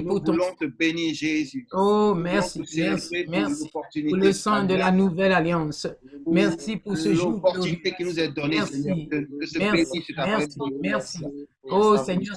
Nous 0.00 0.08
pour 0.08 0.22
ton 0.22 0.32
voulons 0.32 0.54
te 0.58 0.64
bénir, 0.64 1.14
Jésus. 1.14 1.66
Oh, 1.72 2.14
merci, 2.16 2.62
merci, 2.76 3.24
pour 3.24 3.32
merci 3.32 3.70
pour 3.70 4.16
le 4.16 4.32
sang 4.32 4.64
de 4.64 4.74
la 4.74 4.90
nouvelle 4.90 5.32
alliance. 5.32 5.86
Merci 6.26 6.76
pour 6.76 6.96
ce 6.96 7.12
jour 7.12 7.32
l'opportunité 7.32 7.92
qui 7.92 8.04
nous 8.04 8.18
est 8.18 8.28
donnée, 8.28 8.56
Merci. 8.56 8.82
Seigneur, 8.82 8.96
de, 8.96 9.28
de 9.40 9.46
se 9.46 9.58
Merci, 9.58 10.04
merci, 10.16 10.58
merci. 10.80 11.18
Oh 11.70 11.96
Seigneur, 11.96 12.34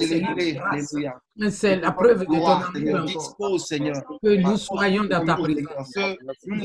c'est 1.50 1.76
la 1.78 1.92
preuve 1.92 2.20
de 2.20 2.26
ton 2.26 2.46
amour. 2.46 3.06
Dispose, 3.06 3.66
Seigneur. 3.66 3.96
Que 4.24 4.36
nous 4.36 4.58
soyons 4.58 5.04
dans 5.06 5.26
ta 5.26 5.36
présence. 5.36 5.92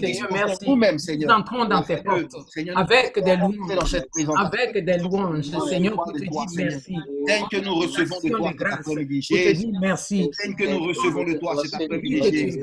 Seigneur, 0.00 0.28
merci. 0.30 0.68
nous-mêmes, 0.68 0.96
Nous 1.18 1.28
entrons 1.28 1.64
dans 1.64 1.82
tes 1.82 1.96
portes 1.96 2.36
avec 2.76 3.18
des 3.24 3.36
louanges, 3.36 3.96
avec 4.36 4.84
des 4.84 4.98
louanges, 4.98 5.50
Seigneur, 5.68 5.94
pour 5.94 6.12
te 6.12 6.18
dire 6.18 6.30
merci. 6.56 6.96
Tel 7.26 7.42
que 7.50 7.64
nous 7.64 7.74
recevons 7.74 8.20
de 8.20 8.28
toi 8.28 8.52
cet 8.52 8.92
après-midi, 8.92 9.26
Pour 9.30 9.38
te 9.38 9.52
dire 9.52 9.80
merci. 9.80 10.30
Tel 10.38 10.54
que 10.54 10.70
nous 10.70 10.84
recevons 10.84 11.24
de 11.24 11.32
toi 11.34 11.56
cet 11.64 11.74
après-midi. 11.74 12.58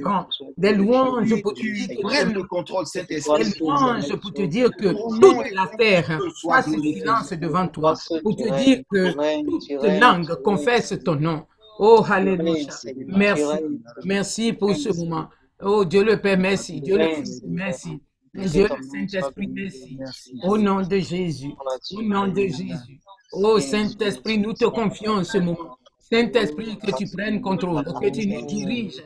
Des 0.57 0.73
louanges 0.73 1.41
pour 1.41 1.53
te 1.53 1.61
dire 1.61 1.87
que 1.87 2.33
le 2.33 2.43
contrôle, 2.43 2.85
Saint-Esprit. 2.85 3.43
des 3.43 3.59
louanges 3.59 4.15
pour 4.15 4.33
te 4.33 4.43
dire 4.43 4.69
que 4.77 4.89
toute 5.19 5.51
la 5.53 5.67
terre 5.77 6.19
soit 6.35 6.61
fasse 6.61 6.71
silence 6.71 7.33
devant 7.33 7.67
toi, 7.67 7.95
pour 8.23 8.35
te 8.35 8.63
dire 8.63 8.83
que 8.91 9.86
langue 9.99 10.33
confesse 10.43 10.93
ton 11.03 11.15
nom. 11.15 11.45
Oh, 11.79 12.03
Alléluia. 12.09 12.67
Merci. 13.07 13.43
Merci 14.03 14.53
pour 14.53 14.75
ce 14.75 14.89
moment. 14.97 15.29
Oh, 15.61 15.85
Dieu 15.85 16.03
le 16.03 16.19
Père, 16.19 16.37
merci. 16.37 16.81
Dieu 16.81 16.97
le 16.97 17.07
Fils, 17.15 17.41
merci. 17.47 18.01
Dieu 18.33 18.67
le 18.69 19.07
Saint-Esprit, 19.07 19.47
merci. 19.97 20.39
Au 20.43 20.57
nom 20.57 20.81
de 20.81 20.97
Jésus. 20.97 21.53
Au 21.95 22.01
nom 22.01 22.27
de 22.27 22.41
Jésus. 22.41 22.99
Oh, 23.33 23.59
Saint-Esprit, 23.59 24.37
nous 24.37 24.53
te 24.53 24.65
confions 24.65 25.13
en 25.13 25.23
ce 25.23 25.37
moment. 25.37 25.77
Saint-Esprit, 26.09 26.77
que 26.77 26.95
tu 26.95 27.05
prennes 27.09 27.41
contrôle, 27.41 27.83
que 27.83 28.09
tu 28.09 28.27
nous 28.27 28.45
diriges 28.45 29.03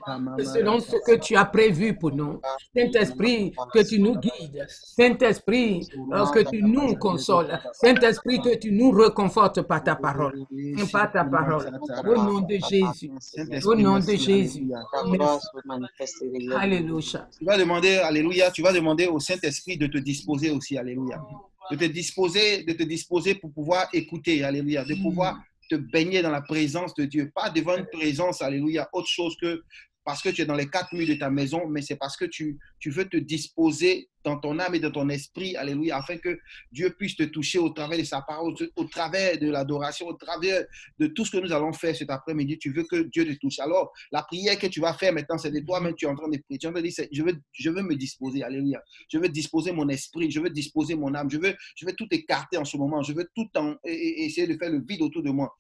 selon 0.53 0.79
ce 0.79 0.97
que 1.05 1.17
tu 1.17 1.35
as 1.35 1.45
prévu 1.45 1.95
pour 1.95 2.11
nous. 2.11 2.39
Saint-Esprit, 2.75 3.53
que 3.73 3.88
tu 3.88 3.99
nous 3.99 4.16
guides. 4.17 4.66
Saint-Esprit, 4.67 5.88
que 6.33 6.49
tu 6.49 6.61
nous 6.61 6.95
consoles. 6.95 7.59
Saint-Esprit, 7.73 8.39
que 8.41 8.55
tu 8.58 8.71
nous 8.71 8.91
reconfortes 8.91 9.61
par 9.63 9.83
ta 9.83 9.95
parole. 9.95 10.45
Et 10.55 10.75
par 10.91 11.11
ta 11.11 11.23
parole. 11.23 11.80
Au 12.05 12.16
nom 12.16 12.41
de 12.41 12.58
Jésus. 12.69 13.11
Au 13.65 13.75
nom 13.75 13.99
de 13.99 14.15
Jésus. 14.15 14.71
Alléluia. 16.55 17.27
Tu 17.38 17.45
vas 17.45 17.58
demander, 17.58 17.97
Alléluia, 17.97 18.52
tu 18.52 18.61
vas 18.61 18.73
demander 18.73 19.08
au 19.08 19.19
Saint-Esprit 19.19 19.77
de 19.77 19.88
te 19.88 19.97
disposer 19.97 20.52
aussi, 20.52 20.77
Alléluia. 20.77 21.21
De 21.71 21.75
te 21.77 21.86
disposer, 21.86 22.63
de 22.63 22.73
te 22.73 22.83
disposer 22.83 23.36
pour 23.36 23.52
pouvoir 23.52 23.88
écouter, 23.93 24.43
Alléluia. 24.43 24.83
De 24.83 24.95
pouvoir 25.02 25.39
te 25.72 25.75
baigner 25.75 26.22
dans 26.22 26.31
la 26.31 26.41
présence 26.41 26.94
de 26.95 27.05
Dieu. 27.05 27.31
Pas 27.33 27.50
devant 27.50 27.77
une 27.77 27.88
présence, 27.88 28.41
Alléluia, 28.41 28.89
autre 28.91 29.08
chose 29.08 29.38
que 29.39 29.64
parce 30.03 30.21
que 30.21 30.30
tu 30.30 30.41
es 30.41 30.45
dans 30.45 30.55
les 30.55 30.67
quatre 30.67 30.94
murs 30.94 31.07
de 31.07 31.13
ta 31.16 31.30
maison, 31.30 31.67
mais 31.67 31.81
c'est 31.81 31.95
parce 31.95 32.17
que 32.17 32.25
tu, 32.25 32.57
tu 32.80 32.89
veux 32.89 33.05
te 33.05 33.17
disposer 33.17 34.09
dans 34.23 34.38
ton 34.39 34.59
âme 34.59 34.75
et 34.75 34.80
dans 34.80 34.91
ton 34.91 35.09
esprit, 35.09 35.55
Alléluia, 35.55 35.97
afin 35.97 36.17
que 36.17 36.39
Dieu 36.71 36.93
puisse 36.97 37.16
te 37.16 37.23
toucher 37.23 37.59
au 37.59 37.69
travers 37.69 37.97
de 37.97 38.03
sa 38.03 38.21
parole, 38.21 38.53
au 38.75 38.83
travers 38.85 39.38
de 39.38 39.49
l'adoration, 39.49 40.08
au 40.08 40.13
travers 40.13 40.63
de 40.99 41.08
tout 41.08 41.25
ce 41.25 41.31
que 41.31 41.38
nous 41.38 41.52
allons 41.52 41.73
faire 41.73 41.95
cet 41.95 42.09
après-midi. 42.09 42.58
Tu 42.59 42.71
veux 42.71 42.83
que 42.83 43.03
Dieu 43.03 43.25
te 43.25 43.38
touche. 43.39 43.59
Alors, 43.59 43.91
la 44.11 44.23
prière 44.23 44.58
que 44.59 44.67
tu 44.67 44.80
vas 44.80 44.93
faire 44.93 45.13
maintenant, 45.13 45.38
c'est 45.38 45.52
de 45.52 45.59
toi-même, 45.59 45.95
tu 45.95 46.05
es 46.05 46.08
en 46.08 46.15
train 46.15 46.30
de 46.30 46.38
prier. 46.38 46.58
Tu 46.59 46.65
es 46.65 46.69
en 46.69 46.73
train 46.73 46.81
de 46.81 46.88
dire, 46.88 47.08
je 47.11 47.23
veux, 47.23 47.33
je 47.52 47.69
veux 47.69 47.81
me 47.81 47.95
disposer, 47.95 48.43
Alléluia. 48.43 48.81
Je 49.09 49.17
veux 49.17 49.30
disposer 49.30 49.71
mon 49.71 49.89
esprit, 49.89 50.30
je 50.30 50.39
veux 50.39 50.49
disposer 50.49 50.95
mon 50.95 51.13
âme, 51.13 51.30
je 51.30 51.38
veux, 51.38 51.55
je 51.75 51.86
veux 51.86 51.93
tout 51.93 52.08
écarter 52.11 52.58
en 52.58 52.65
ce 52.65 52.77
moment. 52.77 53.02
Je 53.02 53.13
veux 53.13 53.27
tout 53.36 53.49
en, 53.55 53.75
essayer 53.86 54.47
de 54.47 54.58
faire 54.58 54.71
le 54.71 54.83
vide 54.88 55.02
autour 55.02 55.23
de 55.23 55.31
moi 55.31 55.55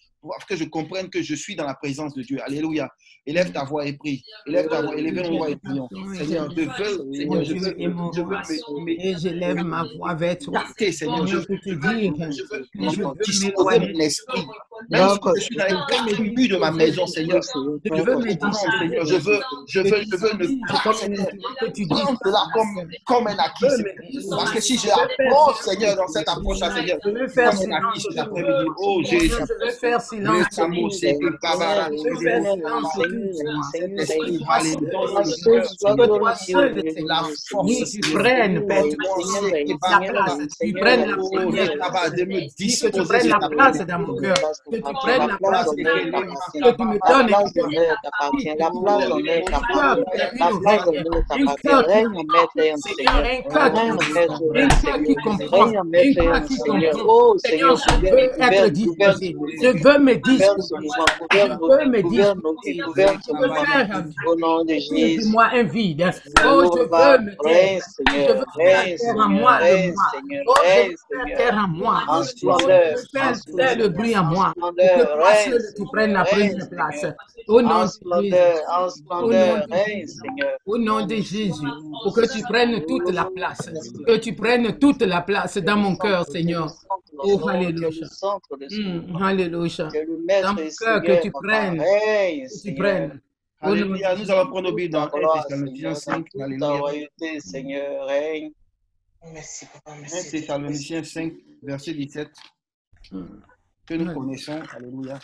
que 0.47 0.55
je 0.55 0.63
comprenne 0.65 1.09
que 1.09 1.21
je 1.21 1.35
suis 1.35 1.55
dans 1.55 1.65
la 1.65 1.73
présence 1.75 2.13
de 2.13 2.21
Dieu. 2.21 2.39
Alléluia. 2.43 2.89
Élève 3.25 3.51
ta 3.51 3.63
voix 3.63 3.85
et 3.85 3.93
prie. 3.93 4.23
Élève 4.47 4.67
ta 4.67 4.81
voix, 4.81 4.95
nos 4.95 5.37
voix 5.37 5.49
et 5.49 5.55
prions. 5.55 5.87
Seigneur, 6.15 6.49
je 6.51 6.61
veux, 6.61 7.13
Seigneur, 7.13 7.43
je 7.43 7.53
veux, 7.53 8.89
et 8.99 9.15
je 9.17 9.29
lève 9.29 9.63
ma 9.63 9.85
voix 9.95 10.13
vers 10.15 10.37
toi. 10.37 10.63
Seigneur. 10.77 11.27
Je 11.27 11.37
veux, 11.37 11.45
te 11.45 11.69
dire 11.69 12.31
je 12.31 12.43
veux, 12.43 12.65
je 12.73 12.89
je 12.89 12.95
veux 12.99 13.05
veux 13.05 13.13
disposer 13.23 13.79
m'éloigner. 13.79 13.93
mon 13.93 13.99
esprit. 13.99 14.41
Même 14.89 15.09
si 15.09 15.19
je 15.35 15.41
suis 15.41 15.55
dans 15.55 15.65
les 15.65 15.75
quatre 15.89 16.19
murs 16.19 16.49
de 16.49 16.57
ma 16.57 16.71
maison, 16.71 17.05
Seigneur. 17.05 17.41
Je 17.41 18.01
veux 18.01 18.23
disposer. 18.23 18.67
Seigneur, 18.79 19.05
je 19.05 19.15
veux, 19.15 19.39
je 19.67 19.79
veux, 19.81 20.01
je 20.11 20.17
veux 20.17 20.33
ne 20.33 21.65
que 21.65 21.71
tu 21.71 21.85
dis, 21.85 21.87
prendre 21.87 22.17
cela 22.23 22.43
comme, 22.53 22.87
comme 23.05 23.27
un 23.27 23.37
acquis. 23.37 23.83
Parce 24.29 24.51
que 24.51 24.61
si 24.61 24.77
je 24.77 24.89
approche, 24.89 25.59
Seigneur, 25.61 25.95
dans 25.95 26.07
cette 26.07 26.27
approche-là, 26.27 26.75
Seigneur, 26.75 26.97
je 27.03 27.09
veux 27.09 27.27
faire 27.27 27.51
comme 27.51 27.71
un 27.71 27.89
acquis 27.89 28.01
cet 28.01 28.17
après-midi. 28.17 28.65
Oh 28.77 29.01
Jésus. 29.03 29.29
Je 29.29 29.65
veux 29.65 29.71
faire 29.71 30.01
silence. 30.01 30.45
C'est 30.91 31.17
que 31.17 31.37
La 37.07 37.23
force, 37.49 37.91
tu 37.91 37.99
prennes, 38.13 38.65
Père, 38.67 38.83
tu 38.83 38.95
prennes 39.77 39.89
la 39.89 39.99
place, 39.99 40.37
tu 40.61 40.73
prennes 40.73 41.09
la 41.09 41.15
Oh, 41.19 41.29
place 43.49 43.79
dans 43.85 43.99
mon 43.99 44.15
cœur, 44.17 44.35
que 44.71 44.77
tu 44.77 44.93
prennes 44.93 45.27
la 45.27 45.37
place 45.37 45.69
de 45.75 45.83
que 46.63 46.71
tu 46.75 46.83
me 46.85 46.97
La 47.07 47.09
donnes 47.09 47.27
place 47.27 47.51
un 47.57 47.61
d'honneur 47.61 47.95
t'appartient. 48.03 48.55
La 48.57 48.71
place 48.71 49.09
d'honneur 49.09 49.43
cœur, 49.73 49.97
t'appartient. 49.99 50.03
une 50.33 50.49
La 50.49 50.59
place 50.61 50.81
oreille, 50.83 50.83
d'honneur 50.85 51.23
un 51.31 51.45
t'appartient. 51.45 51.67
cœur 51.67 51.85
qui 51.85 51.91
Règne 51.91 52.15
en 52.15 52.23
maître 52.23 52.57
et 52.57 52.73
en 52.73 52.77
Seigneur, 52.77 53.27
Règne 53.73 53.97
maître 54.09 54.41
et 54.45 55.47
Règne 55.51 55.77
maître 55.83 56.17
et. 56.19 56.31
Oh 57.05 57.37
je 57.43 57.95
veux 58.01 58.17
être 58.39 58.67
disposé, 58.69 59.35
je 59.61 59.67
veux 59.83 59.99
me 59.99 60.15
disposer, 60.15 60.75
je 61.31 61.39
veux 61.39 61.85
me 61.89 62.01
disposer, 62.03 63.07
je 63.27 64.27
Au 64.27 64.35
nom 64.35 64.63
de 64.63 64.73
Jésus. 64.73 65.29
moi 65.29 65.47
un 65.53 65.63
vide. 65.63 66.11
Oh, 66.45 66.63
je 66.63 66.77
Jehovah, 66.79 67.17
veux 67.17 67.23
me 67.25 67.35
taire. 67.43 67.81
Je 68.07 68.33
veux 68.33 68.45
faire 68.55 68.97
en 69.17 69.29
moi 69.29 69.59
le 69.61 69.91
moi. 69.91 70.03
Oh, 70.47 70.53
je 70.63 71.17
veux 71.17 71.35
faire 71.35 71.53
en 71.55 71.67
moi. 71.67 72.03
Oh, 72.09 72.21
je 72.23 72.45
veux 72.45 72.95
faire 73.57 73.77
le 73.77 73.87
bruit 73.89 74.17
en 74.17 74.23
moi. 74.23 74.53
Pour 74.61 74.75
que 74.75 75.03
toi 75.15 75.35
seul 75.35 75.61
tu 75.75 75.83
prennes 75.91 76.13
la 76.13 76.23
première 76.25 76.69
place. 76.69 77.05
Au 77.47 77.61
nom 77.61 77.81
de 77.81 77.85
Jésus. 77.87 77.93
splendeur, 77.93 78.57
en 78.69 78.77
Au 78.77 78.83
nom 78.83 78.89
splendeur, 78.89 79.67
de 79.67 79.73
règne 79.73 79.99
Jésus. 80.01 80.19
Seigneur. 80.21 80.57
Au 80.65 80.77
nom 80.77 81.05
de 81.05 81.15
Jésus, 81.15 81.67
pour 82.03 82.13
que 82.15 82.31
tu 82.31 82.41
prennes 82.43 82.85
toute 82.85 83.11
la 83.11 83.25
place, 83.35 83.69
que 84.07 84.17
tu 84.17 84.33
prennes 84.35 84.77
toute 84.79 85.01
la 85.01 85.21
place 85.21 85.57
dans 85.57 85.77
mon 85.77 85.95
cœur, 85.95 86.25
Seigneur. 86.25 86.71
Oh, 87.17 87.47
Alléluia. 87.49 87.89
Dans 89.89 89.91
maître 90.25 90.53
mon 90.53 90.69
cœur, 90.79 91.01
que 91.03 91.21
tu 91.21 91.31
prennes, 91.31 91.77
que 91.79 92.61
tu 92.61 92.75
prennes. 92.75 93.21
Alléluia. 93.59 94.15
Nous 94.15 94.31
allons 94.31 94.49
prendre 94.49 94.71
dans 94.71 95.07
Ta 95.07 95.17
1 95.17 95.19
gloire, 95.19 95.45
Thessaloniciens 95.47 95.93
Seigneur, 95.93 95.97
5. 95.97 96.15
dans 96.15 96.23
toute 96.23 96.33
ta 96.39 96.43
Alléluia. 96.45 96.71
royauté, 96.79 97.39
Seigneur, 97.39 98.05
règne. 98.07 98.51
Merci, 99.33 99.65
papa. 99.67 99.91
1 99.97 100.01
Merci. 100.01 100.31
Thessaloniciens 100.31 101.03
5, 101.03 101.33
verset 101.63 101.93
17, 101.93 102.29
Mm. 103.11 103.25
Que 103.91 104.03
nous 104.03 104.13
connaissons. 104.13 104.61
Alléluia. 104.73 105.19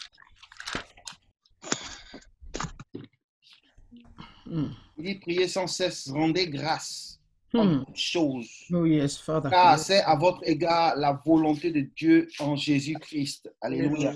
Mm. 4.46 4.68
Il 4.98 5.04
dit 5.06 5.16
priez 5.16 5.48
sans 5.48 5.68
cesse, 5.68 6.10
rendez 6.10 6.48
grâce 6.50 7.14
Mm. 7.54 7.60
en 7.60 7.86
toutes 7.86 7.96
choses. 7.98 8.50
Oh, 8.74 8.86
yes, 8.86 9.18
Father. 9.20 9.50
Car 9.50 9.80
c'est 9.80 10.02
à 10.02 10.16
votre 10.16 10.42
égard 10.44 10.98
la 10.98 11.14
volonté 11.26 11.72
de 11.72 11.80
Dieu 11.96 12.28
en 12.40 12.58
Jésus-Christ. 12.58 13.50
Alléluia. 13.62 14.14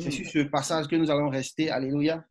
C'est 0.00 0.10
sur 0.12 0.26
ce 0.30 0.38
passage 0.44 0.86
que 0.86 0.94
nous 0.96 1.10
allons 1.10 1.28
rester. 1.28 1.70
Alléluia. 1.70 2.24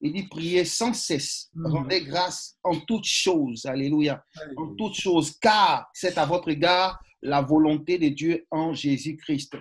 Il 0.00 0.12
dit 0.12 0.26
priez 0.28 0.64
sans 0.64 0.92
cesse, 0.92 1.50
Mm. 1.54 1.66
rendez 1.66 2.00
grâce 2.04 2.56
en 2.64 2.80
toutes 2.80 3.04
choses. 3.06 3.64
Alléluia. 3.66 4.24
En 4.56 4.74
toutes 4.74 4.94
choses, 4.96 5.38
car 5.38 5.88
c'est 5.94 6.18
à 6.18 6.26
votre 6.26 6.48
égard 6.48 6.98
la 7.22 7.40
volonté 7.40 7.96
de 7.98 8.08
Dieu 8.08 8.44
en 8.50 8.74
Jésus-Christ. 8.74 9.56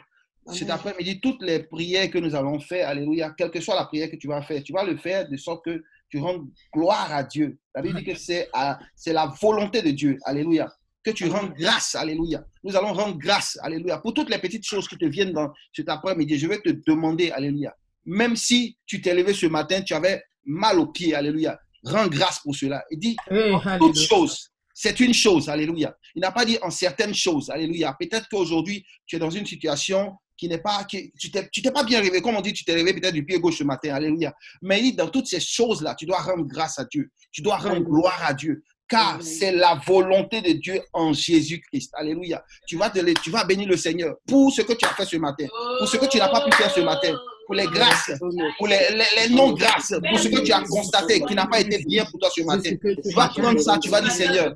Cet 0.52 0.70
après-midi, 0.70 1.20
toutes 1.20 1.42
les 1.42 1.60
prières 1.64 2.10
que 2.10 2.18
nous 2.18 2.36
allons 2.36 2.60
faire, 2.60 2.90
Alléluia, 2.90 3.34
quelle 3.38 3.52
que 3.52 3.62
soit 3.62 3.76
la 3.76 3.86
prière 3.86 4.10
que 4.10 4.16
tu 4.16 4.28
vas 4.28 4.42
faire, 4.42 4.62
tu 4.64 4.74
vas 4.74 4.84
le 4.84 4.98
faire 4.98 5.28
de 5.28 5.38
sorte 5.38 5.66
que 5.66 5.84
tu 6.10 6.20
rendes 6.20 6.48
gloire 6.74 7.12
à 7.12 7.24
Dieu. 7.24 7.58
La 7.74 7.82
Bible 7.82 8.00
dit 8.00 8.06
que 8.06 8.16
c'est 8.16 8.50
la 8.54 9.34
volonté 9.42 9.82
de 9.82 9.92
Dieu. 9.92 10.18
Alléluia. 10.26 10.72
Que 11.04 11.12
tu 11.12 11.28
rendes 11.28 11.54
grâce. 11.54 11.96
Alléluia. 11.96 12.44
Nous 12.64 12.76
allons 12.76 12.94
rendre 12.94 13.18
grâce. 13.18 13.58
Alléluia. 13.64 13.98
Pour 14.00 14.14
toutes 14.14 14.30
les 14.30 14.38
petites 14.38 14.66
choses 14.66 14.88
qui 14.88 14.98
te 14.98 15.06
viennent 15.06 15.34
dans 15.34 15.52
cet 15.74 15.90
après-midi, 15.90 16.38
je 16.38 16.48
vais 16.48 16.60
te 16.60 16.70
demander, 16.86 17.32
Alléluia. 17.32 17.74
Même 18.06 18.36
si 18.36 18.78
tu 18.86 19.02
t'es 19.02 19.14
levé 19.14 19.34
ce 19.34 19.46
matin, 19.46 19.82
tu 19.82 19.94
avais 19.94 20.22
mal 20.46 20.80
aux 20.80 20.88
pieds. 20.88 21.16
Alléluia. 21.16 21.58
Rends 21.84 22.08
grâce 22.08 22.40
pour 22.40 22.56
cela. 22.56 22.84
Il 22.92 23.00
dit, 23.00 23.16
Eh, 23.32 23.54
toutes 23.80 24.00
choses. 24.00 24.52
C'est 24.74 25.00
une 25.00 25.14
chose, 25.14 25.48
alléluia. 25.50 25.96
Il 26.16 26.22
n'a 26.22 26.32
pas 26.32 26.46
dit 26.46 26.58
en 26.62 26.72
certaines 26.72 27.14
choses, 27.14 27.50
alléluia. 27.50 27.96
Peut-être 28.00 28.28
qu'aujourd'hui, 28.30 28.84
tu 29.06 29.16
es 29.16 29.20
dans 29.20 29.30
une 29.30 29.46
situation 29.46 30.14
qui 30.42 30.50
n'est 30.50 30.58
pas, 30.58 30.84
qui, 30.86 31.14
tu 31.20 31.30
t'es, 31.30 31.72
pas 31.72 31.84
bien 31.84 32.02
réveillé. 32.02 32.20
Comme 32.20 32.36
on 32.36 32.42
dit, 32.42 32.52
tu 32.52 32.66
t'es 32.66 32.74
réveillé 32.74 33.00
peut-être 33.00 33.14
du 33.14 33.24
pied 33.24 33.40
gauche 33.40 33.60
ce 33.60 33.64
matin, 33.64 33.94
alléluia. 33.94 34.34
Mais 34.64 34.80
il 34.80 34.84
dit, 34.84 34.94
dans 34.94 35.08
toutes 35.08 35.28
ces 35.28 35.40
choses-là, 35.40 35.94
tu 35.94 36.08
dois 36.08 36.18
rendre 36.18 36.46
grâce 36.46 36.80
à 36.80 36.86
Dieu. 36.86 37.12
Tu 37.32 37.44
dois 37.44 37.58
rendre 37.58 37.82
gloire 37.82 38.20
à 38.26 38.34
Dieu. 38.34 38.64
Car 38.90 39.22
c'est 39.22 39.52
la 39.52 39.80
volonté 39.86 40.42
de 40.42 40.54
Dieu 40.54 40.82
en 40.94 41.14
Jésus-Christ. 41.14 41.92
Alléluia. 41.94 42.44
Tu 42.68 42.76
vas, 42.76 42.90
te, 42.90 43.00
tu 43.22 43.30
vas 43.30 43.44
bénir 43.44 43.68
le 43.68 43.78
Seigneur 43.78 44.16
pour 44.28 44.52
ce 44.52 44.64
que 44.64 44.74
tu 44.74 44.84
as 44.84 44.96
fait 44.96 45.06
ce 45.06 45.18
matin, 45.18 45.46
pour 45.78 45.88
ce 45.88 45.98
que 45.98 46.08
tu 46.08 46.18
n'as 46.18 46.30
pas 46.30 46.44
pu 46.44 46.52
faire 46.54 46.72
ce 46.72 46.82
matin, 46.82 47.16
pour 47.52 47.58
les 47.58 47.68
grâces, 47.68 48.12
pour 48.58 48.68
les, 48.68 48.78
les, 48.92 49.28
les 49.28 49.36
non-grâces, 49.36 49.94
pour 50.10 50.18
ce 50.18 50.30
que 50.30 50.40
tu 50.40 50.54
as 50.54 50.62
constaté 50.62 51.20
qui 51.20 51.36
n'a 51.36 51.46
pas 51.48 51.60
été 51.60 51.84
bien 51.84 52.06
pour 52.06 52.18
toi 52.18 52.30
ce 52.34 52.44
matin. 52.44 52.70
Tu 52.82 53.14
vas 53.14 53.28
prendre 53.28 53.60
ça, 53.60 53.78
tu 53.78 53.90
vas 53.90 54.00
dire 54.00 54.12
Seigneur, 54.12 54.54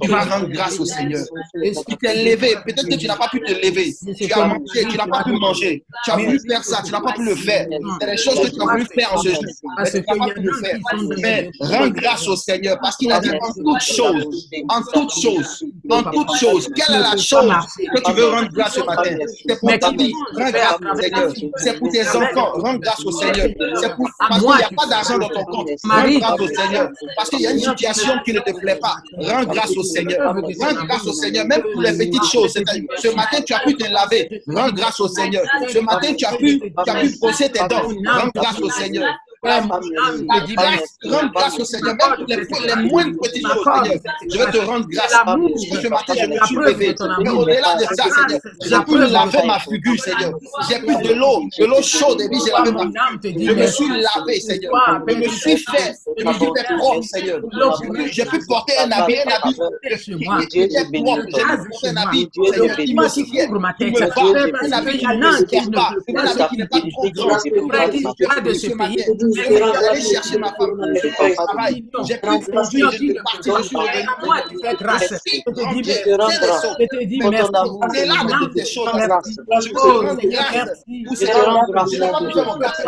tu 0.00 0.08
vas 0.08 0.24
rendre 0.24 0.48
grâce 0.48 0.78
au 0.78 0.84
Seigneur. 0.84 1.24
Tu 1.88 1.96
t'es 1.96 2.22
levé, 2.22 2.54
peut-être 2.64 2.86
que 2.88 2.94
tu 2.94 3.08
n'as 3.08 3.16
pas 3.16 3.28
pu 3.28 3.40
te 3.40 3.50
lever. 3.50 3.92
Tu 4.16 4.32
as 4.32 4.46
mangé, 4.46 4.84
tu 4.88 4.96
n'as 4.96 5.08
pas 5.08 5.24
pu 5.24 5.32
manger. 5.32 5.84
Tu 6.04 6.10
as 6.12 6.16
voulu 6.16 6.38
faire 6.48 6.62
ça, 6.62 6.82
tu 6.84 6.92
n'as 6.92 7.00
pas 7.00 7.14
pu 7.14 7.24
le 7.24 7.34
faire. 7.34 7.66
C'est 8.00 8.06
des 8.06 8.16
choses 8.16 8.40
que 8.42 8.54
tu 8.54 8.62
as 8.62 8.72
voulu 8.72 8.86
faire 8.94 9.12
en 9.12 9.16
ce 9.16 9.28
jour. 9.30 9.44
Mais 9.76 9.90
tu 9.90 9.96
n'as 9.96 10.26
pas 10.26 10.34
pu 10.34 10.40
le 10.40 10.52
faire. 10.52 10.78
Mais 11.18 11.50
rends 11.58 11.88
grâce 11.88 12.28
au 12.28 12.36
Seigneur 12.36 12.78
parce 12.80 12.96
qu'il 12.96 13.10
a 13.10 13.18
dit 13.18 13.30
en 13.30 13.52
toutes 13.52 13.82
choses, 13.82 14.48
en 14.68 14.82
toutes 14.82 15.20
choses, 15.20 15.64
en 15.90 16.02
toutes 16.04 16.36
choses, 16.36 16.70
quelle 16.76 16.94
est 16.94 17.00
la 17.00 17.16
chose 17.16 17.52
que 17.76 18.00
tu 18.02 18.12
veux 18.12 18.28
rendre 18.28 18.50
grâce 18.52 18.74
ce 18.74 18.82
matin? 18.82 19.16
C'est 19.48 19.58
pour 19.58 19.78
ta 19.80 19.90
vie, 19.90 20.12
rends 20.36 20.50
grâce 20.52 20.78
au 20.80 21.00
Seigneur. 21.00 21.32
C'est 21.56 21.78
pour 21.80 21.88
tes 21.88 22.03
enfants, 22.08 22.52
rends 22.54 22.74
grâce 22.76 23.04
au 23.04 23.10
Seigneur. 23.10 23.48
C'est 23.80 23.94
pour, 23.94 24.08
parce 24.18 24.40
qu'il 24.40 24.48
n'y 24.48 24.62
a 24.62 24.70
pas 24.76 24.86
d'argent 24.86 25.18
dans 25.18 25.28
ton 25.28 25.44
compte, 25.44 25.70
rends 25.84 26.18
grâce 26.18 26.40
au 26.40 26.48
Seigneur. 26.48 26.90
Parce 27.16 27.30
qu'il 27.30 27.40
y 27.40 27.46
a 27.46 27.52
une 27.52 27.60
situation 27.60 28.12
qui 28.24 28.32
ne 28.32 28.40
te 28.40 28.52
plaît 28.58 28.78
pas, 28.80 28.96
rends 29.18 29.44
grâce 29.44 29.76
au 29.76 29.82
Seigneur. 29.82 30.34
Rends 30.34 30.84
grâce 30.86 31.06
au 31.06 31.12
Seigneur, 31.12 31.46
même 31.46 31.62
pour 31.72 31.82
les 31.82 31.92
petites 31.96 32.24
choses. 32.24 32.52
Ce 32.52 33.14
matin, 33.14 33.40
tu 33.44 33.54
as 33.54 33.60
pu 33.60 33.74
te 33.76 33.90
laver, 33.90 34.42
rends 34.48 34.70
grâce 34.70 35.00
au 35.00 35.08
Seigneur. 35.08 35.44
Ce 35.68 35.78
matin, 35.78 36.14
tu 36.14 36.24
as 36.24 36.36
pu, 36.36 36.60
tu 36.60 36.90
as 36.90 37.00
pu 37.00 37.18
brosser 37.18 37.50
tes 37.50 37.66
dents, 37.68 37.88
rends 38.06 38.30
grâce 38.34 38.60
au 38.60 38.70
Seigneur. 38.70 39.08
Rends 39.44 41.26
grâce 41.34 41.58
au 41.58 41.64
Seigneur, 41.64 41.94
même 41.94 42.16
pour 42.16 42.60
les, 42.60 42.74
les 42.74 42.88
moindres 42.88 43.18
petites 43.22 43.46
choses. 43.46 44.00
Je 44.30 44.38
vais 44.38 44.50
te 44.50 44.58
rendre 44.58 44.86
grâce. 44.88 45.12
Ce 45.12 45.88
matin, 45.88 46.14
je 46.18 46.26
me 46.26 46.46
suis 46.46 46.56
levé. 46.56 46.94
Mais 47.22 47.30
au-delà 47.30 47.76
de 47.76 47.84
ça, 47.94 48.04
Seigneur, 48.04 48.40
j'ai 48.62 48.80
pu 48.84 48.98
laver 49.12 49.46
ma 49.46 49.58
figure, 49.58 50.00
Seigneur. 50.00 50.32
J'ai 50.68 50.78
pris 50.78 50.96
de 51.08 51.14
l'eau, 51.14 51.42
de 51.58 51.64
l'eau 51.66 51.82
chaude, 51.82 52.20
et 52.22 52.28
puis 52.28 52.38
j'ai 52.44 52.52
lavé 52.52 52.70
ma 52.72 52.80
figure. 53.20 53.54
Je 53.54 53.60
me 53.60 53.66
suis 53.66 53.88
lavé, 53.88 54.40
Seigneur. 54.40 54.72
Je 55.06 55.14
me 55.14 55.28
suis 55.28 55.56
fait, 55.58 55.94
je 56.18 56.24
me 56.24 56.32
suis 56.32 56.46
fait 56.56 56.74
propre, 56.76 57.02
Seigneur. 57.04 57.40
J'ai 58.10 58.24
pu 58.24 58.38
porter 58.46 58.78
un 58.78 58.90
habit, 58.92 59.16
un 59.18 59.30
habit 59.30 59.54
qui 60.50 60.60
était 60.60 60.84
propre. 61.02 61.22
J'ai 61.30 61.42
pu 61.42 61.50
porter 61.54 61.88
un 61.88 61.96
habit, 61.96 62.30
Seigneur, 62.32 62.76
qui 62.76 62.94
me 62.94 63.04
un 63.04 63.58
habit 63.58 63.68
qui 63.76 63.84
ne 63.84 63.90
me 63.90 63.98
sert 63.98 64.14
pas, 64.14 64.22
un 64.62 64.72
habit 64.72 66.48
qui 66.48 66.56
n'est 66.56 66.66
pas 66.66 66.80
trop 66.80 67.10
grand. 67.10 67.38
Ce 67.38 67.48
matin, 68.74 69.00
je 69.04 69.33
vais 69.33 69.33
chercher 69.34 70.38
ma 70.38 70.52
femme. 70.54 70.94
J'ai 71.02 71.10
pris 71.10 71.34
parti, 72.52 72.80
je 72.80 72.96
suis 72.96 73.76
revenu. 73.76 74.06
Moi, 74.24 74.36
tu 74.48 74.58
fais 74.62 74.74
grâce. 74.74 75.14
Je 75.26 75.40
te 75.42 75.74
dis 75.74 75.82
te 75.82 76.10
rends 76.10 76.28
grâce. 76.28 76.62
Te 76.62 77.28
merci. 77.30 77.52
C'est 77.94 78.06
là 78.06 78.16
de 78.54 78.64
choses. 78.64 78.90
Merci. 78.94 79.32
Je 81.10 81.26
te 81.26 81.36
rends 81.44 81.66
grâce. 81.68 81.90
Je 81.92 81.98
te 81.98 82.04
rends 82.04 82.58
grâce. 82.58 82.82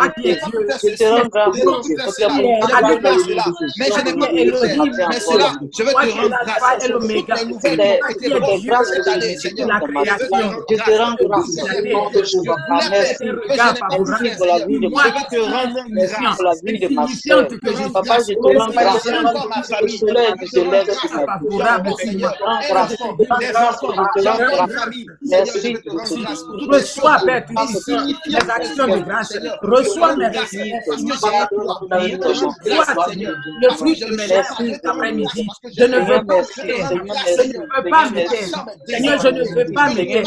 je 0.83 0.97
te 0.97 1.05
rends 1.05 1.29
grâce. 1.29 1.53
Je 1.53 1.65
pas 2.27 3.15
pu. 3.17 3.35
Mais 3.79 3.87
je 3.87 4.01
n'ai 4.05 4.15
pas 4.15 4.27
pu 4.29 4.45
le 4.45 4.57
faire. 4.57 5.09
Mais 5.09 5.21
cela, 5.21 5.53
je 5.77 5.83
vais 5.83 5.93
te 5.93 5.97
rendre 5.97 6.39
grâce. 6.47 6.89
Les 6.89 7.45
nouvelles 7.45 7.93
ont 7.93 8.09
été 8.11 8.35
reçues 8.35 8.71
cette 8.95 9.09
année, 9.09 9.37
Seigneur. 9.37 9.69
La 9.69 9.81
Je 9.81 10.77
te 10.77 10.91
rends 10.99 11.17
grâce. 11.21 11.57
Je 12.27 12.39
voulais 12.39 12.65
faire, 12.67 12.91
mais 12.91 13.05
je 13.09 14.17
vie 14.67 14.81
de 14.81 14.89
Seigneur. 14.89 15.17
Je 15.17 15.37
te 15.37 15.41
rendre 15.43 15.81
grâce. 15.91 16.36
La 16.43 16.53
vie 16.63 16.79
de 16.79 16.89
ma 16.95 17.07
soeur. 17.09 17.47
Papa, 17.93 18.19
je 18.19 18.35
te 18.35 18.59
rends 18.59 18.71
grâce. 18.71 19.07
Le 19.83 19.89
soleil 19.89 20.33
qui 20.41 20.47
se 20.49 20.61
lève 20.71 20.91
sur 20.95 21.27
ma 21.27 21.39
vie. 21.39 21.49
Te 21.49 21.63
rends 21.63 21.83
grâce. 22.69 22.91
Je 22.91 22.97
te 22.97 23.93
rends 23.93 24.11
grâce. 24.17 24.87
Merci. 25.23 25.77
Reçois, 26.69 27.19
Père, 27.25 27.45
tu 27.47 27.55
dis, 27.55 28.17
mes 28.29 28.51
actions 28.51 28.87
de 28.87 28.99
grâce. 28.99 29.39
Reçois 29.63 30.17
mes 30.17 30.31
Seigneur, 30.47 31.19
le 33.61 33.69
fruit 33.71 33.99
de 33.99 34.07
mes 34.17 34.27
lèvres 34.27 34.57
cet 34.59 34.87
après-midi. 34.87 35.47
Je 35.77 35.85
ne 35.85 35.99
veux 36.01 36.25
pas 36.27 36.41
me 36.41 36.55
taire. 36.65 36.91
Je 37.27 37.43
ne 37.49 37.59
veux 37.59 37.91
pas 37.91 38.11
me 38.11 38.29
taire. 38.29 38.67
Seigneur, 38.87 39.19
je 39.21 39.29
ne 39.29 39.43
veux 39.55 39.73
pas 39.73 39.89
me 39.91 40.05
taire. 40.05 40.27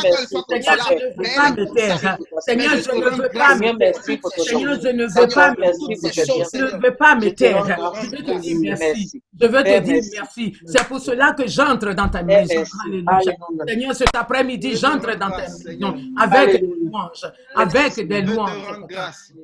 Seigneur, 0.50 0.78
je 0.88 0.94
ne 0.94 1.00
veux 1.18 1.36
pas 1.36 1.52
me 1.52 1.66
taire. 1.74 2.18
Seigneur, 2.40 2.76
je 2.78 2.92
ne 2.92 3.10
veux 3.10 3.30
pas 3.30 3.56
me 3.56 3.78
taire. 3.78 3.98
Seigneur, 4.38 4.80
je 4.82 4.90
ne 4.90 5.06
veux 5.06 5.28
pas 5.34 5.52
me 5.52 5.70
je 6.04 6.58
ne 6.58 6.82
veux 6.82 6.96
pas 6.96 7.16
me 7.16 7.30
taire. 7.30 7.66
Je 7.66 8.10
veux 8.10 8.24
te 8.24 8.40
dire 8.40 8.58
merci. 8.62 9.22
Je 9.40 9.48
veux 9.48 9.64
te 9.64 9.80
dire 9.80 10.04
merci. 10.14 10.56
C'est 10.66 10.88
pour 10.88 11.00
cela 11.00 11.34
que 11.34 11.48
j'entre 11.48 11.94
dans 11.94 12.10
ta 12.10 12.24
maison. 12.24 12.64
Alléluia. 12.86 13.20
Seigneur, 13.68 13.96
cet 13.96 14.16
après-midi, 14.16 14.76
j'entre 14.76 15.18
dans 15.18 15.30
ta 15.30 15.48
maison 15.48 15.96
avec 16.18 16.62
des 16.62 16.68
louanges, 16.68 17.26
avec 17.56 18.08
des 18.08 18.22
louanges. 18.22 18.52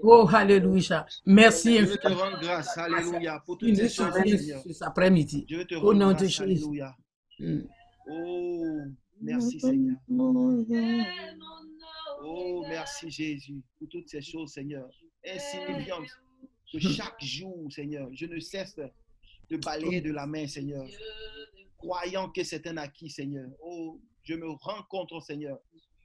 Oh, 0.03 0.27
Alléluia. 0.33 1.05
Merci 1.25 1.77
Je 1.79 1.85
veux 1.85 1.97
te 1.97 2.07
rendre 2.07 2.39
grâce. 2.41 2.77
Alléluia. 2.77 3.41
Pour 3.45 3.57
toutes 3.57 3.69
Une 3.69 3.75
ces 3.75 3.89
choses, 3.89 4.13
cet 4.65 4.81
après-midi. 4.81 5.45
Je 5.49 5.57
veux 5.57 5.65
te 5.65 5.75
Au 5.75 5.93
nom 5.93 6.13
de. 6.13 6.25
Jésus. 6.25 6.43
Alléluia. 6.43 6.95
Mm. 7.39 7.59
Oh, 8.07 8.77
merci 9.21 9.59
Seigneur. 9.59 9.95
Oh, 12.23 12.63
merci 12.67 13.09
Jésus 13.09 13.61
pour 13.77 13.87
toutes 13.89 14.09
ces 14.09 14.21
choses, 14.21 14.51
Seigneur. 14.53 14.87
Insignifiantes. 15.25 16.09
Que 16.75 16.89
chaque 16.89 17.23
jour, 17.23 17.71
Seigneur, 17.71 18.09
je 18.13 18.25
ne 18.25 18.37
cesse 18.39 18.75
de 19.49 19.57
balayer 19.57 20.01
de 20.01 20.11
la 20.11 20.27
main, 20.27 20.45
Seigneur. 20.45 20.85
Croyant 21.77 22.29
que 22.29 22.43
c'est 22.43 22.67
un 22.67 22.77
acquis, 22.77 23.09
Seigneur. 23.09 23.49
Oh, 23.63 24.01
je 24.23 24.33
me 24.33 24.49
rencontre, 24.49 25.21
Seigneur, 25.21 25.57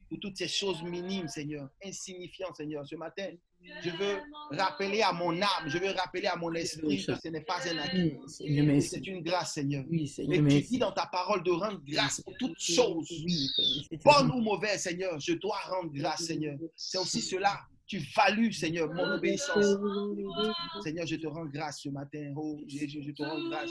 pour 0.09 0.21
toutes 0.21 0.37
ces 0.37 0.49
choses 0.49 0.83
minimes, 0.83 1.29
Seigneur, 1.29 1.69
insignifiantes, 1.85 2.57
Seigneur. 2.57 2.87
Ce 2.87 2.95
matin, 2.95 3.31
je 3.83 3.91
veux 3.91 4.19
rappeler 4.51 5.03
à 5.03 5.13
mon 5.13 5.41
âme, 5.41 5.67
je 5.67 5.79
veux 5.79 5.91
rappeler 5.91 6.27
à 6.27 6.37
mon 6.37 6.53
esprit 6.55 7.05
que 7.05 7.15
ce 7.15 7.29
n'est 7.29 7.41
pas 7.43 7.61
un 7.69 7.79
acquis. 7.79 8.15
C'est 8.29 9.07
une 9.07 9.23
grâce, 9.23 9.55
Seigneur. 9.55 9.85
Oui, 9.89 10.13
Et 10.19 10.27
tu 10.27 10.61
dis 10.63 10.79
dans 10.79 10.93
ta 10.93 11.07
parole 11.07 11.43
de 11.43 11.51
rendre 11.51 11.81
grâce 11.85 12.21
pour 12.21 12.37
toutes 12.39 12.61
choses. 12.61 13.11
Oui, 13.25 13.49
c'est 13.89 14.03
Bonne 14.03 14.31
ou 14.31 14.41
mauvaise, 14.41 14.83
Seigneur, 14.83 15.19
je 15.19 15.33
dois 15.35 15.59
rendre 15.69 15.91
grâce, 15.93 16.25
Seigneur. 16.25 16.59
C'est 16.77 16.99
aussi 16.99 17.21
cela. 17.21 17.59
Tu 17.91 17.99
values, 18.17 18.53
Seigneur, 18.53 18.89
mon 18.95 19.15
obéissance. 19.15 19.67
Seigneur, 20.85 21.07
je 21.07 21.17
te 21.17 21.27
rends 21.27 21.47
grâce 21.47 21.81
ce 21.83 21.89
matin. 21.89 22.33
Oh, 22.37 22.57
Jésus, 22.69 23.03
je 23.05 23.11
te 23.11 23.23
rends 23.25 23.49
grâce 23.51 23.69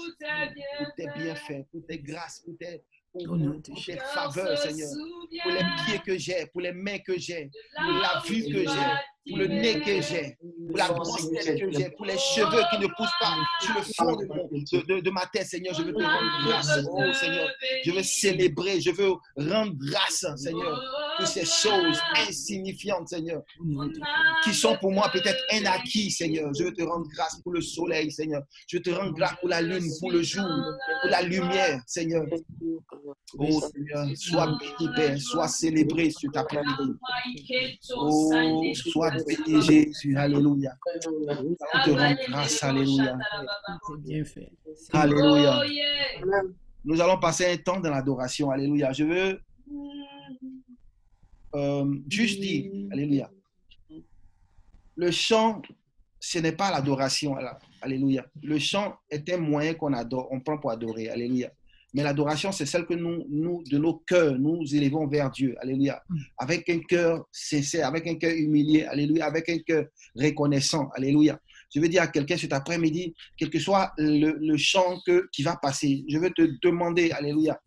pour 0.78 0.88
tes 0.98 1.08
bienfaits, 1.18 1.66
pour 1.72 1.86
tes 1.88 2.00
grâces, 2.00 2.42
pour 2.44 2.54
tes, 2.60 2.84
pour, 3.14 3.24
pour 3.64 3.82
faveurs, 4.14 4.58
Seigneur. 4.58 4.90
Pour 5.44 5.52
les 5.54 5.64
pieds 5.86 6.00
que 6.06 6.18
j'ai, 6.18 6.46
pour 6.52 6.60
les 6.60 6.74
mains 6.74 6.98
que 7.00 7.18
j'ai, 7.18 7.50
pour 7.78 7.94
la 7.94 8.22
vue 8.26 8.44
que 8.44 8.60
j'ai, 8.60 9.30
pour 9.30 9.38
le 9.38 9.48
nez 9.48 9.80
que 9.80 10.02
j'ai, 10.02 10.38
pour 10.68 10.78
la 10.78 10.88
grosse 10.90 11.30
tête 11.32 11.60
que 11.62 11.72
j'ai, 11.72 11.90
pour 11.92 12.06
les 12.06 12.18
cheveux 12.18 12.64
qui 12.72 12.80
ne 12.80 12.88
poussent 12.88 13.20
pas 13.22 13.36
sur 13.62 13.74
le 13.76 13.82
fond 13.82 14.16
de, 14.18 14.26
mon- 14.26 14.48
de- 14.52 14.86
de- 14.96 15.00
de 15.02 15.10
ma 15.12 15.26
tête, 15.28 15.46
Seigneur. 15.48 15.74
Je 15.76 15.84
veux 15.84 15.94
te 15.94 16.04
rendre 16.04 16.46
grâce. 16.48 16.80
Oh, 16.92 17.14
Seigneur. 17.14 17.48
Je 17.86 17.92
veux 17.92 18.04
célébrer, 18.04 18.82
je 18.82 18.92
veux 18.92 19.12
rendre 19.38 19.74
grâce, 19.78 20.26
Seigneur, 20.36 20.82
ces 21.26 21.46
choses 21.46 22.00
insignifiantes, 22.28 23.10
Seigneur, 23.10 23.42
qui 24.44 24.54
sont 24.54 24.76
pour 24.78 24.92
moi 24.92 25.10
peut-être 25.12 25.40
un 25.54 25.66
acquis, 25.66 26.12
Seigneur. 26.12 26.52
Je 26.58 26.66
veux 26.66 26.74
te 26.74 26.84
rendre 26.84 27.08
grâce 27.16 27.42
pour 27.42 27.54
le 27.54 27.62
soleil, 27.62 28.12
Seigneur. 28.12 28.44
Je 28.68 28.78
veux 28.78 28.84
te 28.84 28.90
rendre 28.90 29.14
grâce 29.14 29.36
pour 29.40 29.50
la 29.50 29.62
lune, 29.62 29.86
pour 30.00 30.12
le 30.12 30.22
jour, 30.22 30.46
pour 31.02 31.12
la 31.12 31.22
lumière, 31.22 31.82
Seigneur. 31.86 32.26
Oh, 33.38 33.62
Seigneur, 33.62 34.08
sois 34.16 34.58
béni, 34.60 34.92
Père, 34.96 35.18
sois 35.20 35.48
célébré 35.48 36.10
sur 36.12 36.32
ta 36.32 36.42
après-midi. 36.42 36.94
Oh, 37.96 38.64
sois 38.74 39.12
béni, 39.28 39.62
Jésus. 39.62 40.18
Alléluia. 40.18 40.72
Te 41.02 41.90
rendre 41.92 42.18
grâce, 42.28 42.64
Alléluia. 42.64 43.18
Bien 44.00 44.26
fait. 44.26 44.52
Alléluia. 44.94 45.62
Nous 46.86 47.02
allons 47.02 47.20
passer 47.20 47.52
un 47.52 47.58
temps 47.58 47.80
dans 47.80 47.92
l'adoration. 47.92 48.50
Alléluia. 48.50 48.92
Je 48.94 49.04
veux 49.04 49.40
euh, 51.56 51.86
juste 52.10 52.40
dire, 52.40 52.72
Alléluia. 52.92 53.30
Le 54.96 55.12
chant, 55.12 55.62
ce 56.20 56.40
n'est 56.40 56.52
pas 56.52 56.72
l'adoration. 56.72 57.36
Alléluia. 57.82 58.26
Le 58.44 58.60
chant 58.60 58.96
est 59.10 59.30
un 59.32 59.38
moyen 59.38 59.74
qu'on 59.74 59.94
adore, 59.94 60.28
on 60.32 60.40
prend 60.40 60.58
pour 60.58 60.72
adorer. 60.72 61.10
Alléluia. 61.10 61.52
Mais 61.94 62.04
l'adoration, 62.04 62.52
c'est 62.52 62.68
celle 62.68 62.86
que 62.86 62.94
nous, 62.94 63.26
nous, 63.30 63.64
de 63.64 63.78
nos 63.78 63.96
cœurs, 63.96 64.38
nous 64.38 64.64
élevons 64.76 65.08
vers 65.08 65.32
Dieu. 65.32 65.56
Alléluia. 65.60 66.04
Avec 66.38 66.70
un 66.70 66.80
cœur 66.80 67.26
sincère, 67.32 67.88
avec 67.88 68.06
un 68.08 68.16
cœur 68.16 68.34
humilié. 68.34 68.86
Alléluia. 68.86 69.26
Avec 69.26 69.50
un 69.50 69.58
cœur 69.60 69.86
reconnaissant. 70.16 70.90
Alléluia. 70.94 71.40
Je 71.74 71.80
veux 71.80 71.90
dire 71.90 72.02
à 72.02 72.08
quelqu'un 72.08 72.38
cet 72.38 72.54
après-midi, 72.54 73.14
quel 73.38 73.50
que 73.50 73.60
soit 73.60 73.94
le, 73.98 74.38
le 74.40 74.58
chant 74.58 75.00
que, 75.06 75.30
qui 75.32 75.44
va 75.44 75.56
passer, 75.56 76.04
je 76.10 76.18
veux 76.18 76.32
te 76.32 76.42
demander, 76.64 77.12
Alléluia, 77.12 77.60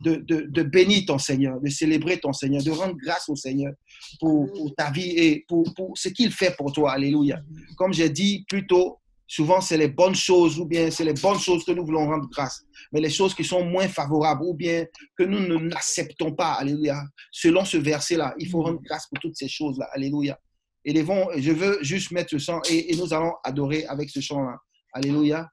de, 0.00 0.62
bénir 0.62 1.04
ton 1.06 1.18
Seigneur, 1.18 1.60
de 1.60 1.68
célébrer 1.68 2.18
ton 2.18 2.32
Seigneur, 2.32 2.62
de 2.62 2.70
rendre 2.70 2.96
grâce 2.96 3.28
au 3.28 3.36
Seigneur 3.36 3.72
pour, 4.20 4.48
ta 4.76 4.90
vie 4.90 5.10
et 5.10 5.44
pour, 5.48 5.64
pour 5.74 5.96
ce 5.96 6.08
qu'il 6.08 6.30
fait 6.30 6.54
pour 6.56 6.72
toi. 6.72 6.92
Alléluia. 6.92 7.40
Comme 7.76 7.92
j'ai 7.92 8.10
dit 8.10 8.44
plus 8.48 8.66
tôt, 8.66 8.98
souvent 9.26 9.60
c'est 9.60 9.76
les 9.76 9.88
bonnes 9.88 10.14
choses 10.14 10.58
ou 10.58 10.66
bien 10.66 10.90
c'est 10.90 11.04
les 11.04 11.14
bonnes 11.14 11.38
choses 11.38 11.64
que 11.64 11.72
nous 11.72 11.84
voulons 11.84 12.06
rendre 12.06 12.28
grâce. 12.28 12.64
Mais 12.92 13.00
les 13.00 13.10
choses 13.10 13.34
qui 13.34 13.44
sont 13.44 13.64
moins 13.64 13.88
favorables 13.88 14.44
ou 14.44 14.54
bien 14.54 14.84
que 15.16 15.24
nous 15.24 15.40
ne 15.40 15.56
n'acceptons 15.68 16.32
pas, 16.32 16.52
Alléluia, 16.54 17.02
selon 17.32 17.64
ce 17.64 17.76
verset-là, 17.78 18.34
il 18.38 18.48
faut 18.48 18.62
rendre 18.62 18.80
grâce 18.82 19.06
pour 19.06 19.18
toutes 19.20 19.36
ces 19.36 19.48
choses-là. 19.48 19.88
Alléluia. 19.92 20.38
élevons, 20.84 21.28
je 21.36 21.52
veux 21.52 21.78
juste 21.82 22.10
mettre 22.10 22.30
ce 22.30 22.38
chant 22.38 22.60
et, 22.68 22.92
et 22.92 22.96
nous 22.96 23.12
allons 23.14 23.32
adorer 23.42 23.86
avec 23.86 24.10
ce 24.10 24.20
chant-là. 24.20 24.56
Alléluia. 24.92 25.48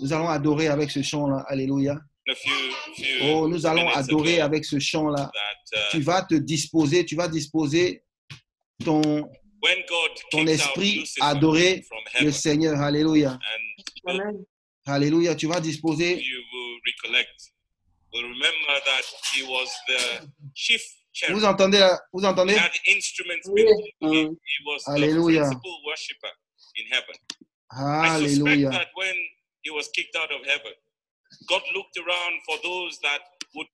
Nous 0.00 0.12
allons 0.12 0.28
adorer 0.28 0.68
avec 0.68 0.90
ce 0.90 1.02
chant-là. 1.02 1.44
Alléluia. 1.48 2.00
Oh, 3.22 3.48
nous 3.48 3.66
allons 3.66 3.88
adorer 3.88 4.40
avec 4.40 4.64
ce 4.64 4.78
chant-là. 4.78 5.30
uh, 5.34 5.78
Tu 5.90 6.00
vas 6.00 6.22
te 6.22 6.34
disposer, 6.34 7.04
tu 7.04 7.16
vas 7.16 7.28
disposer 7.28 8.02
ton, 8.84 9.02
when 9.62 9.78
God 9.88 10.10
ton 10.30 10.46
esprit 10.46 11.04
à 11.20 11.28
adorer 11.30 11.82
from 11.86 11.98
le 12.24 12.30
Seigneur. 12.32 12.80
Alléluia. 12.80 13.38
Alléluia. 14.86 15.34
Tu 15.34 15.46
vas 15.46 15.60
disposer. 15.60 16.16
you 16.18 16.40
will 16.52 16.80
recollect, 16.86 17.52
will 18.12 18.22
remember 18.22 18.80
that 18.84 19.04
he 19.34 19.42
was 19.42 19.68
the 19.88 20.28
chief 20.54 20.82
cherub. 21.12 21.36
Vous 21.38 21.44
entendez, 21.44 21.86
vous 22.12 22.20
He 22.22 22.26
entendez? 22.26 22.54
had 22.56 22.72
instruments 22.88 23.46
Oui. 23.48 23.64
with 23.64 23.70
him. 24.00 24.10
He, 24.12 24.18
he 24.22 24.64
was 24.66 24.82
Hallelujah. 24.86 25.40
the 25.40 25.46
principal 25.46 25.76
worshipper 25.86 26.30
in 26.76 26.86
heaven. 26.90 27.16
I 27.70 28.20
suspect 28.20 28.48
Alléluia. 28.48 28.70
God 31.48 31.62
looked 31.74 31.98
around 31.98 32.34
for 32.46 32.56
those 32.62 32.98
that 33.02 33.20
would. 33.56 33.66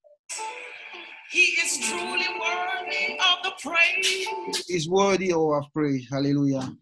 He 1.32 1.40
is 1.62 1.78
truly 1.88 2.26
worthy 2.40 3.18
of 3.18 3.44
the 3.44 3.52
praise. 3.62 4.28
He's 4.68 4.88
worthy 4.88 5.32
of 5.32 5.40
our 5.40 5.64
praise. 5.74 6.08
Alléluia. 6.10 6.76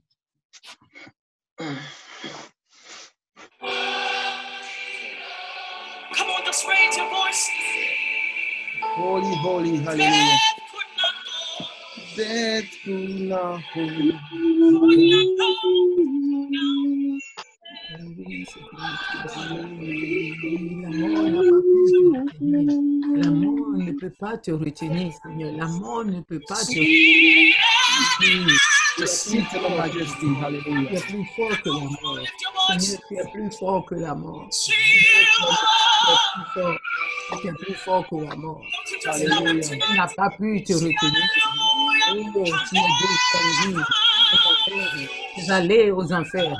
Come 6.14 6.28
on, 6.30 6.44
just 6.44 6.66
raise 6.68 6.96
your 6.96 7.10
voice. 7.10 7.50
Holy, 8.82 9.36
holy, 9.36 9.76
hallelujah. 9.78 10.38
Death 12.16 12.66
could 12.84 13.20
not 13.20 13.62
go. 13.74 13.82
Death 13.84 14.24
could 14.44 14.90
not 15.10 15.72
hold. 15.72 17.18
La 17.90 17.96
mort 23.30 23.72
ne 23.76 23.92
peut 23.98 24.12
pas 24.20 24.36
te 24.36 24.50
retenir, 24.50 25.10
Seigneur. 25.22 25.52
La 25.56 25.66
mort 25.66 26.04
ne 26.04 26.20
peut 26.20 26.40
pas 26.46 26.56
te 26.56 26.78
retenir. 26.78 27.54
Tu 28.98 29.04
es 29.06 31.00
plus 31.00 31.22
fort 31.34 31.56
que 31.62 31.64
la 31.64 31.74
mort. 31.94 32.18
Seigneur, 32.68 33.00
tu 33.08 33.16
es 33.16 33.24
plus 33.32 33.52
fort 33.54 33.86
que 33.86 33.94
la 33.94 34.14
mort. 34.14 34.48
Tu 34.50 34.72
es 37.48 37.52
plus 37.54 37.74
fort. 37.74 38.06
Que 38.10 38.16
la 38.16 38.36
mort. 38.36 38.60
Tu 38.84 38.98
n'as 39.96 40.14
pas 40.14 40.30
pu 40.36 40.62
te 40.62 40.74
retenir. 40.74 41.24
Oh, 42.10 42.44
tu 45.56 45.72
es 45.72 45.90
aux 45.90 46.12
enfers. 46.12 46.54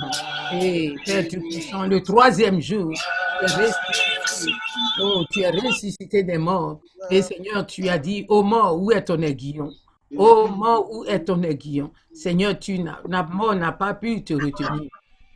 Et 0.54 0.94
Père 1.04 1.28
Tout-Puissant, 1.28 1.86
le 1.86 2.02
troisième 2.02 2.60
jour, 2.60 2.92
tu 3.40 3.44
es 3.44 3.46
ressuscité. 3.46 4.52
Oh, 5.00 5.24
tu 5.30 5.40
es 5.40 5.50
ressuscité 5.50 6.22
des 6.22 6.38
morts. 6.38 6.80
Et 7.10 7.22
Seigneur, 7.22 7.66
tu 7.66 7.88
as 7.88 7.98
dit, 7.98 8.24
ô 8.28 8.42
mort, 8.42 8.80
où 8.80 8.90
est 8.90 9.04
ton 9.04 9.20
aiguillon? 9.22 9.70
Ô 10.16 10.48
mort, 10.48 10.90
où 10.90 11.04
est 11.04 11.24
ton 11.24 11.42
aiguillon? 11.42 11.90
Seigneur, 12.12 12.58
tu 12.58 12.78
la 13.08 13.22
mort 13.22 13.54
n'a 13.54 13.72
pas 13.72 13.94
pu 13.94 14.22
te 14.24 14.34
retenir. 14.34 14.88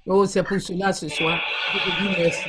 Oh, 0.07 0.27
c'est 0.27 0.43
pour 0.43 0.61
cela 0.61 0.93
ce 0.93 1.09
soir, 1.09 1.39
je 1.73 1.79
te 1.79 2.03
dis 2.03 2.09
merci. 2.19 2.49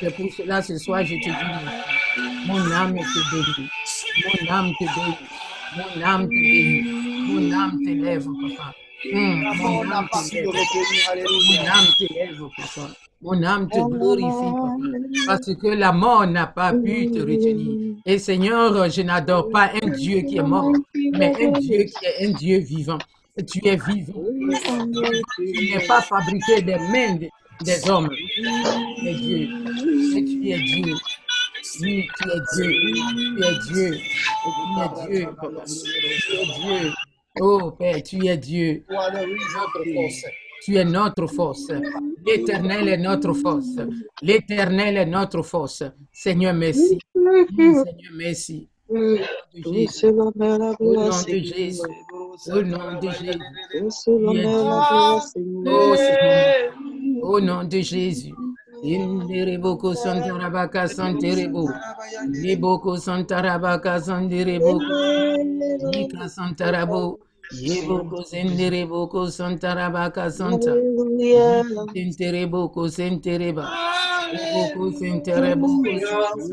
C'est 0.00 0.14
pour 0.14 0.32
cela 0.32 0.60
ce 0.62 0.76
soir, 0.78 1.02
je 1.04 1.14
te 1.14 1.20
dis 1.20 1.30
merci. 1.30 2.46
Mon 2.46 2.70
âme 2.72 2.94
te 2.94 3.30
bénit. 3.30 3.70
Mon 4.24 4.52
âme 4.52 4.72
te 4.78 4.84
bénit. 4.84 5.16
Mon 5.76 6.02
âme 6.02 6.28
te 6.28 6.28
bénit. 6.28 6.82
Mon 7.26 7.52
âme 7.52 7.78
t'élève, 7.84 8.26
papa. 8.26 8.74
Mon 9.12 9.90
âme 9.90 10.08
t'élève. 10.30 10.46
Mon 10.46 11.66
âme 11.66 11.86
t'élève, 11.98 12.40
papa. 12.56 12.90
Mon 13.22 13.42
âme 13.42 13.68
te 13.68 13.78
glorifie, 13.78 14.52
papa. 14.54 14.76
Parce 15.26 15.54
que 15.54 15.68
la 15.68 15.92
mort 15.92 16.26
n'a 16.26 16.46
pas 16.46 16.72
pu 16.72 17.10
te 17.10 17.18
retenir. 17.20 17.96
Et 18.06 18.18
Seigneur, 18.18 18.90
je 18.90 19.02
n'adore 19.02 19.50
pas 19.50 19.70
un 19.82 19.88
Dieu 19.88 20.20
qui 20.22 20.36
est 20.36 20.42
mort, 20.42 20.72
mais 20.94 21.32
un 21.46 21.52
Dieu 21.58 21.84
qui 21.84 22.04
est 22.04 22.26
un 22.26 22.30
Dieu 22.32 22.58
vivant. 22.58 22.98
Tu 23.50 23.60
es 23.66 23.76
vivant. 23.76 24.14
Tu 25.36 25.74
n'es 25.74 25.86
pas 25.86 26.00
fabriqué 26.02 26.62
des 26.62 26.76
mains 26.76 27.14
de- 27.16 27.28
des 27.64 27.90
hommes. 27.90 28.08
Es 29.04 29.14
Dieu. 29.14 29.48
Et 30.16 30.24
tu 30.24 30.48
es 30.50 30.58
Dieu. 30.58 30.94
Oui, 31.80 32.06
tu 32.16 32.28
es 32.30 32.40
Dieu. 32.54 32.72
Tu 32.76 33.42
es 33.42 33.58
Dieu. 33.66 33.90
Tu 34.44 34.82
es 34.82 35.18
Dieu, 35.18 35.26
papa. 35.36 35.64
Tu 35.66 36.36
es 36.36 36.46
Dieu. 36.60 36.92
Oh 37.40 37.70
Père, 37.72 38.00
tu 38.02 38.26
es 38.26 38.36
Dieu. 38.36 38.84
Tu 40.64 40.76
es 40.76 40.84
notre 40.84 41.26
force. 41.26 41.72
L'Éternel 42.24 42.88
est 42.88 42.96
notre 42.96 43.32
force. 43.32 43.76
L'Éternel 44.22 44.96
est 44.96 45.06
notre 45.06 45.42
force. 45.42 45.82
Seigneur, 46.12 46.54
merci. 46.54 47.00
Seigneur, 47.16 47.84
merci. 48.16 48.68
Au 48.88 48.94
nom 48.94 49.16
de 51.26 51.38
Jésus. 51.38 51.80
Au 52.52 52.62
nom 52.62 53.00
de 53.00 53.10
Jésus. 53.10 53.40
Au 53.82 53.82
nom 53.82 54.20
de 54.20 54.30
Jésus. 54.30 54.38
Oh 55.66 55.96
Seigneur. 55.96 56.72
Au 57.22 57.40
nom 57.40 57.64
de 57.64 57.80
Jésus. 57.80 58.32
Indereboko 58.84 59.94
santarabaka 59.94 60.86
santerebo. 60.88 61.68
Leboko 62.30 62.96
santarabaka 62.96 64.00
sanderebo. 64.00 64.80
Ika 65.92 66.28
santarabo. 66.28 67.18
Yeboko 67.52 68.22
sendereboko 68.24 69.30
santarabaka 69.30 70.30
santa. 70.30 70.72
Sentereboko 71.94 72.88
sentereba. 72.88 73.68
Yeboko 74.32 74.92
sentereboko 74.98 76.00
santa. 76.00 76.44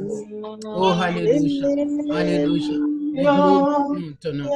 Oh, 0.65 0.93
Alléluia. 1.01 1.67
Alléluia. 2.11 2.77
Nous 3.13 3.23
glorifions 3.23 4.15
ton 4.21 4.33
nom. 4.33 4.49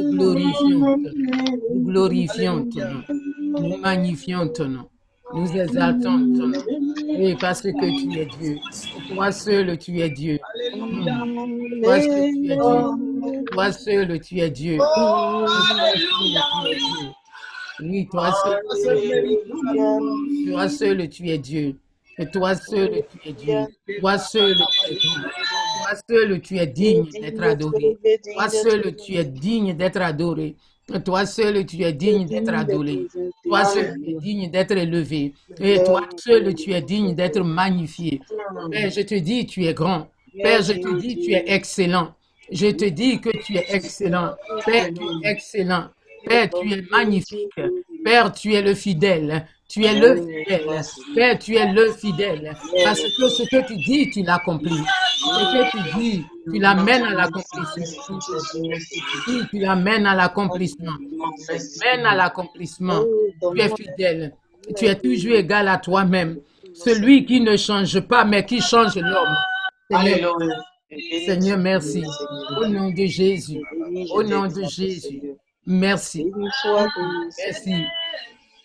Nous 0.00 0.16
glorifions 0.16 0.80
ton 0.80 0.94
nom. 0.94 1.58
Nous 1.74 1.84
glorifions 1.84 2.68
ton 2.70 2.80
nom. 2.80 3.02
Nous 3.60 3.76
magnifions 3.78 4.48
ton 4.48 4.68
nom. 4.68 4.88
Nous 5.34 5.56
exaltons 5.56 6.18
ton 6.34 6.46
nom. 6.48 6.62
Oui, 7.18 7.36
parce 7.40 7.62
que 7.62 7.68
tu 7.68 8.18
es 8.18 8.26
Dieu. 8.26 8.58
Toi 9.08 9.32
seul, 9.32 9.78
tu 9.78 10.00
es 10.00 10.10
Dieu. 10.10 10.38
Mm. 10.74 11.82
Toi 11.82 12.00
seul, 12.00 12.30
tu 12.32 12.52
es 12.52 12.56
Dieu. 12.56 13.09
Toi 13.52 13.72
seul, 13.72 14.20
tu 14.20 14.38
es 14.40 14.50
Dieu. 14.50 14.78
Oui, 17.82 18.06
toi 18.10 18.32
seul, 18.32 18.60
tu 18.68 18.88
es 18.88 18.98
Dieu. 18.98 20.52
Toi 20.52 20.68
seul, 20.68 21.08
tu 21.08 21.28
es 21.28 21.38
Dieu. 21.38 21.76
Et 22.18 22.26
toi 22.30 22.54
seul, 22.54 23.02
tu 23.10 23.28
es 23.28 23.32
Dieu. 23.32 23.58
Toi 24.00 24.18
seul, 24.18 24.56
tu 24.56 24.88
es 24.88 24.96
Dieu. 24.96 25.18
Toi 25.86 25.96
seul, 26.08 26.40
tu 26.40 26.58
es 26.58 26.66
digne 26.66 27.08
d'être 27.10 27.42
adoré. 27.42 27.96
Toi 28.34 28.48
seul, 28.48 28.96
tu 28.96 29.14
es 29.14 29.24
digne 29.24 29.74
d'être 29.74 30.02
adoré. 30.02 30.56
Toi 31.04 31.24
seul, 31.26 31.64
tu 31.66 31.82
es 31.82 31.92
digne 31.92 32.26
d'être 32.26 32.52
adoré. 32.52 33.06
Toi 33.44 33.64
seul, 33.64 33.94
tu 34.02 34.10
es 34.10 34.14
digne 34.20 34.50
d'être 34.50 34.72
élevé. 34.72 35.32
Et 35.60 35.82
toi 35.84 36.02
seul, 36.16 36.54
tu 36.54 36.72
es 36.72 36.82
digne 36.82 37.14
d'être 37.14 37.42
magnifié. 37.42 38.20
Père, 38.70 38.90
je 38.90 39.00
te 39.02 39.14
dis, 39.14 39.46
tu 39.46 39.64
es 39.64 39.72
grand. 39.72 40.08
Père, 40.42 40.62
je 40.62 40.72
te 40.74 41.00
dis, 41.00 41.18
tu 41.18 41.32
es 41.32 41.44
excellent. 41.46 42.14
Je 42.50 42.66
te 42.68 42.84
dis 42.84 43.20
que 43.20 43.30
tu 43.44 43.56
es 43.56 43.66
excellent. 43.68 44.34
Père, 44.64 44.88
tu 44.92 45.02
es 45.02 45.30
excellent. 45.30 45.88
Père, 46.26 46.50
tu 46.50 46.72
es 46.72 46.82
magnifique. 46.90 47.60
Père, 48.04 48.32
tu 48.32 48.54
es 48.54 48.62
le 48.62 48.74
fidèle. 48.74 49.46
Tu 49.68 49.84
es 49.84 49.94
le 49.94 50.16
fidèle. 50.16 50.82
Père, 51.14 51.38
tu 51.38 51.54
es 51.54 51.72
le 51.72 51.92
fidèle. 51.92 52.56
Parce 52.84 53.00
que 53.00 53.28
ce 53.28 53.42
que 53.44 53.66
tu 53.66 53.76
dis, 53.76 54.10
tu 54.10 54.22
l'accomplis. 54.22 54.82
Ce 55.16 55.52
que 55.52 55.70
tu 55.70 55.98
dis, 55.98 56.24
tu 56.52 56.58
l'amènes 56.58 57.04
à 57.04 57.14
l'accomplissement. 57.14 58.18
Tu 59.50 59.58
l'amènes 59.58 60.06
à 60.06 60.14
l'accomplissement. 60.16 60.96
Mène 61.82 62.06
à 62.06 62.16
l'accomplissement. 62.16 63.04
Tu 63.52 63.60
es 63.60 63.68
fidèle. 63.68 64.34
Tu 64.76 64.86
es 64.86 64.96
toujours 64.96 65.36
égal 65.36 65.68
à 65.68 65.78
toi-même. 65.78 66.40
Celui 66.74 67.24
qui 67.24 67.40
ne 67.40 67.56
change 67.56 68.00
pas, 68.00 68.24
mais 68.24 68.44
qui 68.44 68.60
change 68.60 68.96
l'homme. 68.96 69.36
Seigneur, 69.90 70.36
Seigneur, 70.98 71.58
merci. 71.58 72.02
Au 72.58 72.66
nom 72.66 72.90
de 72.90 73.06
Jésus. 73.06 73.60
Au 74.12 74.22
nom 74.22 74.46
de 74.48 74.64
Jésus. 74.64 75.22
Merci. 75.66 76.30
Merci. 77.14 77.70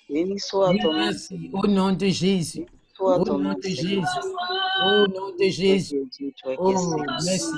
Nom. 0.09 0.93
merci. 0.93 1.51
Au 1.53 1.67
nom 1.67 1.91
de 1.91 2.07
Jésus. 2.07 2.65
Au 2.99 3.25
nom 3.25 3.53
de. 3.53 3.69
Jésus. 3.69 4.01
Au 4.83 5.07
nom 5.07 5.29
de 5.39 5.49
Jésus. 5.49 6.07
Oh, 6.57 6.95
merci. 7.23 7.51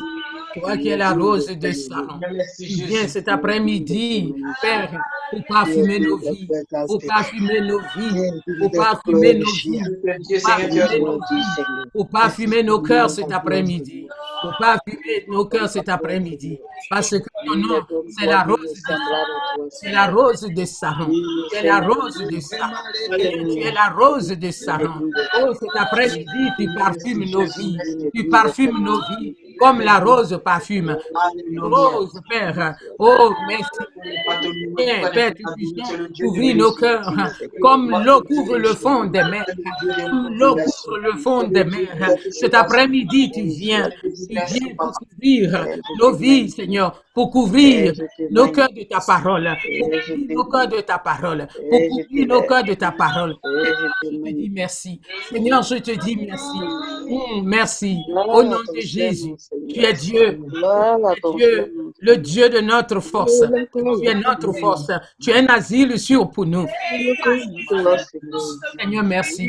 Toi 0.60 0.78
qui 0.78 0.90
es 0.90 0.98
la 0.98 1.14
rose 1.14 1.48
de 1.48 1.72
Saron, 1.72 2.20
tu 2.58 2.66
viens 2.66 3.08
cet 3.08 3.28
après-midi, 3.28 4.34
Père, 4.62 4.92
pour 5.32 5.44
parfumer 5.48 6.00
nos 6.00 6.18
vies, 6.18 6.48
pour 6.88 7.00
parfumer 7.08 7.62
nos 7.62 7.80
vies, 7.96 8.42
pour 8.60 8.72
parfumer 8.72 9.34
nos 9.36 9.46
vies, 9.70 9.82
pour 11.94 12.10
parfumer 12.10 12.64
nos 12.64 12.82
cœurs 12.82 13.10
cet 13.10 13.32
après-midi, 13.32 14.08
pour 14.42 14.54
parfumer 14.60 15.26
nos 15.28 15.46
cœurs 15.46 15.70
cet 15.70 15.90
après-midi, 15.90 16.60
parce 16.90 17.10
que 17.10 17.28
ton 17.46 17.56
nom, 17.56 17.82
c'est 18.18 18.26
la 18.26 18.44
rose 18.44 18.74
de 18.74 18.96
c'est 19.70 19.92
la 19.92 20.08
rose 20.08 20.42
de 20.42 20.66
Saron, 20.66 21.12
c'est 21.52 21.64
la 21.64 21.80
rose 21.82 22.18
de 22.18 22.40
Saron, 22.40 22.74
tu 23.10 23.60
es 23.60 23.72
la 23.72 23.90
rose 23.90 24.28
de 24.30 24.52
Saron. 24.52 25.10
Oh, 25.42 25.54
cet 25.54 25.70
après-midi, 25.76 26.52
tu 26.58 26.70
parfumes 26.78 27.26
nos 27.32 27.46
vies, 27.46 27.78
tu 28.14 28.28
parfumes 28.30 28.84
nos 28.84 29.00
vies, 29.20 29.36
comme 29.60 29.82
la 29.82 30.00
rose 30.00 30.40
parfume. 30.44 30.98
Rose, 31.58 32.20
Père. 32.30 32.76
Oh, 33.00 33.32
merci. 33.48 33.66
Père, 34.76 35.12
Père, 35.12 35.34
tu 36.14 36.24
couvrir 36.24 36.56
nos 36.56 36.74
cœurs 36.74 37.14
comme 37.62 38.04
l'eau 38.04 38.22
couvre 38.22 38.58
le 38.58 38.70
fond 38.70 39.06
des 39.06 39.24
mers. 39.24 39.46
L'eau 40.32 40.56
couvre 40.56 40.98
le 40.98 41.12
fond 41.14 41.44
des 41.44 41.64
mers. 41.64 42.16
Cet 42.32 42.54
après-midi, 42.54 43.32
tu 43.32 43.44
viens. 43.44 43.90
Tu 44.02 44.10
viens 44.30 44.76
pour 44.78 44.92
couvrir 44.92 45.66
nos 46.00 46.16
vies, 46.16 46.50
Seigneur, 46.50 47.04
pour 47.14 47.32
couvrir 47.32 47.94
nos 48.32 48.52
cœurs 48.52 48.72
de 48.74 48.84
ta 48.84 49.00
parole. 49.00 49.50
Pour 49.80 49.90
couvrir 49.90 50.28
nos 50.30 50.46
cœurs 50.46 50.68
de 50.68 50.82
ta 50.82 50.98
parole. 51.00 51.48
Pour 51.70 51.80
couvrir 51.90 52.28
nos 52.28 52.42
cœurs 52.44 52.64
de 52.64 52.74
ta 52.74 52.92
parole. 52.92 53.36
Je 53.44 54.10
te 54.10 54.30
dis 54.30 54.50
merci. 54.50 55.02
Seigneur, 55.30 55.64
je 55.64 55.76
te 55.76 55.92
dis 55.92 56.16
merci. 56.16 56.58
Merci. 57.44 57.98
Au 58.10 58.44
nom 58.44 58.60
de 58.74 58.80
Jésus. 58.80 59.36
Tu 59.70 59.80
es 59.80 59.94
Dieu. 59.94 60.40
Tu 60.42 60.64
es 60.64 61.36
Dieu, 61.36 61.74
le 62.00 62.18
Dieu 62.18 62.50
de 62.50 62.60
notre 62.60 63.00
force. 63.00 63.44
Tu 63.74 64.08
es 64.08 64.16
notre 64.16 64.52
force. 64.54 64.92
Tu 65.22 65.32
es 65.32 65.40
un 65.40 65.46
asile 65.48 65.98
sûr 66.00 66.30
pour 66.30 66.46
nous. 66.46 66.68
Seigneur, 68.80 69.04
merci. 69.04 69.48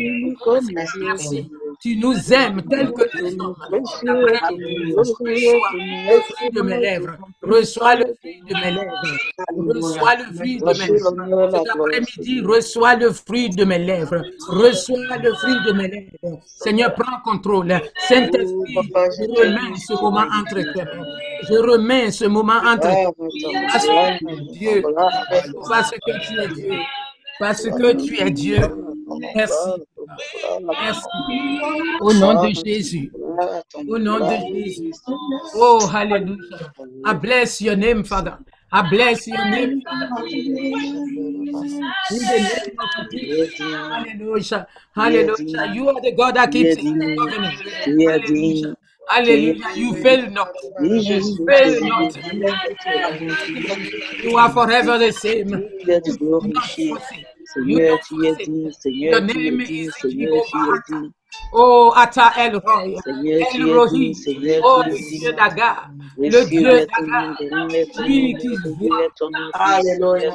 Merci. 1.00 1.50
Tu 1.80 1.97
nous 1.97 2.32
aimes 2.32 2.62
tel 2.68 2.92
que 2.92 3.23
nous 3.23 3.30
sommes. 3.30 3.54
Reçois 4.97 5.70
le 5.76 6.20
fruit 6.23 6.50
de 6.50 6.62
mes 6.62 6.78
lèvres. 6.80 7.16
Reçois 7.42 7.94
le 7.94 8.06
fruit 8.18 8.42
de 8.49 8.54
mes 8.54 8.70
lèvres. 8.73 8.92
Reçois 9.56 10.16
le 10.16 10.25
fruit 10.35 10.58
de 10.58 10.64
mes 10.66 10.88
lèvres. 10.88 11.50
Cet 11.52 11.68
après-midi, 11.68 12.40
reçois 12.40 12.97
le 12.97 13.12
fruit 13.12 13.50
de 13.50 13.64
mes 13.64 13.78
lèvres. 13.78 14.23
Reçois 14.49 15.16
le 15.23 15.32
fruit 15.35 15.61
de 15.66 15.73
mes 15.73 15.88
lèvres. 15.88 16.40
Seigneur, 16.44 16.94
prends 16.94 17.20
contrôle. 17.25 17.73
Saint-Esprit, 18.08 18.75
je 19.16 19.25
remets 19.40 19.76
ce 19.76 19.92
moment 20.02 20.26
entre 20.37 20.56
tes 20.73 20.85
mains. 20.85 21.06
Je 21.49 21.54
remets 21.54 22.11
ce 22.11 22.25
moment 22.25 22.61
entre 22.64 22.88
tes 22.88 23.04
mains. 23.52 23.68
Parce 23.70 23.87
que 23.87 24.52
Dieu, 24.52 24.82
parce 25.68 25.90
que 25.92 26.11
tu 26.26 26.40
es 26.40 26.49
Dieu. 26.54 26.78
Parce 27.38 27.62
que 27.71 27.92
tu 27.92 28.18
es 28.18 28.30
Dieu. 28.30 28.61
Merci. 29.35 29.54
Merci. 30.80 31.07
Au 32.00 32.12
nom 32.12 32.35
de 32.35 32.49
Jésus. 32.64 33.12
Au 33.87 33.99
nom 33.99 34.21
de 34.21 34.37
Jésus. 34.54 34.92
Oh, 35.54 35.87
hallelujah. 35.92 36.73
I 37.04 37.14
bless 37.14 37.61
your 37.61 37.76
name, 37.76 38.04
Father. 38.04 38.38
I 38.71 38.83
bless 38.90 39.26
your 39.26 39.45
name. 39.47 39.83
In 42.11 42.18
the 42.18 42.38
name 42.38 42.78
of 42.78 43.11
Jesus. 43.11 43.61
Hallelujah. 43.61 44.66
Hallelujah. 44.95 45.73
You 45.75 45.88
are 45.88 46.00
the 46.02 46.12
God 46.12 46.37
that 46.37 46.52
keeps 46.52 46.76
covenant. 46.76 47.54
Hallelujah. 47.87 48.76
Hallelujah. 49.09 49.55
You 49.75 49.95
fail 49.95 50.31
not. 50.31 50.50
You 50.79 51.41
fail 51.49 51.81
not. 51.83 52.15
You 54.23 54.37
are 54.38 54.50
forever 54.50 54.99
the 54.99 55.12
same. 55.12 55.65
Seigneur, 57.45 57.99
tu 58.09 58.25
es 58.25 58.41
digne, 58.43 58.73
Seigneur, 58.73 59.21
Your 59.21 59.23
tu 59.29 59.49
es 59.50 59.61
name 59.61 59.61
digne, 59.67 59.91
is 59.91 59.97
Seigneur, 60.00 60.43
tu 60.53 60.71
es 60.73 60.81
Jehovah. 60.87 61.18
Oh, 61.52 61.92
Ata 61.97 62.33
El 62.37 62.57
Roy, 62.57 62.95
tu 63.02 63.11
El 63.26 63.73
Rohi, 63.75 64.12
oh, 64.62 64.83
tu 64.85 65.18
Dieu 65.18 65.33
d'Agar, 65.33 65.90
le 66.18 66.45
Dieu 66.45 66.62
d'Agar, 66.62 67.37
lui 68.07 68.35
qui 68.35 68.49
voit 68.78 69.09
Alléluia. 69.54 70.30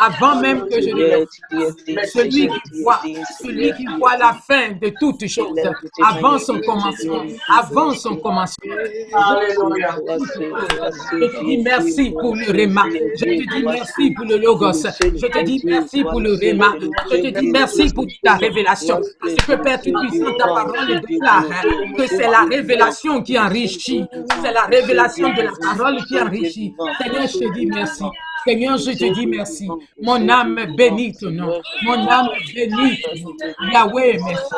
avant 0.00 0.40
même 0.40 0.66
que 0.68 0.80
je 0.80 0.90
ne 0.90 1.24
tu 1.24 2.08
celui 2.08 2.48
qui 2.48 2.60
tu 2.72 2.82
voit, 2.82 3.00
celui 3.40 3.72
qui 3.74 3.84
tu 3.84 3.98
voit 3.98 4.16
la 4.16 4.34
fin 4.34 4.72
de 4.72 4.92
toutes 4.98 5.26
choses, 5.28 5.56
avant 6.04 6.38
son 6.38 6.60
commencement, 6.60 7.22
avant 7.48 7.92
son 7.92 8.16
commencement. 8.16 8.74
Alléluia. 9.14 9.96
Je 10.08 11.18
te 11.18 11.38
tu 11.38 11.44
dis 11.44 11.58
merci 11.58 12.10
pour 12.10 12.34
le 12.34 12.50
Réma. 12.50 12.84
tu 12.90 12.98
Je 13.16 13.24
te 13.24 13.54
dis 13.54 13.62
merci 13.64 14.10
pour 14.10 14.24
le 14.24 14.34
Tu 14.34 14.44
Logos. 14.44 14.72
Je 14.72 15.26
te 15.26 15.44
dis 15.44 15.60
merci 15.64 16.02
pour 16.02 16.20
le 16.20 16.34
Réma. 16.34 16.74
tu 16.80 16.88
Je 17.12 17.16
te 17.22 17.38
dis 17.38 17.50
merci 17.50 17.94
pour 17.94 18.06
ta 18.24 18.34
révélation. 18.34 19.00
Parce 19.20 19.34
que 19.34 19.52
Père 19.62 19.78
Dieu, 19.80 19.92
Tout-Puissant, 19.92 20.32
ta 20.38 20.46
parole 20.46 21.00
déclare 21.06 21.44
hein, 21.50 21.92
que 21.96 22.06
c'est 22.06 22.30
la 22.30 22.44
révélation 22.44 23.22
qui 23.22 23.38
enrichit. 23.38 24.04
C'est 24.42 24.52
la 24.52 24.62
révélation 24.62 25.28
de 25.34 25.42
la 25.42 25.52
parole 25.60 25.96
le 25.96 26.04
qui 26.06 26.20
enrichit. 26.20 26.74
Seigneur, 27.00 27.26
je 27.26 27.38
te 27.38 27.54
dis 27.54 27.66
merci. 27.66 28.04
Seigneur, 28.46 28.78
je 28.78 28.92
te 28.92 29.12
dis 29.12 29.26
merci. 29.26 29.68
Mon 30.00 30.28
âme 30.28 30.74
bénit 30.76 31.12
ton 31.14 31.30
nom. 31.30 31.60
Mon 31.82 32.08
âme 32.08 32.28
bénit 32.54 33.00
ton 33.02 33.14
nom. 33.24 33.36
Yahweh, 33.72 34.18
merci. 34.24 34.54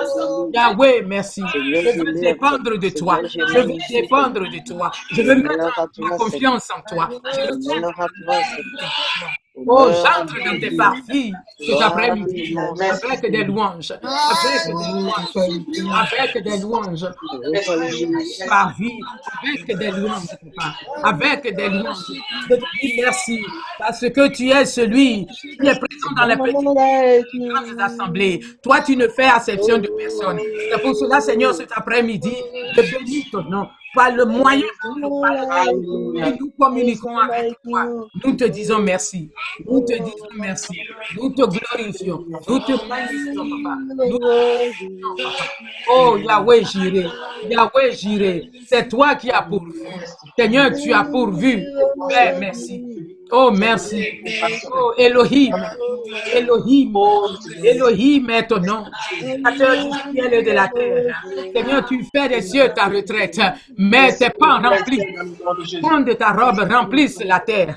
Yahweh, 0.54 1.02
merci. 1.06 1.42
Je 1.52 1.98
veux 1.98 2.20
dépendre 2.20 2.78
de 2.78 2.88
toi. 2.90 3.20
Je 3.24 3.58
veux 3.58 3.76
dépendre 3.90 4.40
de 4.40 4.68
toi. 4.68 4.90
Je 5.10 5.22
veux 5.22 5.34
mettre 5.34 6.00
ma 6.00 6.16
confiance 6.16 6.68
en 6.70 6.94
toi. 6.94 7.08
Je 7.34 7.40
veux 7.50 7.58
Oh, 9.66 9.90
j'entre 9.92 10.34
dans 10.44 10.58
tes 10.58 10.76
parties 10.76 11.32
cet 11.58 11.80
à 11.80 11.86
après-midi 11.86 12.56
avec 12.58 13.30
des 13.30 13.44
louanges, 13.44 13.92
avec 13.92 14.82
des 14.82 14.94
louanges, 14.94 15.22
avec 16.18 16.44
des 16.44 16.58
louanges, 16.58 17.06
Alléluia. 17.68 18.46
par 18.48 18.74
vie, 18.78 19.00
avec 19.42 19.78
des 19.78 19.90
louanges, 19.90 20.26
papa, 20.56 20.74
avec 21.04 21.54
des 21.54 21.68
louanges. 21.68 21.96
Je 22.48 22.54
te 22.54 22.60
dis 22.82 23.00
merci 23.00 23.44
parce 23.78 24.00
que 24.00 24.28
tu 24.28 24.48
es 24.48 24.64
celui 24.64 25.26
qui 25.26 25.66
est 25.66 25.78
présent 25.78 26.12
dans 26.16 26.26
les 26.26 26.36
petites 26.36 27.80
assemblées. 27.80 28.40
Toi, 28.62 28.80
tu 28.80 28.96
ne 28.96 29.08
fais 29.08 29.24
acception 29.24 29.78
de 29.78 29.88
personne. 29.98 30.38
C'est 30.70 30.80
pour 30.80 30.96
cela, 30.96 31.20
Seigneur, 31.20 31.54
cet 31.54 31.70
après-midi, 31.74 32.34
je 32.76 32.80
bénis 32.82 33.26
ton 33.30 33.42
nom 33.42 33.68
par 33.94 34.12
le 34.12 34.24
moyen 34.24 34.66
dont 34.85 34.96
nous 34.96 36.50
communiquons 36.59 37.18
avec 37.18 37.55
toi. 37.64 37.87
Nous 38.24 38.35
te 38.35 38.44
disons 38.44 38.79
merci. 38.79 39.31
Nous 39.66 39.81
te 39.81 39.94
disons 39.94 40.29
merci. 40.37 40.79
Nous 41.16 41.31
te 41.31 41.42
glorifions. 41.42 42.24
Nous 42.48 42.59
te 42.61 42.88
magnifions, 42.88 43.62
papa. 43.62 43.79
Nous 43.96 44.18
te 44.18 45.22
papa. 45.22 45.44
Oh, 45.90 46.16
Yahweh, 46.16 46.64
j'irai. 46.64 47.07
Yahweh, 47.48 47.92
j'irai. 47.92 48.50
C'est 48.66 48.88
toi 48.88 49.14
qui 49.14 49.31
as 49.31 49.42
pourvu. 49.42 49.81
Seigneur, 50.38 50.70
tu 50.74 50.92
as 50.92 51.05
pourvu. 51.05 51.64
Père, 52.09 52.38
merci. 52.38 53.16
Oh, 53.32 53.50
merci. 53.50 54.22
Oh, 54.72 54.92
Elohim. 54.98 55.54
Elohim. 56.34 56.94
Elohim 57.62 58.30
est 58.30 58.46
ton 58.46 58.60
nom. 58.60 58.84
Seigneur, 61.54 61.84
tu 61.86 62.04
fais 62.14 62.28
des 62.28 62.42
cieux 62.42 62.68
ta 62.74 62.86
retraite, 62.86 63.40
mais 63.76 64.14
tes 64.16 64.30
pas 64.30 64.58
remplis. 64.58 65.02
Prends 65.80 66.00
de 66.00 66.12
ta 66.14 66.32
robe, 66.32 66.66
remplisse 66.70 67.22
la 67.24 67.40
terre. 67.40 67.76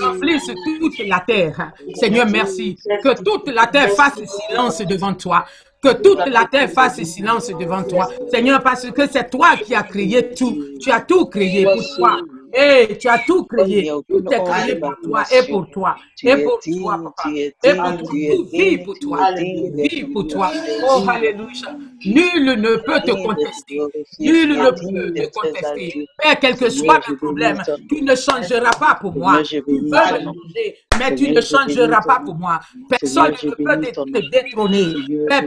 Remplisse 0.00 0.50
toute 0.64 0.98
la 1.06 1.20
terre. 1.20 1.72
Seigneur, 1.94 2.26
merci. 2.26 2.76
Que 3.02 3.22
toute 3.22 3.48
la 3.48 3.66
terre 3.66 3.90
fasse 3.90 4.20
silence 4.24 4.78
devant 4.80 5.14
toi. 5.14 5.44
Que 5.82 5.92
toute 5.92 6.26
la 6.26 6.46
terre 6.50 6.70
fasse 6.70 7.02
silence 7.02 7.48
devant 7.48 7.82
toi. 7.82 8.08
Seigneur, 8.30 8.62
parce 8.62 8.90
que 8.90 9.06
c'est 9.10 9.30
toi 9.30 9.56
qui 9.56 9.74
as 9.74 9.82
créé 9.82 10.34
tout. 10.34 10.56
Tu 10.80 10.90
as 10.90 11.00
tout 11.00 11.26
créé 11.26 11.64
pour 11.64 11.96
toi. 11.96 12.18
Et 12.58 12.96
tu 12.96 13.06
as 13.08 13.18
tout 13.18 13.44
créé. 13.44 13.92
Tout 14.08 14.24
est 14.32 14.44
créé 14.44 14.76
pour 14.76 14.94
toi 15.02 15.24
et 15.30 15.46
pour 15.46 15.70
toi. 15.70 15.96
Et 16.22 16.36
pour 16.42 16.58
toi, 16.58 17.00
papa. 17.04 17.30
Et 17.34 17.52
pour 17.74 17.74
toi. 17.74 17.92
Tout 17.98 18.44
vit 18.50 18.78
pour 18.78 18.98
toi. 18.98 19.32
vit 19.34 20.04
pour 20.04 20.26
toi. 20.26 20.50
Oh. 20.82 21.04
Alléluia. 21.06 21.76
Nul 22.06 22.44
ne 22.44 22.76
peut 22.76 23.00
te 23.00 23.10
contester. 23.10 23.78
Nul 24.18 24.48
ne 24.48 24.70
peut 24.70 25.12
te 25.12 25.38
contester. 25.38 26.06
Père, 26.18 26.40
quel 26.40 26.56
que 26.56 26.70
soit 26.70 27.00
ton 27.00 27.32
nom. 27.32 27.56
tu 27.90 28.02
ne 28.02 28.14
changeras 28.14 28.70
pas 28.80 28.98
pour 29.00 29.14
moi. 29.14 29.42
Tu 29.42 29.62
me 29.66 30.24
nom. 30.24 30.32
changer. 30.32 30.85
Mais 30.98 31.14
tu 31.14 31.30
ne 31.30 31.40
changeras 31.40 32.02
pas 32.02 32.20
pour 32.24 32.34
moi. 32.36 32.60
Personne 32.88 33.32
ne 33.42 33.50
peut 33.50 33.80
te 34.12 34.30
détrôner. 34.30 34.94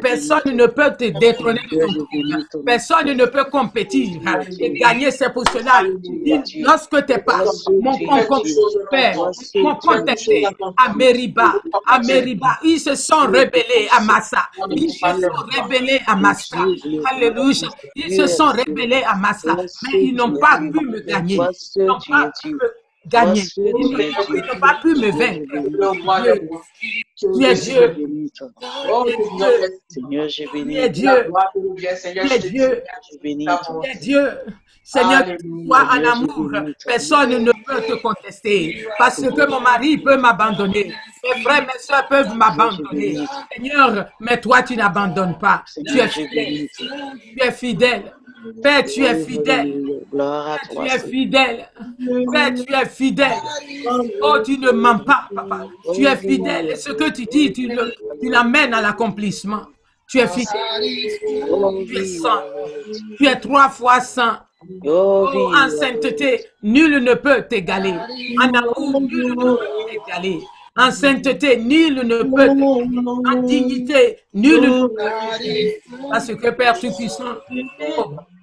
Personne 0.02 0.56
ne 0.56 0.66
peut 0.68 0.92
te 0.98 1.20
détrôner 1.20 1.62
de 1.72 1.78
ton 1.80 2.06
pouvoir. 2.06 2.40
Personne 2.66 3.14
ne 3.14 3.26
peut 3.26 3.46
compétir 3.52 4.20
et 4.60 4.74
gagner. 4.74 5.12
C'est 5.12 5.32
pour 5.34 5.44
cela, 5.52 5.84
lorsque 6.62 7.06
tes 7.06 7.18
parents 7.20 7.52
m'ont 7.82 9.76
contesté 9.76 10.46
à 10.78 10.94
Meriba, 10.94 11.54
à 11.88 12.00
Meriba, 12.00 12.60
ils 12.64 12.80
se 12.80 12.96
sont 12.96 13.28
rebellés 13.28 13.88
à 13.92 14.00
Massa. 14.02 14.50
Ils 14.72 14.90
se 14.92 14.98
sont 15.00 15.64
rebellés 15.64 16.02
à 16.08 16.16
Massa. 16.16 16.58
Alléluia. 17.12 17.70
Ils 17.96 18.16
se 18.16 18.28
sont 18.28 18.50
rebellés 18.50 19.04
à 19.06 19.16
Massa, 19.16 19.56
mais 19.56 20.04
ils 20.06 20.16
n'ont 20.16 20.34
pas 20.38 20.58
pu 20.58 20.86
me 20.86 21.00
gagner. 21.00 21.40
Ils 21.76 21.86
n'ont 21.86 22.00
pas 22.08 22.32
pu 22.42 22.54
me 22.54 22.60
gagner. 23.08 23.44
Ils 23.58 24.44
n'ont 24.48 24.60
pas 24.60 24.80
pu 24.82 24.96
me 24.96 25.12
vaincre. 25.12 25.44
Tu 27.16 27.46
es 27.46 27.56
Dieu. 27.56 27.96
Seigneur, 29.90 30.30
je 30.30 30.52
bénis. 30.52 30.76
Tu 30.76 30.80
es 30.80 30.90
Dieu. 30.90 31.32
Tu 31.76 32.34
es 32.34 32.40
Dieu. 32.40 32.84
Tu 33.84 33.90
es 33.90 33.96
Dieu. 33.96 34.30
Seigneur, 34.82 35.24
toi 35.68 35.88
en 35.92 36.04
amour, 36.04 36.52
personne 36.84 37.44
ne 37.44 37.52
peut 37.52 37.82
te 37.88 37.94
contester. 38.02 38.88
Parce 38.98 39.22
que 39.22 39.48
mon 39.48 39.60
mari 39.60 40.00
peut 40.00 40.18
m'abandonner. 40.18 40.94
Mes 41.24 41.42
frères, 41.44 41.62
mes 41.62 41.80
soeurs 41.80 42.08
peuvent 42.08 42.34
m'abandonner. 42.36 43.20
Seigneur, 43.54 44.10
mais 44.20 44.42
toi, 44.42 44.64
tu 44.64 44.76
n'abandonnes 44.76 45.38
pas. 45.38 45.64
Tu 45.88 46.00
es 46.00 46.08
fidèle. 46.08 46.68
Tu 46.76 47.40
es 47.40 47.52
fidèle. 47.52 48.14
Père, 48.62 48.86
tu 48.86 49.04
es 49.04 49.24
fidèle. 49.24 49.84
Tu 50.72 50.86
es 50.86 51.00
fidèle. 51.00 51.70
Père, 52.32 52.54
tu 52.54 52.74
es 52.74 52.86
fidèle. 52.86 53.42
Oh, 54.22 54.38
tu 54.44 54.58
ne 54.58 54.72
mens 54.72 55.00
pas, 55.00 55.28
papa. 55.34 55.68
Tu 55.94 56.06
es 56.06 56.16
fidèle. 56.16 56.72
Et 56.72 56.76
ce 56.76 56.92
que 56.92 57.10
tu 57.10 57.26
dis, 57.26 57.54
tu 57.54 57.68
l'amènes 58.30 58.74
à 58.74 58.82
l'accomplissement. 58.82 59.64
Tu 60.08 60.20
es 60.20 60.28
fidèle. 60.28 61.86
Tu 61.88 61.98
es 61.98 62.06
saint. 62.06 62.44
Tu 63.18 63.28
es 63.28 63.40
trois 63.40 63.70
fois 63.70 64.00
saint. 64.00 64.42
Oh, 64.86 65.30
en 65.56 65.70
sainteté, 65.70 66.46
nul 66.62 67.02
ne 67.02 67.14
peut 67.14 67.44
t'égaler. 67.50 67.96
En 68.42 68.50
amour, 68.54 69.02
nul 69.02 69.30
ne 69.30 69.36
peut 69.36 69.60
t'égaler. 69.90 70.42
En 70.80 70.92
sainteté, 70.92 71.58
nul 71.58 71.96
ne 72.06 72.24
peut 72.24 73.30
En 73.30 73.42
dignité, 73.44 74.18
nul 74.34 74.62
ne 74.62 74.88
peut 74.88 76.10
Parce 76.10 76.34
que 76.34 76.50
Père 76.52 76.80
Tout-Puissant, 76.80 77.36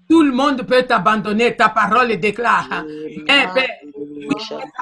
tout 0.09 0.23
le 0.23 0.33
monde 0.33 0.63
peut 0.63 0.83
t'abandonner. 0.83 1.57
Ta 1.57 1.71
parole 1.71 2.15
déclare. 2.19 2.85
Mais 3.27 3.47
Père, 3.55 3.69
mes 4.17 4.29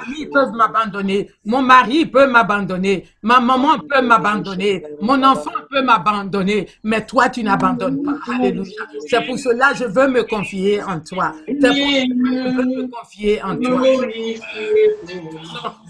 amis 0.07 0.27
peuvent 0.33 0.53
m'abandonner, 0.53 1.31
mon 1.45 1.63
mari 1.63 2.07
peut 2.07 2.27
m'abandonner, 2.27 3.07
ma 3.23 3.41
maman 3.41 3.79
peut 3.79 4.03
m'abandonner, 4.03 4.85
mon 5.01 5.23
enfant 5.23 5.51
peut 5.71 5.83
m'abandonner, 5.83 6.69
mais 6.83 7.05
toi 7.05 7.29
tu 7.29 7.43
n'abandonnes 7.43 8.03
pas. 8.03 8.17
Alléluia. 8.35 8.73
C'est 9.09 9.25
pour 9.27 9.39
cela 9.39 9.73
que 9.73 9.79
je 9.79 9.85
veux 9.85 10.09
me 10.09 10.23
confier 10.23 10.83
en 10.83 11.01
toi. 11.01 11.35
C'est 11.47 11.55
pour 11.55 11.67
cela 11.67 11.73
que 11.73 12.51
je 12.51 12.57
veux 12.57 12.65
me 12.65 12.89
confier 12.89 13.43
en 13.43 13.57
toi. 13.57 13.83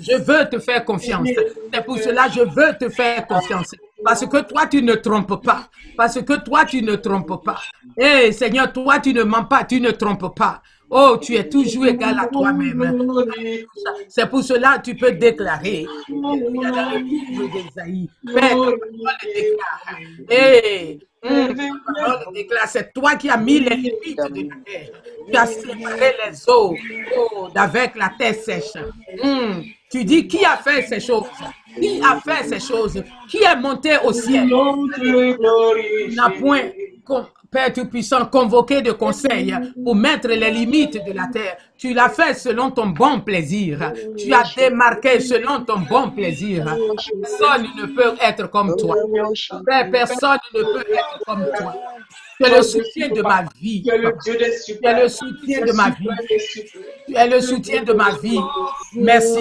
Je 0.01 0.17
veux 0.17 0.49
te 0.49 0.59
faire 0.59 0.85
confiance. 0.85 1.29
C'est 1.73 1.85
pour 1.85 1.99
cela 1.99 2.29
que 2.29 2.35
je 2.35 2.41
veux 2.41 2.79
te 2.79 2.89
faire 2.89 3.27
confiance. 3.27 3.75
Parce 4.05 4.27
que 4.27 4.43
toi, 4.43 4.67
tu 4.67 4.83
ne 4.83 4.95
trompes 4.95 5.43
pas. 5.43 5.69
Parce 5.97 6.21
que 6.21 6.35
toi, 6.35 6.65
tu 6.65 6.83
ne 6.83 6.97
trompes 6.97 7.43
pas. 7.43 7.61
Eh, 7.97 8.33
Seigneur, 8.33 8.73
toi, 8.73 8.99
tu 8.99 9.15
ne 9.15 9.23
mens 9.23 9.45
pas, 9.45 9.65
tu 9.65 9.81
ne 9.81 9.91
trompes 9.91 10.35
pas. 10.37 10.61
Oh, 10.97 11.19
tu 11.21 11.35
es 11.35 11.49
toujours 11.49 11.87
égal 11.87 12.17
à 12.21 12.29
toi-même. 12.29 13.67
C'est 14.09 14.31
pour 14.31 14.45
cela 14.45 14.79
que 14.79 14.91
tu 14.91 14.95
peux 14.95 15.11
déclarer. 15.11 15.87
Père, 18.33 18.57
hey, 20.31 21.01
c'est 22.69 22.93
toi 22.93 23.17
qui 23.17 23.29
as 23.29 23.37
mis 23.37 23.59
les 23.59 23.75
limites 23.75 24.19
de 24.19 24.49
la 24.49 24.57
terre. 24.65 24.89
Tu 25.29 25.37
as 25.37 25.47
séparé 25.47 26.15
les 26.25 26.49
eaux 26.49 26.77
oh, 27.17 27.49
avec 27.57 27.97
la 27.97 28.13
terre 28.17 28.37
sèche. 28.37 28.77
Hmm. 29.21 29.63
Tu 29.91 30.05
dis 30.05 30.29
qui 30.29 30.45
a 30.45 30.59
fait 30.59 30.83
ces 30.83 31.01
choses? 31.01 31.27
Qui 31.75 32.01
a 32.05 32.21
fait 32.21 32.45
ces 32.47 32.61
choses? 32.61 33.03
Qui 33.29 33.39
est 33.39 33.57
monté 33.57 33.97
au 34.05 34.13
ciel? 34.13 34.47
N'a 34.47 36.31
point 36.39 36.71
Père 37.55 37.73
Tout-Puissant, 37.73 38.27
convoqué 38.27 38.83
de 38.83 38.91
conseil 38.91 39.55
pour 39.85 39.95
mettre 39.95 40.27
les 40.27 40.51
limites 40.51 40.99
de 41.07 41.13
la 41.13 41.29
terre. 41.29 41.57
Tu 41.77 41.93
l'as 41.93 42.09
fait 42.09 42.35
selon 42.35 42.71
ton 42.71 42.87
bon 42.87 43.21
plaisir. 43.21 43.93
Tu 44.17 44.33
as 44.33 44.45
démarqué 44.57 45.21
selon 45.21 45.65
ton 45.65 45.81
bon 45.81 46.11
plaisir. 46.11 46.65
Personne 47.21 47.67
ne 47.77 47.87
peut 47.87 48.15
être 48.21 48.49
comme 48.49 48.75
toi. 48.77 48.97
Père, 49.67 49.91
personne 49.91 50.39
ne 50.55 50.63
peut 50.63 50.87
être 50.93 51.19
comme 51.27 51.45
toi. 51.59 51.75
Tu 52.37 52.47
es 52.47 52.57
le 52.57 52.63
soutien 52.63 53.09
de 53.11 53.23
ma 53.23 53.45
vie. 53.61 53.83
Tu 53.85 53.91
es 53.91 53.99
le 55.03 55.09
soutien 55.09 55.65
de 55.65 55.73
ma 55.73 55.91
vie. 55.91 56.09
Tu 57.07 57.15
es 57.15 57.29
le 57.29 57.41
soutien 57.41 57.83
de 57.83 57.93
ma 57.93 58.11
vie. 58.17 58.41
Merci. 58.95 59.41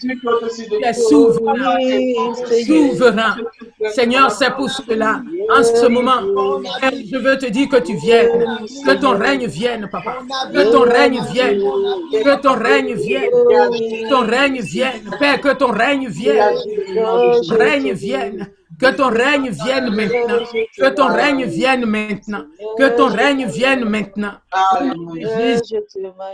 Tu 0.00 0.84
es 0.84 0.92
souverain. 0.94 1.76
Souverain. 2.66 3.36
Seigneur, 3.90 4.30
c'est 4.30 4.54
pour 4.54 4.70
cela. 4.70 5.20
En 5.54 5.62
ce 5.62 5.86
moment, 5.86 6.22
je 6.82 7.18
veux 7.18 7.36
te 7.36 7.46
dire 7.46 7.68
que 7.68 7.76
tu 7.76 7.94
viennes. 7.96 8.46
Que 8.86 8.92
ton 8.92 9.18
règne 9.18 9.46
vienne, 9.46 9.88
papa. 9.92 10.20
Que 10.52 10.72
ton 10.74 10.82
règne 10.82 11.20
vienne. 11.32 11.60
Que 12.12 12.40
ton 12.40 12.54
règne 12.54 12.94
vienne. 12.94 13.30
Ton 14.08 14.26
règne 14.26 14.60
vienne. 14.60 15.10
Père, 15.18 15.40
que 15.40 15.52
ton 15.54 15.70
règne 15.70 16.08
vienne. 16.08 16.56
Règne 17.50 17.92
vienne. 17.92 18.50
Que 18.80 18.90
ton 18.90 19.08
règne 19.08 19.50
vienne 19.50 19.90
maintenant. 19.90 20.44
Que 20.76 20.88
ton 20.88 21.06
règne 21.06 21.44
vienne 21.46 21.84
maintenant. 21.84 22.44
Que 22.78 22.96
ton 22.96 23.06
règne 23.06 23.46
vienne 23.46 23.84
maintenant. 23.84 24.34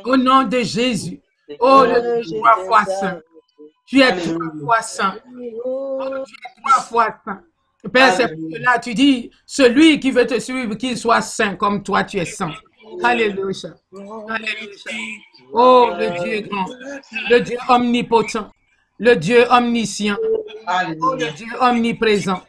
Au 0.05 0.16
nom 0.16 0.44
de 0.44 0.61
Jésus. 0.62 1.20
Oh, 1.59 1.83
le 1.85 2.22
trois 2.38 2.64
fois 2.64 2.85
saint. 2.85 3.20
Tu 3.87 4.00
es 4.00 4.12
trois 4.12 4.53
fois 4.64 4.83
saint. 4.83 5.14
Oh, 5.64 5.98
tu 6.24 6.33
es 6.33 6.62
trois 6.62 6.83
fois 6.83 7.09
saint. 7.24 7.42
Père, 7.92 8.12
c'est 8.14 8.29
pour 8.29 8.50
cela 8.53 8.79
tu 8.79 8.94
dis, 8.94 9.31
celui 9.46 9.98
qui 9.98 10.11
veut 10.11 10.26
te 10.26 10.38
suivre, 10.38 10.74
qu'il 10.74 10.96
soit 10.98 11.22
saint 11.22 11.57
comme 11.57 11.83
toi, 11.83 12.05
tu 12.05 12.18
es 12.18 12.26
saint. 12.26 12.53
Alléluia. 13.03 13.74
Alléluia. 14.29 14.68
Oh, 15.53 15.90
le 15.98 16.22
Dieu 16.22 16.40
grand, 16.48 16.66
le 17.31 17.40
Dieu 17.40 17.57
omnipotent, 17.68 18.50
le 18.98 19.16
Dieu 19.16 19.44
omniscient, 19.50 20.16
oh, 20.20 21.14
le 21.14 21.33
Dieu 21.33 21.46
omniprésent. 21.61 22.42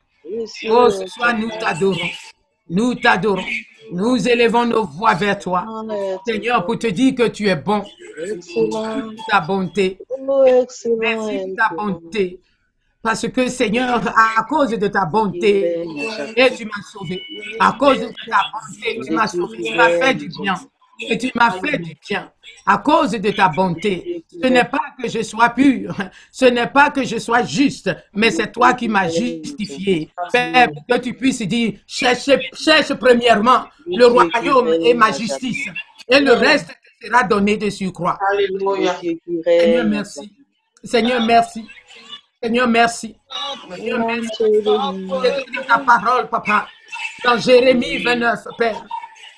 Oh, 0.69 0.89
ce 0.89 1.07
soir, 1.07 1.37
nous 1.37 1.49
t'adorons. 1.59 2.09
Nous 2.69 2.95
t'adorons. 2.95 3.43
Nous 3.91 4.29
élevons 4.29 4.65
nos 4.65 4.85
voix 4.85 5.15
vers 5.15 5.37
toi, 5.37 5.65
Seigneur, 6.25 6.65
pour 6.65 6.79
te 6.79 6.87
dire 6.87 7.15
que 7.15 7.27
tu 7.27 7.47
es 7.47 7.55
bon. 7.55 7.83
Ta 9.29 9.41
bonté. 9.41 9.97
Merci 10.99 11.55
ta 11.57 11.75
bonté. 11.75 12.39
Parce 13.01 13.27
que 13.27 13.47
Seigneur, 13.47 14.01
à 14.07 14.43
cause 14.43 14.69
de 14.71 14.87
ta 14.87 15.05
bonté, 15.05 15.83
et 16.35 16.55
tu 16.55 16.65
m'as 16.65 16.83
sauvé. 16.91 17.23
À 17.59 17.73
cause 17.73 17.99
de 17.99 18.07
ta 18.07 18.43
bonté, 18.51 18.99
tu 19.03 19.11
m'as 19.11 19.27
sauvé. 19.27 19.63
Tu 19.63 19.75
m'as 19.75 19.89
fait 19.89 20.13
du 20.13 20.27
bien. 20.27 20.55
Et 21.09 21.17
tu 21.17 21.31
m'as 21.33 21.51
fait 21.51 21.79
du 21.79 21.97
bien 22.07 22.31
à 22.65 22.77
cause 22.77 23.11
de 23.11 23.31
ta 23.31 23.49
bonté. 23.49 24.23
Ce 24.29 24.47
n'est 24.47 24.65
pas 24.65 24.93
que 25.01 25.09
je 25.09 25.23
sois 25.23 25.49
pur, 25.49 25.95
ce 26.31 26.45
n'est 26.45 26.67
pas 26.67 26.89
que 26.89 27.03
je 27.03 27.17
sois 27.17 27.43
juste, 27.43 27.89
mais 28.13 28.31
c'est 28.31 28.51
toi 28.51 28.73
qui 28.73 28.87
m'as 28.87 29.09
justifié. 29.09 30.09
Père, 30.31 30.69
que 30.89 30.97
tu 30.97 31.13
puisses 31.13 31.41
dire, 31.41 31.73
cherche, 31.87 32.29
cherche 32.53 32.93
premièrement 32.93 33.65
le 33.85 34.05
royaume 34.05 34.73
et 34.85 34.93
ma 34.93 35.11
justice, 35.11 35.67
et 36.07 36.19
le 36.19 36.33
reste 36.33 36.69
sera 37.01 37.23
donné 37.23 37.57
de 37.57 37.89
croix. 37.89 38.19
Seigneur, 39.43 39.85
merci. 39.85 40.31
Seigneur, 40.83 41.25
merci. 41.25 41.65
Seigneur, 42.41 42.67
merci. 42.67 43.15
Seigneur, 43.69 44.05
merci. 44.05 44.29
C'est 44.39 45.67
ta 45.67 45.77
parole, 45.79 46.27
papa. 46.27 46.67
Dans 47.23 47.37
Jérémie 47.37 47.97
29, 48.03 48.39
Père. 48.57 48.83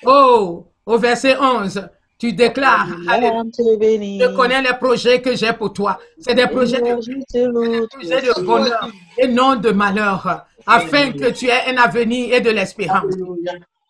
Oh, 0.06 0.66
au 0.86 0.98
verset 0.98 1.36
11, 1.38 1.88
tu 2.18 2.32
déclares, 2.32 2.86
je 2.88 4.34
connais 4.34 4.62
les 4.62 4.74
projets 4.74 5.20
que 5.20 5.34
j'ai 5.36 5.52
pour 5.52 5.72
toi. 5.72 5.98
C'est 6.18 6.34
des 6.34 6.46
projets 6.46 6.80
de, 6.80 6.94
projets 7.88 8.22
de 8.22 8.42
bonheur 8.42 8.88
et 9.18 9.28
non 9.28 9.56
de 9.56 9.70
malheur, 9.70 10.46
afin 10.66 11.12
que 11.12 11.30
tu 11.30 11.46
aies 11.48 11.68
un 11.68 11.76
avenir 11.76 12.34
et 12.34 12.40
de 12.40 12.50
l'espérance. 12.50 13.14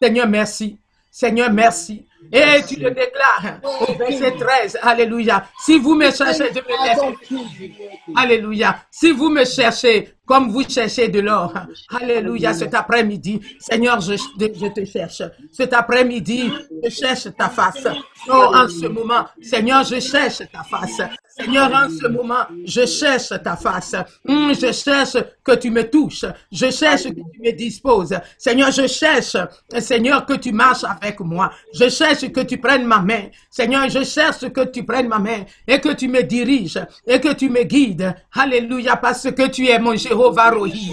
Seigneur, 0.01 0.27
merci. 0.27 0.79
Seigneur, 1.11 1.53
merci. 1.53 2.07
Et 2.33 2.63
tu 2.67 2.77
le 2.77 2.91
déclares 2.91 3.61
au 3.89 3.93
verset 3.95 4.33
13. 4.33 4.79
Alléluia. 4.83 5.47
Si 5.65 5.79
vous 5.79 5.95
me 5.95 6.11
cherchez 6.11 6.51
de 6.51 6.61
me 6.61 8.17
Alléluia. 8.17 8.79
Si 8.91 9.11
vous 9.13 9.29
me 9.29 9.45
cherchez 9.45 10.15
comme 10.27 10.51
vous 10.51 10.63
cherchez 10.69 11.09
de 11.09 11.21
l'or. 11.21 11.53
Alléluia. 12.01 12.55
Cet 12.55 12.75
après-midi, 12.75 13.41
Seigneur, 13.59 14.01
je, 14.01 14.15
je, 14.17 14.67
te 14.69 14.85
cherche. 14.85 15.23
Cet 15.53 15.73
après-midi, 15.73 16.51
je 16.83 16.91
cherche 16.91 17.29
ta 17.37 17.49
face. 17.51 17.87
Oh, 18.29 18.51
en 18.55 18.69
ce 18.69 18.87
moment, 18.87 19.27
Seigneur, 19.43 19.85
je 19.85 20.01
cherche 20.01 20.43
ta 20.51 20.63
face. 20.63 21.03
Seigneur, 21.37 21.69
en 21.75 21.91
ce 21.91 22.07
moment, 22.07 22.47
je 22.65 22.87
cherche 22.87 23.31
ta 23.43 23.57
face. 23.57 23.97
Hum, 24.29 24.55
je 24.55 24.71
cherche 24.71 25.17
que 25.43 25.57
tu 25.57 25.69
me 25.69 25.83
touches. 25.83 26.25
Je 26.53 26.71
cherche 26.71 27.05
que 27.05 27.21
tu 27.33 27.41
me 27.43 27.51
disposes. 27.51 28.15
Seigneur, 28.39 28.71
je 28.71 28.87
cherche, 28.87 29.37
Seigneur, 29.81 30.25
que 30.27 30.35
tu 30.35 30.53
marches 30.53 30.85
avec 30.85 31.19
moi. 31.19 31.51
Je 31.75 31.89
cherche 31.89 32.31
que 32.31 32.41
tu 32.43 32.59
prennes 32.59 32.87
ma 32.87 33.01
main. 33.01 33.25
Seigneur, 33.51 33.89
je 33.89 34.05
cherche 34.05 34.49
que 34.53 34.65
tu 34.67 34.85
prennes 34.85 35.09
ma 35.09 35.19
main 35.19 35.45
et 35.67 35.81
que 35.81 35.93
tu 35.95 36.07
me 36.07 36.23
diriges 36.23 36.79
et 37.05 37.19
que 37.21 37.33
tu 37.33 37.51
me 37.51 37.65
guides. 37.65 38.15
Alléluia, 38.33 38.95
parce 38.95 39.29
que 39.33 39.49
tu 39.49 39.67
es 39.67 39.79
mon 39.81 39.97
Jéhovah 39.97 40.51
Rohi, 40.51 40.93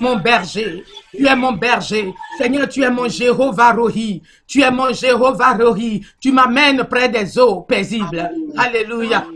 mon 0.00 0.14
berger. 0.16 0.84
Tu 1.14 1.26
es 1.26 1.36
mon 1.36 1.52
berger. 1.52 2.14
Seigneur, 2.38 2.68
tu 2.68 2.82
es 2.82 2.90
mon 2.90 3.08
Jéhovah 3.08 3.72
Rohi. 3.72 4.22
Tu 4.46 4.62
es 4.62 4.70
mon 4.70 4.92
Jéhovah 4.92 5.54
Rohi. 5.54 6.00
Tu 6.18 6.32
m'amènes 6.32 6.84
près 6.84 7.08
des 7.08 7.38
eaux 7.38 7.60
paisibles. 7.62 8.30
Alléluia. 8.56 9.26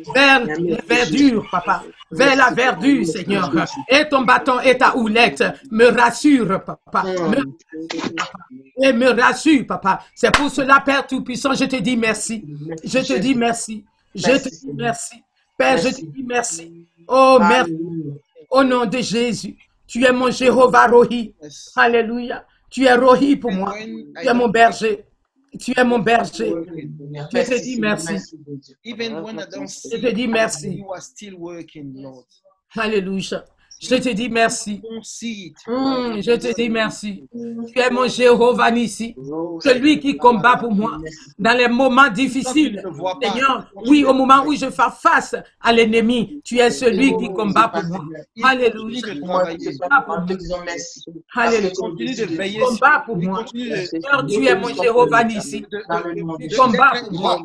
La 0.45 0.77
verdure, 0.89 1.47
papa. 1.51 1.83
Vers 2.11 2.37
la 2.37 2.51
verdure, 2.51 3.07
Seigneur. 3.07 3.51
Et 3.89 4.09
ton 4.09 4.23
bâton 4.23 4.61
et 4.61 4.77
ta 4.77 4.97
houlette 4.97 5.45
me 5.71 5.87
rassurent, 5.87 6.63
papa. 6.65 7.03
Me- 7.29 7.45
et 8.83 8.93
me 8.93 9.09
rassure, 9.21 9.67
papa. 9.67 10.01
C'est 10.15 10.35
pour 10.35 10.51
cela, 10.51 10.81
Père 10.85 11.07
Tout-Puissant, 11.07 11.55
je 11.55 11.65
te 11.65 11.77
dis 11.77 11.97
merci. 11.97 12.45
Je 12.85 12.99
te 13.01 13.19
dis 13.19 13.35
merci. 13.35 13.85
Je 14.15 14.23
te 14.39 14.49
dis 14.49 14.71
merci. 14.75 15.17
Père, 15.59 15.79
je 15.79 15.89
te 15.89 16.01
dis 16.01 16.25
merci. 16.27 16.87
Oh, 17.09 17.39
merci. 17.49 17.73
Au 18.51 18.63
nom 18.65 18.85
de 18.87 18.99
Jésus. 18.99 19.57
Tu 19.87 20.05
es 20.05 20.13
mon 20.13 20.31
Jéhovah 20.31 20.87
Rohi. 20.89 21.35
Alléluia. 21.77 22.45
Tu 22.71 22.85
es 22.85 22.95
Rohi 22.95 23.37
pour 23.37 23.53
moi. 23.53 23.73
Tu 24.21 24.29
es 24.29 24.35
mon 24.35 24.49
berger. 24.49 25.05
Tu 25.59 25.73
es 25.77 25.85
mon 25.85 25.99
berger. 25.99 26.53
Je 27.33 27.43
te 27.43 27.63
dis 27.63 27.81
merci. 27.81 28.15
Je 28.83 29.97
te 29.97 30.13
dis 30.13 30.29
merci. 30.29 30.77
you 30.77 30.93
are 30.93 31.03
still 31.03 31.35
working, 31.37 31.95
Lord. 32.03 32.27
Alléluia. 32.77 33.45
Je 33.79 33.95
te 33.97 34.09
dis 34.09 34.31
merci. 34.31 34.81
Hum, 35.67 36.21
je 36.23 36.33
te 36.37 36.55
dis 36.55 36.71
merci. 36.71 37.25
Tu 37.73 37.79
es 37.79 37.91
mon 37.91 38.09
Jéhovah 38.09 38.71
Nissi. 38.71 39.15
Celui 39.61 40.01
qui 40.01 40.17
combat 40.17 40.57
pour 40.57 40.73
moi 40.73 40.99
dans 41.39 41.57
les 41.57 41.69
moments 41.69 42.09
difficiles. 42.09 42.83
Seigneur, 43.23 43.71
oui, 43.87 44.05
au 44.05 44.15
moment 44.15 44.45
où 44.47 44.55
je 44.55 44.71
fais 44.71 44.91
face 45.01 45.35
à 45.61 45.73
l'ennemi, 45.73 46.41
tu 46.43 46.59
es 46.59 46.71
celui 46.71 47.17
qui 47.19 47.29
combat 47.33 47.69
pour 47.69 47.85
moi. 47.85 48.05
Alléluia. 48.43 49.01
Continue 49.03 49.15
de 49.15 49.21
travailler. 49.21 49.69
Alléluia. 51.35 51.71
Continue 51.77 52.15
de 52.15 52.25
veiller. 52.25 52.61
Combat 52.61 53.03
pour 53.05 53.17
moi. 53.19 53.39
Continue 53.39 53.71
de- 53.71 53.77
Seigneur, 53.87 54.27
tu 54.27 54.47
es 54.47 54.55
mon 54.57 54.69
Jéhovah 54.83 55.25
de- 55.25 55.31
Tu 56.49 56.57
combats 56.57 56.93
pour 57.03 57.13
moi. 57.21 57.39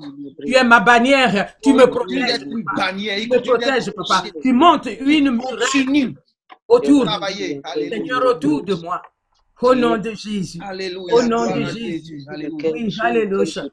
Tu 0.45 0.53
es 0.55 0.63
ma 0.63 0.79
bannière. 0.79 1.53
Tu 1.61 1.73
me 1.73 1.85
Continue 1.87 2.19
protèges. 2.21 2.39
Tu 3.23 3.29
me 3.29 3.39
protèges, 3.41 3.91
papa. 3.91 4.23
Tu 4.41 4.53
montes 4.53 4.87
une 5.05 5.31
muraille 5.31 6.15
autour 6.73 7.05
de. 7.05 7.89
Seigneur, 7.89 8.25
autour 8.25 8.63
de 8.63 8.75
moi. 8.75 9.01
Au 9.61 9.75
nom 9.75 9.97
de 9.97 10.11
Jésus. 10.11 10.59
Alléluia. 10.61 11.13
Au 11.15 11.21
nom 11.21 11.45
de 11.55 11.63
Jésus. 11.65 12.25
Alléluia. 12.27 12.71
Oui, 12.71 12.95
alléluia. 12.99 13.63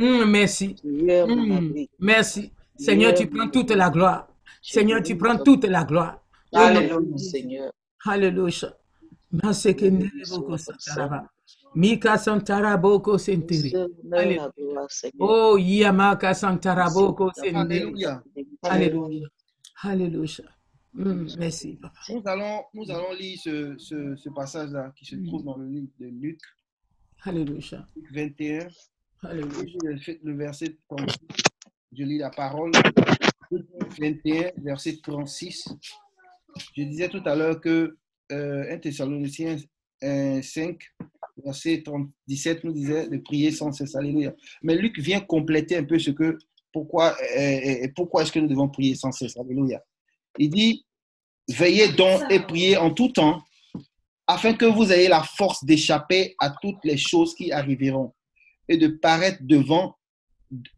Hum, 0.00 0.24
merci. 0.30 0.76
Hum, 0.84 1.74
merci. 1.98 2.50
Seigneur, 2.76 3.12
tu 3.14 3.26
prends 3.26 3.48
toute 3.48 3.70
la 3.70 3.90
gloire. 3.90 4.28
Seigneur, 4.62 5.02
tu 5.02 5.16
prends 5.16 5.36
toute 5.38 5.64
la 5.66 5.84
gloire. 5.84 6.18
Alléluia. 6.52 7.18
Seigneur. 7.18 7.72
Alléluia. 8.06 8.72
Mika 11.74 12.16
santara 12.18 12.76
boko 12.76 13.18
sentiri. 13.18 13.72
Oh, 15.18 15.58
yamaka 15.58 16.32
santara 16.34 16.88
boko 16.88 17.32
sentiri. 17.34 17.94
Alléluia. 18.62 19.28
Alléluia. 19.82 20.44
Alléluia. 20.96 21.12
Hum, 21.12 21.28
merci. 21.38 21.78
Nous 22.08 22.22
allons, 22.24 22.62
nous 22.74 22.90
allons 22.90 23.12
lire 23.12 23.38
ce, 23.42 23.74
ce, 23.78 24.16
ce 24.16 24.28
passage-là 24.30 24.92
qui 24.96 25.04
se 25.04 25.16
trouve 25.26 25.44
dans 25.44 25.56
le 25.56 25.66
livre 25.66 25.88
de 25.98 26.06
Luc, 26.06 26.40
Alléluia. 27.26 27.88
Luc 27.96 28.12
21. 28.12 28.68
Alléluia. 29.22 29.96
Je 29.96 30.10
lis 30.12 30.18
le 30.22 30.36
verset 30.36 30.76
36. 30.88 31.16
Je 31.92 32.04
lis 32.04 32.18
la 32.18 32.30
parole. 32.30 32.70
Luc 33.50 33.66
21, 33.98 34.50
verset 34.58 34.98
36. 35.02 35.68
Je 36.76 36.82
disais 36.82 37.08
tout 37.08 37.22
à 37.24 37.34
l'heure 37.34 37.60
que 37.60 37.96
euh, 38.30 38.74
1 38.74 38.78
Thessaloniciens 38.78 39.56
euh, 40.02 40.42
5, 40.42 40.78
verset 41.42 41.82
30 41.82 42.10
17 42.26 42.64
nous 42.64 42.72
disait 42.72 43.08
de 43.08 43.16
prier 43.16 43.50
sans 43.50 43.72
cesse. 43.72 43.94
Alléluia. 43.94 44.34
Mais 44.62 44.74
Luc 44.74 44.98
vient 44.98 45.20
compléter 45.20 45.76
un 45.78 45.84
peu 45.84 45.98
ce 45.98 46.10
que, 46.10 46.36
pourquoi, 46.72 47.16
euh, 47.38 47.84
euh, 47.84 47.88
pourquoi 47.96 48.22
est-ce 48.22 48.32
que 48.32 48.38
nous 48.38 48.48
devons 48.48 48.68
prier 48.68 48.94
sans 48.94 49.12
cesse? 49.12 49.36
Alléluia. 49.38 49.82
Il 50.38 50.50
dit, 50.50 50.84
veillez 51.48 51.88
donc 51.92 52.22
et 52.30 52.40
priez 52.40 52.76
en 52.76 52.92
tout 52.92 53.08
temps, 53.08 53.42
afin 54.26 54.54
que 54.54 54.64
vous 54.64 54.92
ayez 54.92 55.08
la 55.08 55.22
force 55.22 55.64
d'échapper 55.64 56.34
à 56.38 56.54
toutes 56.62 56.82
les 56.84 56.96
choses 56.96 57.34
qui 57.34 57.52
arriveront 57.52 58.12
et 58.68 58.76
de 58.76 58.88
paraître 58.88 59.38
devant 59.42 59.96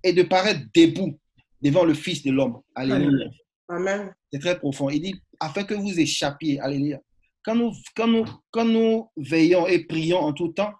et 0.02 0.12
de 0.12 0.22
paraître 0.22 0.62
debout 0.74 1.18
devant 1.62 1.84
le 1.84 1.94
Fils 1.94 2.22
de 2.22 2.30
l'homme. 2.30 2.60
Alléluia. 2.74 3.30
Amen. 3.68 4.14
C'est 4.32 4.38
très 4.38 4.58
profond. 4.58 4.88
Il 4.90 5.00
dit, 5.00 5.14
afin 5.40 5.64
que 5.64 5.74
vous 5.74 5.98
échappiez. 5.98 6.60
Alléluia. 6.60 7.00
Quand 7.42 7.54
nous, 7.54 7.72
quand 7.94 8.06
nous, 8.06 8.24
quand 8.50 8.64
nous 8.64 9.10
veillons 9.16 9.66
et 9.66 9.84
prions 9.84 10.18
en 10.18 10.32
tout 10.32 10.48
temps, 10.48 10.72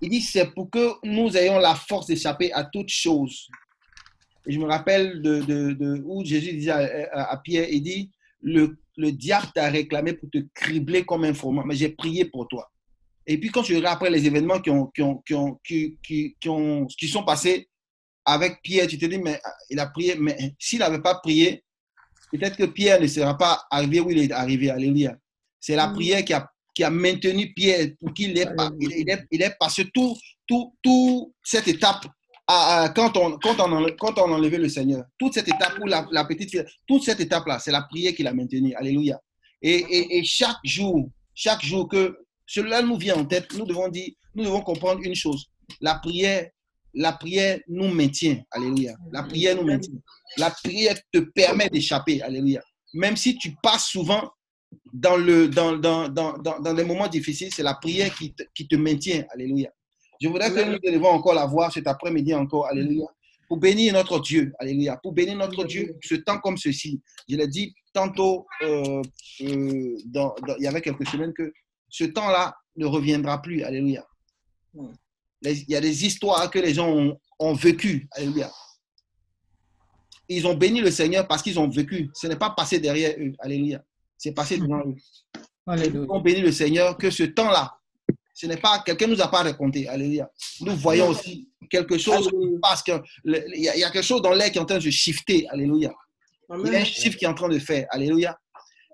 il 0.00 0.10
dit, 0.10 0.20
c'est 0.20 0.52
pour 0.54 0.70
que 0.70 0.94
nous 1.04 1.36
ayons 1.36 1.58
la 1.58 1.74
force 1.74 2.06
d'échapper 2.06 2.52
à 2.52 2.64
toutes 2.64 2.88
choses. 2.88 3.48
Et 4.48 4.52
je 4.52 4.58
me 4.58 4.64
rappelle 4.64 5.20
de, 5.20 5.40
de, 5.42 5.72
de 5.74 6.02
où 6.06 6.24
Jésus 6.24 6.52
disait 6.54 6.70
à, 6.70 6.78
à- 7.12 7.32
à 7.32 7.36
Pierre, 7.36 7.68
il 7.70 7.82
dit, 7.82 8.10
le, 8.40 8.78
le 8.96 9.12
diable 9.12 9.48
t'a 9.54 9.68
réclamé 9.68 10.14
pour 10.14 10.30
te 10.30 10.38
cribler 10.54 11.04
comme 11.04 11.24
un 11.24 11.34
froment, 11.34 11.64
mais 11.66 11.76
j'ai 11.76 11.90
prié 11.90 12.24
pour 12.24 12.48
toi. 12.48 12.70
Et 13.26 13.36
puis 13.38 13.50
quand 13.50 13.62
je 13.62 13.74
regarde 13.74 13.96
après 13.96 14.10
les 14.10 14.24
événements 14.26 14.58
qui, 14.60 14.70
ont, 14.70 14.86
qui, 14.86 15.02
ont, 15.02 15.16
qui, 15.26 15.34
ont, 15.34 15.60
qui, 15.62 15.98
qui, 16.02 16.34
qui 16.40 16.48
ont, 16.48 16.86
qui 16.86 17.08
sont 17.08 17.24
passés 17.24 17.68
avec 18.24 18.62
Pierre, 18.62 18.86
tu 18.86 18.96
te 18.98 19.04
dis, 19.06 19.18
mais 19.18 19.38
il 19.68 19.78
a 19.78 19.86
prié, 19.86 20.14
mais 20.18 20.36
s'il 20.58 20.78
n'avait 20.78 21.02
pas 21.02 21.16
prié, 21.16 21.62
peut-être 22.32 22.56
que 22.56 22.64
Pierre 22.64 23.00
ne 23.00 23.06
sera 23.06 23.36
pas 23.36 23.64
arrivé 23.70 24.00
où 24.00 24.10
il 24.10 24.18
est 24.18 24.32
arrivé. 24.32 24.70
Alléluia. 24.70 25.14
C'est 25.60 25.76
la 25.76 25.88
Mm. 25.88 25.94
prière 25.94 26.24
qui 26.24 26.32
a, 26.32 26.48
qui 26.74 26.84
a 26.84 26.90
maintenu 26.90 27.52
Pierre 27.52 27.88
pour 28.00 28.14
qu'il 28.14 28.38
ait, 28.38 28.46
il, 28.80 29.10
est, 29.10 29.26
il 29.30 29.42
est 29.42 29.56
passé 29.58 29.90
tout, 29.92 30.16
tout, 30.46 30.74
tout 30.82 31.34
cette 31.42 31.68
étape 31.68 32.06
quand, 32.48 33.16
on, 33.16 33.38
quand, 33.38 33.60
on, 33.60 33.86
quand 33.98 34.18
on 34.18 34.32
enlevait 34.32 34.58
le 34.58 34.68
Seigneur. 34.68 35.04
Toute 35.18 35.34
cette 35.34 35.48
étape 35.48 35.78
où 35.82 35.86
la, 35.86 36.24
petite 36.24 36.50
fille, 36.50 36.64
toute 36.86 37.02
cette 37.02 37.20
étape-là, 37.20 37.58
c'est 37.58 37.70
la 37.70 37.82
prière 37.82 38.14
qui 38.14 38.22
l'a 38.22 38.32
maintenu. 38.32 38.74
Alléluia. 38.74 39.20
Et, 39.60 40.22
chaque 40.24 40.56
jour, 40.64 41.10
chaque 41.34 41.62
jour 41.62 41.88
que 41.88 42.18
cela 42.46 42.80
nous 42.80 42.96
vient 42.96 43.16
en 43.16 43.24
tête, 43.26 43.52
nous 43.54 43.66
devons 43.66 43.88
dire, 43.88 44.12
nous 44.34 44.44
devons 44.44 44.62
comprendre 44.62 45.00
une 45.02 45.14
chose. 45.14 45.46
La 45.80 45.96
prière, 45.96 46.48
la 46.94 47.12
prière 47.12 47.58
nous 47.68 47.92
maintient. 47.92 48.42
Alléluia. 48.50 48.94
La 49.12 49.24
prière 49.24 49.54
nous 49.56 49.64
maintient. 49.64 49.98
La 50.38 50.50
prière 50.50 50.96
te 51.12 51.18
permet 51.18 51.68
d'échapper. 51.68 52.22
Alléluia. 52.22 52.62
Même 52.94 53.16
si 53.16 53.36
tu 53.36 53.54
passes 53.62 53.88
souvent 53.88 54.30
dans, 54.90 55.16
le, 55.16 55.48
des 55.48 56.84
moments 56.84 57.08
difficiles, 57.08 57.50
c'est 57.52 57.62
la 57.62 57.74
prière 57.74 58.14
qui 58.14 58.32
te, 58.32 58.44
qui 58.54 58.66
te 58.66 58.76
maintient. 58.76 59.24
Alléluia. 59.30 59.70
Je 60.20 60.28
voudrais 60.28 60.50
que 60.52 60.64
nous 60.64 60.78
devons 60.78 61.08
encore 61.10 61.34
la 61.34 61.46
voir 61.46 61.72
cet 61.72 61.86
après-midi 61.86 62.34
encore. 62.34 62.66
Alléluia. 62.66 63.06
Pour 63.48 63.56
bénir 63.58 63.92
notre 63.94 64.20
Dieu. 64.20 64.52
Alléluia. 64.58 64.96
Pour 65.02 65.12
bénir 65.12 65.36
notre 65.36 65.64
Dieu, 65.64 65.96
ce 66.02 66.16
temps 66.16 66.38
comme 66.38 66.56
ceci. 66.58 67.00
Je 67.28 67.36
l'ai 67.36 67.46
dit 67.48 67.74
tantôt, 67.92 68.46
euh, 68.62 69.00
euh, 69.42 69.96
dans- 70.06 70.34
dans- 70.46 70.56
il 70.58 70.64
y 70.64 70.66
avait 70.66 70.82
quelques 70.82 71.06
semaines, 71.08 71.32
que 71.32 71.52
ce 71.88 72.04
temps-là 72.04 72.54
ne 72.76 72.84
reviendra 72.86 73.40
plus. 73.40 73.62
Alléluia. 73.62 74.06
Les- 75.40 75.62
il 75.62 75.70
y 75.70 75.76
a 75.76 75.80
des 75.80 76.04
histoires 76.04 76.50
que 76.50 76.58
les 76.58 76.74
gens 76.74 76.90
ont, 76.90 77.18
ont 77.38 77.54
vécues. 77.54 78.06
Alléluia. 78.12 78.50
Ils 80.28 80.46
ont 80.46 80.54
béni 80.54 80.80
le 80.80 80.90
Seigneur 80.90 81.26
parce 81.26 81.42
qu'ils 81.42 81.58
ont 81.58 81.68
vécu. 81.68 82.10
Ce 82.12 82.26
n'est 82.26 82.36
pas 82.36 82.50
passé 82.50 82.78
derrière 82.80 83.14
eux. 83.18 83.32
Alléluia. 83.38 83.82
C'est 84.18 84.32
passé 84.32 84.58
devant 84.58 84.80
eux. 84.86 84.96
Ils 85.74 86.06
ont 86.10 86.20
béni 86.20 86.40
le 86.40 86.52
Seigneur 86.52 86.98
que 86.98 87.08
ce 87.10 87.22
temps-là, 87.22 87.77
ce 88.40 88.46
n'est 88.46 88.56
pas, 88.56 88.78
quelqu'un 88.86 89.08
nous 89.08 89.20
a 89.20 89.26
pas 89.28 89.42
raconté. 89.42 89.88
Alléluia. 89.88 90.30
Nous 90.60 90.76
voyons 90.76 91.08
aussi 91.08 91.48
quelque 91.68 91.98
chose 91.98 92.28
passe. 92.62 92.82
que 92.84 92.92
Il 93.24 93.62
y, 93.62 93.68
a- 93.68 93.74
il 93.76 93.80
y 93.80 93.84
a 93.84 93.90
quelque 93.90 94.04
chose 94.04 94.22
dans 94.22 94.32
l'air 94.32 94.50
qui 94.52 94.58
est 94.58 94.60
en 94.60 94.64
train 94.64 94.76
de 94.76 94.82
se 94.82 94.90
shifter. 94.90 95.48
Alléluia. 95.50 95.92
Il 96.50 96.72
y 96.72 96.76
a 96.76 96.78
un 96.80 96.84
chiffre 96.84 97.16
qui 97.18 97.24
est 97.24 97.28
en 97.28 97.34
train 97.34 97.48
de 97.48 97.58
faire. 97.58 97.86
Alléluia. 97.90 98.38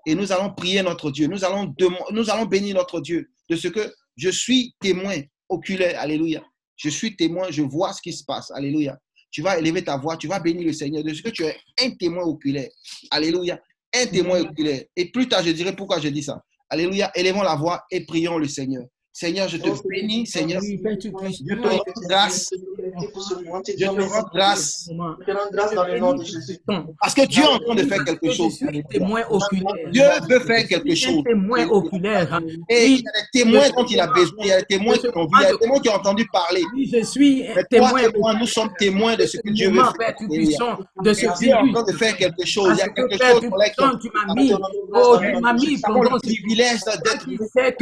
Et 0.07 0.15
nous 0.15 0.31
allons 0.31 0.51
prier 0.51 0.81
notre 0.81 1.11
Dieu. 1.11 1.27
Nous 1.27 1.45
allons, 1.45 1.71
nous 2.11 2.29
allons 2.31 2.45
bénir 2.45 2.75
notre 2.75 2.99
Dieu 3.01 3.29
de 3.49 3.55
ce 3.55 3.67
que 3.67 3.93
je 4.17 4.29
suis 4.29 4.73
témoin 4.79 5.15
oculaire. 5.47 5.99
Alléluia. 5.99 6.43
Je 6.75 6.89
suis 6.89 7.15
témoin, 7.15 7.47
je 7.51 7.61
vois 7.61 7.93
ce 7.93 8.01
qui 8.01 8.13
se 8.13 8.23
passe. 8.23 8.49
Alléluia. 8.51 8.97
Tu 9.29 9.41
vas 9.43 9.59
élever 9.59 9.83
ta 9.83 9.95
voix, 9.97 10.17
tu 10.17 10.27
vas 10.27 10.39
bénir 10.39 10.65
le 10.65 10.73
Seigneur 10.73 11.03
de 11.03 11.13
ce 11.13 11.21
que 11.21 11.29
tu 11.29 11.43
es 11.43 11.55
un 11.83 11.91
témoin 11.91 12.23
oculaire. 12.23 12.69
Alléluia. 13.11 13.59
Un 13.93 14.07
témoin 14.07 14.39
oculaire. 14.41 14.83
Et 14.95 15.11
plus 15.11 15.27
tard, 15.27 15.43
je 15.43 15.51
dirai 15.51 15.75
pourquoi 15.75 15.99
je 15.99 16.07
dis 16.07 16.23
ça. 16.23 16.41
Alléluia. 16.67 17.11
Élevons 17.13 17.43
la 17.43 17.55
voix 17.55 17.83
et 17.91 18.05
prions 18.05 18.37
le 18.39 18.47
Seigneur. 18.47 18.83
Seigneur, 19.17 19.47
je 19.47 19.55
te 19.55 19.69
bénis, 19.87 20.27
Seigneur. 20.27 20.61
Je 20.61 20.75
te 20.75 21.67
rends 21.67 21.83
grâce. 22.09 22.49
Je 22.51 23.85
te 23.85 23.89
rends 23.89 24.29
grâce. 24.33 24.89
Je 24.89 25.25
te 25.25 25.31
rends 25.31 25.49
grâce 25.53 25.73
dans 25.73 25.87
le 25.87 25.99
nom 25.99 26.15
de 26.15 26.25
Jésus. 26.25 26.59
Parce 26.99 27.13
que 27.13 27.25
Dieu 27.25 27.43
est 27.43 27.47
en 27.47 27.59
train 27.59 27.75
de 27.75 27.83
faire 27.83 28.03
quelque 28.03 28.29
chose. 28.33 28.59
témoin 28.89 29.21
oculaire. 29.29 29.89
Dieu 29.89 30.03
veut 30.29 30.41
faire 30.41 30.67
quelque 30.67 30.93
chose. 30.95 31.23
témoin 31.23 31.65
oculaire. 31.67 32.41
Et 32.69 32.87
il 32.87 32.97
y 32.97 33.07
a 33.07 33.11
des 33.13 33.39
témoins 33.39 33.69
dont 33.69 33.85
il 33.85 34.01
a 34.01 34.07
besoin. 34.07 34.35
Il 34.41 34.47
y 34.47 34.51
a 34.51 34.59
des 34.59 34.65
témoins 34.65 34.97
qui 34.97 35.07
ont 35.07 35.25
vu. 35.27 35.31
Il 35.39 35.43
y 35.43 35.45
a 35.45 35.51
des 35.53 35.59
témoins 35.59 35.79
qui 35.79 35.89
ont 35.89 35.93
entendu 35.93 36.27
parler. 36.33 36.63
Je 36.93 37.03
suis 37.05 37.45
témoin. 37.69 38.01
nous 38.37 38.47
sommes 38.47 38.71
témoins 38.77 39.15
de 39.15 39.25
ce 39.25 39.37
que 39.37 39.49
Dieu 39.49 39.69
veut 39.71 39.81
faire. 39.97 40.13
de 40.19 41.13
ce 41.13 41.37
Dieu 41.39 41.51
est 41.51 41.53
en 41.53 41.71
train 41.71 41.83
de 41.83 41.93
faire 41.93 42.17
quelque 42.17 42.45
chose. 42.45 42.73
Il 42.73 42.79
y 42.79 42.81
a 42.81 42.89
quelque 42.89 43.17
chose 43.17 43.39
pour 43.47 43.57
puissant, 43.59 43.97
tu 43.97 44.09
m'as 44.13 44.33
mis, 44.33 44.53
oh, 44.93 45.17
tu 45.19 45.41
m'as 45.41 45.53
mis 45.53 45.75
nous 45.75 45.79
avons 45.83 45.99
pendant 46.01 46.15
le 46.15 46.19
ce 46.21 46.33
privilège 46.33 46.79
d'être 46.83 47.25
qui 47.25 47.37
sait 47.37 47.75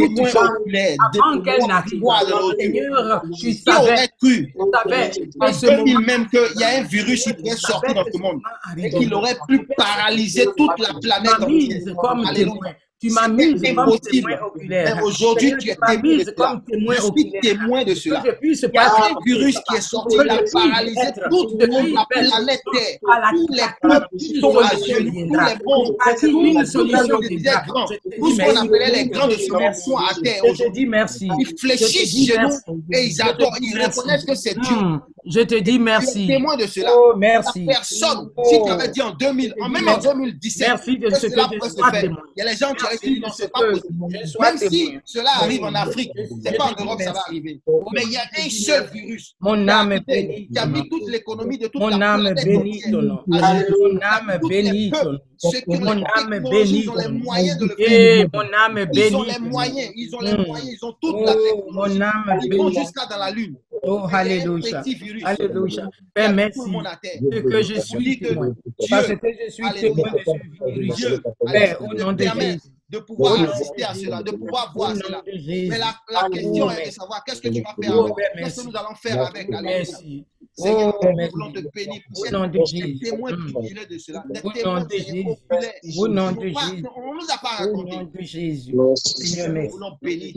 tout 1.23 1.29
Avant 1.29 1.41
qu'elle 1.41 1.67
n'arrive. 1.67 2.03
Seigneur, 2.59 3.23
tu 3.39 3.53
savais, 3.53 3.79
aurait 3.79 4.09
cru 4.21 4.53
tu 4.53 4.59
savais 4.71 5.11
en 5.39 5.47
en 5.47 5.53
ce 5.53 5.65
2000 5.65 5.93
moment, 5.93 6.05
même 6.05 6.29
qu'il 6.29 6.59
y 6.59 6.63
a 6.63 6.79
un 6.79 6.83
virus 6.83 7.23
qui 7.23 7.33
pourrait 7.33 7.55
sortir 7.55 7.93
dans 7.93 8.05
ce 8.11 8.17
monde 8.17 8.41
et 8.77 8.89
qu'il 8.89 9.13
aurait 9.13 9.37
pu 9.47 9.67
paralyser 9.77 10.45
toute 10.57 10.79
la 10.79 10.93
planète 10.99 11.41
entière. 11.41 11.95
comme 11.97 12.33
témoin. 12.33 12.73
Tu 13.03 13.09
m'as 13.09 13.27
mise 13.27 13.61
comme 13.75 13.99
témoin 13.99 14.39
oculaire. 14.45 15.01
Aujourd'hui, 15.03 15.53
tu 15.59 15.71
es 15.71 15.75
témoin 15.75 16.15
de 16.15 16.23
cela. 16.23 16.33
comme 16.37 16.63
témoin 16.63 16.95
Je 16.95 17.01
suis 17.01 17.39
témoin 17.41 17.83
de 17.83 17.95
cela. 17.95 18.23
Il 18.41 18.73
y 18.73 18.77
a 18.77 18.83
un 18.85 19.25
virus 19.25 19.59
qui 19.67 19.75
est 19.75 19.81
sorti, 19.81 20.15
il 20.23 20.29
a 20.29 20.39
paralysé 20.53 21.01
toute 21.29 21.61
la 21.61 22.05
planète 22.09 22.61
Terre. 22.71 22.99
Tous 23.33 23.47
les 23.49 23.61
peuples 23.81 24.07
qui 24.17 24.39
sont 24.39 24.57
à 24.57 24.69
genoux, 24.77 25.27
tous 25.27 25.35
les 25.35 26.15
qui 26.15 26.31
tous 26.31 26.45
une 26.45 26.65
solution 26.65 27.07
grands, 27.07 27.19
dis 27.19 27.43
tout 28.17 28.31
ce 28.31 28.41
qu'on 28.41 28.55
appelait 28.55 28.91
les 28.91 29.07
grands 29.09 29.27
de 29.27 29.33
ce 29.33 29.51
monde 29.51 29.75
sont 29.75 29.97
à 29.97 30.13
terre 30.23 30.41
aujourd'hui. 30.49 30.89
Ils 31.39 31.59
fléchissent 31.59 32.27
chez 32.27 32.37
nous 32.39 32.77
et 32.93 33.07
ils 33.07 33.21
adorent, 33.21 33.57
ils 33.61 33.83
reconnaissent 33.83 34.23
que 34.23 34.35
c'est 34.35 34.57
Dieu. 34.57 34.77
Hmm. 35.25 35.29
Je 35.31 35.39
te 35.41 35.55
dis 35.55 35.63
Tu 35.63 35.75
es 35.75 35.79
merci. 35.79 36.27
témoin 36.27 36.57
de 36.57 36.65
cela. 36.67 36.89
Oh, 36.93 37.11
La 37.13 37.17
merci. 37.17 37.65
personne, 37.65 38.29
Oh. 38.35 38.43
si 38.45 38.61
tu 38.63 38.69
avais 38.69 38.87
dit 38.89 39.01
en 39.01 39.11
2000, 39.11 39.53
en 39.61 39.69
même 39.69 39.87
en 39.87 39.97
2017, 39.97 40.67
Merci 40.67 40.97
de 40.97 41.07
que 41.09 41.15
ce 41.15 41.29
cela 41.29 41.47
que 41.49 41.55
je 41.63 41.69
sois 41.69 41.91
faire. 41.91 42.01
témoin. 42.01 42.17
Il 42.35 42.39
y 42.43 42.47
a 42.47 42.51
les 42.51 42.57
gens 42.57 42.73
qui 42.73 42.83
auraient 42.85 42.97
dit 43.01 43.19
Merci 43.19 43.21
non, 43.21 43.29
c'est 43.35 43.51
pas 43.51 43.59
possible. 43.59 44.37
Même 44.41 44.57
si 44.57 44.99
cela 45.05 45.29
arrive 45.41 45.63
en 45.63 45.73
Afrique, 45.75 46.11
c'est 46.43 46.57
pas 46.57 46.65
en 46.65 46.83
Europe 46.83 46.97
que 46.99 47.03
ça 47.05 47.11
va 47.11 47.19
merci. 47.19 47.29
arriver. 47.29 47.61
Mais 47.93 48.01
il 48.03 48.11
y 48.11 48.17
a 48.17 48.21
un 48.21 48.49
seul 48.49 48.89
virus 48.93 49.35
Mon 49.39 49.67
âme 49.67 49.91
est 49.93 50.05
bénie. 50.05 50.47
qui 50.51 50.57
a 50.59 50.65
mis 50.65 50.89
toute 50.89 51.07
l'économie 51.09 51.57
de 51.57 51.67
toute 51.67 51.81
Mon 51.81 51.87
la 51.89 52.13
âme 52.13 52.27
à 52.27 52.35
genoux. 52.35 52.63
Mon 53.27 54.01
âme 54.01 54.39
qui 54.49 54.91
ont 54.95 55.79
Mon 55.79 55.89
âme 55.89 56.29
technologies, 56.31 56.39
bénit 56.63 56.79
ils 56.83 56.89
ont 56.89 56.95
les 56.95 57.07
moyens 57.09 57.57
de 57.57 57.65
le 57.65 57.75
faire. 57.75 57.91
Et 57.91 58.27
mon 58.33 58.39
âme 58.41 58.87
Ils 58.93 59.15
ont 59.15 59.23
les 59.23 59.39
moyens, 59.39 59.91
ils 59.95 60.15
ont 60.15 60.19
les 60.21 60.33
Mm. 60.33 60.45
moyens, 60.47 60.69
ils 60.71 60.85
ont 60.85 60.93
toute 61.01 61.19
la 61.25 61.35
Oh, 61.35 61.43
technologie. 61.43 61.99
mon 61.99 62.01
âme 62.01 62.39
Ils 62.43 62.57
vont 62.57 62.69
jusqu'à 62.71 63.05
dans 63.07 63.17
la 63.17 63.31
lune. 63.31 63.55
Oh, 63.85 64.03
Mais 64.09 64.39
alléluia. 65.23 65.89
virus 65.89 65.89
Père, 66.13 66.33
merci 66.33 66.59
que 67.41 67.61
je 67.61 67.79
suis 67.79 68.19
que 68.19 68.27
témoin. 68.27 68.55
Parce 68.89 69.07
Dieu, 69.07 69.15
que 69.17 69.27
je 69.45 69.51
suis 69.51 69.63
témoin 69.79 70.11
de 70.11 70.19
ce 70.25 70.31
virus. 70.71 70.95
Dieu, 70.95 71.21
Père, 71.51 71.81
au 71.81 71.93
nom 71.93 72.11
de 72.13 72.17
permet 72.23 72.51
Jésus. 72.53 72.69
de 72.89 72.99
pouvoir 72.99 73.41
assister 73.51 73.83
à 73.83 73.93
cela, 73.93 74.23
de 74.23 74.31
pouvoir 74.31 74.71
voir 74.75 74.95
cela. 74.95 75.21
Mais 75.25 75.77
la, 75.77 75.95
la 76.11 76.29
question 76.29 76.69
est 76.71 76.85
de 76.87 76.91
savoir 76.91 77.23
qu'est-ce 77.25 77.41
que 77.41 77.49
tu 77.49 77.61
vas 77.61 77.75
faire 77.81 77.99
avec. 77.99 78.13
Qu'est-ce 78.37 78.61
que 78.61 78.67
nous 78.69 78.75
allons 78.77 78.95
faire 78.95 79.21
avec. 79.27 79.47
Alléluia. 79.53 79.61
Merci. 79.61 80.25
Seigneur, 80.55 80.93
Oh, 81.01 81.05
nous 81.07 81.29
voulons 81.31 81.51
te 81.51 81.59
bénir 81.73 82.01
pour 82.13 82.25
être 82.27 82.31
nom 82.33 82.47
de 82.47 83.97
cela. 83.97 84.23
Des 84.29 84.39
Au 85.97 86.07
nom 86.07 86.31
de 86.31 86.43
Jésus. 86.47 86.85
On 86.95 87.13
ne 87.13 87.19
nous 87.19 87.27
a 87.33 87.37
pas 87.41 87.65
Au 87.65 87.71
nom 87.71 87.83
raconté. 87.89 88.19
de 88.19 88.23
Jésus. 88.23 88.75
Seigneur, 88.95 89.49
nous 89.49 89.69
voulons 89.69 89.97
bénir 89.99 90.31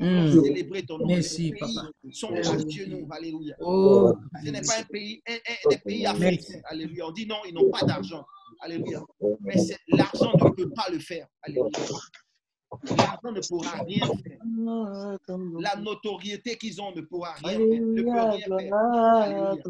Mm. 0.00 0.42
célébrer 0.42 0.82
ton 0.84 0.98
nom. 0.98 1.06
Merci, 1.06 1.42
Les 1.44 1.50
pays 1.52 1.74
papa. 1.74 1.88
sont 2.12 2.32
à 2.32 2.42
genoux. 2.42 3.06
Alléluia. 3.10 3.54
Oh, 3.60 4.14
Ce 4.44 4.50
n'est 4.50 4.60
pas 4.62 4.80
un 4.80 4.84
pays, 4.84 5.22
un, 5.28 5.34
un 5.34 5.68
des 5.70 5.78
pays 5.78 6.06
africains. 6.06 6.60
Alléluia. 6.64 7.06
On 7.06 7.12
dit 7.12 7.26
non, 7.26 7.36
ils 7.46 7.52
n'ont 7.54 7.70
pas 7.70 7.84
d'argent. 7.86 8.24
Alléluia. 8.60 9.02
Mais 9.40 9.54
l'argent 9.88 10.32
ne 10.34 10.50
peut 10.50 10.70
pas 10.70 10.86
le 10.90 10.98
faire. 10.98 11.26
Alléluia. 11.42 11.70
L'argent 12.96 13.32
ne 13.32 13.40
pourra 13.48 13.72
rien 13.82 14.06
faire. 14.06 14.38
La 15.60 15.76
notoriété 15.80 16.56
qu'ils 16.56 16.80
ont 16.80 16.94
ne 16.94 17.02
pourra 17.02 17.34
rien 17.34 17.58
faire. 17.58 17.60
Ne 17.60 18.02
peut 18.02 18.10
rien 18.10 18.58
faire. 18.58 18.74
Alléluia. 18.74 19.62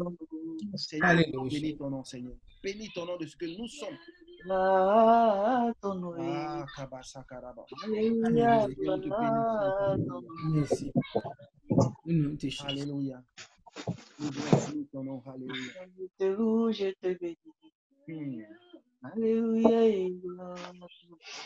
Seigneur, 0.75 1.09
Alléluia. 1.09 1.49
bénis 1.49 1.75
ton 1.77 1.89
nom, 1.89 2.03
Seigneur. 2.03 2.33
Bénis 2.63 2.89
ton 2.93 3.05
nom 3.05 3.17
de 3.17 3.25
ce 3.25 3.35
que 3.35 3.45
nous 3.45 3.67
sommes. 3.67 3.97
Là, 4.45 5.71
ton 5.81 5.95
nom 5.95 6.13
Ah, 6.19 6.65
Kabasakaraba. 6.75 7.63
Alléluia. 7.83 8.67
Je 8.67 8.73
te 16.17 16.25
loue, 16.25 16.71
je 16.71 16.91
te 17.01 17.17
bénis. 17.19 17.37
Hmm. 18.07 18.41
Alléluia. 19.03 20.15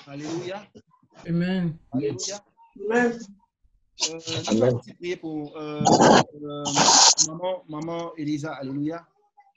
Alléluia. 0.08 0.64
Amen. 1.28 1.78
Alléluia. 1.92 2.38
Amen. 2.90 3.20
Euh, 4.10 4.20
nous 4.52 4.64
allons 4.64 4.78
aussi 4.78 4.94
prier 4.94 5.16
pour 5.16 5.56
euh, 5.58 5.82
euh, 6.44 6.64
maman, 7.28 7.64
maman 7.70 8.12
Elisa, 8.18 8.54
Alléluia. 8.56 9.06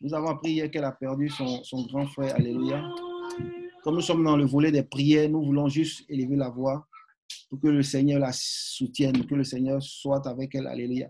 Nous 0.01 0.15
avons 0.15 0.29
appris 0.29 0.53
hier 0.53 0.71
qu'elle 0.71 0.85
a 0.85 0.93
perdu 0.93 1.29
son, 1.29 1.65
son 1.65 1.83
grand 1.87 2.07
frère, 2.07 2.37
Alléluia. 2.37 2.81
Comme 3.83 3.95
nous 3.95 4.01
sommes 4.01 4.25
dans 4.25 4.37
le 4.37 4.45
volet 4.45 4.71
des 4.73 4.83
prières, 4.83 5.29
nous 5.31 5.43
voulons 5.45 5.69
juste 5.69 6.05
élever 6.09 6.37
la 6.37 6.49
voix 6.51 6.87
pour 7.49 7.61
que 7.61 7.69
le 7.69 7.83
Seigneur 7.83 8.19
la 8.21 8.31
soutienne, 8.33 9.25
que 9.27 9.35
le 9.35 9.45
Seigneur 9.45 9.83
soit 9.83 10.27
avec 10.27 10.55
elle, 10.55 10.67
Alléluia. 10.67 11.09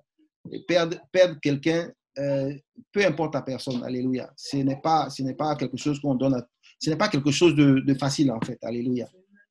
Et 0.50 0.60
perdre, 0.64 0.96
perdre 1.12 1.36
quelqu'un, 1.40 1.90
euh, 2.18 2.52
peu 2.92 3.04
importe 3.04 3.34
la 3.34 3.42
personne, 3.42 3.82
Alléluia. 3.82 4.30
Ce 4.36 4.56
n'est 4.58 4.80
pas, 4.80 5.08
ce 5.10 5.22
n'est 5.22 5.34
pas 5.34 5.54
quelque 5.56 5.76
chose 5.76 6.00
qu'on 6.00 6.14
donne, 6.14 6.34
à- 6.34 6.46
ce 6.80 6.90
n'est 6.90 6.96
pas 6.96 7.08
quelque 7.08 7.30
chose 7.30 7.54
de, 7.54 7.80
de 7.80 7.94
facile 7.94 8.30
en 8.30 8.40
fait, 8.40 8.58
Alléluia. 8.62 9.08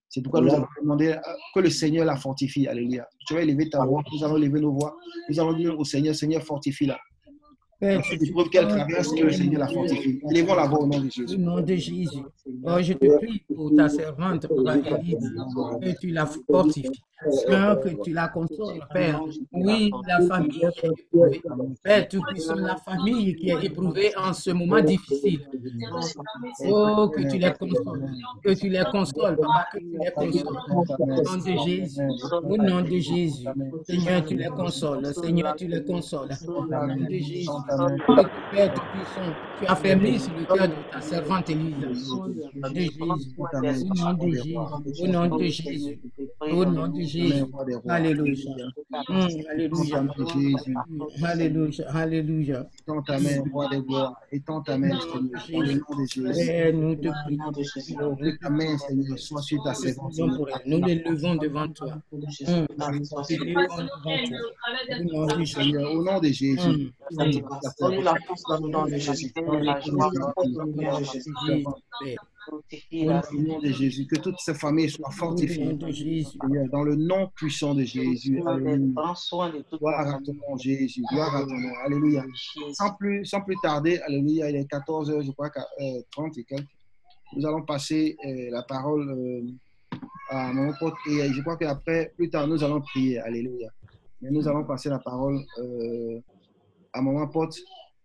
C'est 0.10 0.22
pourquoi 0.22 0.40
nous 0.40 0.54
allons 0.54 0.68
demander 0.82 1.08
euh, 1.10 1.20
que 1.54 1.60
le 1.60 1.70
Seigneur 1.70 2.06
la 2.06 2.16
fortifie. 2.16 2.66
Alléluia. 2.66 3.06
Tu 3.28 3.34
vas 3.34 3.42
élever 3.42 3.70
ta 3.70 3.84
voix. 3.86 4.02
Nous 4.14 4.24
allons 4.24 4.38
élever 4.38 4.62
nos 4.62 4.72
voix. 4.72 4.96
Nous 5.30 5.38
allons 5.38 5.52
dire 5.52 5.78
au 5.78 5.84
Seigneur, 5.84 6.16
Seigneur, 6.16 6.42
fortifie-la. 6.44 6.98
Père, 7.80 7.98
Dans 7.98 8.04
cette 8.04 8.24
épreuve 8.24 8.50
qu'elle 8.50 8.68
traverse, 8.68 9.14
que 9.14 9.24
le 9.24 9.32
Seigneur 9.32 9.60
la 9.62 9.68
fortifie. 9.68 10.20
Élevons 10.32 10.56
la 10.56 10.66
voix 10.68 10.80
au 10.82 10.88
nom 10.88 11.00
de 11.00 11.06
Au 11.06 11.10
Jésus. 11.10 11.38
nom 11.38 11.62
de 11.62 11.76
Jésus. 11.76 12.24
Oh, 12.64 12.78
je 12.82 12.94
te 12.94 13.18
prie 13.18 13.44
pour 13.56 13.76
ta 13.76 13.88
servante, 13.88 14.48
pour 14.48 14.72
Élise, 14.72 15.32
que 15.82 16.00
tu 16.00 16.10
la 16.10 16.26
fortifies. 16.26 17.02
Seigneur, 17.32 17.80
que 17.80 17.90
tu 18.04 18.14
la 18.14 18.28
consoles, 18.28 18.80
Père. 18.94 19.20
Oui, 19.52 19.92
la 20.08 20.22
famille 20.28 20.50
qui 20.52 20.66
est 20.66 20.86
éprouvée. 20.86 21.42
Père, 21.84 22.08
tout 22.08 22.22
puissant, 22.22 22.54
la 22.56 22.76
famille 22.78 23.36
qui 23.36 23.50
est 23.50 23.64
éprouvée 23.64 24.12
en 24.18 24.34
ce 24.34 24.52
moment 24.52 24.80
difficile. 24.82 25.42
Oh, 26.70 27.10
que 27.10 27.22
tu 27.28 27.38
les 27.40 27.54
consoles. 27.54 28.10
Que 28.44 28.54
tu 28.54 28.70
les 28.70 28.84
consoles, 28.92 29.36
Papa, 29.38 29.66
que 29.74 29.80
tu 29.80 29.98
les 29.98 30.12
consoles. 30.12 30.46
Au 30.70 31.24
nom 31.24 31.38
de 31.44 31.58
Jésus. 31.66 32.02
Au 32.44 32.58
nom 32.58 32.82
de 32.82 33.00
Jésus. 33.00 33.46
Seigneur, 33.84 34.24
tu 34.26 34.36
les 34.36 34.48
consoles. 34.50 35.14
Seigneur, 35.16 35.56
tu 35.56 35.68
les 35.68 35.84
consoles. 35.84 36.30
Au 36.48 36.66
nom 36.66 36.96
de 37.08 37.14
Jésus. 37.14 37.50
Père 38.50 38.74
Tout-Puissant, 38.74 39.36
tu 39.60 39.66
as 39.68 39.76
fermé 39.76 40.18
sur 40.20 40.34
le 40.34 40.46
cœur 40.46 40.68
de 40.70 40.74
ta 40.92 41.02
servante 41.02 41.50
Élise. 41.50 42.12
Au 42.12 42.28
nom 42.28 44.14
de 44.14 44.30
Jésus. 44.30 44.50
Au 45.02 45.08
nom 45.08 45.28
de 45.28 45.44
Jésus. 45.48 46.00
Au 46.42 46.66
nom 46.66 46.88
de 46.88 47.02
Jésus. 47.02 47.42
De. 47.42 47.90
Alléluia. 47.90 48.68
Hum, 49.10 49.28
Alléluia. 49.50 50.00
Hum, 50.00 50.56
Alléluia. 51.24 51.90
Alléluia. 51.94 52.70
Étends 52.80 53.02
ta 53.02 53.20
main, 53.20 53.44
roi 53.52 53.68
des 53.70 53.82
gloires. 53.82 54.16
Étends 54.32 54.62
ta 54.62 54.78
main, 54.78 54.98
Seigneur, 55.00 55.42
au 55.54 55.64
nom 55.64 56.02
de 56.02 56.06
Jésus. 56.06 56.24
Père, 56.48 56.74
nous 56.74 56.96
te 56.96 57.08
prions. 57.26 58.12
Ouvre 58.12 58.38
ta 58.42 58.50
main, 58.50 58.78
Seigneur, 58.78 59.20
sois 59.20 59.42
sur 59.42 59.62
ta 59.64 59.74
servante. 59.74 60.14
Nous 60.66 60.84
les 60.86 60.96
levons 60.96 61.36
devant 61.36 61.68
toi. 61.68 61.90
Hum, 62.14 62.68
Nous 62.78 62.86
les 62.90 63.00
levons 63.00 63.24
devant 63.46 63.68
toi. 63.68 63.86
Au 65.04 65.26
nom 65.26 65.28
de 65.38 65.44
Jésus. 65.44 65.78
Au 65.78 66.04
nom 66.04 66.20
de 66.20 66.28
Jésus. 66.28 66.94
Donne 67.80 68.04
la 68.04 68.16
force 68.26 68.44
dans 68.50 68.60
le 68.66 68.70
nom 68.70 68.86
de 68.86 68.98
Jésus. 68.98 69.32
La 69.62 69.80
joie, 69.80 70.12
Au 70.36 70.48
nom 70.48 70.66
de 70.66 70.82
Jésus. 71.04 71.34
Jésus, 71.48 71.64
Père. 72.04 72.26
fortifie 72.50 73.06
la 73.06 73.22
Au 73.32 73.36
nom 73.42 73.60
de 73.60 73.68
Jésus. 73.68 74.06
Que 74.08 74.16
toute 74.20 74.40
ces 74.40 74.54
familles 74.54 74.90
soient 74.90 75.12
fortifiées. 75.12 75.74
dans 76.72 76.84
le 76.84 76.96
nom 76.96 77.30
puissant 77.36 77.74
de 77.76 77.84
Jésus. 77.84 78.42
Gloire 78.42 80.08
à 80.08 80.20
ton 80.20 80.34
nom, 80.34 80.58
Jésus. 80.58 81.04
Gloire 81.12 81.36
à 81.36 81.42
ton 81.42 81.48
nom. 81.58 81.74
Alléluia. 81.86 82.24
Sans 82.74 82.94
plus, 82.94 83.26
sans 83.26 83.42
plus 83.42 83.56
tarder, 83.62 84.00
Alléluia, 84.00 84.50
il 84.50 84.56
est 84.58 84.72
14h, 84.72 85.26
je 85.26 85.32
crois, 85.32 85.50
qu'à, 85.50 85.66
euh, 85.82 86.02
30 86.12 86.38
et 86.38 86.44
quelques. 86.44 86.68
Nous 87.36 87.46
allons 87.46 87.64
passer 87.64 88.16
euh, 88.26 88.50
la 88.52 88.64
parole 88.64 89.10
euh, 89.10 89.98
à 90.30 90.54
mon 90.54 90.72
pote 90.80 90.94
et 91.10 91.32
je 91.34 91.42
crois 91.42 91.58
qu'après, 91.58 92.14
plus 92.16 92.30
tard, 92.30 92.48
nous 92.48 92.64
allons 92.64 92.82
prier. 92.82 93.20
Alléluia. 93.20 93.70
Mais 94.22 94.32
nous 94.32 94.48
allons 94.48 94.64
passer 94.64 94.90
la 94.90 95.00
parole 95.00 95.40
euh, 95.60 96.20
à 96.98 97.02
mon 97.02 97.28
pote. 97.28 97.56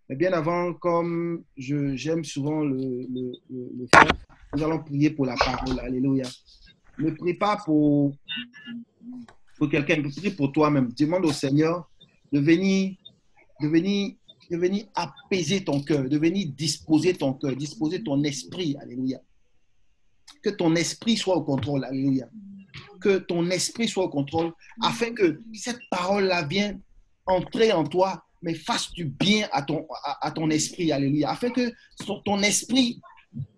Mais 0.09 0.16
bien 0.16 0.33
avant, 0.33 0.74
comme 0.74 1.44
j'aime 1.57 2.24
souvent 2.24 2.62
le, 2.62 2.76
le, 2.76 3.33
le, 3.50 3.70
le 3.78 3.87
faire, 3.94 4.12
nous 4.55 4.62
allons 4.62 4.83
prier 4.83 5.11
pour 5.11 5.26
la 5.26 5.37
parole. 5.37 5.81
Alléluia. 5.81 6.28
Ne 6.98 7.11
prie 7.12 7.35
pas 7.35 7.57
pour, 7.64 8.14
pour 9.57 9.70
quelqu'un, 9.70 10.02
prie 10.02 10.31
pour 10.31 10.52
toi-même. 10.52 10.92
Demande 10.92 11.24
au 11.24 11.33
Seigneur 11.33 11.88
de 12.31 12.40
venir, 12.40 12.94
de 13.61 13.68
venir, 13.68 14.12
de 14.50 14.57
venir 14.57 14.87
apaiser 14.94 15.64
ton 15.64 15.83
cœur, 15.83 16.09
de 16.09 16.18
venir 16.18 16.48
disposer 16.55 17.14
ton 17.14 17.33
cœur, 17.33 17.57
disposer 17.57 18.02
ton 18.02 18.23
esprit. 18.25 18.77
Alléluia. 18.81 19.21
Que 20.42 20.50
ton 20.50 20.75
esprit 20.75 21.17
soit 21.17 21.37
au 21.37 21.42
contrôle. 21.42 21.85
Alléluia. 21.85 22.29
Que 23.00 23.19
ton 23.19 23.48
esprit 23.50 23.88
soit 23.88 24.04
au 24.04 24.10
contrôle 24.10 24.52
afin 24.83 25.12
que 25.14 25.40
cette 25.54 25.81
parole-là 25.90 26.42
vienne 26.46 26.81
entrer 27.27 27.73
en 27.73 27.85
toi, 27.85 28.25
mais 28.43 28.55
fasse 28.55 28.93
du 28.93 29.05
bien 29.05 29.49
à 29.53 29.63
ton, 29.63 29.87
à, 30.21 30.31
ton 30.31 30.51
esprit. 30.51 30.93
Alléluia. 30.93 31.31
Afin 31.31 31.51
que 31.51 31.73
ton 32.25 32.43
esprit, 32.43 33.01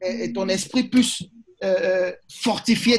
euh, 0.05 0.33
ton 0.33 0.49
esprit 0.49 0.85
puisse 0.85 1.23
euh, 1.63 1.77
euh, 1.83 2.13
fortifier 2.29 2.99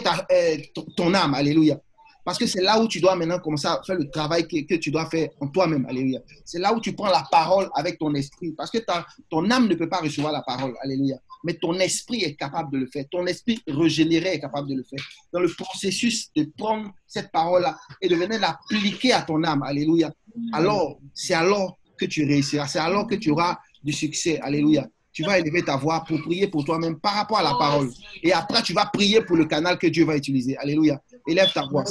ton 0.95 1.13
âme. 1.13 1.33
Alléluia. 1.33 1.79
Parce 2.25 2.37
que 2.39 2.47
c'est 2.47 2.61
là 2.63 2.81
où 2.81 2.87
tu 2.87 2.99
dois 2.99 3.15
maintenant 3.15 3.37
commencer 3.39 3.67
à 3.67 3.79
faire 3.85 3.95
le 3.95 4.09
travail 4.09 4.47
que, 4.47 4.59
que 4.65 4.75
tu 4.75 4.89
dois 4.89 5.05
faire 5.09 5.29
en 5.39 5.47
toi-même. 5.47 5.85
Alléluia. 5.87 6.19
C'est 6.43 6.57
là 6.59 6.73
où 6.73 6.81
tu 6.81 6.93
prends 6.93 7.07
la 7.11 7.23
parole 7.31 7.69
avec 7.75 7.99
ton 7.99 8.13
esprit. 8.15 8.51
Parce 8.57 8.71
que 8.71 8.79
ta- 8.79 9.05
ton 9.29 9.49
âme 9.51 9.67
ne 9.67 9.75
peut 9.75 9.87
pas 9.87 9.99
recevoir 9.99 10.33
la 10.33 10.41
parole. 10.41 10.73
Alléluia. 10.81 11.17
Mais 11.43 11.53
ton 11.53 11.75
esprit 11.75 12.23
est 12.23 12.35
capable 12.35 12.71
de 12.73 12.79
le 12.79 12.87
faire. 12.87 13.05
Ton 13.11 13.27
esprit 13.27 13.59
régénéré 13.67 14.29
est 14.33 14.39
capable 14.39 14.67
de 14.69 14.75
le 14.75 14.83
faire. 14.83 14.99
Dans 15.31 15.39
le 15.39 15.47
processus 15.47 16.29
de 16.35 16.49
prendre 16.57 16.89
cette 17.05 17.31
parole-là 17.31 17.77
et 18.01 18.09
de 18.09 18.15
venir 18.15 18.39
l'appliquer 18.39 19.13
à 19.13 19.21
ton 19.21 19.43
âme. 19.43 19.61
Alléluia. 19.63 20.11
Alors, 20.51 20.97
c'est 21.13 21.35
alors 21.35 21.77
que 21.97 22.05
tu 22.05 22.25
réussiras. 22.25 22.67
C'est 22.67 22.79
alors 22.79 23.05
que 23.07 23.15
tu 23.15 23.29
auras 23.29 23.59
du 23.83 23.93
succès. 23.93 24.39
Alléluia. 24.39 24.87
Tu 25.13 25.23
vas 25.23 25.39
élever 25.39 25.61
ta 25.63 25.77
voix 25.77 26.03
pour 26.05 26.19
prier 26.23 26.47
pour 26.47 26.65
toi-même 26.65 26.99
par 26.99 27.13
rapport 27.13 27.37
à 27.37 27.43
la 27.43 27.51
parole. 27.51 27.89
Et 28.21 28.33
après, 28.33 28.61
tu 28.63 28.73
vas 28.73 28.85
prier 28.87 29.21
pour 29.21 29.37
le 29.37 29.45
canal 29.45 29.77
que 29.77 29.87
Dieu 29.87 30.03
va 30.05 30.17
utiliser. 30.17 30.57
Alléluia. 30.57 30.99
Élève 31.27 31.51
ta 31.53 31.65
voix. 31.65 31.83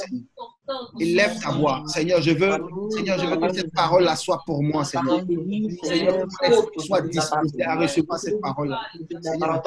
Élève 0.99 1.39
ta 1.41 1.51
voix. 1.51 1.83
Seigneur, 1.87 2.23
je 2.23 2.31
veux, 2.31 2.57
Seigneur, 2.91 3.19
je 3.19 3.27
veux 3.27 3.37
que 3.37 3.53
cette 3.53 3.71
parole-là 3.73 4.17
soit 4.17 4.43
pour 4.47 4.63
moi, 4.63 4.83
Seigneur. 4.85 5.21
Seigneur, 5.83 6.27
que 6.27 6.81
soit 6.81 7.03
disposé 7.03 7.63
à 7.65 7.77
recevoir 7.77 8.19
cette 8.19 8.41
parole-là. 8.41 8.81
Seigneur, 9.21 9.51
à 9.51 9.59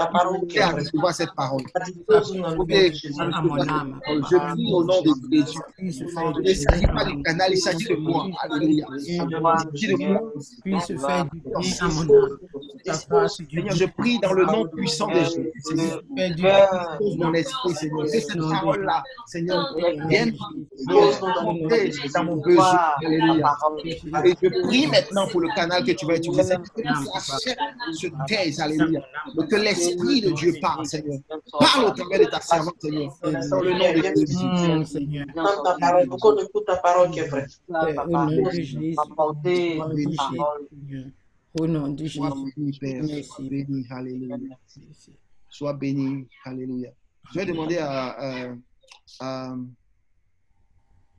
recevoir 0.72 1.14
cette 1.14 1.36
parole. 1.36 1.62
Je 2.10 2.42
prie 4.38 4.74
au 4.74 4.84
nom 4.84 5.02
de 5.04 5.12
Jésus. 5.32 5.60
Il 5.80 5.86
ne 5.88 5.92
s'agit 6.54 6.88
pas 6.88 7.06
du 7.06 7.22
canal, 7.22 7.52
il 7.52 7.58
s'agit 7.58 7.88
de 7.88 7.96
moi. 7.96 8.28
Alléluia. 8.42 8.88
Il 8.98 9.22
s'agit 9.62 9.94
de 9.94 9.98
moi. 10.08 10.20
Seigneur, 13.28 13.76
je 13.76 13.86
prie 13.86 14.20
dans 14.20 14.34
le 14.34 14.46
nom 14.46 14.66
puissant 14.68 15.08
de 15.08 15.20
Jésus. 15.20 15.52
Seigneur, 16.18 16.98
mon 17.18 17.34
esprit, 17.34 17.74
Seigneur. 17.76 18.06
Que 18.06 18.20
cette 18.20 18.40
parole-là, 18.40 19.04
Seigneur, 19.28 19.76
vienne 20.08 20.36
dans 20.88 22.24
mon 22.24 22.38
besoin. 22.38 22.92
Et 23.02 24.34
je 24.42 24.68
prie 24.68 24.88
maintenant 24.88 25.28
pour 25.28 25.42
le 25.42 25.50
canal 25.56 25.84
que 25.84 25.92
tu 25.92 26.06
vas 26.06 26.16
utiliser. 26.18 26.56
Se 27.94 28.08
taise, 28.28 28.60
alléluia. 28.60 29.02
Que 29.50 29.56
l'Esprit 29.56 30.22
de 30.22 30.32
Dieu 30.32 30.54
parle, 30.62 30.86
Seigneur. 30.86 31.20
Parle 31.60 31.86
au 31.86 31.92
travers 31.92 32.20
de 32.20 32.26
ta 32.26 32.40
servante, 32.42 32.76
Seigneur. 32.80 33.12
Dans 33.22 33.62
le 33.62 33.72
nom 33.72 33.94
de 33.94 34.16
Jésus. 34.26 34.92
Seigneur. 34.92 35.26
Entends 35.36 35.64
ta 35.64 35.78
parole, 35.80 36.08
pour 36.08 36.20
qu'on 36.20 36.38
écoute 36.38 36.66
ta 36.66 36.78
parole 36.78 37.12
qui 37.12 37.20
est 37.20 37.28
vraie. 37.28 37.46
Au 37.70 38.08
nom 38.08 38.26
de 38.26 38.50
Jésus. 38.52 38.96
Apporter 38.98 39.80
Au 39.80 39.88
nom 39.88 39.90
de 39.90 40.00
une 40.00 40.10
Jésus. 40.12 40.18
parole. 40.38 40.68
Seigneur. 40.70 41.06
Au 41.60 41.68
nom 41.68 41.88
de 41.90 41.98
Jésus. 42.06 42.18
Sois 42.20 42.36
béni, 42.56 42.78
Père. 42.80 43.04
Sois 43.24 43.46
béni, 43.50 43.86
alléluia. 43.90 44.38
Sois 45.50 45.74
béni, 45.74 46.28
alléluia. 46.46 46.92
Je 47.34 47.40
vais 47.40 47.46
demander 47.46 47.78
à, 47.78 48.10
à, 48.10 48.54
à, 49.20 49.56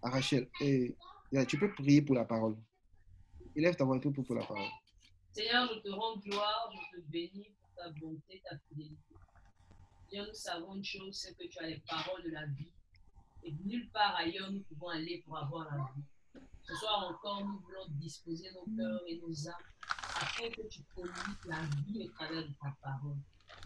à 0.02 0.10
Rachel. 0.10 0.48
Tu 0.60 1.58
peux 1.58 1.72
prier 1.74 2.02
pour 2.02 2.14
la 2.14 2.24
parole. 2.24 2.56
Élève 3.54 3.76
ta 3.76 3.84
voix 3.84 3.96
et 3.96 4.00
tout 4.00 4.12
pour 4.12 4.34
la 4.34 4.44
parole. 4.44 4.68
Seigneur, 5.32 5.68
je 5.74 5.80
te 5.80 5.88
rends 5.90 6.16
gloire, 6.18 6.72
je 6.72 6.98
te 6.98 7.06
bénis 7.06 7.50
pour 7.60 7.70
ta 7.76 7.90
bonté, 7.90 8.42
ta 8.48 8.58
fidélité. 8.68 9.14
Seigneur, 10.08 10.26
nous 10.26 10.34
savons 10.34 10.74
une 10.76 10.84
chose, 10.84 11.18
c'est 11.20 11.36
que 11.36 11.46
tu 11.48 11.58
as 11.58 11.66
les 11.66 11.82
paroles 11.88 12.22
de 12.24 12.30
la 12.30 12.46
vie. 12.46 12.70
Et 13.44 13.52
nulle 13.64 13.88
part 13.90 14.16
ailleurs 14.16 14.50
nous 14.50 14.62
pouvons 14.62 14.88
aller 14.88 15.22
pour 15.24 15.38
avoir 15.38 15.64
la 15.70 15.84
vie. 15.94 16.42
Ce 16.64 16.74
soir 16.74 17.08
encore, 17.10 17.44
nous 17.46 17.60
voulons 17.60 17.86
disposer 17.90 18.50
nos 18.52 18.64
cœurs 18.76 19.00
et 19.06 19.20
nos 19.20 19.48
âmes 19.48 19.54
afin 20.20 20.50
que 20.50 20.66
tu 20.68 20.82
communiques 20.94 21.44
la 21.46 21.62
vie 21.86 22.02
au 22.04 22.08
travers 22.08 22.42
de 22.42 22.52
ta 22.60 22.76
parole. 22.82 23.16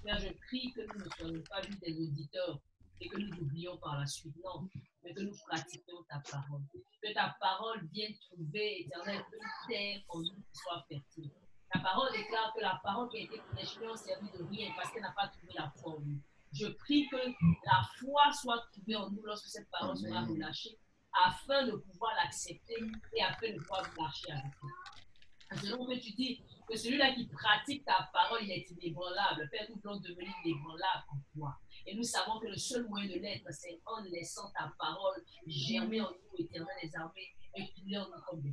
Seigneur, 0.02 0.18
je 0.20 0.32
prie 0.46 0.72
que 0.72 0.80
nous 0.82 1.04
ne 1.04 1.10
soyons 1.16 1.42
pas 1.48 1.62
juste 1.62 1.80
des 1.80 2.00
auditeurs 2.00 2.60
et 3.02 3.08
que 3.08 3.18
nous 3.18 3.36
oublions 3.40 3.76
par 3.78 3.98
la 3.98 4.06
suite. 4.06 4.34
Non, 4.44 4.68
mais 5.02 5.12
que 5.12 5.20
nous 5.20 5.36
pratiquions 5.46 6.02
ta 6.08 6.20
parole. 6.30 6.62
Que 7.02 7.12
ta 7.12 7.36
parole 7.40 7.84
vienne 7.92 8.14
trouver, 8.30 8.82
éternel, 8.82 9.24
une 9.32 9.68
terre 9.68 10.00
en 10.08 10.20
nous 10.20 10.36
qui 10.36 10.54
soit 10.54 10.84
fertile. 10.88 11.30
La 11.74 11.80
parole 11.80 12.12
déclare 12.12 12.52
que 12.54 12.60
la 12.60 12.80
parole 12.82 13.08
qui 13.10 13.18
a 13.18 13.20
été 13.22 13.38
prêchée 13.52 13.80
n'a 13.80 13.96
servi 13.96 14.30
de 14.38 14.44
rien 14.44 14.72
parce 14.76 14.92
qu'elle 14.92 15.02
n'a 15.02 15.12
pas 15.12 15.28
trouvé 15.28 15.52
la 15.54 15.70
foi 15.70 15.94
en 15.96 16.00
nous. 16.00 16.20
Je 16.52 16.66
prie 16.66 17.08
que 17.08 17.16
la 17.64 17.82
foi 17.98 18.30
soit 18.32 18.62
trouvée 18.72 18.96
en 18.96 19.10
nous 19.10 19.22
lorsque 19.24 19.48
cette 19.48 19.70
parole 19.70 19.96
sera 19.96 20.20
relâchée 20.24 20.78
afin 21.24 21.66
de 21.66 21.72
pouvoir 21.72 22.14
l'accepter 22.16 22.76
et 23.14 23.22
afin 23.22 23.52
de 23.52 23.58
pouvoir 23.58 23.90
marcher 23.98 24.32
avec 24.32 24.52
elle. 24.62 25.58
Selon 25.58 25.86
que 25.86 25.98
tu 25.98 26.12
dis 26.12 26.42
que 26.68 26.76
celui-là 26.76 27.14
qui 27.14 27.26
pratique 27.26 27.84
ta 27.84 28.08
parole, 28.12 28.40
il 28.42 28.50
est 28.50 28.70
inébranlable. 28.70 29.48
Père, 29.50 29.66
nous 29.68 29.80
voulons 29.82 30.00
devenir 30.00 30.32
inébranlables 30.44 31.04
en 31.08 31.18
toi. 31.34 31.58
Et 31.86 31.94
nous 31.94 32.02
savons 32.02 32.38
que 32.40 32.46
le 32.46 32.56
seul 32.56 32.86
moyen 32.88 33.08
de 33.08 33.20
l'être, 33.20 33.46
c'est 33.50 33.80
en 33.86 34.02
laissant 34.04 34.50
ta 34.52 34.72
parole 34.78 35.22
germer 35.46 36.00
en 36.00 36.10
nous, 36.10 36.44
éternel 36.44 36.74
des 36.82 36.94
armées, 36.96 37.34
et 37.56 37.70
couler 37.72 37.98
en 37.98 38.06
nous 38.06 38.22
comme 38.28 38.40
des. 38.40 38.52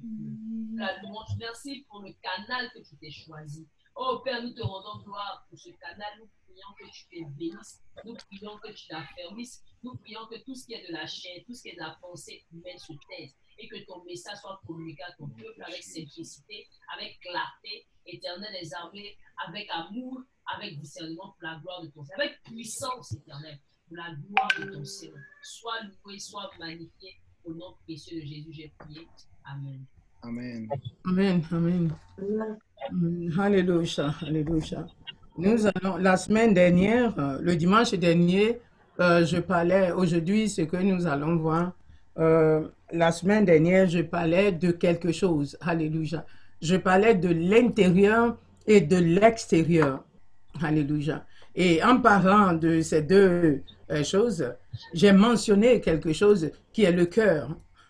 La 0.75 1.01
merci 1.37 1.85
pour 1.89 2.01
le 2.01 2.13
canal 2.21 2.71
que 2.73 2.79
tu 2.79 2.97
t'es 2.97 3.11
choisi. 3.11 3.67
Oh 3.95 4.21
Père, 4.23 4.41
nous 4.41 4.53
te 4.53 4.61
rendons 4.61 5.03
gloire 5.03 5.45
pour 5.49 5.59
ce 5.59 5.69
canal. 5.71 6.19
Nous 6.19 6.29
prions 6.45 6.73
que 6.77 6.91
tu 6.91 7.05
les 7.11 7.25
bénisses. 7.25 7.81
Nous 8.05 8.15
prions 8.15 8.57
que 8.57 8.71
tu 8.71 8.85
l'affermisses. 8.91 9.63
Nous 9.83 9.95
prions 9.97 10.25
que 10.27 10.43
tout 10.43 10.55
ce 10.55 10.65
qui 10.65 10.73
est 10.73 10.87
de 10.87 10.93
la 10.93 11.05
chair, 11.05 11.41
tout 11.45 11.53
ce 11.53 11.63
qui 11.63 11.69
est 11.69 11.75
de 11.75 11.79
la 11.79 11.97
pensée 12.01 12.45
humaine 12.51 12.77
se 12.77 12.93
taise 13.09 13.35
et 13.59 13.67
que 13.67 13.85
ton 13.85 14.03
message 14.05 14.37
soit 14.39 14.59
communiqué 14.65 15.03
à 15.03 15.11
ton 15.13 15.27
peuple 15.27 15.61
avec 15.61 15.83
simplicité, 15.83 16.67
avec 16.95 17.19
clarté, 17.19 17.87
éternel 18.05 18.53
des 18.61 18.73
armées, 18.73 19.17
avec 19.45 19.67
amour, 19.69 20.21
avec 20.55 20.79
discernement 20.79 21.35
pour 21.37 21.43
la 21.49 21.59
gloire 21.61 21.81
de 21.83 21.87
ton 21.87 22.03
Seigneur, 22.03 22.27
avec 22.27 22.43
puissance 22.43 23.13
éternelle 23.13 23.59
pour 23.87 23.97
la 23.97 24.15
gloire 24.15 24.49
de 24.59 24.73
ton 24.73 24.85
Seigneur. 24.85 25.17
Sois 25.43 25.73
loué, 25.83 26.19
sois 26.19 26.49
magnifié. 26.59 27.21
Au 27.45 27.53
nom 27.53 27.75
précieux 27.85 28.19
de 28.19 28.25
Jésus, 28.25 28.51
j'ai 28.51 28.73
prié. 28.77 29.07
Amen. 29.45 29.85
Amen. 30.21 30.67
Amen, 31.05 31.41
amen. 31.51 31.91
Amen. 32.91 33.39
Alléluia, 33.39 34.13
alléluia. 34.21 34.85
Nous 35.37 35.67
allons, 35.67 35.95
la 35.97 36.17
semaine 36.17 36.53
dernière, 36.53 37.17
euh, 37.17 37.39
le 37.41 37.55
dimanche 37.55 37.91
dernier, 37.91 38.59
euh, 38.99 39.25
je 39.25 39.37
parlais, 39.37 39.91
aujourd'hui, 39.91 40.49
ce 40.49 40.63
que 40.63 40.75
nous 40.75 41.07
allons 41.07 41.37
voir, 41.37 41.71
euh, 42.17 42.67
la 42.91 43.13
semaine 43.13 43.45
dernière, 43.45 43.87
je 43.87 44.01
parlais 44.01 44.51
de 44.51 44.71
quelque 44.71 45.13
chose. 45.13 45.57
Alléluia. 45.61 46.25
Je 46.61 46.75
parlais 46.75 47.15
de 47.15 47.29
l'intérieur 47.29 48.37
et 48.67 48.81
de 48.81 48.97
l'extérieur. 48.97 50.03
Alléluia. 50.61 51.25
Et 51.55 51.83
en 51.83 51.99
parlant 51.99 52.53
de 52.53 52.81
ces 52.81 53.01
deux 53.01 53.63
euh, 53.91 54.03
choses, 54.03 54.53
j'ai 54.93 55.11
mentionné 55.11 55.81
quelque 55.81 56.13
chose 56.13 56.51
qui 56.71 56.83
est 56.83 56.91
le 56.91 57.05
cœur. 57.05 57.49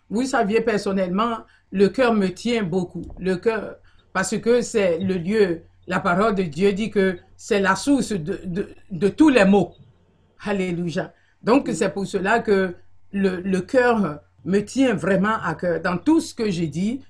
Vous 0.09 0.23
saviez 0.23 0.61
personnellement, 0.61 1.39
le 1.71 1.89
cœur 1.89 2.13
me 2.13 2.27
tient 2.27 2.63
beaucoup. 2.63 3.05
Le 3.19 3.35
cœur, 3.35 3.75
parce 4.13 4.37
que 4.37 4.61
c'est 4.61 4.99
le 4.99 5.15
lieu, 5.15 5.61
la 5.87 5.99
parole 5.99 6.35
de 6.35 6.43
Dieu 6.43 6.73
dit 6.73 6.89
que 6.89 7.17
c'est 7.35 7.59
la 7.59 7.75
source 7.75 8.11
de, 8.11 9.07
tous 9.09 9.29
les 9.29 9.45
maux. 9.45 9.73
Alléluia. 10.43 11.13
Donc, 11.43 11.69
c'est 11.73 11.89
pour 11.89 12.07
cela 12.07 12.39
que 12.39 12.75
le, 13.11 13.59
cœur 13.59 14.19
me 14.45 14.59
tient 14.61 14.93
vraiment 14.93 15.37
à 15.43 15.55
cœur. 15.55 15.81
Dans 15.81 15.97
tout 15.97 16.21
ce 16.21 16.33
que 16.33 16.49
j'ai 16.49 16.67
dit, 16.67 17.01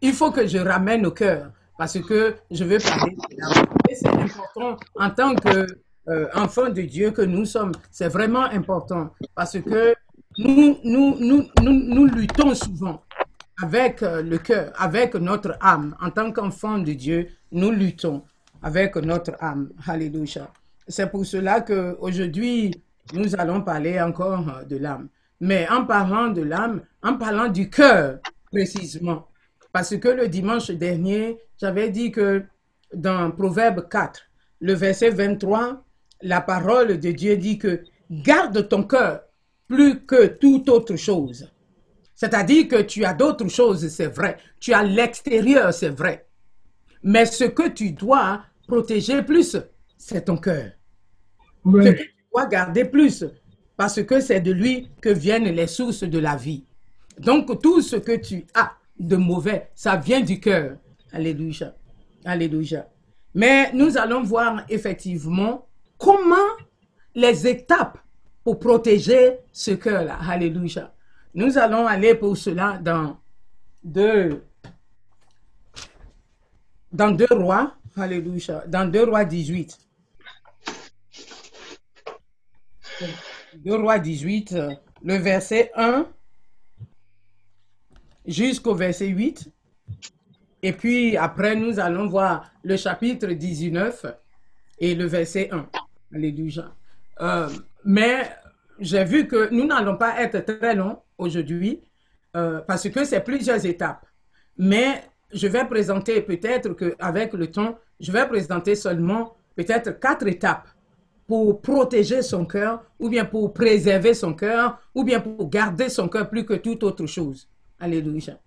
il 0.00 0.12
faut 0.12 0.30
que 0.30 0.46
je 0.46 0.58
ramène 0.58 1.06
au 1.06 1.10
cœur 1.10 1.50
parce 1.78 2.00
que 2.00 2.36
je 2.50 2.64
veux 2.64 2.78
parler 2.78 3.16
de 3.30 3.36
l'amour. 3.38 3.74
Et 3.88 3.94
c'est 3.94 4.08
important 4.08 4.76
en 4.96 5.10
tant 5.10 5.34
que 5.34 5.66
euh, 6.08 6.28
enfant 6.34 6.70
de 6.70 6.82
Dieu 6.82 7.10
que 7.10 7.22
nous 7.22 7.44
sommes. 7.44 7.72
C'est 7.90 8.08
vraiment 8.08 8.44
important 8.44 9.10
parce 9.34 9.60
que 9.60 9.94
nous, 10.38 10.78
nous, 10.84 11.16
nous, 11.18 11.46
nous, 11.62 12.06
luttons 12.06 12.54
souvent 12.54 13.02
avec 13.62 14.02
euh, 14.02 14.22
le 14.22 14.38
cœur, 14.38 14.72
avec 14.78 15.14
notre 15.14 15.56
âme. 15.60 15.96
En 16.00 16.10
tant 16.10 16.30
qu'enfant 16.30 16.78
de 16.78 16.92
Dieu, 16.92 17.28
nous 17.52 17.70
luttons 17.70 18.22
avec 18.62 18.96
notre 18.96 19.32
âme. 19.40 19.70
Alléluia. 19.86 20.48
C'est 20.86 21.10
pour 21.10 21.26
cela 21.26 21.60
qu'aujourd'hui, 21.62 22.82
nous 23.12 23.34
allons 23.36 23.62
parler 23.62 24.00
encore 24.00 24.48
euh, 24.48 24.64
de 24.64 24.76
l'âme. 24.76 25.08
Mais 25.40 25.68
en 25.68 25.84
parlant 25.84 26.28
de 26.28 26.42
l'âme, 26.42 26.82
en 27.02 27.14
parlant 27.14 27.48
du 27.48 27.68
cœur 27.68 28.18
précisément, 28.50 29.26
parce 29.76 29.94
que 29.98 30.08
le 30.08 30.28
dimanche 30.28 30.70
dernier, 30.70 31.36
j'avais 31.60 31.90
dit 31.90 32.10
que 32.10 32.44
dans 32.94 33.30
Proverbe 33.30 33.86
4, 33.90 34.22
le 34.60 34.72
verset 34.72 35.10
23, 35.10 35.84
la 36.22 36.40
parole 36.40 36.98
de 36.98 37.10
Dieu 37.10 37.36
dit 37.36 37.58
que 37.58 37.82
garde 38.10 38.70
ton 38.70 38.84
cœur 38.84 39.24
plus 39.68 40.00
que 40.06 40.28
toute 40.28 40.70
autre 40.70 40.96
chose. 40.96 41.52
C'est-à-dire 42.14 42.68
que 42.68 42.80
tu 42.80 43.04
as 43.04 43.12
d'autres 43.12 43.48
choses, 43.48 43.86
c'est 43.88 44.06
vrai. 44.06 44.38
Tu 44.60 44.72
as 44.72 44.82
l'extérieur, 44.82 45.74
c'est 45.74 45.90
vrai. 45.90 46.26
Mais 47.02 47.26
ce 47.26 47.44
que 47.44 47.68
tu 47.68 47.90
dois 47.90 48.44
protéger 48.66 49.22
plus, 49.22 49.58
c'est 49.98 50.24
ton 50.24 50.38
cœur. 50.38 50.70
Ce 51.66 51.90
que 51.90 52.02
tu 52.02 52.14
dois 52.32 52.46
garder 52.46 52.86
plus, 52.86 53.26
parce 53.76 54.02
que 54.02 54.20
c'est 54.20 54.40
de 54.40 54.52
lui 54.52 54.88
que 55.02 55.10
viennent 55.10 55.54
les 55.54 55.66
sources 55.66 56.04
de 56.04 56.18
la 56.18 56.34
vie. 56.34 56.64
Donc 57.18 57.60
tout 57.60 57.82
ce 57.82 57.96
que 57.96 58.16
tu 58.16 58.46
as 58.54 58.72
de 58.98 59.16
mauvais, 59.16 59.70
ça 59.74 59.96
vient 59.96 60.20
du 60.20 60.40
cœur. 60.40 60.76
Alléluia. 61.12 61.74
Alléluia. 62.24 62.88
Mais 63.34 63.72
nous 63.72 63.96
allons 63.96 64.22
voir 64.22 64.64
effectivement 64.68 65.66
comment 65.98 66.36
les 67.14 67.46
étapes 67.46 67.98
pour 68.42 68.58
protéger 68.58 69.38
ce 69.52 69.72
cœur-là. 69.72 70.18
Alléluia. 70.28 70.92
Nous 71.34 71.58
allons 71.58 71.86
aller 71.86 72.14
pour 72.14 72.36
cela 72.36 72.78
dans 72.78 73.18
deux, 73.84 74.42
dans 76.92 77.10
deux 77.10 77.26
rois. 77.30 77.74
Alléluia. 77.96 78.64
Dans 78.66 78.90
deux 78.90 79.04
rois 79.04 79.24
18. 79.24 79.78
Deux 83.56 83.76
rois 83.76 83.98
18, 83.98 84.56
le 85.02 85.16
verset 85.16 85.70
1 85.74 86.06
jusqu'au 88.26 88.74
verset 88.74 89.08
8. 89.08 89.50
Et 90.62 90.72
puis 90.72 91.16
après, 91.16 91.54
nous 91.54 91.78
allons 91.78 92.08
voir 92.08 92.50
le 92.64 92.76
chapitre 92.76 93.28
19 93.28 94.06
et 94.78 94.94
le 94.94 95.06
verset 95.06 95.48
1. 95.52 95.68
Alléluia. 96.14 96.74
Euh, 97.20 97.48
mais 97.84 98.30
j'ai 98.78 99.04
vu 99.04 99.26
que 99.26 99.50
nous 99.52 99.66
n'allons 99.66 99.96
pas 99.96 100.20
être 100.20 100.44
très 100.44 100.74
longs 100.74 100.98
aujourd'hui 101.18 101.80
euh, 102.36 102.60
parce 102.60 102.88
que 102.88 103.04
c'est 103.04 103.20
plusieurs 103.20 103.64
étapes. 103.64 104.06
Mais 104.58 105.02
je 105.32 105.46
vais 105.46 105.64
présenter 105.64 106.20
peut-être 106.20 106.72
qu'avec 106.74 107.32
le 107.32 107.50
temps, 107.50 107.78
je 108.00 108.12
vais 108.12 108.26
présenter 108.26 108.74
seulement 108.74 109.36
peut-être 109.54 109.98
quatre 109.98 110.26
étapes 110.26 110.68
pour 111.26 111.60
protéger 111.60 112.22
son 112.22 112.44
cœur, 112.44 112.84
ou 113.00 113.08
bien 113.08 113.24
pour 113.24 113.52
préserver 113.52 114.14
son 114.14 114.32
cœur, 114.32 114.78
ou 114.94 115.02
bien 115.02 115.20
pour 115.20 115.50
garder 115.50 115.88
son 115.88 116.08
cœur 116.08 116.28
plus 116.30 116.44
que 116.44 116.54
toute 116.54 116.84
autre 116.84 117.06
chose. 117.06 117.48
Alléluia. 117.78 118.38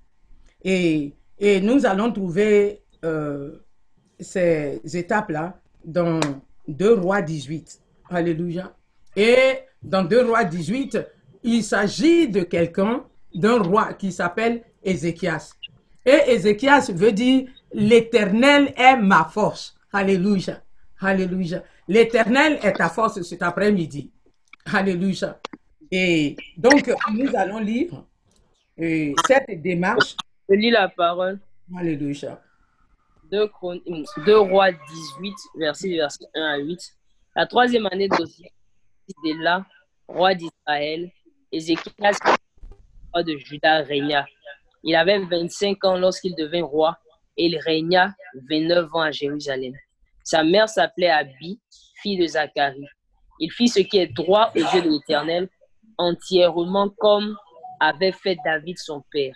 Et, 0.63 1.13
et 1.37 1.61
nous 1.61 1.85
allons 1.85 2.11
trouver 2.11 2.83
euh, 3.05 3.59
ces 4.19 4.81
étapes-là 4.83 5.59
dans 5.85 6.19
2 6.67 6.93
Rois 6.95 7.21
18. 7.21 7.81
Alléluia. 8.09 8.73
Et 9.15 9.37
dans 9.81 10.03
2 10.03 10.25
Rois 10.25 10.43
18, 10.43 10.99
il 11.43 11.63
s'agit 11.63 12.27
de 12.27 12.41
quelqu'un, 12.41 13.03
d'un 13.33 13.61
roi 13.61 13.93
qui 13.93 14.11
s'appelle 14.11 14.63
Ézéchias. 14.83 15.53
Et 16.05 16.31
Ézéchias 16.31 16.91
veut 16.93 17.11
dire 17.11 17.47
l'Éternel 17.73 18.73
est 18.75 18.97
ma 18.97 19.25
force. 19.25 19.75
Alléluia. 19.93 20.61
Alléluia. 20.99 21.63
L'Éternel 21.87 22.59
est 22.63 22.73
ta 22.73 22.89
force 22.89 23.21
cet 23.21 23.41
après-midi. 23.41 24.11
Alléluia. 24.65 25.39
Et 25.91 26.35
donc, 26.57 26.91
nous 27.13 27.29
allons 27.35 27.59
lire 27.59 28.03
euh, 28.81 29.13
cette 29.27 29.61
démarche. 29.61 30.15
Je 30.47 30.55
lis 30.55 30.71
la 30.71 30.89
parole. 30.89 31.39
Alléluia. 31.77 32.41
2, 33.31 33.49
rois 34.37 34.71
18, 34.71 35.35
verset, 35.59 35.89
verset 35.95 36.25
1 36.33 36.41
à 36.41 36.57
8. 36.57 36.79
La 37.35 37.45
troisième 37.45 37.85
année 37.91 38.07
d'Osiris, 38.07 38.51
de 39.07 39.43
là, 39.43 39.65
roi 40.07 40.33
d'Israël, 40.33 41.11
Ézéchias, 41.51 42.17
roi 43.13 43.23
de 43.23 43.37
Juda, 43.37 43.81
régna. 43.83 44.25
Il 44.83 44.95
avait 44.95 45.19
25 45.19 45.83
ans 45.85 45.97
lorsqu'il 45.97 46.35
devint 46.35 46.63
roi 46.63 46.97
et 47.37 47.45
il 47.45 47.57
régna 47.57 48.13
29 48.49 48.95
ans 48.95 49.01
à 49.01 49.11
Jérusalem. 49.11 49.73
Sa 50.23 50.43
mère 50.43 50.69
s'appelait 50.69 51.09
Abi, 51.09 51.59
fille 52.01 52.17
de 52.17 52.25
Zacharie. 52.25 52.85
Il 53.39 53.51
fit 53.51 53.67
ce 53.67 53.79
qui 53.79 53.97
est 53.97 54.07
droit 54.07 54.51
aux 54.55 54.59
yeux 54.59 54.81
de 54.81 54.89
l'Éternel, 54.89 55.49
entièrement 55.97 56.89
comme 56.89 57.35
avait 57.79 58.11
fait 58.11 58.37
David 58.43 58.77
son 58.77 59.03
père. 59.11 59.35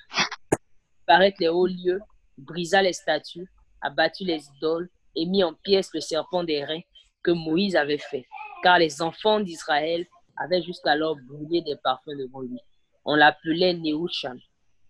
Paraître 1.06 1.38
les 1.40 1.50
hauts 1.50 1.68
lieux, 1.68 2.02
brisa 2.38 2.82
les 2.82 2.94
statues, 2.94 3.48
abattu 3.82 4.24
les 4.24 4.46
idoles 4.58 4.90
et 5.16 5.26
mis 5.26 5.44
en 5.44 5.54
pièces 5.54 5.90
le 5.94 6.02
serpent 6.02 6.44
des 6.44 6.64
reins 6.64 6.82
que 7.24 7.32
Moïse 7.32 7.76
avait 7.76 7.98
fait, 7.98 8.26
car 8.64 8.80
les 8.80 9.02
enfants 9.02 9.40
d'Israël 9.40 10.06
avaient 10.38 10.62
jusqu'alors 10.62 11.18
brûlé 11.28 11.62
des 11.62 11.76
parfums 11.84 12.18
devant 12.18 12.42
lui. 12.42 12.60
On 13.06 13.16
l'appelait 13.16 13.74
Néhusham. 13.74 14.40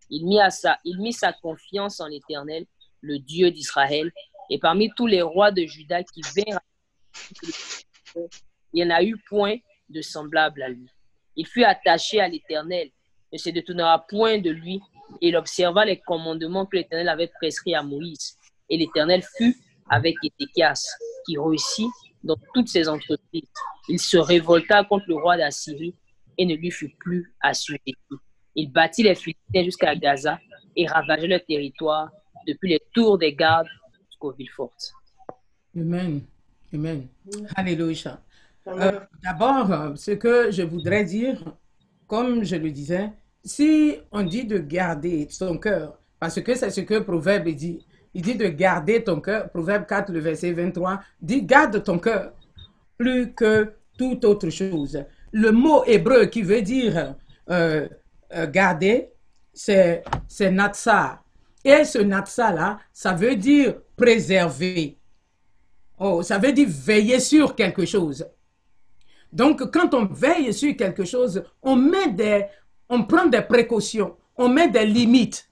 Il 0.09 0.25
mit, 0.25 0.39
à 0.39 0.49
sa, 0.49 0.79
il 0.83 0.99
mit 0.99 1.13
sa 1.13 1.33
confiance 1.33 1.99
en 1.99 2.07
l'Éternel, 2.07 2.65
le 3.01 3.19
Dieu 3.19 3.51
d'Israël, 3.51 4.11
et 4.49 4.59
parmi 4.59 4.91
tous 4.95 5.07
les 5.07 5.21
rois 5.21 5.51
de 5.51 5.63
Juda 5.63 6.03
qui 6.03 6.21
vinrent, 6.21 6.59
il 8.15 8.29
n'y 8.73 8.83
en 8.83 8.89
a 8.95 9.03
eu 9.03 9.17
point 9.27 9.57
de 9.89 10.01
semblable 10.01 10.61
à 10.61 10.69
lui. 10.69 10.87
Il 11.35 11.47
fut 11.47 11.63
attaché 11.63 12.19
à 12.19 12.27
l'Éternel, 12.27 12.89
ne 13.33 13.37
se 13.37 13.49
détournera 13.49 14.05
point 14.07 14.37
de 14.37 14.51
lui, 14.51 14.79
et 15.21 15.29
il 15.29 15.35
observa 15.35 15.83
les 15.83 15.99
commandements 15.99 16.65
que 16.65 16.77
l'Éternel 16.77 17.09
avait 17.09 17.31
prescrits 17.39 17.75
à 17.75 17.83
Moïse. 17.83 18.37
Et 18.69 18.77
l'Éternel 18.77 19.23
fut 19.37 19.57
avec 19.89 20.15
Ézéchias, 20.23 20.81
qui 21.25 21.37
réussit 21.37 21.89
dans 22.23 22.37
toutes 22.53 22.69
ses 22.69 22.87
entreprises. 22.87 23.49
Il 23.89 23.99
se 23.99 24.17
révolta 24.17 24.83
contre 24.85 25.05
le 25.07 25.15
roi 25.15 25.37
d'Assyrie 25.37 25.95
et 26.37 26.45
ne 26.45 26.55
lui 26.55 26.71
fut 26.71 26.95
plus 26.99 27.33
assujetti. 27.41 27.95
Il 28.55 28.71
bâtit 28.71 29.03
les 29.03 29.15
Philistins 29.15 29.63
jusqu'à 29.63 29.95
Gaza 29.95 30.39
et 30.75 30.87
ravageait 30.87 31.27
le 31.27 31.39
territoire 31.39 32.09
depuis 32.47 32.69
les 32.69 32.81
tours 32.93 33.17
des 33.17 33.33
gardes 33.33 33.67
jusqu'aux 34.07 34.31
villes 34.31 34.49
fortes. 34.49 34.93
Amen. 35.75 36.21
Amen. 36.73 37.07
Alléluia. 37.55 38.21
Euh, 38.67 38.99
D'abord, 39.23 39.71
euh, 39.71 39.95
ce 39.95 40.11
que 40.11 40.49
je 40.51 40.63
voudrais 40.63 41.03
dire, 41.03 41.43
comme 42.07 42.43
je 42.43 42.55
le 42.55 42.71
disais, 42.71 43.11
si 43.43 43.97
on 44.11 44.23
dit 44.23 44.45
de 44.45 44.57
garder 44.57 45.27
son 45.29 45.57
cœur, 45.57 45.99
parce 46.19 46.41
que 46.41 46.55
c'est 46.55 46.69
ce 46.69 46.81
que 46.81 46.99
Proverbe 46.99 47.49
dit, 47.49 47.85
il 48.13 48.21
dit 48.21 48.35
de 48.35 48.47
garder 48.47 49.03
ton 49.03 49.19
cœur, 49.19 49.49
Proverbe 49.49 49.85
4, 49.85 50.11
le 50.11 50.19
verset 50.19 50.53
23, 50.53 51.01
dit 51.21 51.43
garde 51.43 51.83
ton 51.83 51.99
cœur 51.99 52.33
plus 52.97 53.33
que 53.33 53.73
toute 53.97 54.23
autre 54.23 54.49
chose. 54.49 55.03
Le 55.31 55.51
mot 55.51 55.83
hébreu 55.85 56.27
qui 56.27 56.41
veut 56.41 56.61
dire 56.61 57.15
euh, 57.49 57.87
euh, 58.33 58.49
garder, 58.49 59.09
c'est 59.53 60.03
natsa. 60.39 61.21
Et 61.65 61.83
ce 61.85 61.99
natsa-là, 61.99 62.79
ça 62.91 63.13
veut 63.13 63.35
dire 63.35 63.75
préserver. 63.95 64.97
Oh, 65.99 66.21
ça 66.21 66.37
veut 66.37 66.51
dire 66.51 66.67
veiller 66.69 67.19
sur 67.19 67.55
quelque 67.55 67.85
chose. 67.85 68.25
Donc, 69.31 69.71
quand 69.71 69.93
on 69.93 70.05
veille 70.05 70.53
sur 70.53 70.75
quelque 70.75 71.05
chose, 71.05 71.43
on 71.61 71.75
met 71.75 72.09
des, 72.09 72.45
on 72.93 73.03
prend 73.03 73.25
des 73.25 73.41
précautions, 73.41 74.15
on 74.37 74.49
met 74.49 74.69
des 74.69 74.85
limites. 74.85 75.49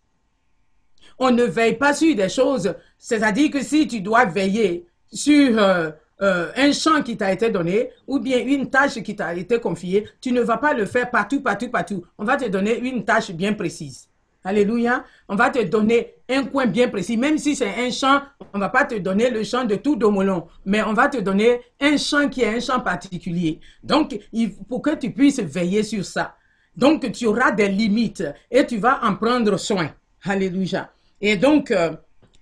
On 1.17 1.31
ne 1.31 1.43
veille 1.43 1.75
pas 1.75 1.93
sur 1.93 2.15
des 2.15 2.29
choses. 2.29 2.73
C'est-à-dire 2.99 3.49
que 3.49 3.63
si 3.63 3.87
tu 3.87 3.99
dois 3.99 4.25
veiller 4.25 4.85
sur 5.11 5.57
euh, 5.57 5.89
euh, 6.21 6.51
un 6.55 6.71
champ 6.71 7.01
qui 7.01 7.17
t'a 7.17 7.31
été 7.31 7.49
donné 7.49 7.89
ou 8.07 8.19
bien 8.19 8.39
une 8.45 8.69
tâche 8.69 9.01
qui 9.01 9.15
t'a 9.15 9.33
été 9.33 9.59
confiée, 9.59 10.07
tu 10.19 10.31
ne 10.31 10.41
vas 10.41 10.57
pas 10.57 10.73
le 10.73 10.85
faire 10.85 11.09
partout, 11.09 11.41
partout, 11.41 11.69
partout. 11.69 12.03
On 12.19 12.25
va 12.25 12.37
te 12.37 12.47
donner 12.47 12.77
une 12.77 13.03
tâche 13.03 13.31
bien 13.31 13.53
précise. 13.53 14.07
Alléluia. 14.43 15.03
On 15.27 15.35
va 15.35 15.49
te 15.49 15.63
donner 15.63 16.13
un 16.29 16.43
coin 16.45 16.67
bien 16.67 16.89
précis. 16.89 17.17
Même 17.17 17.39
si 17.39 17.55
c'est 17.55 17.73
un 17.75 17.89
champ, 17.89 18.21
on 18.53 18.57
ne 18.57 18.63
va 18.63 18.69
pas 18.69 18.85
te 18.85 18.95
donner 18.95 19.31
le 19.31 19.43
champ 19.43 19.65
de 19.65 19.75
tout 19.75 19.95
Domolon, 19.95 20.45
mais 20.65 20.83
on 20.83 20.93
va 20.93 21.07
te 21.07 21.17
donner 21.17 21.61
un 21.79 21.97
champ 21.97 22.29
qui 22.29 22.41
est 22.41 22.55
un 22.55 22.59
champ 22.59 22.79
particulier. 22.79 23.59
Donc, 23.83 24.19
pour 24.67 24.81
que 24.83 24.95
tu 24.95 25.11
puisses 25.11 25.39
veiller 25.39 25.81
sur 25.83 26.05
ça. 26.05 26.35
Donc, 26.75 27.11
tu 27.11 27.25
auras 27.25 27.51
des 27.51 27.67
limites 27.67 28.23
et 28.49 28.65
tu 28.65 28.77
vas 28.77 28.99
en 29.03 29.15
prendre 29.15 29.57
soin. 29.57 29.91
Alléluia. 30.23 30.91
Et 31.19 31.37
donc, 31.37 31.71
euh, 31.71 31.91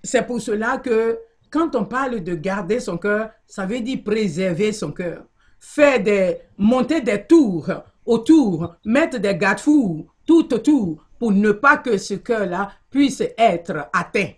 c'est 0.03 0.25
pour 0.25 0.39
cela 0.39 0.77
que 0.77 1.17
quand 1.49 1.75
on 1.75 1.85
parle 1.85 2.23
de 2.23 2.35
garder 2.35 2.79
son 2.79 2.97
cœur, 2.97 3.31
ça 3.47 3.65
veut 3.65 3.79
dire 3.79 4.03
préserver 4.03 4.71
son 4.71 4.91
cœur. 4.91 5.23
Faire 5.59 6.01
des, 6.01 6.37
monter 6.57 7.01
des 7.01 7.23
tours 7.23 7.69
autour, 8.05 8.75
mettre 8.85 9.17
des 9.19 9.35
garde-fous 9.35 10.07
tout 10.25 10.53
autour 10.53 11.03
pour 11.17 11.31
ne 11.31 11.51
pas 11.51 11.77
que 11.77 11.97
ce 11.97 12.13
cœur-là 12.13 12.71
puisse 12.89 13.23
être 13.37 13.89
atteint. 13.91 14.31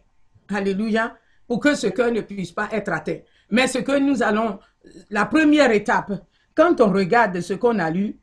Alléluia. 0.50 1.16
Pour 1.48 1.60
que 1.60 1.76
ce 1.76 1.88
cœur 1.88 2.12
ne 2.12 2.22
puisse 2.22 2.54
pas 2.54 2.70
être 2.72 2.92
atteint. 2.94 3.20
Mais 3.50 3.68
ce 3.68 3.80
que 3.80 4.00
nous 4.00 4.24
allons, 4.24 4.60
la 5.10 5.26
première 5.26 5.72
étape, 5.72 6.14
quand 6.56 6.80
on 6.80 6.92
regarde 6.92 7.42
ce 7.42 7.54
qu'on 7.54 7.78
a 7.78 7.90
lu, 7.90 8.18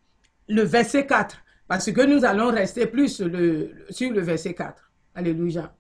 le 0.49 0.62
verset 0.62 1.07
4, 1.07 1.37
parce 1.69 1.93
que 1.93 2.01
nous 2.01 2.25
allons 2.25 2.51
rester 2.51 2.87
plus 2.87 3.14
sur 3.14 3.29
le, 3.29 4.21
verset 4.21 4.55
4. 4.55 4.91
Alléluia. 5.14 5.73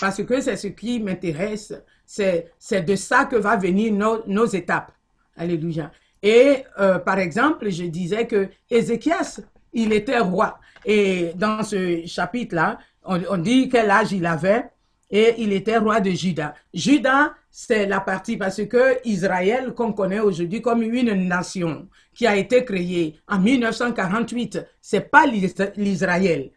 Parce 0.00 0.22
que 0.24 0.40
c'est 0.40 0.56
ce 0.56 0.66
qui 0.66 0.98
m'intéresse. 1.00 1.72
C'est 2.04 2.82
de 2.84 2.96
ça 2.96 3.24
que 3.24 3.36
va 3.36 3.56
venir 3.56 3.92
nos, 3.92 4.26
nos 4.26 4.46
étapes. 4.46 4.92
Alléluia. 5.36 5.92
Et 6.20 6.64
euh, 6.80 6.98
par 6.98 7.18
exemple, 7.18 7.70
je 7.70 7.84
disais 7.84 8.26
que 8.26 8.48
Ézéchias 8.68 9.40
il 9.72 9.92
était 9.92 10.18
roi. 10.18 10.58
Et 10.84 11.32
dans 11.34 11.62
ce 11.62 12.04
chapitre-là, 12.06 12.78
on, 13.04 13.20
on 13.30 13.36
dit 13.36 13.68
quel 13.68 13.90
âge 13.90 14.12
il 14.12 14.24
avait 14.26 14.64
et 15.10 15.34
il 15.38 15.52
était 15.52 15.78
roi 15.78 16.00
de 16.00 16.10
Juda. 16.10 16.54
Juda, 16.72 17.34
c'est 17.56 17.86
la 17.86 18.00
partie 18.00 18.36
parce 18.36 18.64
que 18.66 18.98
Israël, 19.06 19.74
qu'on 19.74 19.92
connaît 19.92 20.18
aujourd'hui 20.18 20.60
comme 20.60 20.82
une 20.82 21.12
nation 21.28 21.88
qui 22.12 22.26
a 22.26 22.34
été 22.36 22.64
créée 22.64 23.14
en 23.28 23.38
1948, 23.38 24.58
c'est 24.80 25.08
pas 25.08 25.24
l'Is- 25.24 25.54
l'Israël 25.76 26.50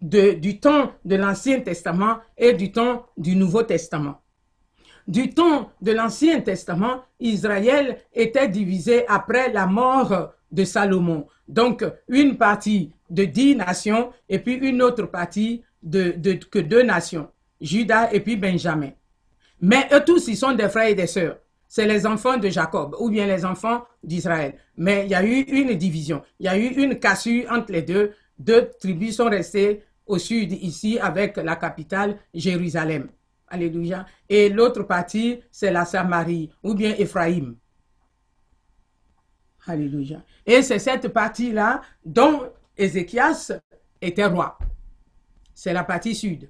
du 0.00 0.58
temps 0.58 0.90
de 1.04 1.14
l'Ancien 1.14 1.60
Testament 1.60 2.18
et 2.36 2.54
du 2.54 2.72
temps 2.72 3.06
du 3.16 3.36
Nouveau 3.36 3.62
Testament. 3.62 4.20
Du 5.06 5.30
temps 5.30 5.70
de 5.80 5.92
l'Ancien 5.92 6.40
Testament, 6.40 7.04
Israël 7.20 7.98
était 8.12 8.48
divisé 8.48 9.06
après 9.06 9.52
la 9.52 9.66
mort 9.66 10.32
de 10.50 10.64
Salomon. 10.64 11.28
Donc, 11.46 11.84
une 12.08 12.36
partie 12.36 12.92
de 13.08 13.24
dix 13.24 13.54
nations 13.54 14.10
et 14.28 14.40
puis 14.40 14.54
une 14.54 14.82
autre 14.82 15.04
partie 15.06 15.62
de, 15.84 16.14
de- 16.16 16.32
que 16.32 16.58
deux 16.58 16.82
nations, 16.82 17.28
Judas 17.60 18.10
et 18.12 18.18
puis 18.18 18.34
Benjamin. 18.36 18.90
Mais 19.60 19.88
eux 19.92 20.02
tous, 20.04 20.28
ils 20.28 20.36
sont 20.36 20.52
des 20.52 20.68
frères 20.68 20.88
et 20.88 20.94
des 20.94 21.06
sœurs. 21.06 21.38
C'est 21.68 21.86
les 21.86 22.06
enfants 22.06 22.36
de 22.36 22.48
Jacob 22.48 22.94
ou 23.00 23.10
bien 23.10 23.26
les 23.26 23.44
enfants 23.44 23.84
d'Israël. 24.02 24.54
Mais 24.76 25.04
il 25.04 25.10
y 25.10 25.14
a 25.14 25.24
eu 25.24 25.40
une 25.42 25.74
division. 25.74 26.22
Il 26.38 26.46
y 26.46 26.48
a 26.48 26.56
eu 26.56 26.68
une 26.68 26.98
cassure 26.98 27.50
entre 27.50 27.72
les 27.72 27.82
deux. 27.82 28.12
Deux 28.38 28.70
tribus 28.78 29.16
sont 29.16 29.28
restées 29.28 29.82
au 30.06 30.18
sud 30.18 30.52
ici 30.52 30.98
avec 30.98 31.36
la 31.36 31.56
capitale 31.56 32.18
Jérusalem. 32.32 33.08
Alléluia. 33.48 34.06
Et 34.28 34.48
l'autre 34.48 34.82
partie, 34.84 35.40
c'est 35.50 35.72
la 35.72 35.84
Samarie 35.84 36.50
ou 36.62 36.74
bien 36.74 36.94
Éphraïm. 36.96 37.56
Alléluia. 39.66 40.22
Et 40.44 40.62
c'est 40.62 40.78
cette 40.78 41.08
partie-là 41.08 41.82
dont 42.04 42.48
Ézéchias 42.76 43.52
était 44.00 44.26
roi. 44.26 44.58
C'est 45.54 45.72
la 45.72 45.82
partie 45.84 46.14
sud 46.14 46.48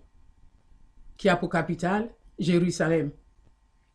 qui 1.17 1.29
a 1.29 1.37
pour 1.37 1.49
capitale 1.49 2.11
Jérusalem. 2.39 3.11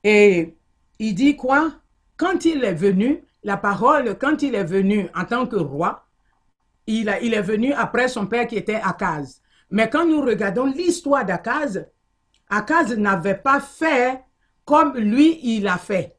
Et 0.04 0.58
il 1.00 1.16
dit 1.16 1.36
quoi? 1.36 1.72
Quand 2.18 2.46
il 2.46 2.64
est 2.64 2.74
venu, 2.74 3.24
la 3.44 3.58
parole, 3.58 4.18
quand 4.18 4.42
il 4.44 4.56
est 4.56 4.64
venu 4.64 5.10
en 5.16 5.26
tant 5.26 5.48
que 5.48 5.56
roi, 5.56 6.06
il, 6.88 7.12
il 7.22 7.34
est 7.34 7.42
venu 7.42 7.74
après 7.74 8.08
son 8.08 8.28
père 8.28 8.48
qui 8.48 8.58
était 8.58 8.80
Akaz. 8.84 9.42
Mais 9.70 9.90
quand 9.90 10.06
nous 10.06 10.22
regardons 10.22 10.66
l'histoire 10.66 11.26
d'Akaz, 11.26 11.88
Akaz 12.50 12.96
n'avait 12.98 13.36
pas 13.36 13.60
fait 13.60 14.22
comme 14.66 14.98
lui, 14.98 15.40
il 15.44 15.68
a 15.68 15.78
fait. 15.78 16.18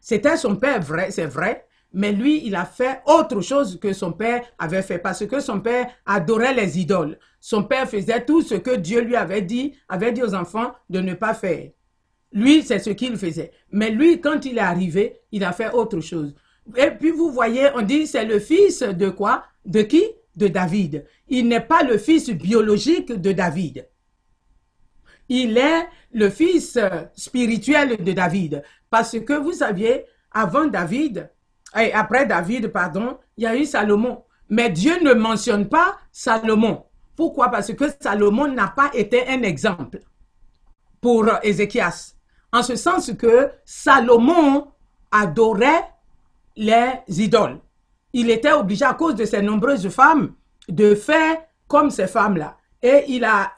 C'était 0.00 0.36
son 0.36 0.56
père 0.56 0.80
vrai, 0.80 1.10
c'est 1.10 1.26
vrai, 1.26 1.66
mais 1.92 2.12
lui, 2.12 2.44
il 2.44 2.56
a 2.56 2.64
fait 2.64 3.02
autre 3.06 3.40
chose 3.40 3.78
que 3.80 3.92
son 3.92 4.12
père 4.12 4.42
avait 4.58 4.82
fait 4.82 4.98
parce 4.98 5.26
que 5.26 5.40
son 5.40 5.60
père 5.60 5.90
adorait 6.06 6.54
les 6.54 6.78
idoles. 6.80 7.18
Son 7.44 7.64
père 7.64 7.90
faisait 7.90 8.24
tout 8.24 8.40
ce 8.40 8.54
que 8.54 8.76
Dieu 8.76 9.00
lui 9.00 9.16
avait 9.16 9.42
dit, 9.42 9.74
avait 9.88 10.12
dit 10.12 10.22
aux 10.22 10.32
enfants 10.32 10.74
de 10.88 11.00
ne 11.00 11.12
pas 11.14 11.34
faire. 11.34 11.70
Lui, 12.32 12.62
c'est 12.62 12.78
ce 12.78 12.90
qu'il 12.90 13.16
faisait. 13.16 13.50
Mais 13.72 13.90
lui, 13.90 14.20
quand 14.20 14.44
il 14.44 14.58
est 14.58 14.60
arrivé, 14.60 15.18
il 15.32 15.42
a 15.42 15.50
fait 15.50 15.72
autre 15.72 15.98
chose. 15.98 16.36
Et 16.76 16.92
puis 16.92 17.10
vous 17.10 17.32
voyez, 17.32 17.70
on 17.74 17.82
dit 17.82 18.06
c'est 18.06 18.24
le 18.24 18.38
fils 18.38 18.84
de 18.84 19.08
quoi? 19.08 19.42
De 19.66 19.82
qui? 19.82 20.04
De 20.36 20.46
David. 20.46 21.04
Il 21.26 21.48
n'est 21.48 21.60
pas 21.60 21.82
le 21.82 21.98
fils 21.98 22.30
biologique 22.30 23.10
de 23.12 23.32
David. 23.32 23.88
Il 25.28 25.58
est 25.58 25.88
le 26.12 26.30
fils 26.30 26.78
spirituel 27.16 28.04
de 28.04 28.12
David. 28.12 28.62
Parce 28.88 29.18
que 29.18 29.32
vous 29.32 29.52
saviez, 29.52 30.04
avant 30.30 30.68
David, 30.68 31.28
et 31.76 31.92
après 31.92 32.24
David, 32.24 32.68
pardon, 32.68 33.18
il 33.36 33.42
y 33.42 33.46
a 33.48 33.56
eu 33.56 33.64
Salomon. 33.64 34.22
Mais 34.48 34.70
Dieu 34.70 35.02
ne 35.02 35.12
mentionne 35.12 35.68
pas 35.68 35.98
Salomon. 36.12 36.84
Pourquoi? 37.16 37.50
Parce 37.50 37.72
que 37.72 37.84
Salomon 38.00 38.48
n'a 38.48 38.68
pas 38.68 38.90
été 38.94 39.26
un 39.28 39.42
exemple 39.42 40.00
pour 41.00 41.24
euh, 41.28 41.36
Ézéchias. 41.42 42.14
En 42.52 42.62
ce 42.62 42.76
sens 42.76 43.12
que 43.18 43.50
Salomon 43.64 44.68
adorait 45.10 45.90
les 46.56 46.92
idoles. 47.08 47.58
Il 48.12 48.30
était 48.30 48.52
obligé, 48.52 48.84
à 48.84 48.94
cause 48.94 49.14
de 49.14 49.24
ses 49.24 49.40
nombreuses 49.42 49.88
femmes, 49.88 50.34
de 50.68 50.94
faire 50.94 51.38
comme 51.66 51.90
ces 51.90 52.06
femmes-là. 52.06 52.56
Et 52.82 53.04
il 53.08 53.24
a 53.24 53.52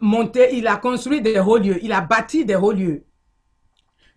monté, 0.00 0.56
il 0.56 0.66
a 0.66 0.76
construit 0.76 1.20
des 1.20 1.38
hauts 1.38 1.58
lieux, 1.58 1.78
il 1.82 1.92
a 1.92 2.00
bâti 2.00 2.44
des 2.44 2.56
hauts 2.56 2.72
lieux. 2.72 3.04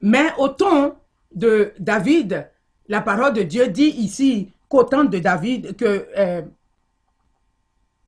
Mais 0.02 0.32
au 0.38 0.50
temps 0.50 1.00
de 1.34 1.74
David, 1.80 2.50
la 2.88 3.02
parole 3.02 3.34
de 3.34 3.44
Dieu 3.44 3.68
dit 3.68 3.94
ici 3.98 4.52
qu'au 4.70 4.84
temps 4.84 5.04
de 5.04 5.20
David, 5.20 5.76
que 5.76 6.08
euh, 6.18 6.42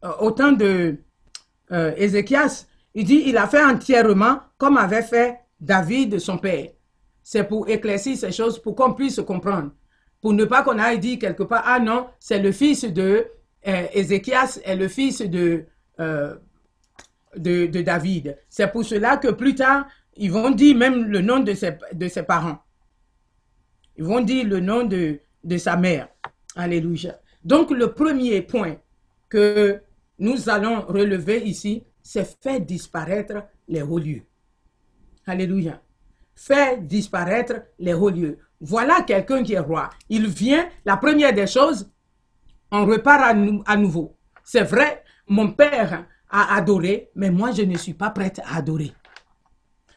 euh, 0.04 0.12
au 0.20 0.32
temps 0.32 0.52
de 0.52 0.98
euh, 1.72 1.94
Ézéchias, 1.98 2.66
il 2.96 3.06
dit 3.06 3.24
il 3.26 3.38
a 3.38 3.48
fait 3.48 3.64
entièrement 3.64 4.40
comme 4.58 4.78
avait 4.78 5.02
fait 5.04 5.40
David 5.60 6.20
son 6.20 6.38
père. 6.38 6.70
C'est 7.24 7.44
pour 7.44 7.70
éclaircir 7.70 8.18
ces 8.18 8.32
choses, 8.32 8.60
pour 8.60 8.76
qu'on 8.76 8.94
puisse 8.94 9.22
comprendre. 9.22 9.72
Pour 10.22 10.34
ne 10.34 10.46
pas 10.46 10.64
qu'on 10.64 10.80
aille 10.80 11.00
dire 11.00 11.20
quelque 11.20 11.44
part, 11.44 11.64
ah 11.66 11.80
non, 11.80 12.08
c'est 12.20 12.40
le 12.40 12.52
fils 12.52 12.84
de 12.86 13.28
euh, 13.68 13.86
Ézéchias 13.94 14.60
et 14.66 14.76
le 14.76 14.88
fils 14.88 15.22
de, 15.22 15.66
euh, 16.00 16.36
de, 17.36 17.68
de 17.68 17.82
David. 17.82 18.38
C'est 18.50 18.72
pour 18.72 18.84
cela 18.84 19.18
que 19.18 19.30
plus 19.30 19.56
tard, 19.56 19.86
ils 20.18 20.32
vont 20.32 20.50
dire 20.50 20.76
même 20.76 21.06
le 21.06 21.22
nom 21.22 21.40
de 21.40 21.54
ses, 21.54 22.24
parents. 22.24 22.58
Ils 23.96 24.04
vont 24.04 24.22
dire 24.22 24.46
le 24.48 24.60
nom 24.60 24.84
de 24.86 25.58
sa 25.58 25.78
mère. 25.78 26.10
Alléluia. 26.56 27.20
Donc, 27.44 27.72
le 27.72 27.94
premier 27.94 28.42
point 28.42 28.76
que 29.30 29.82
nous 30.20 30.50
allons 30.50 30.82
relever 30.82 31.42
ici, 31.44 31.84
c'est 32.04 32.38
faire 32.42 32.60
disparaître 32.62 33.44
les 33.68 33.82
hauts 33.82 34.00
lieux. 34.00 34.24
Alléluia. 35.26 35.82
Faire 36.36 36.78
disparaître 36.82 37.54
les 37.80 37.94
hauts 37.94 38.10
lieux. 38.10 38.38
Voilà 38.62 39.02
quelqu'un 39.02 39.44
qui 39.44 39.54
est 39.54 39.60
roi. 39.60 39.90
Il 40.10 40.28
vient, 40.28 40.68
la 40.86 40.98
première 40.98 41.34
des 41.34 41.48
choses, 41.48 41.92
on 42.72 42.86
repart 42.86 43.22
à, 43.24 43.34
nou- 43.34 43.64
à 43.66 43.76
nouveau. 43.78 44.16
C'est 44.44 44.64
vrai, 44.64 45.04
mon 45.28 45.52
père 45.52 46.06
a 46.30 46.56
adoré, 46.56 47.10
mais 47.16 47.32
moi, 47.32 47.52
je 47.52 47.62
ne 47.64 47.78
suis 47.78 47.94
pas 47.94 48.10
prête 48.10 48.40
à 48.46 48.58
adorer. 48.58 48.94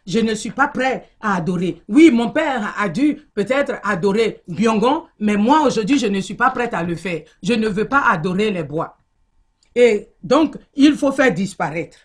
Je 0.07 0.19
ne 0.19 0.35
suis 0.35 0.51
pas 0.51 0.69
prêt 0.69 1.09
à 1.21 1.37
adorer. 1.37 1.83
Oui, 1.89 2.11
mon 2.13 2.31
père 2.31 2.75
a 2.79 2.89
dû 2.89 3.17
peut-être 3.35 3.75
adorer 3.85 4.43
Byongon, 4.49 5.05
mais 5.21 5.37
moi, 5.37 5.63
aujourd'hui, 5.67 5.99
je 5.99 6.07
ne 6.07 6.21
suis 6.21 6.35
pas 6.35 6.51
prête 6.51 6.75
à 6.75 6.83
le 6.83 6.97
faire. 6.97 7.23
Je 7.43 7.53
ne 7.55 7.69
veux 7.69 7.87
pas 7.89 8.05
adorer 8.11 8.51
les 8.51 8.65
bois. 8.65 8.99
Et 9.75 10.09
donc, 10.23 10.57
il 10.75 10.95
faut 10.95 11.13
faire 11.13 11.33
disparaître. 11.33 11.99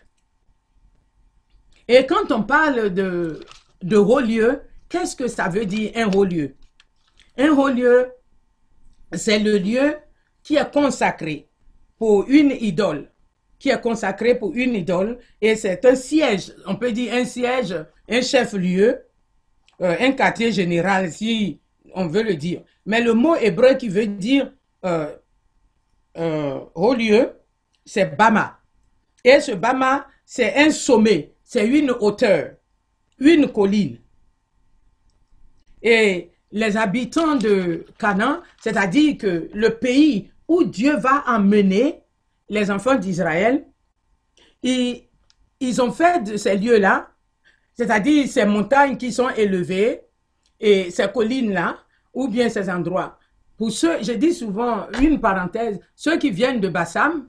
Et 1.86 2.06
quand 2.06 2.32
on 2.32 2.42
parle 2.42 2.92
de, 2.92 3.40
de 3.82 3.96
haut 3.96 4.20
lieu, 4.20 4.60
qu'est-ce 4.88 5.16
que 5.16 5.28
ça 5.28 5.48
veut 5.48 5.66
dire 5.66 5.92
un 5.94 6.10
haut 6.12 6.24
lieu? 6.24 6.54
Un 7.36 7.50
haut 7.50 7.68
lieu, 7.68 8.10
c'est 9.12 9.38
le 9.38 9.58
lieu 9.58 9.96
qui 10.42 10.56
est 10.56 10.70
consacré 10.72 11.48
pour 11.98 12.26
une 12.28 12.50
idole, 12.50 13.10
qui 13.58 13.70
est 13.70 13.80
consacré 13.80 14.38
pour 14.38 14.54
une 14.54 14.74
idole, 14.74 15.18
et 15.40 15.56
c'est 15.56 15.84
un 15.84 15.94
siège, 15.94 16.52
on 16.66 16.76
peut 16.76 16.92
dire 16.92 17.12
un 17.14 17.24
siège, 17.24 17.74
un 18.08 18.20
chef-lieu, 18.22 19.00
euh, 19.80 19.96
un 20.00 20.12
quartier 20.12 20.52
général, 20.52 21.12
si 21.12 21.60
on 21.94 22.06
veut 22.06 22.22
le 22.22 22.34
dire. 22.34 22.62
Mais 22.86 23.00
le 23.00 23.14
mot 23.14 23.36
hébreu 23.36 23.74
qui 23.74 23.88
veut 23.88 24.06
dire 24.06 24.52
euh, 24.84 25.14
euh, 26.16 26.60
haut 26.74 26.94
lieu, 26.94 27.32
c'est 27.88 28.16
Bama. 28.16 28.60
Et 29.24 29.40
ce 29.40 29.52
Bama, 29.52 30.06
c'est 30.24 30.54
un 30.56 30.70
sommet, 30.70 31.32
c'est 31.42 31.66
une 31.66 31.90
hauteur, 31.90 32.52
une 33.18 33.50
colline. 33.50 33.98
Et 35.82 36.30
les 36.52 36.76
habitants 36.76 37.36
de 37.36 37.86
Canaan, 37.98 38.40
c'est-à-dire 38.60 39.16
que 39.16 39.48
le 39.54 39.70
pays 39.70 40.30
où 40.46 40.64
Dieu 40.64 40.96
va 40.96 41.24
emmener 41.26 42.02
les 42.50 42.70
enfants 42.70 42.94
d'Israël, 42.94 43.66
ils, 44.62 45.04
ils 45.60 45.80
ont 45.80 45.92
fait 45.92 46.22
de 46.24 46.36
ces 46.36 46.56
lieux-là, 46.56 47.10
c'est-à-dire 47.74 48.28
ces 48.28 48.44
montagnes 48.44 48.98
qui 48.98 49.12
sont 49.12 49.30
élevées 49.30 50.02
et 50.60 50.90
ces 50.90 51.08
collines-là, 51.10 51.78
ou 52.12 52.28
bien 52.28 52.48
ces 52.50 52.68
endroits. 52.68 53.18
Pour 53.56 53.70
ceux, 53.72 54.02
je 54.02 54.12
dis 54.12 54.34
souvent 54.34 54.88
une 55.00 55.20
parenthèse, 55.20 55.80
ceux 55.94 56.18
qui 56.18 56.30
viennent 56.30 56.60
de 56.60 56.68
Bassam, 56.68 57.28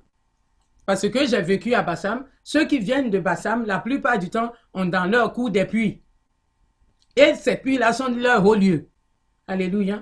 parce 0.89 1.07
que 1.07 1.27
j'ai 1.27 1.43
vécu 1.43 1.75
à 1.75 1.83
Bassam, 1.83 2.25
ceux 2.43 2.65
qui 2.65 2.79
viennent 2.79 3.11
de 3.11 3.19
Bassam, 3.19 3.63
la 3.67 3.77
plupart 3.77 4.17
du 4.17 4.31
temps, 4.31 4.51
ont 4.73 4.87
dans 4.87 5.05
leur 5.05 5.33
cou 5.33 5.51
des 5.51 5.65
puits. 5.65 6.01
Et 7.15 7.35
ces 7.35 7.57
puits-là 7.57 7.93
sont 7.93 8.07
leur 8.07 8.43
haut 8.43 8.55
lieu. 8.55 8.87
Alléluia. 9.45 10.01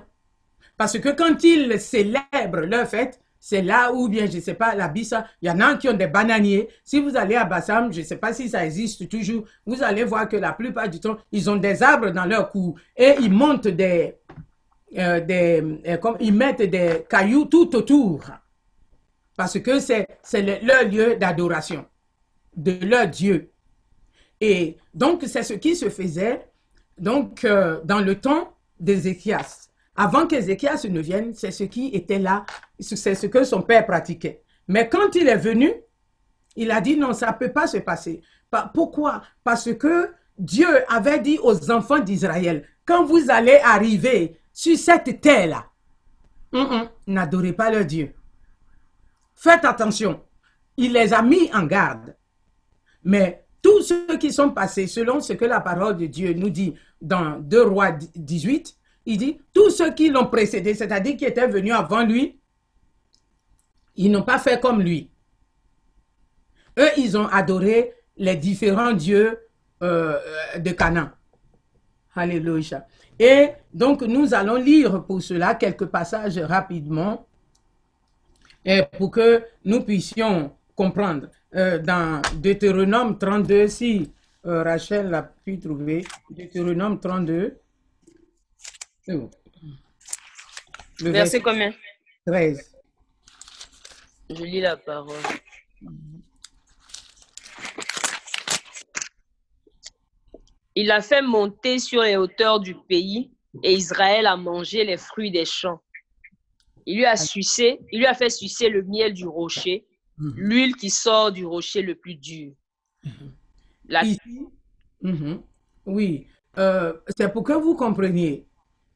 Parce 0.78 0.98
que 0.98 1.10
quand 1.10 1.44
ils 1.44 1.78
célèbrent 1.78 2.64
leur 2.64 2.88
fête, 2.88 3.20
c'est 3.38 3.60
là 3.60 3.92
où 3.92 4.08
bien, 4.08 4.24
je 4.30 4.36
ne 4.36 4.40
sais 4.40 4.54
pas, 4.54 4.74
la 4.74 4.88
Bissa, 4.88 5.26
il 5.42 5.48
y 5.48 5.50
en 5.50 5.60
a 5.60 5.74
qui 5.74 5.90
ont 5.90 5.92
des 5.92 6.06
bananiers. 6.06 6.70
Si 6.84 7.02
vous 7.02 7.18
allez 7.18 7.36
à 7.36 7.44
Bassam, 7.44 7.92
je 7.92 8.00
ne 8.00 8.06
sais 8.06 8.16
pas 8.16 8.32
si 8.32 8.48
ça 8.48 8.64
existe 8.64 9.10
toujours, 9.10 9.44
vous 9.66 9.82
allez 9.82 10.04
voir 10.04 10.26
que 10.26 10.38
la 10.38 10.54
plupart 10.54 10.88
du 10.88 11.00
temps, 11.00 11.18
ils 11.32 11.50
ont 11.50 11.56
des 11.56 11.82
arbres 11.82 12.12
dans 12.12 12.24
leur 12.24 12.48
cou 12.48 12.76
et 12.96 13.16
ils 13.20 13.30
montent 13.30 13.68
des, 13.68 14.14
euh, 14.96 15.20
des 15.20 15.82
euh, 15.86 16.12
ils 16.20 16.32
mettent 16.32 16.62
des 16.62 17.04
cailloux 17.10 17.44
tout 17.44 17.76
autour. 17.76 18.22
Parce 19.38 19.60
que 19.60 19.78
c'est 19.78 20.04
le, 20.34 20.66
leur 20.66 20.82
lieu 20.82 21.14
d'adoration 21.14 21.86
de 22.56 22.84
leur 22.84 23.06
Dieu. 23.06 23.52
Et 24.40 24.76
donc, 24.92 25.22
c'est 25.28 25.44
ce 25.44 25.54
qui 25.54 25.76
se 25.76 25.88
faisait 25.90 26.48
donc, 26.98 27.44
euh, 27.44 27.80
dans 27.84 28.00
le 28.00 28.16
temps 28.16 28.56
d'Ézéchias. 28.80 29.68
Avant 29.94 30.26
qu'Ézéchias 30.26 30.84
ne 30.90 30.98
vienne, 30.98 31.34
c'est 31.34 31.52
ce 31.52 31.62
qui 31.62 31.86
était 31.94 32.18
là, 32.18 32.46
c'est 32.80 33.14
ce 33.14 33.26
que 33.28 33.44
son 33.44 33.62
père 33.62 33.86
pratiquait. 33.86 34.42
Mais 34.66 34.88
quand 34.88 35.14
il 35.14 35.28
est 35.28 35.36
venu, 35.36 35.72
il 36.56 36.72
a 36.72 36.80
dit 36.80 36.96
non, 36.96 37.12
ça 37.12 37.28
ne 37.28 37.38
peut 37.38 37.52
pas 37.52 37.68
se 37.68 37.78
passer. 37.78 38.20
Pourquoi? 38.74 39.22
Parce 39.44 39.72
que 39.72 40.10
Dieu 40.36 40.66
avait 40.92 41.20
dit 41.20 41.38
aux 41.40 41.70
enfants 41.70 42.00
d'Israël, 42.00 42.66
quand 42.84 43.04
vous 43.04 43.30
allez 43.30 43.60
arriver 43.62 44.36
sur 44.52 44.76
cette 44.76 45.20
terre-là, 45.20 45.66
n'adorez 47.06 47.52
pas 47.52 47.70
leur 47.70 47.84
Dieu. 47.84 48.14
Faites 49.38 49.64
attention. 49.64 50.20
Il 50.76 50.92
les 50.92 51.14
a 51.14 51.22
mis 51.22 51.48
en 51.54 51.62
garde. 51.64 52.16
Mais 53.04 53.46
tous 53.62 53.82
ceux 53.82 54.18
qui 54.18 54.32
sont 54.32 54.50
passés, 54.50 54.88
selon 54.88 55.20
ce 55.20 55.32
que 55.32 55.44
la 55.44 55.60
parole 55.60 55.96
de 55.96 56.06
Dieu 56.06 56.32
nous 56.32 56.50
dit 56.50 56.74
dans 57.00 57.38
2 57.38 57.62
Rois 57.62 57.92
18, 58.16 58.76
il 59.06 59.16
dit, 59.16 59.38
tous 59.54 59.70
ceux 59.70 59.94
qui 59.94 60.10
l'ont 60.10 60.26
précédé, 60.26 60.74
c'est-à-dire 60.74 61.16
qui 61.16 61.24
étaient 61.24 61.46
venus 61.46 61.72
avant 61.72 62.04
lui, 62.04 62.40
ils 63.94 64.10
n'ont 64.10 64.24
pas 64.24 64.38
fait 64.38 64.60
comme 64.60 64.82
lui. 64.82 65.08
Eux, 66.76 66.90
ils 66.96 67.16
ont 67.16 67.26
adoré 67.28 67.92
les 68.16 68.36
différents 68.36 68.92
dieux 68.92 69.38
euh, 69.84 70.18
de 70.58 70.70
Canaan. 70.72 71.10
Alléluia. 72.16 72.86
Et 73.20 73.50
donc, 73.72 74.02
nous 74.02 74.34
allons 74.34 74.56
lire 74.56 75.04
pour 75.04 75.22
cela 75.22 75.54
quelques 75.54 75.86
passages 75.86 76.38
rapidement 76.38 77.27
et 78.64 78.82
pour 78.96 79.10
que 79.10 79.44
nous 79.64 79.82
puissions 79.82 80.52
comprendre. 80.74 81.28
Euh, 81.54 81.78
dans 81.78 82.20
Deutéronome 82.34 83.18
32, 83.18 83.68
si 83.68 84.12
euh, 84.44 84.62
Rachel 84.62 85.08
l'a 85.08 85.22
pu 85.22 85.58
trouver, 85.58 86.04
Deutéronome 86.30 87.00
32. 87.00 87.58
Le 89.06 89.30
verset 91.10 91.40
combien? 91.40 91.72
13. 92.26 92.74
Je 94.30 94.44
lis 94.44 94.60
la 94.60 94.76
parole. 94.76 95.16
Il 100.74 100.90
a 100.90 101.00
fait 101.00 101.22
monter 101.22 101.78
sur 101.78 102.02
les 102.02 102.16
hauteurs 102.16 102.60
du 102.60 102.74
pays 102.74 103.30
et 103.62 103.72
Israël 103.72 104.26
a 104.26 104.36
mangé 104.36 104.84
les 104.84 104.96
fruits 104.96 105.30
des 105.30 105.46
champs. 105.46 105.80
Il 106.90 106.96
lui 106.96 107.04
a 107.04 107.16
sucé, 107.16 107.80
il 107.92 107.98
lui 107.98 108.06
a 108.06 108.14
fait 108.14 108.30
sucer 108.30 108.70
le 108.70 108.82
miel 108.82 109.12
du 109.12 109.26
rocher 109.26 109.84
Mhm. 110.16 110.32
l'huile 110.36 110.76
qui 110.76 110.90
sort 110.90 111.30
du 111.30 111.44
rocher 111.46 111.82
le 111.82 111.94
plus 111.94 112.14
dur. 112.16 112.52
Mhm. 113.04 113.32
Mhm. 115.02 115.42
Oui, 115.86 116.26
euh, 116.58 116.92
c'est 117.16 117.32
pour 117.32 117.44
que 117.44 117.52
vous 117.52 117.76
compreniez 117.76 118.46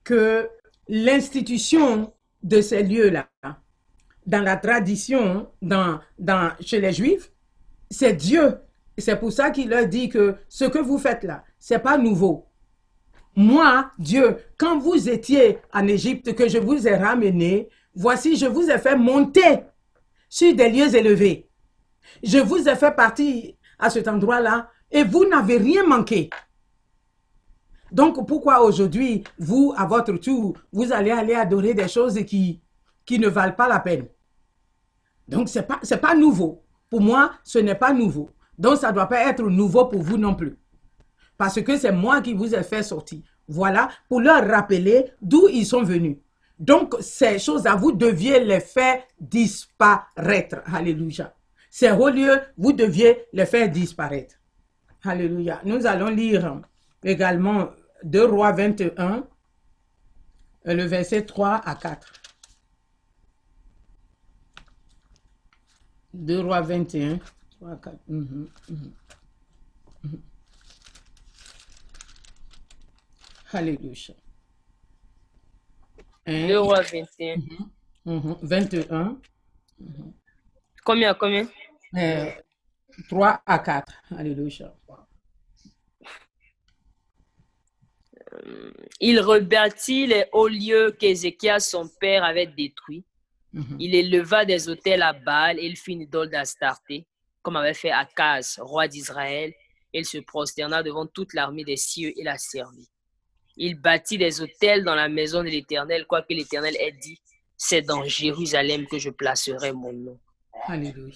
que 0.04 0.48
l'institution 0.88 2.12
de 2.42 2.60
ces 2.60 2.82
lieux-là, 2.82 3.28
dans 4.26 4.42
la 4.42 4.56
tradition, 4.56 5.48
dans, 5.60 6.00
dans, 6.18 6.52
chez 6.60 6.80
les 6.80 6.92
Juifs, 6.92 7.30
c'est 7.90 8.14
Dieu. 8.14 8.56
C'est 8.98 9.18
pour 9.18 9.32
ça 9.32 9.50
qu'il 9.50 9.68
leur 9.68 9.86
dit 9.86 10.08
que 10.08 10.36
ce 10.48 10.64
que 10.64 10.78
vous 10.78 10.98
faites 10.98 11.24
là, 11.24 11.44
c'est 11.58 11.78
pas 11.78 11.96
nouveau. 11.98 12.46
Moi, 13.34 13.90
Dieu, 13.98 14.38
quand 14.58 14.78
vous 14.78 15.08
étiez 15.08 15.58
en 15.72 15.86
Égypte, 15.86 16.34
que 16.34 16.48
je 16.48 16.58
vous 16.58 16.86
ai 16.86 16.96
ramené, 16.96 17.68
voici, 17.94 18.36
je 18.36 18.46
vous 18.46 18.70
ai 18.70 18.78
fait 18.78 18.96
monter 18.96 19.60
sur 20.28 20.54
des 20.54 20.70
lieux 20.70 20.94
élevés. 20.94 21.48
Je 22.22 22.38
vous 22.38 22.68
ai 22.68 22.76
fait 22.76 22.94
partie 22.94 23.56
à 23.78 23.90
cet 23.90 24.08
endroit-là 24.08 24.70
et 24.90 25.04
vous 25.04 25.26
n'avez 25.28 25.56
rien 25.56 25.86
manqué. 25.86 26.30
Donc, 27.90 28.26
pourquoi 28.26 28.62
aujourd'hui, 28.62 29.22
vous, 29.38 29.74
à 29.76 29.86
votre 29.86 30.14
tour, 30.14 30.56
vous 30.72 30.92
allez 30.92 31.10
aller 31.10 31.34
adorer 31.34 31.74
des 31.74 31.88
choses 31.88 32.18
qui, 32.24 32.62
qui 33.04 33.18
ne 33.18 33.28
valent 33.28 33.54
pas 33.54 33.68
la 33.68 33.80
peine? 33.80 34.06
Donc, 35.28 35.48
ce 35.48 35.58
n'est 35.58 35.64
pas, 35.66 35.80
pas 36.00 36.14
nouveau. 36.14 36.64
Pour 36.88 37.02
moi, 37.02 37.32
ce 37.44 37.58
n'est 37.58 37.74
pas 37.74 37.92
nouveau. 37.92 38.30
Donc, 38.56 38.78
ça 38.78 38.88
ne 38.88 38.94
doit 38.94 39.06
pas 39.06 39.28
être 39.28 39.42
nouveau 39.42 39.86
pour 39.86 40.02
vous 40.02 40.16
non 40.16 40.34
plus. 40.34 40.58
Parce 41.36 41.60
que 41.60 41.76
c'est 41.76 41.92
moi 41.92 42.20
qui 42.22 42.32
vous 42.34 42.54
ai 42.54 42.62
fait 42.62 42.82
sortir. 42.82 43.20
Voilà, 43.48 43.88
pour 44.08 44.20
leur 44.20 44.46
rappeler 44.46 45.12
d'où 45.20 45.48
ils 45.48 45.66
sont 45.66 45.82
venus. 45.82 46.16
Donc, 46.62 46.94
ces 47.00 47.40
choses-là, 47.40 47.74
vous 47.74 47.90
deviez 47.90 48.38
les 48.44 48.60
faire 48.60 49.02
disparaître. 49.20 50.60
Alléluia. 50.66 51.34
Ces 51.68 51.90
hauts 51.90 52.08
lieux, 52.08 52.40
vous 52.56 52.72
deviez 52.72 53.24
les 53.32 53.46
faire 53.46 53.68
disparaître. 53.68 54.36
Alléluia. 55.02 55.60
Nous 55.64 55.84
allons 55.86 56.08
lire 56.08 56.60
également 57.02 57.70
2 58.04 58.26
Rois 58.26 58.52
21, 58.52 59.26
le 60.64 60.84
verset 60.84 61.26
3 61.26 61.62
à 61.64 61.74
4. 61.74 62.12
2 66.14 66.40
Rois 66.42 66.60
21, 66.60 67.18
3 67.58 67.70
à 67.70 67.76
4. 67.76 67.96
Mhm, 68.06 68.48
mhm, 68.68 68.92
mhm. 70.04 70.20
Alléluia. 73.52 74.14
2 76.26 76.58
rois 76.58 76.82
21. 76.82 77.36
21. 78.04 79.20
Combien, 80.84 81.14
combien? 81.14 81.48
3 83.08 83.28
euh, 83.28 83.36
à 83.46 83.58
4. 83.58 83.92
Alléluia. 84.16 84.74
Euh, 88.32 88.72
il 89.00 89.20
rebâtit 89.20 90.06
les 90.06 90.24
hauts 90.32 90.48
lieux 90.48 90.96
qu'Ézéchias, 90.98 91.60
son 91.60 91.88
père, 92.00 92.24
avait 92.24 92.46
détruits. 92.46 93.04
Mhm. 93.52 93.76
Il 93.78 93.94
éleva 93.94 94.44
des 94.44 94.68
hôtels 94.68 95.02
à 95.02 95.12
Baal 95.12 95.58
et 95.58 95.66
il 95.66 95.76
fit 95.76 95.92
une 95.92 96.02
idole 96.02 96.30
d'Astarté, 96.30 97.06
comme 97.42 97.56
avait 97.56 97.74
fait 97.74 97.90
Akaz, 97.90 98.58
roi 98.60 98.88
d'Israël. 98.88 99.52
Il 99.92 100.06
se 100.06 100.18
prosterna 100.18 100.82
devant 100.82 101.06
toute 101.06 101.34
l'armée 101.34 101.64
des 101.64 101.76
cieux 101.76 102.12
et 102.18 102.24
la 102.24 102.38
servit. 102.38 102.88
Il 103.64 103.76
bâtit 103.76 104.18
des 104.18 104.40
hôtels 104.40 104.82
dans 104.82 104.96
la 104.96 105.08
maison 105.08 105.40
de 105.40 105.48
l'Éternel, 105.48 106.04
quoique 106.08 106.34
l'Éternel 106.34 106.74
ait 106.80 106.96
dit, 107.00 107.20
c'est 107.56 107.82
dans 107.82 108.02
Jérusalem 108.02 108.88
que 108.88 108.98
je 108.98 109.08
placerai 109.08 109.70
mon 109.70 109.92
nom. 109.92 110.18
Alléluia. 110.66 111.14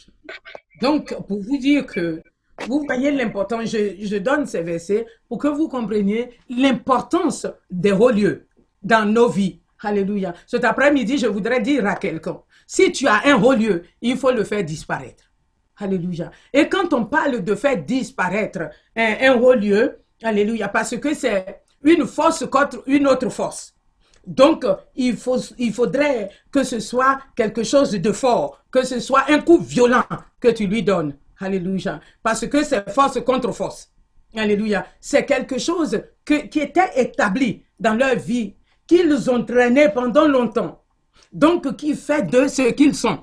Donc, 0.80 1.12
pour 1.26 1.42
vous 1.42 1.58
dire 1.58 1.86
que 1.86 2.22
vous 2.68 2.84
voyez 2.84 3.10
l'importance, 3.10 3.70
je, 3.70 4.18
donne 4.18 4.46
ces 4.46 4.62
versets 4.62 5.06
pour 5.28 5.38
que 5.38 5.48
vous 5.48 5.68
compreniez 5.68 6.38
l'importance 6.48 7.48
des 7.68 7.90
hauts 7.90 8.12
lieux 8.12 8.46
dans 8.80 9.04
nos 9.04 9.28
vies. 9.28 9.58
Alléluia. 9.82 10.32
Cet 10.46 10.62
après-midi, 10.62 11.18
je 11.18 11.26
voudrais 11.26 11.60
dire 11.60 11.84
à 11.84 11.96
quelqu'un, 11.96 12.40
si 12.64 12.92
tu 12.92 13.08
as 13.08 13.26
un 13.26 13.42
haut 13.42 13.54
lieu, 13.54 13.82
il 14.00 14.16
faut 14.16 14.30
le 14.30 14.44
faire 14.44 14.62
disparaître. 14.62 15.24
Alléluia. 15.78 16.30
Et 16.52 16.68
quand 16.68 16.92
on 16.92 17.06
parle 17.06 17.42
de 17.42 17.56
faire 17.56 17.82
disparaître 17.82 18.70
un, 18.94 19.16
un 19.20 19.34
haut 19.34 19.54
lieu, 19.54 19.98
Alléluia, 20.22 20.68
parce 20.68 20.96
que 20.96 21.12
c'est 21.12 21.62
une 21.86 22.06
force 22.06 22.44
contre 22.46 22.82
une 22.86 23.06
autre 23.06 23.30
force. 23.30 23.74
Donc, 24.26 24.66
il, 24.96 25.16
faut, 25.16 25.38
il 25.56 25.72
faudrait 25.72 26.30
que 26.50 26.64
ce 26.64 26.80
soit 26.80 27.20
quelque 27.36 27.62
chose 27.62 27.92
de 27.92 28.12
fort, 28.12 28.60
que 28.70 28.84
ce 28.84 28.98
soit 28.98 29.24
un 29.28 29.38
coup 29.38 29.58
violent 29.58 30.04
que 30.40 30.48
tu 30.48 30.66
lui 30.66 30.82
donnes. 30.82 31.16
Alléluia. 31.38 32.00
Parce 32.22 32.46
que 32.46 32.64
c'est 32.64 32.90
force 32.90 33.20
contre 33.24 33.52
force. 33.52 33.92
Alléluia. 34.34 34.86
C'est 35.00 35.24
quelque 35.24 35.58
chose 35.58 36.02
qui 36.24 36.58
était 36.58 36.90
établi 36.96 37.62
dans 37.78 37.94
leur 37.94 38.16
vie, 38.16 38.54
qu'ils 38.86 39.30
ont 39.30 39.44
traîné 39.44 39.88
pendant 39.90 40.26
longtemps. 40.26 40.82
Donc, 41.32 41.76
qui 41.76 41.94
fait 41.94 42.22
de 42.22 42.48
ce 42.48 42.72
qu'ils 42.72 42.94
sont. 42.96 43.20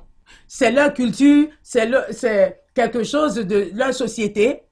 C'est 0.47 0.71
leur 0.71 0.93
culture, 0.93 1.47
c'est 1.61 2.61
quelque 2.73 3.03
chose 3.03 3.35
de 3.35 3.71
leur 3.73 3.93
société. 3.93 4.63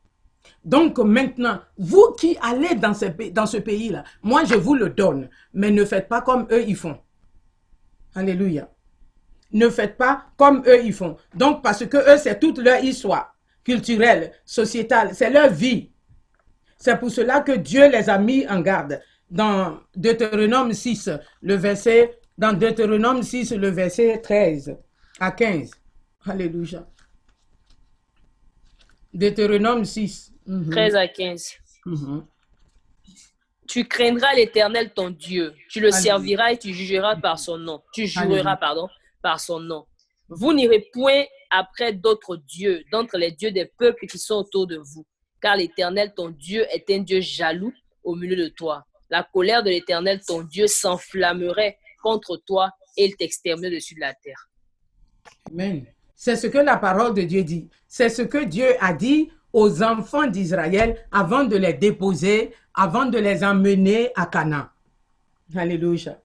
Donc 0.64 1.00
maintenant, 1.00 1.60
vous 1.78 2.14
qui 2.20 2.38
allez 2.42 2.76
dans 2.76 2.94
ce, 2.94 3.58
pays-là, 3.58 4.04
moi 4.22 4.44
je 4.46 4.56
vous 4.56 4.76
le 4.76 4.90
donne, 4.90 5.30
mais 5.54 5.72
ne 5.72 5.84
faites 5.86 6.08
pas 6.08 6.22
comme 6.22 6.48
eux 6.52 6.64
ils 6.68 6.76
font. 6.76 6.98
Alléluia. 8.14 8.70
Ne 9.54 9.70
faites 9.70 9.98
pas 9.98 10.26
comme 10.38 10.64
eux 10.68 10.84
ils 10.84 10.94
font. 10.94 11.18
Donc 11.34 11.64
parce 11.64 11.86
que 11.86 11.98
eux 11.98 12.18
c'est 12.18 12.40
toute 12.40 12.60
leur 12.60 12.84
histoire 12.84 13.36
culturelle, 13.64 14.34
sociétale, 14.46 15.12
c'est 15.14 15.30
leur 15.30 15.50
vie. 15.50 15.92
C'est 16.78 17.00
pour 17.00 17.12
cela 17.12 17.42
que 17.42 17.52
Dieu 17.54 17.90
les 17.90 18.10
a 18.10 18.18
mis 18.18 18.48
en 18.48 18.62
garde. 18.62 19.02
Dans 19.30 19.80
Deutéronome 19.96 20.74
6, 20.74 21.10
le 21.42 21.56
verset, 21.56 22.20
dans 22.38 22.54
Deutéronome 22.54 23.24
6, 23.24 23.54
le 23.54 23.70
verset 23.70 24.20
13 24.22 24.76
à 25.20 25.32
15. 25.32 25.72
Alléluia. 26.26 26.86
Deutéronome 29.14 29.86
6, 29.86 30.31
13 30.46 30.96
à 30.96 31.08
15. 31.08 31.54
Mhm. 31.86 32.26
Tu 33.68 33.86
craindras 33.86 34.34
l'Éternel 34.34 34.92
ton 34.94 35.10
Dieu. 35.10 35.54
Tu 35.70 35.80
le 35.80 35.92
serviras 35.92 36.52
et 36.52 36.58
tu 36.58 36.74
jugeras 36.74 37.16
par 37.16 37.40
son 37.40 37.58
nom. 37.58 37.82
Tu 37.94 38.06
jureras, 38.06 38.58
pardon, 38.58 38.90
par 39.22 39.40
son 39.40 39.60
nom. 39.60 39.86
Vous 40.28 40.54
n'irez 40.54 40.90
point 40.92 41.24
après 41.50 41.94
d'autres 41.94 42.38
dieux, 42.38 42.84
d'entre 42.92 43.18
les 43.18 43.32
dieux 43.32 43.52
des 43.52 43.66
peuples 43.66 44.08
qui 44.08 44.18
sont 44.18 44.36
autour 44.36 44.68
de 44.68 44.78
vous, 44.78 45.06
car 45.42 45.58
l'Éternel, 45.58 46.14
ton 46.16 46.30
Dieu, 46.30 46.66
est 46.72 46.90
un 46.90 47.00
Dieu 47.00 47.22
jaloux 47.22 47.74
au 48.04 48.16
milieu 48.16 48.36
de 48.36 48.48
toi. 48.48 48.86
La 49.10 49.24
colère 49.24 49.62
de 49.62 49.70
l'Éternel, 49.70 50.22
ton 50.26 50.42
Dieu, 50.42 50.68
s'enflammerait 50.68 51.78
contre 52.02 52.38
toi 52.46 52.72
et 52.98 53.06
il 53.06 53.16
t'exterminerait 53.16 53.76
dessus 53.76 53.96
de 53.96 54.00
la 54.00 54.14
terre. 54.14 54.50
Amen. 55.50 55.86
C'est 56.16 56.36
ce 56.36 56.48
que 56.48 56.58
la 56.58 56.78
parole 56.78 57.14
de 57.14 57.24
Dieu 57.24 57.44
dit. 57.44 57.70
C'est 57.88 58.10
ce 58.10 58.22
que 58.22 58.44
Dieu 58.44 58.68
a 58.80 58.94
dit 58.94 59.32
aux 59.54 59.84
enfants 59.84 60.28
d'Israël 60.28 60.96
avant 61.12 61.44
de 61.44 61.58
les 61.58 61.74
déposer, 61.74 62.52
avant 62.74 63.06
de 63.06 63.18
les 63.18 63.44
emmener 63.44 64.10
à 64.16 64.26
Canaan. 64.26 64.66
Alléluia. 65.56 66.18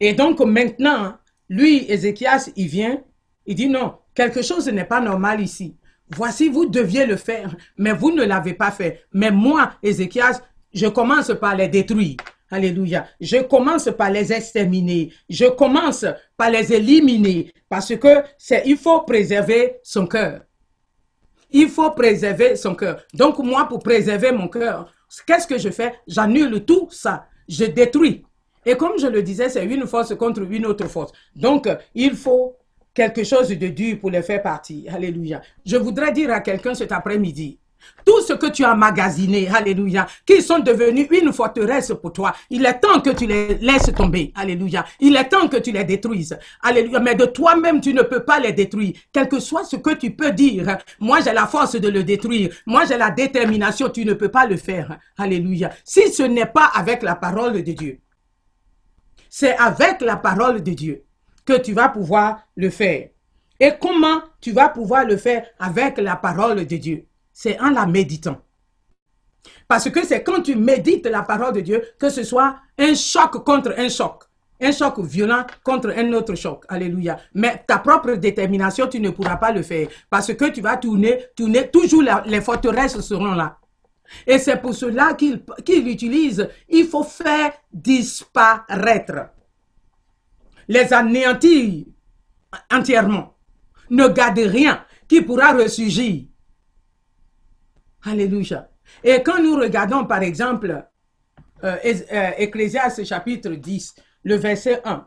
Et 0.00 0.12
donc 0.12 0.40
maintenant, 0.40 1.14
lui, 1.48 1.90
Ézéchias, 1.90 2.50
il 2.56 2.68
vient, 2.68 3.02
il 3.46 3.54
dit 3.54 3.68
non, 3.68 3.96
quelque 4.14 4.42
chose 4.42 4.68
n'est 4.68 4.84
pas 4.84 5.00
normal 5.00 5.40
ici. 5.40 5.76
Voici, 6.10 6.48
vous 6.48 6.66
deviez 6.66 7.04
le 7.06 7.16
faire, 7.16 7.54
mais 7.76 7.92
vous 7.92 8.12
ne 8.12 8.24
l'avez 8.24 8.54
pas 8.54 8.70
fait. 8.70 9.04
Mais 9.12 9.30
moi, 9.30 9.72
Ézéchias, 9.82 10.40
je 10.72 10.86
commence 10.86 11.32
par 11.40 11.56
les 11.56 11.68
détruire. 11.68 12.16
Alléluia. 12.50 13.06
Je 13.20 13.38
commence 13.38 13.90
par 13.96 14.10
les 14.10 14.32
exterminer. 14.32 15.12
Je 15.28 15.46
commence 15.46 16.06
par 16.36 16.50
les 16.50 16.72
éliminer 16.72 17.52
parce 17.68 17.94
que 17.96 18.22
c'est, 18.38 18.62
il 18.64 18.78
faut 18.78 19.02
préserver 19.02 19.76
son 19.82 20.06
cœur. 20.06 20.40
Il 21.50 21.68
faut 21.68 21.90
préserver 21.90 22.56
son 22.56 22.74
cœur. 22.74 23.02
Donc 23.14 23.38
moi, 23.38 23.66
pour 23.66 23.78
préserver 23.78 24.32
mon 24.32 24.48
cœur, 24.48 24.92
qu'est-ce 25.26 25.46
que 25.46 25.58
je 25.58 25.70
fais? 25.70 25.94
J'annule 26.06 26.64
tout 26.64 26.88
ça. 26.90 27.26
Je 27.48 27.64
détruis. 27.64 28.24
Et 28.66 28.76
comme 28.76 28.98
je 28.98 29.06
le 29.06 29.22
disais, 29.22 29.48
c'est 29.48 29.64
une 29.64 29.86
force 29.86 30.14
contre 30.14 30.42
une 30.42 30.66
autre 30.66 30.86
force. 30.88 31.12
Donc, 31.34 31.68
il 31.94 32.14
faut 32.14 32.56
quelque 32.92 33.24
chose 33.24 33.48
de 33.48 33.68
dur 33.68 33.98
pour 33.98 34.10
les 34.10 34.22
faire 34.22 34.42
partir. 34.42 34.94
Alléluia. 34.94 35.40
Je 35.64 35.76
voudrais 35.76 36.12
dire 36.12 36.30
à 36.32 36.40
quelqu'un 36.40 36.74
cet 36.74 36.92
après-midi, 36.92 37.58
tout 38.04 38.20
ce 38.22 38.32
que 38.32 38.46
tu 38.46 38.64
as 38.64 38.74
magasiné, 38.74 39.48
alléluia, 39.48 40.06
qui 40.24 40.42
sont 40.42 40.58
devenus 40.58 41.08
une 41.10 41.32
forteresse 41.32 41.92
pour 42.00 42.12
toi, 42.12 42.34
il 42.50 42.64
est 42.64 42.80
temps 42.80 43.00
que 43.00 43.10
tu 43.10 43.26
les 43.26 43.54
laisses 43.56 43.92
tomber, 43.94 44.32
alléluia. 44.34 44.84
Il 45.00 45.16
est 45.16 45.28
temps 45.28 45.48
que 45.48 45.58
tu 45.58 45.72
les 45.72 45.84
détruises, 45.84 46.38
alléluia. 46.62 47.00
Mais 47.00 47.14
de 47.14 47.26
toi-même, 47.26 47.80
tu 47.80 47.92
ne 47.92 48.02
peux 48.02 48.24
pas 48.24 48.40
les 48.40 48.52
détruire. 48.52 48.94
Quel 49.12 49.28
que 49.28 49.40
soit 49.40 49.64
ce 49.64 49.76
que 49.76 49.94
tu 49.94 50.12
peux 50.12 50.30
dire, 50.30 50.78
moi 51.00 51.20
j'ai 51.20 51.32
la 51.32 51.46
force 51.46 51.76
de 51.76 51.88
le 51.88 52.04
détruire, 52.04 52.50
moi 52.66 52.84
j'ai 52.86 52.96
la 52.96 53.10
détermination, 53.10 53.88
tu 53.88 54.04
ne 54.04 54.14
peux 54.14 54.30
pas 54.30 54.46
le 54.46 54.56
faire, 54.56 54.98
alléluia. 55.16 55.70
Si 55.84 56.12
ce 56.12 56.22
n'est 56.22 56.46
pas 56.46 56.70
avec 56.74 57.02
la 57.02 57.14
parole 57.14 57.62
de 57.62 57.72
Dieu, 57.72 58.00
c'est 59.28 59.56
avec 59.56 60.00
la 60.00 60.16
parole 60.16 60.62
de 60.62 60.72
Dieu 60.72 61.04
que 61.44 61.58
tu 61.58 61.72
vas 61.72 61.88
pouvoir 61.88 62.40
le 62.56 62.70
faire. 62.70 63.08
Et 63.60 63.72
comment 63.80 64.22
tu 64.40 64.52
vas 64.52 64.68
pouvoir 64.68 65.04
le 65.04 65.16
faire 65.16 65.44
avec 65.58 65.98
la 65.98 66.16
parole 66.16 66.64
de 66.64 66.76
Dieu? 66.76 67.04
C'est 67.40 67.56
en 67.60 67.70
la 67.70 67.86
méditant. 67.86 68.36
Parce 69.68 69.88
que 69.90 70.04
c'est 70.04 70.24
quand 70.24 70.42
tu 70.42 70.56
médites 70.56 71.06
la 71.06 71.22
parole 71.22 71.52
de 71.52 71.60
Dieu 71.60 71.80
que 71.96 72.10
ce 72.10 72.24
soit 72.24 72.56
un 72.76 72.94
choc 72.94 73.44
contre 73.44 73.74
un 73.78 73.88
choc. 73.88 74.24
Un 74.60 74.72
choc 74.72 74.98
violent 74.98 75.46
contre 75.62 75.90
un 75.96 76.12
autre 76.14 76.34
choc. 76.34 76.64
Alléluia. 76.68 77.16
Mais 77.34 77.62
ta 77.64 77.78
propre 77.78 78.14
détermination, 78.14 78.88
tu 78.88 78.98
ne 78.98 79.10
pourras 79.10 79.36
pas 79.36 79.52
le 79.52 79.62
faire. 79.62 79.86
Parce 80.10 80.34
que 80.34 80.46
tu 80.46 80.60
vas 80.60 80.78
tourner, 80.78 81.26
tourner, 81.36 81.70
toujours 81.70 82.02
les 82.26 82.40
forteresses 82.40 82.98
seront 82.98 83.34
là. 83.34 83.56
Et 84.26 84.38
c'est 84.38 84.60
pour 84.60 84.74
cela 84.74 85.14
qu'il 85.14 85.40
utilise, 85.86 86.48
il 86.68 86.88
faut 86.88 87.04
faire 87.04 87.52
disparaître. 87.72 89.28
Les 90.66 90.92
anéantir 90.92 91.84
entièrement. 92.72 93.36
Ne 93.90 94.08
garde 94.08 94.38
rien 94.38 94.84
qui 95.06 95.22
pourra 95.22 95.52
ressurgir. 95.52 96.24
Alléluia. 98.04 98.68
Et 99.04 99.22
quand 99.22 99.42
nous 99.42 99.56
regardons, 99.56 100.04
par 100.04 100.22
exemple, 100.22 100.84
euh, 101.64 101.76
euh, 102.12 103.04
chapitre 103.04 103.50
10, 103.50 103.94
le 104.24 104.36
verset 104.36 104.80
1, 104.84 105.06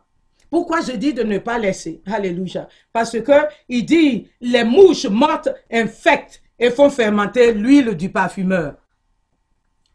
pourquoi 0.49 0.81
je 0.81 0.91
dis 0.91 1.13
de 1.13 1.23
ne 1.23 1.37
pas 1.37 1.57
laisser? 1.57 2.01
Alléluia. 2.05 2.67
Parce 2.91 3.19
que 3.21 3.47
il 3.69 3.85
dit, 3.85 4.29
les 4.41 4.65
mouches 4.65 5.05
mortes 5.05 5.49
infectent 5.71 6.41
et 6.59 6.69
font 6.69 6.89
fermenter 6.89 7.53
l'huile 7.53 7.95
du 7.95 8.09
parfumeur. 8.09 8.75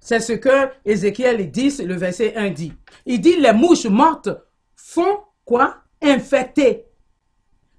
C'est 0.01 0.21
ce 0.21 0.33
que 0.33 0.71
Ézéchiel 0.85 1.51
10, 1.51 1.83
le 1.83 1.95
verset 1.95 2.35
1 2.37 2.51
dit. 2.51 2.73
Il 3.05 3.21
dit, 3.21 3.37
les 3.37 3.53
mouches 3.53 3.87
mortes 3.87 4.31
font 4.75 5.19
quoi? 5.45 5.83
Infecter 6.01 6.87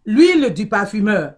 l'huile 0.05 0.53
du 0.53 0.67
parfumeur. 0.67 1.36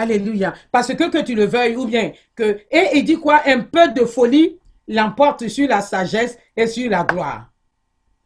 Alléluia. 0.00 0.54
Parce 0.72 0.94
que 0.94 1.10
que 1.10 1.22
tu 1.22 1.34
le 1.34 1.44
veuilles 1.44 1.76
ou 1.76 1.86
bien 1.86 2.12
que... 2.34 2.60
Et 2.70 2.90
il 2.94 3.04
dit 3.04 3.16
quoi? 3.16 3.42
Un 3.44 3.60
peu 3.60 3.88
de 3.88 4.06
folie 4.06 4.58
l'emporte 4.88 5.46
sur 5.48 5.68
la 5.68 5.82
sagesse 5.82 6.38
et 6.56 6.66
sur 6.66 6.90
la 6.90 7.04
gloire. 7.04 7.50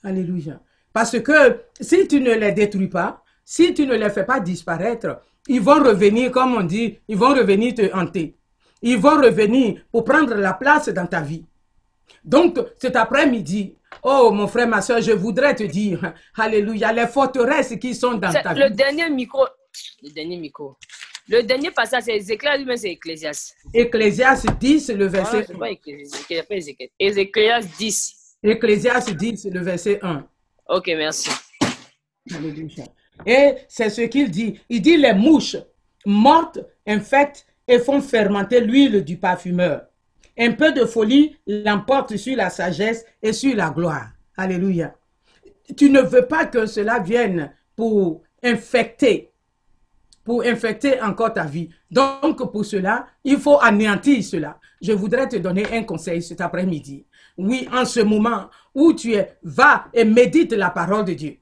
Alléluia. 0.04 0.60
Parce 0.92 1.18
que 1.20 1.64
si 1.80 2.06
tu 2.06 2.20
ne 2.20 2.32
les 2.32 2.52
détruis 2.52 2.86
pas, 2.88 3.24
si 3.44 3.74
tu 3.74 3.86
ne 3.86 3.94
les 3.94 4.10
fais 4.10 4.24
pas 4.24 4.38
disparaître, 4.38 5.20
ils 5.48 5.60
vont 5.60 5.82
revenir, 5.82 6.30
comme 6.30 6.54
on 6.54 6.62
dit, 6.62 6.98
ils 7.08 7.16
vont 7.16 7.34
revenir 7.34 7.74
te 7.74 7.92
hanter. 7.92 8.36
Ils 8.80 8.98
vont 8.98 9.20
revenir 9.20 9.82
pour 9.90 10.04
prendre 10.04 10.34
la 10.34 10.54
place 10.54 10.88
dans 10.90 11.06
ta 11.06 11.20
vie. 11.22 11.44
Donc, 12.24 12.58
cet 12.78 12.94
après-midi, 12.94 13.74
oh 14.04 14.30
mon 14.30 14.46
frère, 14.46 14.68
ma 14.68 14.80
soeur, 14.80 15.02
je 15.02 15.12
voudrais 15.12 15.56
te 15.56 15.64
dire, 15.64 16.14
Alléluia, 16.36 16.92
les 16.92 17.08
forteresses 17.08 17.74
qui 17.80 17.96
sont 17.96 18.14
dans 18.14 18.32
ta 18.32 18.54
vie. 18.54 18.60
Le 18.60 18.70
dernier 18.70 19.10
micro, 19.10 19.44
le 20.02 20.10
dernier 20.10 20.36
micro. 20.36 20.76
Le 21.28 21.42
dernier 21.42 21.70
passage, 21.70 22.04
c'est 22.04 22.16
Ézéchiel, 22.16 22.66
mais 22.66 22.76
c'est 22.76 22.92
Ecclésias. 22.92 23.54
Ecclésias 23.72 24.44
10, 24.60 24.90
le 24.90 25.06
verset 25.06 25.46
ah, 25.48 25.64
1. 25.64 25.68
Ézéchiel 26.98 27.64
10. 27.78 28.36
Ecclésias 28.42 29.10
10, 29.10 29.46
le 29.50 29.60
verset 29.60 29.98
1. 30.02 30.26
Ok, 30.68 30.86
merci. 30.88 31.30
Et 33.24 33.54
c'est 33.68 33.88
ce 33.88 34.02
qu'il 34.02 34.30
dit. 34.30 34.60
Il 34.68 34.82
dit 34.82 34.98
les 34.98 35.14
mouches 35.14 35.56
mortes 36.04 36.58
infectent 36.86 37.46
et 37.66 37.78
font 37.78 38.02
fermenter 38.02 38.60
l'huile 38.60 39.02
du 39.02 39.16
parfumeur. 39.16 39.86
Un 40.36 40.52
peu 40.52 40.72
de 40.72 40.84
folie 40.84 41.36
l'emporte 41.46 42.16
sur 42.16 42.36
la 42.36 42.50
sagesse 42.50 43.06
et 43.22 43.32
sur 43.32 43.56
la 43.56 43.70
gloire. 43.70 44.08
Alléluia. 44.36 44.94
Tu 45.76 45.88
ne 45.88 46.02
veux 46.02 46.26
pas 46.26 46.44
que 46.44 46.66
cela 46.66 46.98
vienne 46.98 47.50
pour 47.76 48.22
infecter 48.42 49.30
pour 50.24 50.42
infecter 50.44 51.00
encore 51.02 51.32
ta 51.34 51.44
vie. 51.44 51.68
Donc, 51.90 52.50
pour 52.50 52.64
cela, 52.64 53.06
il 53.22 53.38
faut 53.38 53.60
anéantir 53.60 54.24
cela. 54.24 54.58
Je 54.80 54.92
voudrais 54.92 55.28
te 55.28 55.36
donner 55.36 55.64
un 55.72 55.82
conseil 55.82 56.22
cet 56.22 56.40
après-midi. 56.40 57.06
Oui, 57.36 57.68
en 57.72 57.84
ce 57.84 58.00
moment 58.00 58.48
où 58.74 58.92
tu 58.92 59.14
es, 59.14 59.36
va 59.42 59.86
et 59.92 60.04
médite 60.04 60.52
la 60.52 60.70
parole 60.70 61.04
de 61.04 61.12
Dieu. 61.12 61.36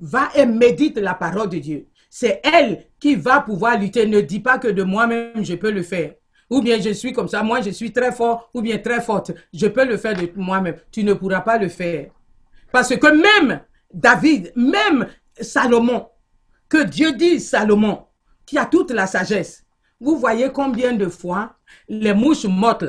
Va 0.00 0.28
et 0.34 0.46
médite 0.46 0.98
la 0.98 1.14
parole 1.14 1.48
de 1.48 1.58
Dieu. 1.58 1.86
C'est 2.10 2.40
elle 2.44 2.86
qui 3.00 3.14
va 3.14 3.40
pouvoir 3.40 3.78
lutter. 3.78 4.06
Ne 4.06 4.20
dis 4.20 4.40
pas 4.40 4.58
que 4.58 4.68
de 4.68 4.82
moi-même, 4.82 5.44
je 5.44 5.54
peux 5.54 5.70
le 5.70 5.82
faire. 5.82 6.14
Ou 6.50 6.60
bien 6.60 6.80
je 6.80 6.90
suis 6.90 7.12
comme 7.12 7.28
ça, 7.28 7.42
moi 7.42 7.60
je 7.60 7.70
suis 7.70 7.92
très 7.92 8.12
fort, 8.12 8.50
ou 8.54 8.60
bien 8.60 8.78
très 8.78 9.00
forte. 9.00 9.32
Je 9.52 9.66
peux 9.66 9.84
le 9.84 9.96
faire 9.96 10.14
de 10.14 10.30
moi-même. 10.36 10.76
Tu 10.90 11.02
ne 11.02 11.14
pourras 11.14 11.40
pas 11.40 11.58
le 11.58 11.68
faire. 11.68 12.10
Parce 12.70 12.94
que 12.96 13.06
même 13.06 13.60
David, 13.92 14.52
même 14.54 15.06
Salomon, 15.40 16.06
que 16.68 16.84
Dieu 16.84 17.12
dit 17.12 17.40
Salomon, 17.40 18.04
qui 18.46 18.58
a 18.58 18.66
toute 18.66 18.90
la 18.90 19.06
sagesse. 19.06 19.64
Vous 20.00 20.16
voyez 20.18 20.50
combien 20.52 20.92
de 20.92 21.08
fois 21.08 21.56
les 21.88 22.12
mouches 22.14 22.44
mortes 22.46 22.84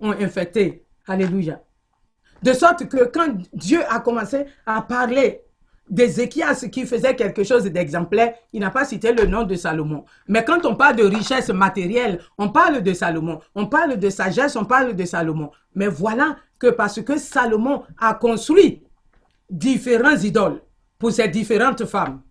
ont 0.00 0.12
infecté. 0.12 0.84
Alléluia. 1.06 1.60
De 2.42 2.52
sorte 2.52 2.88
que 2.88 3.04
quand 3.04 3.34
Dieu 3.52 3.80
a 3.88 4.00
commencé 4.00 4.46
à 4.66 4.82
parler 4.82 5.42
d'Ézéchias 5.90 6.66
qui 6.70 6.84
faisait 6.86 7.16
quelque 7.16 7.44
chose 7.44 7.64
d'exemplaire, 7.64 8.34
il 8.52 8.60
n'a 8.60 8.70
pas 8.70 8.84
cité 8.84 9.12
le 9.12 9.26
nom 9.26 9.44
de 9.44 9.54
Salomon. 9.54 10.04
Mais 10.28 10.44
quand 10.44 10.64
on 10.66 10.74
parle 10.76 10.96
de 10.96 11.04
richesse 11.04 11.48
matérielle, 11.48 12.20
on 12.36 12.50
parle 12.50 12.82
de 12.82 12.92
Salomon. 12.92 13.40
On 13.54 13.66
parle 13.66 13.96
de 13.98 14.10
sagesse, 14.10 14.54
on 14.56 14.64
parle 14.64 14.94
de 14.94 15.04
Salomon. 15.04 15.50
Mais 15.74 15.88
voilà 15.88 16.36
que 16.58 16.68
parce 16.68 17.00
que 17.02 17.18
Salomon 17.18 17.84
a 17.98 18.14
construit 18.14 18.82
différents 19.50 20.16
idoles 20.16 20.60
pour 20.98 21.12
ses 21.12 21.28
différentes 21.28 21.84
femmes, 21.86 22.22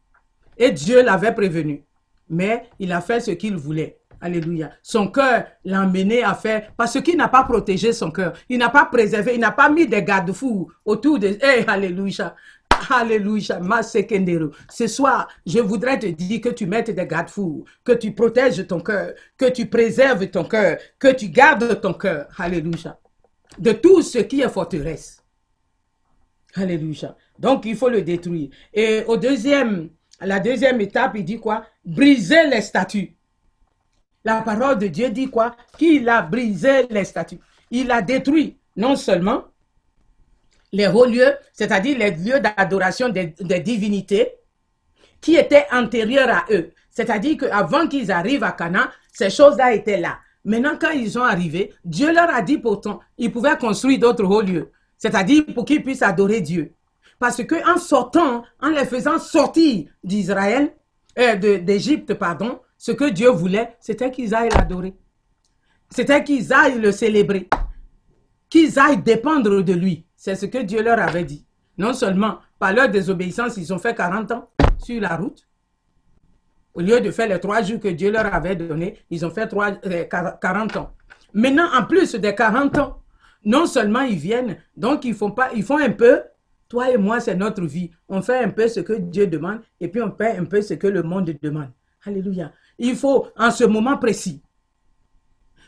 et 0.57 0.71
Dieu 0.71 1.01
l'avait 1.01 1.33
prévenu 1.33 1.86
mais 2.29 2.63
il 2.79 2.91
a 2.91 3.01
fait 3.01 3.19
ce 3.19 3.31
qu'il 3.31 3.55
voulait. 3.55 3.99
Alléluia. 4.19 4.71
Son 4.81 5.09
cœur 5.09 5.45
l'a 5.63 5.81
amené 5.81 6.23
à 6.23 6.33
faire, 6.33 6.71
parce 6.75 6.99
qu'il 7.01 7.17
n'a 7.17 7.27
pas 7.27 7.43
protégé 7.43 7.93
son 7.93 8.09
cœur. 8.09 8.33
Il 8.49 8.57
n'a 8.57 8.69
pas 8.69 8.85
préservé, 8.85 9.35
il 9.35 9.39
n'a 9.39 9.51
pas 9.51 9.69
mis 9.69 9.87
des 9.87 10.01
garde-fous 10.03 10.71
autour 10.85 11.19
de... 11.19 11.37
Hey, 11.41 11.63
alléluia. 11.67 12.35
Alléluia, 12.89 13.59
ma 13.59 13.81
Ce 13.83 14.87
soir, 14.87 15.27
je 15.45 15.59
voudrais 15.59 15.99
te 15.99 16.07
dire 16.07 16.41
que 16.41 16.49
tu 16.49 16.65
mettes 16.65 16.91
des 16.91 17.07
garde-fous, 17.07 17.65
que 17.83 17.91
tu 17.91 18.11
protèges 18.11 18.65
ton 18.67 18.79
cœur, 18.79 19.13
que 19.37 19.49
tu 19.49 19.67
préserves 19.67 20.27
ton 20.29 20.43
cœur, 20.43 20.77
que 20.99 21.13
tu 21.13 21.29
gardes 21.29 21.79
ton 21.81 21.93
cœur. 21.93 22.27
Alléluia. 22.37 22.99
De 23.57 23.71
tout 23.71 24.01
ce 24.01 24.19
qui 24.19 24.41
est 24.41 24.49
forteresse. 24.49 25.23
Alléluia. 26.55 27.15
Donc, 27.37 27.65
il 27.65 27.75
faut 27.75 27.89
le 27.89 28.01
détruire. 28.01 28.49
Et 28.73 29.03
au 29.07 29.17
deuxième, 29.17 29.89
la 30.21 30.39
deuxième 30.39 30.81
étape, 30.81 31.13
il 31.15 31.23
dit 31.23 31.39
quoi? 31.39 31.65
Brisé 31.87 32.47
les 32.47 32.61
statues. 32.61 33.15
La 34.25 34.41
parole 34.41 34.77
de 34.77 34.87
Dieu 34.87 35.09
dit 35.09 35.29
quoi? 35.29 35.55
Qu'il 35.77 36.07
a 36.09 36.21
brisé 36.21 36.85
les 36.89 37.05
statues. 37.05 37.39
Il 37.71 37.89
a 37.89 38.01
détruit 38.01 38.57
non 38.75 38.95
seulement 38.95 39.45
les 40.73 40.87
hauts 40.87 41.05
lieux, 41.05 41.33
c'est-à-dire 41.53 41.97
les 41.97 42.11
lieux 42.11 42.41
d'adoration 42.41 43.07
des, 43.07 43.33
divinités, 43.61 44.33
qui 45.21 45.35
étaient 45.35 45.65
antérieurs 45.71 46.29
à 46.29 46.45
eux. 46.51 46.71
C'est-à-dire 46.91 47.37
qu'avant 47.37 47.87
qu'ils 47.87 48.11
arrivent 48.11 48.43
à 48.43 48.51
Canaan, 48.51 48.87
ces 49.13 49.29
choses-là 49.29 49.73
étaient 49.73 49.99
là. 49.99 50.19
Maintenant, 50.43 50.77
quand 50.79 50.91
ils 50.91 51.11
sont 51.11 51.23
arrivés, 51.23 51.73
Dieu 51.85 52.13
leur 52.13 52.29
a 52.29 52.41
dit 52.41 52.57
pourtant, 52.57 52.99
ils 53.17 53.31
pouvaient 53.31 53.57
construire 53.57 53.99
d'autres 53.99 54.25
hauts 54.25 54.41
lieux. 54.41 54.71
C'est-à-dire 54.97 55.45
pour 55.53 55.65
qu'ils 55.65 55.83
puissent 55.83 56.01
adorer 56.01 56.41
Dieu. 56.41 56.73
Parce 57.19 57.43
que 57.43 57.73
en 57.73 57.77
sortant, 57.77 58.43
en 58.61 58.69
les 58.69 58.85
faisant 58.85 59.19
sortir 59.19 59.89
d'Israël, 60.03 60.73
euh, 61.17 61.35
d'Égypte, 61.35 62.13
pardon, 62.13 62.59
ce 62.77 62.91
que 62.91 63.09
Dieu 63.09 63.29
voulait, 63.29 63.75
c'était 63.79 64.11
qu'ils 64.11 64.35
aillent 64.35 64.49
l'adorer. 64.49 64.95
C'était 65.89 66.23
qu'ils 66.23 66.53
aillent 66.53 66.79
le 66.79 66.91
célébrer. 66.91 67.49
Qu'ils 68.49 68.77
aillent 68.79 69.01
dépendre 69.01 69.63
de 69.63 69.73
lui. 69.73 70.05
C'est 70.15 70.35
ce 70.35 70.45
que 70.45 70.59
Dieu 70.59 70.81
leur 70.81 70.99
avait 70.99 71.23
dit. 71.23 71.45
Non 71.77 71.93
seulement 71.93 72.39
par 72.59 72.73
leur 72.73 72.89
désobéissance, 72.89 73.57
ils 73.57 73.73
ont 73.73 73.77
fait 73.77 73.95
40 73.95 74.31
ans 74.31 74.49
sur 74.79 74.99
la 75.01 75.15
route. 75.15 75.47
Au 76.73 76.81
lieu 76.81 77.01
de 77.01 77.11
faire 77.11 77.27
les 77.27 77.39
trois 77.39 77.61
jours 77.61 77.79
que 77.79 77.87
Dieu 77.87 78.11
leur 78.11 78.33
avait 78.33 78.55
donnés, 78.55 78.99
ils 79.09 79.25
ont 79.25 79.31
fait 79.31 79.47
trois, 79.47 79.71
euh, 79.85 80.03
40 80.05 80.77
ans. 80.77 80.91
Maintenant, 81.33 81.67
en 81.73 81.83
plus 81.83 82.15
des 82.15 82.35
40 82.35 82.77
ans, 82.77 83.01
non 83.43 83.65
seulement 83.65 84.01
ils 84.01 84.17
viennent, 84.17 84.57
donc 84.75 85.05
ils 85.05 85.13
font, 85.13 85.31
pas, 85.31 85.49
ils 85.55 85.63
font 85.63 85.77
un 85.77 85.91
peu, 85.91 86.21
toi 86.69 86.91
et 86.91 86.97
moi, 86.97 87.19
c'est 87.19 87.35
notre 87.35 87.63
vie. 87.65 87.91
On 88.09 88.21
fait 88.21 88.43
un 88.43 88.49
peu 88.49 88.67
ce 88.67 88.79
que 88.79 88.93
Dieu 88.93 89.27
demande 89.27 89.61
et 89.79 89.87
puis 89.87 90.01
on 90.01 90.11
fait 90.11 90.37
un 90.37 90.45
peu 90.45 90.61
ce 90.61 90.73
que 90.73 90.87
le 90.87 91.03
monde 91.03 91.33
demande. 91.41 91.71
Alléluia. 92.05 92.51
Il 92.77 92.95
faut, 92.95 93.27
en 93.37 93.51
ce 93.51 93.63
moment 93.63 93.97
précis, 93.97 94.41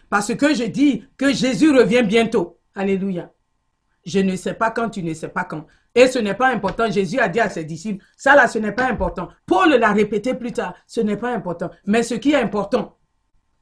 parce 0.10 0.34
que 0.36 0.54
je 0.54 0.64
dis 0.66 1.06
que 1.18 1.32
Jésus 1.32 1.72
revient 1.72 2.04
bientôt. 2.04 2.60
Alléluia. 2.76 3.32
Je 4.06 4.20
ne 4.20 4.36
sais 4.36 4.54
pas 4.54 4.72
quand, 4.72 4.90
tu 4.90 5.04
ne 5.04 5.14
sais 5.14 5.28
pas 5.28 5.44
quand. 5.44 5.66
Et 5.94 6.08
ce 6.08 6.20
n'est 6.20 6.34
pas 6.34 6.48
important. 6.48 6.90
Jésus 6.90 7.20
a 7.20 7.28
dit 7.28 7.40
à 7.40 7.50
ses 7.50 7.64
disciples, 7.64 8.04
ça 8.16 8.36
là, 8.36 8.48
ce 8.48 8.60
n'est 8.60 8.72
pas 8.72 8.88
important. 8.88 9.30
Paul 9.46 9.70
l'a 9.70 9.92
répété 9.92 10.34
plus 10.34 10.52
tard, 10.52 10.74
ce 10.88 11.02
n'est 11.02 11.18
pas 11.18 11.34
important. 11.34 11.70
Mais 11.86 12.04
ce 12.04 12.16
qui 12.16 12.32
est 12.32 12.42
important, 12.42 12.98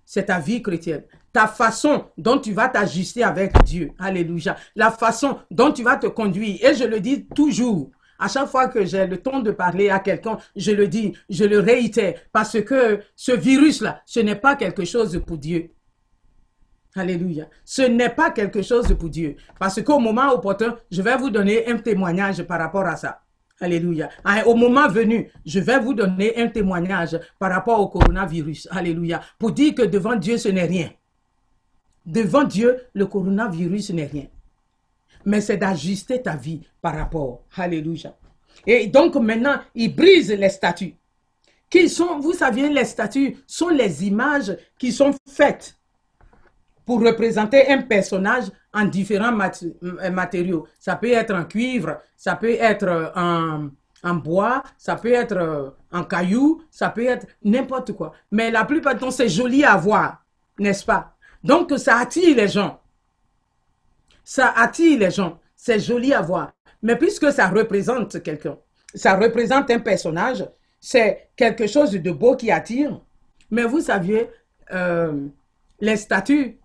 c'est 0.08 0.28
ta 0.28 0.39
vie 0.39 0.62
chrétienne. 0.62 1.03
Ta 1.34 1.47
façon 1.47 2.05
dont 2.18 2.39
tu 2.39 2.53
vas 2.53 2.70
t'ajuster 2.70 3.24
avec 3.24 3.51
Dieu. 3.66 3.91
Alléluia. 3.99 4.55
La 4.74 4.89
façon 4.89 5.38
dont 5.51 5.74
tu 5.74 5.84
vas 5.84 5.97
te 5.97 6.08
conduire. 6.08 6.58
Et 6.66 6.74
je 6.74 6.86
le 6.86 7.01
dis 7.01 7.28
toujours. 7.28 7.91
À 8.18 8.30
chaque 8.30 8.47
fois 8.47 8.70
que 8.70 8.86
j'ai 8.86 9.05
le 9.05 9.18
temps 9.18 9.41
de 9.41 9.51
parler 9.51 9.89
à 9.89 9.99
quelqu'un, 9.99 10.38
je 10.55 10.72
le 10.72 10.88
dis, 10.88 11.14
je 11.30 11.43
le 11.43 11.60
réitère. 11.60 12.16
Parce 12.32 12.62
que 12.64 13.01
ce 13.18 13.34
virus-là, 13.34 14.01
ce 14.05 14.22
n'est 14.22 14.38
pas 14.38 14.55
quelque 14.55 14.86
chose 14.86 15.22
pour 15.28 15.38
Dieu. 15.38 15.72
Alléluia. 16.95 17.49
Ce 17.66 17.82
n'est 17.82 18.10
pas 18.10 18.32
quelque 18.32 18.62
chose 18.62 18.95
pour 18.97 19.10
Dieu. 19.10 19.36
Parce 19.60 19.84
qu'au 19.84 19.99
moment 19.99 20.32
opportun, 20.32 20.78
je 20.89 21.01
vais 21.01 21.18
vous 21.18 21.30
donner 21.30 21.68
un 21.68 21.78
témoignage 21.80 22.41
par 22.43 22.60
rapport 22.60 22.86
à 22.86 22.95
ça. 22.95 23.27
Alléluia. 23.60 24.10
Au 24.45 24.55
moment 24.55 24.88
venu, 24.88 25.32
je 25.45 25.60
vais 25.60 25.80
vous 25.80 25.93
donner 25.93 26.38
un 26.38 26.47
témoignage 26.47 27.20
par 27.39 27.51
rapport 27.51 27.80
au 27.80 27.88
coronavirus. 27.88 28.68
Alléluia. 28.72 29.22
Pour 29.39 29.51
dire 29.51 29.74
que 29.74 29.82
devant 29.82 30.16
Dieu, 30.16 30.38
ce 30.38 30.49
n'est 30.49 30.66
rien. 30.66 30.91
Devant 32.05 32.43
Dieu, 32.43 32.78
le 32.93 33.05
coronavirus 33.05 33.91
n'est 33.91 34.05
rien. 34.05 34.28
Mais 35.26 35.41
c'est 35.41 35.58
d'ajuster 35.58 36.22
ta 36.22 36.36
vie 36.36 36.62
par 36.82 36.95
rapport. 36.95 37.43
Alléluia. 37.55 38.16
Et 38.66 38.88
donc 38.88 39.16
maintenant, 39.16 39.60
il 39.76 39.95
brise 39.95 40.32
les 40.32 40.49
statues. 40.49 40.95
Qui 41.70 41.89
sont, 41.89 42.20
vous 42.20 42.34
saviez, 42.34 42.70
les 42.70 42.86
statues 42.86 43.38
sont 43.45 43.70
les 43.70 44.05
images 44.05 44.55
qui 44.80 44.91
sont 44.91 45.14
faites 45.28 45.77
pour 46.88 47.02
représenter 47.04 47.68
un 47.70 47.82
personnage 47.82 48.46
en 48.74 48.86
différents 48.86 49.34
mat- 49.34 49.64
euh, 49.84 50.10
matériaux. 50.10 50.66
Ça 50.80 50.96
peut 50.96 51.12
être 51.12 51.36
en 51.36 51.44
cuivre, 51.44 52.00
ça 52.16 52.36
peut 52.38 52.56
être 52.58 53.12
en, 53.16 53.68
en 54.04 54.14
bois, 54.16 54.64
ça 54.78 54.96
peut 54.96 55.12
être 55.12 55.36
euh, 55.38 55.70
en 55.92 56.04
caillou, 56.06 56.64
ça 56.72 56.90
peut 56.90 57.06
être 57.06 57.28
n'importe 57.44 57.92
quoi. 57.92 58.14
Mais 58.32 58.50
la 58.50 58.64
plupart 58.64 58.94
du 58.96 59.02
temps, 59.02 59.12
c'est 59.12 59.28
joli 59.28 59.66
à 59.66 59.76
voir, 59.76 60.24
n'est-ce 60.58 60.86
pas? 60.86 61.14
Donc, 61.44 61.72
ça 61.78 61.98
attire 61.98 62.36
les 62.36 62.48
gens. 62.48 62.80
Ça 64.24 64.54
attire 64.56 64.98
les 65.00 65.12
gens. 65.12 65.40
C'est 65.56 65.80
joli 65.80 66.14
à 66.14 66.22
voir. 66.22 66.54
Mais 66.82 66.96
puisque 66.96 67.32
ça 67.34 67.48
représente 67.50 68.24
quelqu'un, 68.24 68.58
ça 68.96 69.16
représente 69.18 69.70
un 69.72 69.80
personnage, 69.80 70.46
c'est 70.80 71.30
quelque 71.36 71.68
chose 71.68 71.92
de 71.92 72.12
beau 72.12 72.36
qui 72.38 72.50
attire. 72.50 73.02
Mais 73.52 73.64
vous 73.64 73.82
saviez, 73.82 74.30
euh, 74.72 75.28
les 75.80 75.98
statues 75.98 76.60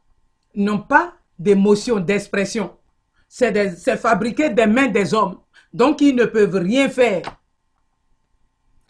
n'ont 0.55 0.81
pas 0.81 1.15
d'émotion, 1.39 1.99
d'expression. 1.99 2.73
C'est 3.29 3.97
fabriqué 3.97 4.51
des 4.51 4.67
mains 4.67 4.89
des 4.89 5.15
hommes. 5.15 5.39
Donc, 5.73 6.01
ils 6.01 6.15
ne 6.15 6.27
peuvent 6.27 6.57
rien 6.57 6.89
faire. 6.89 7.23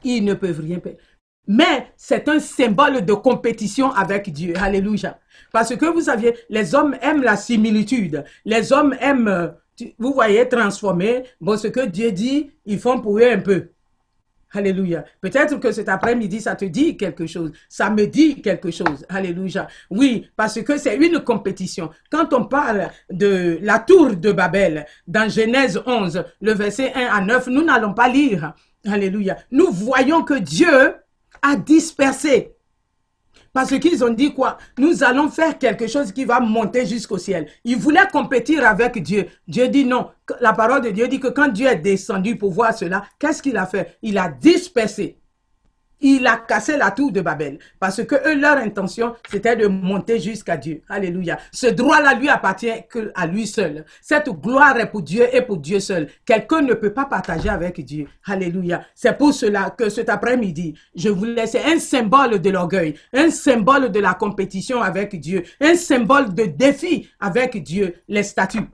Ils 0.03 0.25
ne 0.25 0.35
peuvent 0.35 0.61
rien 0.61 0.81
faire. 0.81 0.97
Mais 1.47 1.93
c'est 1.97 2.29
un 2.29 2.39
symbole 2.39 3.05
de 3.05 3.15
compétition 3.15 3.93
avec 3.93 4.33
Dieu. 4.33 4.55
Alléluia. 4.57 5.19
Parce 5.53 5.75
que 5.77 5.87
vous 5.87 6.03
saviez, 6.03 6.35
les 6.49 6.75
hommes 6.75 6.97
aiment 7.01 7.23
la 7.23 7.37
similitude. 7.37 8.25
Les 8.45 8.73
hommes 8.73 8.97
aiment, 9.01 9.29
euh, 9.29 9.49
vous 9.99 10.13
voyez, 10.13 10.49
transformer. 10.49 11.25
Bon, 11.41 11.57
ce 11.57 11.69
que 11.69 11.87
Dieu 11.87 12.13
dit, 12.13 12.51
ils 12.65 12.79
font 12.79 13.01
pour 13.01 13.19
eux 13.19 13.31
un 13.31 13.39
peu. 13.41 13.69
Alléluia. 14.53 15.05
Peut-être 15.21 15.59
que 15.59 15.73
cet 15.73 15.89
après-midi, 15.89 16.41
ça 16.41 16.55
te 16.55 16.65
dit 16.65 16.97
quelque 16.97 17.27
chose. 17.27 17.53
Ça 17.69 17.89
me 17.91 18.07
dit 18.07 18.43
quelque 18.43 18.71
chose. 18.71 19.07
Alléluia. 19.09 19.67
Oui, 19.91 20.29
parce 20.37 20.61
que 20.63 20.77
c'est 20.77 20.97
une 20.97 21.21
compétition. 21.21 21.91
Quand 22.11 22.33
on 22.35 22.45
parle 22.45 22.89
de 23.11 23.59
la 23.63 23.79
tour 23.79 24.15
de 24.15 24.33
Babel, 24.33 24.87
dans 25.07 25.29
Genèse 25.29 25.81
11, 25.87 26.25
le 26.41 26.53
verset 26.53 26.93
1 26.95 27.07
à 27.07 27.21
9, 27.23 27.47
nous 27.49 27.65
n'allons 27.65 27.95
pas 27.95 28.09
lire. 28.09 28.55
Alléluia. 28.87 29.39
Nous 29.51 29.71
voyons 29.71 30.23
que 30.23 30.35
Dieu 30.35 30.97
a 31.41 31.57
dispersé. 31.57 32.55
Parce 33.53 33.79
qu'ils 33.79 34.03
ont 34.03 34.13
dit 34.13 34.33
quoi? 34.33 34.57
Nous 34.79 35.05
allons 35.05 35.29
faire 35.29 35.59
quelque 35.59 35.87
chose 35.87 36.11
qui 36.13 36.25
va 36.25 36.41
monter 36.41 36.87
jusqu'au 36.87 37.19
ciel. 37.19 37.49
Ils 37.65 37.77
voulaient 37.77 38.09
compétir 38.11 38.67
avec 38.67 39.03
Dieu. 39.03 39.27
Dieu 39.47 39.69
dit 39.69 39.85
non. 39.85 40.09
La 40.41 40.55
parole 40.55 40.81
de 40.83 40.91
Dieu 40.91 41.07
dit 41.09 41.21
que 41.21 41.29
quand 41.29 41.49
Dieu 41.49 41.67
est 41.67 41.77
descendu 41.77 42.37
pour 42.37 42.53
voir 42.53 42.73
cela, 42.75 43.05
qu'est-ce 43.19 43.43
qu'il 43.43 43.59
a 43.59 43.67
fait? 43.67 43.99
Il 44.01 44.17
a 44.17 44.29
dispersé. 44.29 45.19
Il 46.05 46.27
a 46.27 46.37
cassé 46.37 46.77
la 46.77 46.91
tour 46.91 47.13
de 47.13 47.21
Babel. 47.21 47.61
Parce 47.79 48.05
que 48.05 48.17
eux, 48.29 48.35
leur 48.35 48.57
intention, 48.57 49.15
c'était 49.31 49.55
de 49.55 49.69
monter 49.69 50.19
jusqu'à 50.19 50.57
Dieu. 50.57 50.83
Alléluia. 50.89 51.39
Ce 51.53 51.69
droit-là 51.69 52.15
lui 52.15 52.29
appartient 52.29 52.73
à 53.15 53.27
lui 53.27 53.47
seul. 53.47 53.85
Cette 54.01 54.29
gloire 54.29 54.77
est 54.79 54.91
pour 54.91 55.03
Dieu 55.03 55.29
et 55.33 55.43
pour 55.43 55.59
Dieu 55.59 55.79
seul. 55.79 56.09
Quelqu'un 56.27 56.63
ne 56.63 56.75
peut 56.75 56.93
pas 56.93 57.05
partager 57.05 57.49
avec 57.49 57.85
Dieu. 57.85 58.09
Alléluia. 58.27 58.85
C'est 58.97 59.17
pour 59.17 59.33
cela 59.33 59.71
que 59.71 59.89
cet 59.89 60.09
après-midi, 60.09 60.75
je 60.97 61.09
vous 61.09 61.25
laisse 61.25 61.55
un 61.55 61.79
symbole 61.79 62.41
de 62.41 62.51
l'orgueil, 62.51 62.95
un 63.13 63.31
symbole 63.31 63.93
de 63.93 64.01
la 64.01 64.15
compétition 64.15 64.83
avec 64.83 65.19
Dieu, 65.21 65.45
un 65.61 65.77
symbole 65.77 66.35
de 66.35 66.47
défi 66.47 67.09
avec 67.21 67.63
Dieu, 67.63 67.95
les 68.09 68.25
statues. 68.25 68.69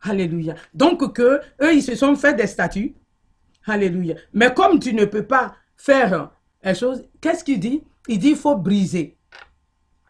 Alléluia. 0.00 0.54
Donc 0.72 1.12
que 1.12 1.40
eux, 1.60 1.74
ils 1.74 1.82
se 1.82 1.94
sont 1.94 2.16
fait 2.16 2.32
des 2.32 2.46
statues. 2.46 2.94
Alléluia. 3.66 4.14
Mais 4.32 4.54
comme 4.54 4.78
tu 4.78 4.94
ne 4.94 5.04
peux 5.04 5.24
pas 5.24 5.54
faire 5.80 6.30
une 6.62 6.74
chose, 6.74 7.04
qu'est-ce 7.20 7.42
qu'il 7.42 7.58
dit? 7.58 7.82
Il 8.08 8.18
dit 8.18 8.30
il 8.30 8.36
faut 8.36 8.56
briser. 8.56 9.16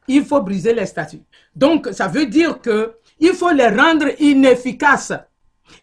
Il 0.08 0.24
faut 0.24 0.40
briser 0.40 0.74
les 0.74 0.86
statues. 0.86 1.22
Donc, 1.54 1.88
ça 1.92 2.08
veut 2.08 2.26
dire 2.26 2.60
que 2.60 2.94
il 3.20 3.32
faut 3.32 3.52
les 3.52 3.68
rendre 3.68 4.06
inefficaces. 4.18 5.12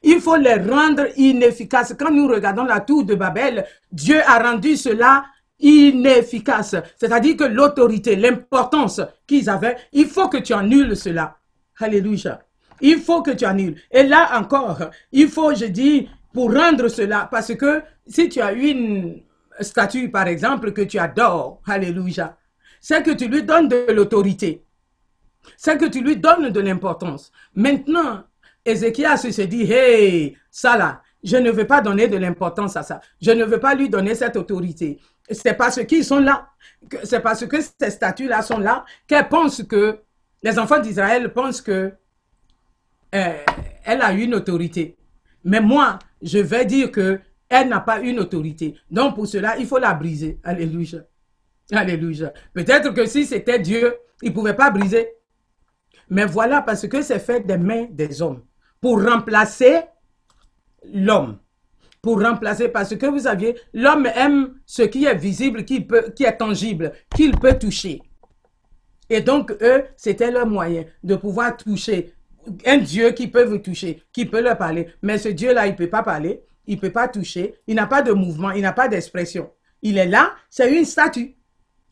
Il 0.04 0.20
faut 0.20 0.36
les 0.36 0.56
rendre 0.56 1.06
inefficaces. 1.16 1.96
Quand 1.98 2.12
nous 2.12 2.28
regardons 2.28 2.66
la 2.66 2.82
tour 2.82 3.06
de 3.06 3.16
Babel, 3.16 3.66
Dieu 3.92 4.20
a 4.26 4.40
rendu 4.40 4.76
cela 4.76 5.26
inefficace. 5.60 6.76
C'est-à-dire 6.98 7.38
que 7.38 7.46
l'autorité, 7.46 8.16
l'importance 8.16 9.00
qu'ils 9.26 9.50
avaient, 9.50 9.78
il 9.94 10.08
faut 10.08 10.28
que 10.28 10.38
tu 10.38 10.54
annules 10.54 10.98
cela. 10.98 11.38
Alléluia. 11.80 12.42
Il 12.82 13.00
faut 13.00 13.22
que 13.22 13.32
tu 13.32 13.46
annules. 13.46 13.80
Et 13.92 14.04
là 14.04 14.38
encore, 14.38 14.90
il 15.12 15.30
faut, 15.30 15.54
je 15.56 15.66
dis, 15.66 16.10
pour 16.34 16.54
rendre 16.54 16.90
cela, 16.90 17.28
parce 17.32 17.56
que 17.56 17.82
si 18.06 18.30
tu 18.30 18.42
as 18.42 18.52
une 18.52 19.22
statue, 19.60 20.10
par 20.10 20.28
exemple, 20.28 20.72
que 20.72 20.82
tu 20.82 20.99
adores, 20.99 21.62
alléluia, 21.66 22.38
c'est 22.80 23.03
que 23.03 23.12
tu 23.12 23.28
lui 23.28 23.43
donnes 23.43 23.68
de 23.68 23.91
l'autorité. 23.91 24.64
C'est 25.55 25.78
que 25.78 25.86
tu 25.86 26.01
lui 26.01 26.18
donnes 26.18 26.49
de 26.49 26.60
l'importance. 26.60 27.32
Maintenant, 27.55 28.24
Ézéchias 28.66 29.18
se 29.18 29.41
dit, 29.43 29.72
hey, 29.72 30.38
ça 30.51 30.78
là, 30.78 31.01
je 31.24 31.38
ne 31.38 31.51
veux 31.51 31.66
pas 31.66 31.82
donner 31.82 32.08
de 32.08 32.18
l'importance 32.18 32.76
à 32.76 32.84
ça. 32.84 33.01
Je 33.22 33.32
ne 33.32 33.43
veux 33.43 33.60
pas 33.60 33.74
lui 33.76 33.89
donner 33.89 34.16
cette 34.16 34.36
autorité. 34.36 34.99
C'est 35.30 35.53
parce 35.53 35.84
qu'ils 35.86 36.05
sont 36.05 36.20
là, 36.20 36.49
c'est 37.03 37.20
parce 37.22 37.45
que 37.45 37.58
ces 37.62 37.91
statues-là 37.91 38.41
sont 38.41 38.60
là, 38.60 38.86
qu'elles 39.08 39.28
pensent 39.28 39.64
que, 39.64 39.99
les 40.43 40.60
enfants 40.60 40.80
d'Israël 40.80 41.34
pensent 41.34 41.62
que 41.62 41.91
euh, 43.16 43.34
elle 43.84 44.01
a 44.01 44.12
une 44.14 44.36
autorité. 44.36 44.95
Mais 45.43 45.60
moi, 45.62 45.97
je 46.22 46.39
vais 46.39 46.66
dire 46.66 46.91
que 46.91 47.20
elle 47.50 47.70
n'a 47.70 47.80
pas 47.80 48.00
une 48.00 48.20
autorité. 48.20 48.76
Donc 48.91 49.16
pour 49.16 49.28
cela, 49.28 49.58
il 49.58 49.66
faut 49.66 49.78
la 49.78 49.93
briser. 49.93 50.39
Alléluia. 50.43 51.00
Alléluia. 51.72 52.34
Peut-être 52.54 52.93
que 52.93 53.06
si 53.06 53.26
c'était 53.26 53.60
Dieu, 53.60 53.95
il 54.22 54.30
ne 54.30 54.34
pouvait 54.34 54.56
pas 54.56 54.72
briser. 54.72 55.08
Mais 56.10 56.26
voilà, 56.26 56.62
parce 56.62 56.88
que 56.88 57.02
c'est 57.02 57.20
fait 57.20 57.45
des 57.45 57.58
mains 57.58 57.88
des 57.89 58.22
hommes. 58.22 58.43
Pour 58.80 59.04
remplacer 59.04 59.82
l'homme. 60.93 61.39
Pour 62.02 62.22
remplacer, 62.22 62.70
parce 62.70 62.95
que 62.95 63.06
vous 63.06 63.20
saviez, 63.20 63.56
l'homme 63.74 64.08
aime 64.16 64.54
ce 64.66 64.84
qui 64.84 65.06
est 65.06 65.16
visible, 65.16 65.66
qui, 65.66 65.82
peut, 65.82 66.14
qui 66.16 66.24
est 66.24 66.38
tangible, 66.38 66.93
qu'il 67.14 67.38
peut 67.38 67.58
toucher. 67.58 68.02
Et 69.10 69.22
donc, 69.22 69.52
eux, 69.62 69.84
c'était 69.98 70.32
leur 70.32 70.48
moyen 70.48 70.86
de 71.04 71.16
pouvoir 71.16 71.58
toucher 71.58 72.14
un 72.66 72.78
Dieu 72.78 73.12
qui 73.12 73.28
peut 73.28 73.43
vous 73.43 73.58
toucher, 73.58 74.04
qui 74.14 74.26
peut 74.26 74.41
leur 74.41 74.58
parler. 74.58 74.88
Mais 75.02 75.18
ce 75.18 75.30
Dieu-là, 75.30 75.68
il 75.68 75.72
ne 75.72 75.78
peut 75.78 75.89
pas 75.89 76.04
parler, 76.04 76.43
il 76.68 76.76
ne 76.76 76.82
peut 76.82 76.91
pas 76.91 77.07
toucher, 77.07 77.55
il 77.65 77.76
n'a 77.76 77.88
pas 77.88 78.01
de 78.01 78.11
mouvement, 78.11 78.51
il 78.51 78.61
n'a 78.61 78.74
pas 78.74 78.88
d'expression. 78.88 79.49
Il 79.82 79.97
est 79.97 80.05
là, 80.05 80.36
c'est 80.49 80.72
une 80.76 80.86
statue. 80.86 81.36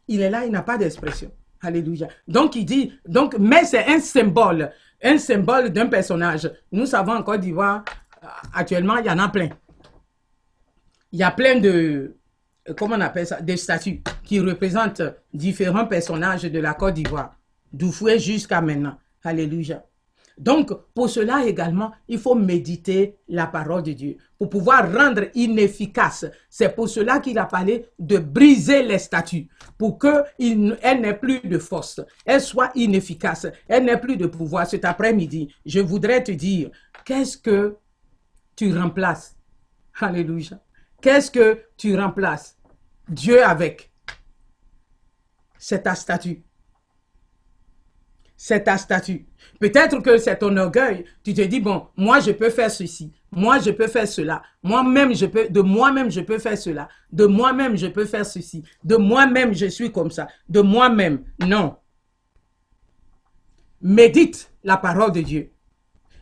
Il 0.07 0.21
est 0.21 0.29
là, 0.29 0.45
il 0.45 0.51
n'a 0.51 0.61
pas 0.61 0.77
d'expression. 0.77 1.31
Alléluia. 1.61 2.07
Donc, 2.27 2.55
il 2.55 2.65
dit, 2.65 2.93
mais 3.39 3.63
c'est 3.63 3.85
un 3.85 3.99
symbole, 3.99 4.71
un 5.01 5.17
symbole 5.17 5.69
d'un 5.69 5.87
personnage. 5.87 6.51
Nous 6.71 6.85
savons 6.85 7.13
en 7.13 7.23
Côte 7.23 7.41
d'Ivoire, 7.41 7.83
actuellement, 8.53 8.97
il 8.97 9.05
y 9.05 9.09
en 9.09 9.17
a 9.17 9.29
plein. 9.29 9.49
Il 11.11 11.19
y 11.19 11.23
a 11.23 11.31
plein 11.31 11.59
de, 11.59 12.17
comment 12.77 12.95
on 12.95 13.01
appelle 13.01 13.25
ça, 13.25 13.41
des 13.41 13.57
statues 13.57 14.03
qui 14.23 14.39
représentent 14.39 15.01
différents 15.33 15.85
personnages 15.85 16.43
de 16.43 16.59
la 16.59 16.73
Côte 16.73 16.95
d'Ivoire, 16.95 17.35
d'Oufoué 17.71 18.19
jusqu'à 18.19 18.61
maintenant. 18.61 18.97
Alléluia. 19.23 19.83
Donc, 20.37 20.71
pour 20.93 21.09
cela 21.09 21.45
également, 21.45 21.91
il 22.07 22.19
faut 22.19 22.35
méditer 22.35 23.17
la 23.29 23.47
parole 23.47 23.83
de 23.83 23.93
Dieu 23.93 24.17
pour 24.37 24.49
pouvoir 24.49 24.91
rendre 24.91 25.23
inefficace. 25.33 26.25
C'est 26.49 26.75
pour 26.75 26.89
cela 26.89 27.19
qu'il 27.19 27.37
a 27.39 27.45
parlé 27.45 27.85
de 27.97 28.17
briser 28.17 28.83
les 28.83 28.99
statues 28.99 29.47
pour 29.77 29.97
qu'elle 29.97 31.01
n'ait 31.01 31.17
plus 31.17 31.39
de 31.39 31.57
force, 31.57 32.01
elle 32.25 32.41
soit 32.41 32.71
inefficace, 32.75 33.47
elle 33.67 33.85
n'ait 33.85 33.99
plus 33.99 34.17
de 34.17 34.27
pouvoir. 34.27 34.67
Cet 34.67 34.85
après-midi, 34.85 35.53
je 35.65 35.79
voudrais 35.79 36.23
te 36.23 36.31
dire, 36.31 36.69
qu'est-ce 37.05 37.37
que 37.37 37.77
tu 38.55 38.77
remplaces? 38.77 39.35
Alléluia. 39.99 40.59
Qu'est-ce 41.01 41.31
que 41.31 41.61
tu 41.77 41.97
remplaces? 41.97 42.57
Dieu 43.07 43.43
avec 43.43 43.91
C'est 45.57 45.83
ta 45.83 45.95
statue. 45.95 46.44
C'est 48.37 48.65
ta 48.65 48.77
statue. 48.77 49.25
Peut-être 49.59 50.01
que 50.01 50.17
c'est 50.17 50.37
ton 50.37 50.55
orgueil. 50.57 51.05
Tu 51.23 51.33
te 51.33 51.41
dis, 51.41 51.59
bon, 51.59 51.87
moi, 51.95 52.19
je 52.19 52.31
peux 52.31 52.49
faire 52.49 52.69
ceci. 52.69 53.13
Moi, 53.31 53.59
je 53.59 53.71
peux 53.71 53.87
faire 53.87 54.07
cela. 54.07 54.41
Moi-même, 54.61 55.15
je 55.15 55.25
peux, 55.25 55.47
de 55.47 55.61
moi-même, 55.61 56.11
je 56.11 56.21
peux 56.21 56.37
faire 56.37 56.57
cela. 56.57 56.89
De 57.11 57.25
moi-même, 57.25 57.77
je 57.77 57.87
peux 57.87 58.05
faire 58.05 58.25
ceci. 58.25 58.63
De 58.83 58.97
moi-même, 58.97 59.53
je 59.53 59.67
suis 59.67 59.91
comme 59.91 60.11
ça. 60.11 60.27
De 60.49 60.61
moi-même. 60.61 61.23
Non. 61.39 61.77
Médite 63.81 64.51
la 64.63 64.77
parole 64.77 65.11
de 65.11 65.21
Dieu. 65.21 65.51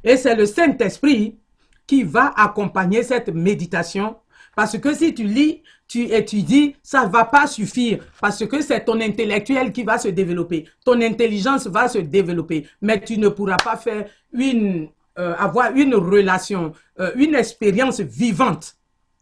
Et 0.03 0.17
c'est 0.17 0.35
le 0.35 0.45
Saint-Esprit 0.45 1.39
qui 1.87 2.03
va 2.03 2.33
accompagner 2.35 3.03
cette 3.03 3.29
méditation. 3.29 4.17
Parce 4.55 4.77
que 4.77 4.93
si 4.93 5.13
tu 5.13 5.23
lis, 5.23 5.63
tu 5.93 6.11
étudies, 6.11 6.75
ça 6.81 7.05
ne 7.05 7.11
va 7.11 7.23
pas 7.23 7.45
suffire. 7.45 8.03
Parce 8.19 8.43
que 8.47 8.61
c'est 8.61 8.83
ton 8.83 8.99
intellectuel 8.99 9.71
qui 9.71 9.83
va 9.83 9.99
se 9.99 10.07
développer. 10.07 10.65
Ton 10.83 10.99
intelligence 10.99 11.67
va 11.67 11.87
se 11.87 11.99
développer. 11.99 12.65
Mais 12.81 12.99
tu 12.99 13.19
ne 13.19 13.27
pourras 13.27 13.57
pas 13.57 13.77
faire 13.77 14.07
une, 14.31 14.87
euh, 15.19 15.35
avoir 15.37 15.71
une 15.75 15.93
relation, 15.93 16.71
euh, 16.99 17.11
une 17.15 17.35
expérience 17.35 17.99
vivante 17.99 18.75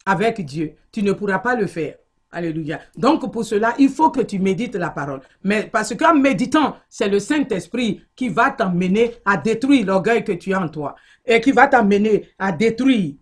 avec 0.06 0.46
Dieu. 0.46 0.76
Tu 0.94 1.04
ne 1.04 1.12
pourras 1.12 1.40
pas 1.40 1.56
le 1.56 1.68
faire. 1.68 1.96
Alléluia. 2.32 2.80
Donc 2.96 3.30
pour 3.34 3.44
cela, 3.44 3.74
il 3.78 3.90
faut 3.90 4.10
que 4.10 4.22
tu 4.22 4.40
médites 4.40 4.76
la 4.76 4.92
parole. 4.92 5.20
Mais 5.44 5.64
parce 5.64 5.94
qu'en 5.98 6.16
méditant, 6.16 6.78
c'est 6.88 7.10
le 7.10 7.20
Saint-Esprit 7.20 8.02
qui 8.16 8.30
va 8.30 8.50
t'emmener 8.50 9.16
à 9.26 9.36
détruire 9.36 9.86
l'orgueil 9.88 10.24
que 10.24 10.32
tu 10.32 10.54
as 10.54 10.62
en 10.62 10.70
toi 10.70 10.96
et 11.26 11.42
qui 11.42 11.52
va 11.52 11.68
t'amener 11.68 12.30
à 12.40 12.54
détruire 12.54 13.16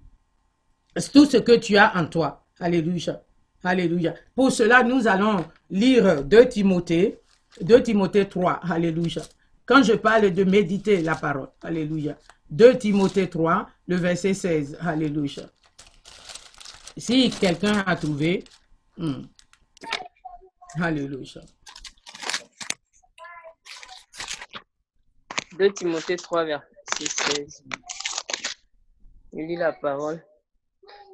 tout 1.12 1.26
ce 1.26 1.38
que 1.38 1.56
tu 1.56 1.78
as 1.78 1.97
en 1.97 2.06
toi. 2.06 2.45
Alléluia. 2.60 3.24
Alléluia. 3.64 4.14
Pour 4.36 4.51
cela, 4.51 4.84
nous 4.84 5.07
allons 5.07 5.45
lire 5.70 6.24
2 6.24 6.47
Timothée, 6.49 7.20
2 7.62 7.84
Timothée 7.84 8.28
3. 8.28 8.60
Alléluia. 8.70 9.22
Quand 9.66 9.84
je 9.84 9.93
parle 9.93 10.32
de 10.32 10.43
méditer 10.43 11.01
la 11.01 11.16
parole. 11.16 11.49
Alléluia. 11.62 12.18
2 12.49 12.78
Timothée 12.78 13.30
3, 13.30 13.70
le 13.88 13.95
verset 13.97 14.34
16. 14.34 14.78
Alléluia. 14.82 15.43
Si 16.97 17.30
quelqu'un 17.30 17.84
a 17.86 17.95
trouvé, 17.95 18.43
hmm. 18.97 19.24
Alléluia. 20.82 21.41
2 25.57 25.74
Timothée 25.74 26.16
3, 26.16 26.45
verset 26.45 26.64
16. 27.36 27.64
Il 29.34 29.47
lit 29.47 29.57
la 29.57 29.74
parole. 29.74 30.24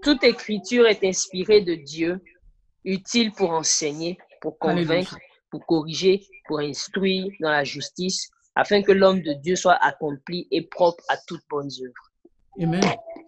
Toute 0.01 0.23
écriture 0.23 0.85
est 0.85 1.03
inspirée 1.03 1.61
de 1.61 1.75
Dieu, 1.75 2.21
utile 2.86 3.31
pour 3.31 3.51
enseigner, 3.51 4.17
pour 4.41 4.57
convaincre, 4.57 5.17
pour 5.49 5.65
corriger, 5.65 6.25
pour 6.47 6.59
instruire 6.59 7.27
dans 7.41 7.51
la 7.51 7.63
justice, 7.63 8.29
afin 8.55 8.81
que 8.81 8.91
l'homme 8.91 9.21
de 9.21 9.33
Dieu 9.33 9.55
soit 9.55 9.77
accompli 9.81 10.47
et 10.51 10.61
propre 10.61 11.03
à 11.09 11.17
toutes 11.27 11.43
bonnes 11.49 11.69
œuvres. 11.81 12.11
Amen. 12.61 12.81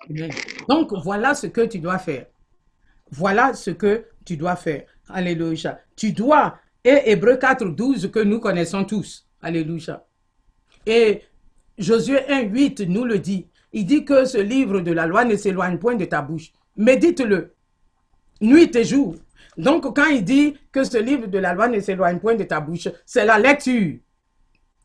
Amen. 0.10 0.32
Donc, 0.70 0.94
voilà 1.04 1.34
ce 1.36 1.48
que 1.48 1.62
tu 1.66 1.80
dois 1.80 2.00
faire. 2.00 2.28
Voilà 3.12 3.54
ce 3.54 3.72
que 3.72 4.06
tu 4.26 4.38
dois 4.38 4.56
faire. 4.56 4.86
Alléluia. 5.10 5.80
Tu 5.96 6.12
dois, 6.12 6.58
et 6.84 7.12
Hébreu 7.12 7.38
4, 7.38 7.66
12 7.66 8.12
que 8.12 8.20
nous 8.20 8.40
connaissons 8.40 8.86
tous. 8.86 9.28
Alléluia. 9.42 10.06
Et 10.86 11.24
Josué 11.78 12.28
1, 12.28 12.42
8 12.44 12.82
nous 12.82 13.04
le 13.04 13.20
dit. 13.20 13.48
Il 13.74 13.86
dit 13.86 14.06
que 14.06 14.26
ce 14.26 14.38
livre 14.38 14.80
de 14.80 14.92
la 14.92 15.06
loi 15.06 15.26
ne 15.26 15.36
s'éloigne 15.36 15.78
point 15.78 15.96
de 15.96 16.06
ta 16.06 16.22
bouche. 16.22 16.52
Médite-le, 16.76 17.54
nuit 18.42 18.76
et 18.76 18.84
jour. 18.84 19.16
Donc, 19.58 19.96
quand 19.96 20.08
il 20.08 20.24
dit 20.24 20.56
que 20.72 20.84
ce 20.84 20.98
livre 20.98 21.28
de 21.28 21.38
la 21.38 21.54
loi 21.54 21.68
ne 21.68 21.80
s'éloigne 21.80 22.20
point 22.20 22.36
de 22.36 22.44
ta 22.44 22.60
bouche, 22.60 22.88
c'est 23.06 23.26
la 23.26 23.40
lecture. 23.40 23.98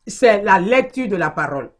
C'est 0.05 0.43
la 0.43 0.59
lecture 0.59 1.07
de 1.07 1.15
la 1.15 1.29
parole. 1.29 1.71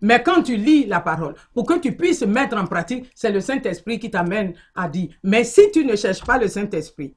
Mais 0.00 0.20
quand 0.20 0.42
tu 0.42 0.56
lis 0.56 0.86
la 0.86 1.00
parole, 1.00 1.34
pour 1.54 1.64
que 1.64 1.78
tu 1.78 1.96
puisses 1.96 2.22
mettre 2.22 2.56
en 2.56 2.66
pratique, 2.66 3.08
c'est 3.14 3.30
le 3.30 3.40
Saint-Esprit 3.40 4.00
qui 4.00 4.10
t'amène 4.10 4.54
à 4.74 4.88
dire. 4.88 5.10
Mais 5.22 5.44
si 5.44 5.70
tu 5.70 5.84
ne 5.84 5.94
cherches 5.94 6.24
pas 6.24 6.38
le 6.38 6.48
Saint-Esprit, 6.48 7.14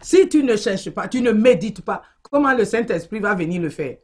si 0.00 0.28
tu 0.28 0.42
ne 0.42 0.56
cherches 0.56 0.90
pas, 0.90 1.06
tu 1.06 1.22
ne 1.22 1.30
médites 1.30 1.82
pas, 1.82 2.02
comment 2.22 2.52
le 2.52 2.64
Saint-Esprit 2.64 3.20
va 3.20 3.36
venir 3.36 3.62
le 3.62 3.70
faire? 3.70 3.98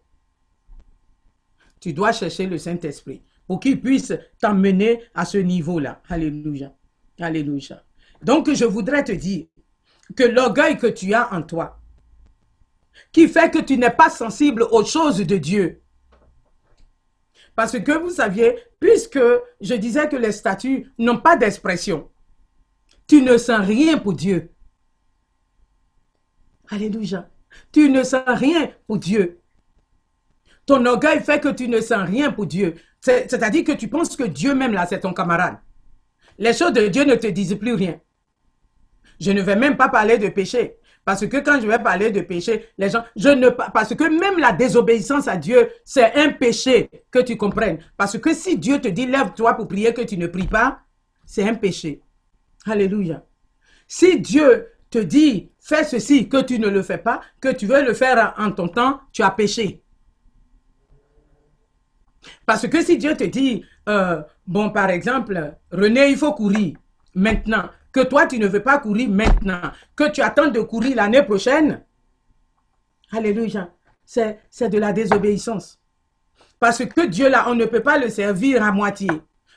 Tu 1.80 1.92
dois 1.92 2.12
chercher 2.12 2.46
le 2.46 2.56
Saint-Esprit 2.56 3.22
pour 3.48 3.58
qu'il 3.58 3.80
puisse 3.80 4.12
t'emmener 4.40 5.02
à 5.14 5.24
ce 5.24 5.38
niveau-là. 5.38 6.02
Alléluia. 6.08 6.72
Alléluia. 7.18 7.82
Donc, 8.26 8.52
je 8.52 8.64
voudrais 8.64 9.04
te 9.04 9.12
dire 9.12 9.46
que 10.16 10.24
l'orgueil 10.24 10.76
que 10.76 10.88
tu 10.88 11.14
as 11.14 11.32
en 11.32 11.42
toi, 11.42 11.78
qui 13.12 13.28
fait 13.28 13.52
que 13.52 13.60
tu 13.60 13.78
n'es 13.78 13.90
pas 13.90 14.10
sensible 14.10 14.64
aux 14.64 14.84
choses 14.84 15.18
de 15.18 15.36
Dieu. 15.36 15.80
Parce 17.54 17.78
que 17.78 17.92
vous 17.92 18.10
saviez, 18.10 18.58
puisque 18.80 19.20
je 19.60 19.74
disais 19.74 20.08
que 20.08 20.16
les 20.16 20.32
statues 20.32 20.90
n'ont 20.98 21.20
pas 21.20 21.36
d'expression, 21.36 22.10
tu 23.06 23.22
ne 23.22 23.38
sens 23.38 23.64
rien 23.64 23.96
pour 23.96 24.14
Dieu. 24.14 24.50
Alléluia. 26.68 27.30
Tu 27.70 27.88
ne 27.88 28.02
sens 28.02 28.24
rien 28.26 28.72
pour 28.88 28.98
Dieu. 28.98 29.40
Ton 30.66 30.84
orgueil 30.84 31.20
fait 31.22 31.38
que 31.38 31.50
tu 31.50 31.68
ne 31.68 31.80
sens 31.80 32.02
rien 32.02 32.32
pour 32.32 32.46
Dieu. 32.46 32.74
C'est-à-dire 33.00 33.62
que 33.62 33.70
tu 33.70 33.86
penses 33.86 34.16
que 34.16 34.24
Dieu 34.24 34.52
même 34.52 34.72
là, 34.72 34.84
c'est 34.84 34.98
ton 34.98 35.14
camarade. 35.14 35.58
Les 36.38 36.52
choses 36.52 36.72
de 36.72 36.88
Dieu 36.88 37.04
ne 37.04 37.14
te 37.14 37.28
disent 37.28 37.54
plus 37.54 37.74
rien. 37.74 38.00
Je 39.20 39.30
ne 39.32 39.42
vais 39.42 39.56
même 39.56 39.76
pas 39.76 39.88
parler 39.88 40.18
de 40.18 40.28
péché. 40.28 40.76
Parce 41.04 41.24
que 41.26 41.36
quand 41.36 41.60
je 41.60 41.68
vais 41.68 41.78
parler 41.78 42.10
de 42.10 42.20
péché, 42.20 42.68
les 42.78 42.90
gens, 42.90 43.04
je 43.14 43.28
ne, 43.28 43.48
parce 43.48 43.94
que 43.94 44.04
même 44.04 44.40
la 44.40 44.52
désobéissance 44.52 45.28
à 45.28 45.36
Dieu, 45.36 45.70
c'est 45.84 46.14
un 46.14 46.32
péché 46.32 46.90
que 47.12 47.20
tu 47.20 47.36
comprennes. 47.36 47.78
Parce 47.96 48.18
que 48.18 48.34
si 48.34 48.58
Dieu 48.58 48.80
te 48.80 48.88
dit, 48.88 49.06
lève-toi 49.06 49.54
pour 49.54 49.68
prier 49.68 49.94
que 49.94 50.02
tu 50.02 50.18
ne 50.18 50.26
pries 50.26 50.48
pas, 50.48 50.80
c'est 51.24 51.48
un 51.48 51.54
péché. 51.54 52.00
Alléluia. 52.66 53.22
Si 53.86 54.20
Dieu 54.20 54.66
te 54.90 54.98
dit, 54.98 55.50
fais 55.60 55.84
ceci, 55.84 56.28
que 56.28 56.42
tu 56.42 56.58
ne 56.58 56.68
le 56.68 56.82
fais 56.82 56.98
pas, 56.98 57.20
que 57.40 57.52
tu 57.52 57.66
veux 57.66 57.84
le 57.84 57.94
faire 57.94 58.34
en 58.36 58.50
ton 58.50 58.66
temps, 58.66 59.00
tu 59.12 59.22
as 59.22 59.30
péché. 59.30 59.82
Parce 62.44 62.66
que 62.66 62.82
si 62.82 62.98
Dieu 62.98 63.16
te 63.16 63.24
dit, 63.24 63.64
euh, 63.88 64.22
bon, 64.46 64.70
par 64.70 64.90
exemple, 64.90 65.54
René, 65.70 66.08
il 66.08 66.16
faut 66.16 66.32
courir 66.32 66.76
maintenant, 67.14 67.70
que 67.96 68.02
toi, 68.02 68.26
tu 68.26 68.38
ne 68.38 68.46
veux 68.46 68.62
pas 68.62 68.78
courir 68.78 69.08
maintenant, 69.08 69.62
que 69.96 70.10
tu 70.10 70.20
attends 70.20 70.48
de 70.48 70.60
courir 70.60 70.96
l'année 70.96 71.22
prochaine, 71.22 71.82
Alléluia, 73.10 73.70
c'est 74.04 74.38
de 74.60 74.78
la 74.78 74.92
désobéissance. 74.92 75.80
Parce 76.60 76.84
que 76.84 77.06
Dieu, 77.06 77.30
là, 77.30 77.46
on 77.48 77.54
ne 77.54 77.64
peut 77.64 77.80
pas 77.80 77.96
le 77.96 78.10
servir 78.10 78.62
à 78.62 78.70
moitié. 78.70 79.08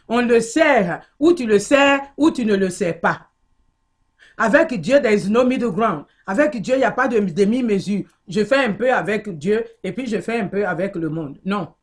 On 0.07 0.21
le 0.21 0.39
sert, 0.39 1.01
ou 1.19 1.33
tu 1.33 1.45
le 1.45 1.59
sers, 1.59 1.99
ou 2.15 2.31
tu 2.31 2.45
ne 2.45 2.55
le 2.55 2.69
sers 2.69 3.01
pas. 3.01 3.27
Avec 4.37 4.79
Dieu, 4.79 5.01
there 5.01 5.13
is 5.13 5.29
no 5.29 5.43
middle 5.43 5.71
ground. 5.71 6.05
Avec 6.25 6.61
Dieu, 6.61 6.75
il 6.75 6.79
n'y 6.79 6.85
a 6.85 6.91
pas 6.91 7.09
de 7.09 7.19
demi-mesure. 7.19 8.05
Je 8.27 8.45
fais 8.45 8.63
un 8.63 8.71
peu 8.71 8.93
avec 8.93 9.37
Dieu 9.37 9.65
et 9.83 9.91
puis 9.91 10.07
je 10.07 10.21
fais 10.21 10.39
un 10.39 10.47
peu 10.47 10.65
avec 10.65 10.95
le 10.95 11.09
monde. 11.09 11.39
Non. 11.43 11.73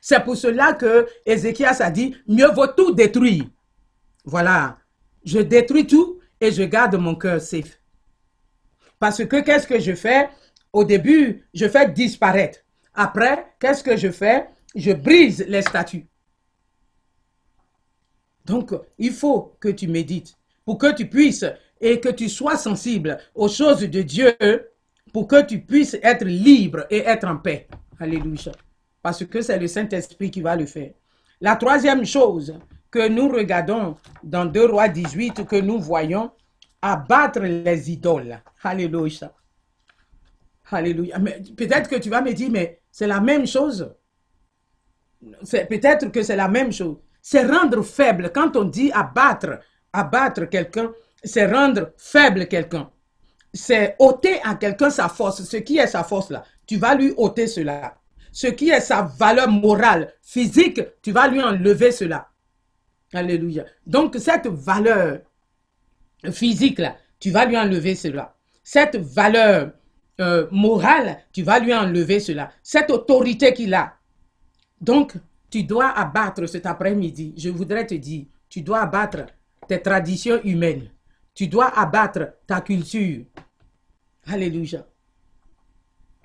C'est 0.00 0.22
pour 0.22 0.36
cela 0.36 0.74
que 0.74 1.06
Ézéchias 1.24 1.78
a 1.80 1.90
dit, 1.90 2.16
mieux 2.28 2.52
vaut 2.52 2.68
tout 2.68 2.92
détruire. 2.92 3.46
Voilà. 4.24 4.78
Je 5.26 5.40
détruis 5.40 5.86
tout 5.86 6.20
et 6.40 6.52
je 6.52 6.62
garde 6.62 6.94
mon 6.94 7.16
cœur 7.16 7.40
safe. 7.40 7.80
Parce 8.98 9.24
que 9.24 9.40
qu'est-ce 9.40 9.66
que 9.66 9.78
je 9.78 9.94
fais? 9.94 10.30
Au 10.72 10.84
début, 10.84 11.46
je 11.52 11.68
fais 11.68 11.90
disparaître. 11.90 12.60
Après, 12.94 13.46
qu'est-ce 13.60 13.82
que 13.82 13.96
je 13.96 14.10
fais? 14.10 14.46
Je 14.74 14.92
brise 14.92 15.44
les 15.48 15.62
statues. 15.62 16.06
Donc, 18.44 18.72
il 18.98 19.12
faut 19.12 19.56
que 19.60 19.68
tu 19.68 19.88
médites 19.88 20.36
pour 20.64 20.78
que 20.78 20.94
tu 20.94 21.08
puisses 21.08 21.44
et 21.80 22.00
que 22.00 22.08
tu 22.08 22.28
sois 22.28 22.56
sensible 22.56 23.18
aux 23.34 23.48
choses 23.48 23.80
de 23.80 24.02
Dieu 24.02 24.36
pour 25.12 25.26
que 25.26 25.42
tu 25.44 25.60
puisses 25.60 25.96
être 26.02 26.24
libre 26.24 26.86
et 26.88 26.98
être 26.98 27.26
en 27.26 27.38
paix. 27.38 27.66
Alléluia. 27.98 28.52
Parce 29.02 29.24
que 29.24 29.42
c'est 29.42 29.58
le 29.58 29.66
Saint-Esprit 29.66 30.30
qui 30.30 30.40
va 30.40 30.54
le 30.56 30.66
faire. 30.66 30.92
La 31.40 31.56
troisième 31.56 32.04
chose 32.04 32.54
que 32.96 33.08
nous 33.08 33.28
regardons 33.28 33.96
dans 34.22 34.46
2 34.46 34.70
Rois 34.70 34.88
18, 34.88 35.44
que 35.46 35.56
nous 35.56 35.78
voyons, 35.78 36.30
abattre 36.80 37.40
les 37.40 37.90
idoles. 37.90 38.40
Alléluia. 38.62 39.30
Alléluia. 40.70 41.18
Peut-être 41.58 41.90
que 41.90 41.96
tu 41.96 42.08
vas 42.08 42.22
me 42.22 42.32
dire, 42.32 42.48
mais 42.50 42.80
c'est 42.90 43.06
la 43.06 43.20
même 43.20 43.46
chose. 43.46 43.94
Peut-être 45.68 46.10
que 46.10 46.22
c'est 46.22 46.36
la 46.36 46.48
même 46.48 46.72
chose. 46.72 46.96
C'est 47.20 47.44
rendre 47.44 47.82
faible. 47.82 48.30
Quand 48.34 48.56
on 48.56 48.64
dit 48.64 48.90
abattre, 48.92 49.58
abattre 49.92 50.48
quelqu'un, 50.48 50.90
c'est 51.22 51.52
rendre 51.52 51.92
faible 51.98 52.46
quelqu'un. 52.46 52.90
C'est 53.52 53.94
ôter 53.98 54.40
à 54.42 54.54
quelqu'un 54.54 54.88
sa 54.88 55.10
force. 55.10 55.44
Ce 55.44 55.58
qui 55.58 55.76
est 55.76 55.86
sa 55.86 56.02
force 56.02 56.30
là, 56.30 56.44
tu 56.66 56.78
vas 56.78 56.94
lui 56.94 57.12
ôter 57.18 57.46
cela. 57.46 57.98
Ce 58.32 58.46
qui 58.46 58.70
est 58.70 58.80
sa 58.80 59.02
valeur 59.02 59.50
morale, 59.50 60.14
physique, 60.22 60.80
tu 61.02 61.12
vas 61.12 61.28
lui 61.28 61.42
enlever 61.42 61.92
cela. 61.92 62.30
Alléluia. 63.16 63.64
Donc 63.86 64.16
cette 64.18 64.46
valeur 64.46 65.20
physique 66.30 66.78
là, 66.78 66.96
tu 67.18 67.30
vas 67.30 67.46
lui 67.46 67.56
enlever 67.56 67.94
cela. 67.94 68.36
Cette 68.62 68.96
valeur 68.96 69.72
euh, 70.20 70.46
morale, 70.50 71.18
tu 71.32 71.42
vas 71.42 71.58
lui 71.58 71.74
enlever 71.74 72.20
cela. 72.20 72.50
Cette 72.62 72.90
autorité 72.90 73.54
qu'il 73.54 73.72
a. 73.72 73.94
Donc, 74.80 75.14
tu 75.48 75.62
dois 75.62 75.88
abattre 75.88 76.46
cet 76.46 76.66
après-midi. 76.66 77.32
Je 77.38 77.48
voudrais 77.48 77.86
te 77.86 77.94
dire, 77.94 78.26
tu 78.50 78.60
dois 78.60 78.80
abattre 78.80 79.26
tes 79.66 79.80
traditions 79.80 80.42
humaines. 80.42 80.90
Tu 81.34 81.46
dois 81.46 81.68
abattre 81.78 82.34
ta 82.46 82.60
culture. 82.60 83.24
Alléluia. 84.26 84.86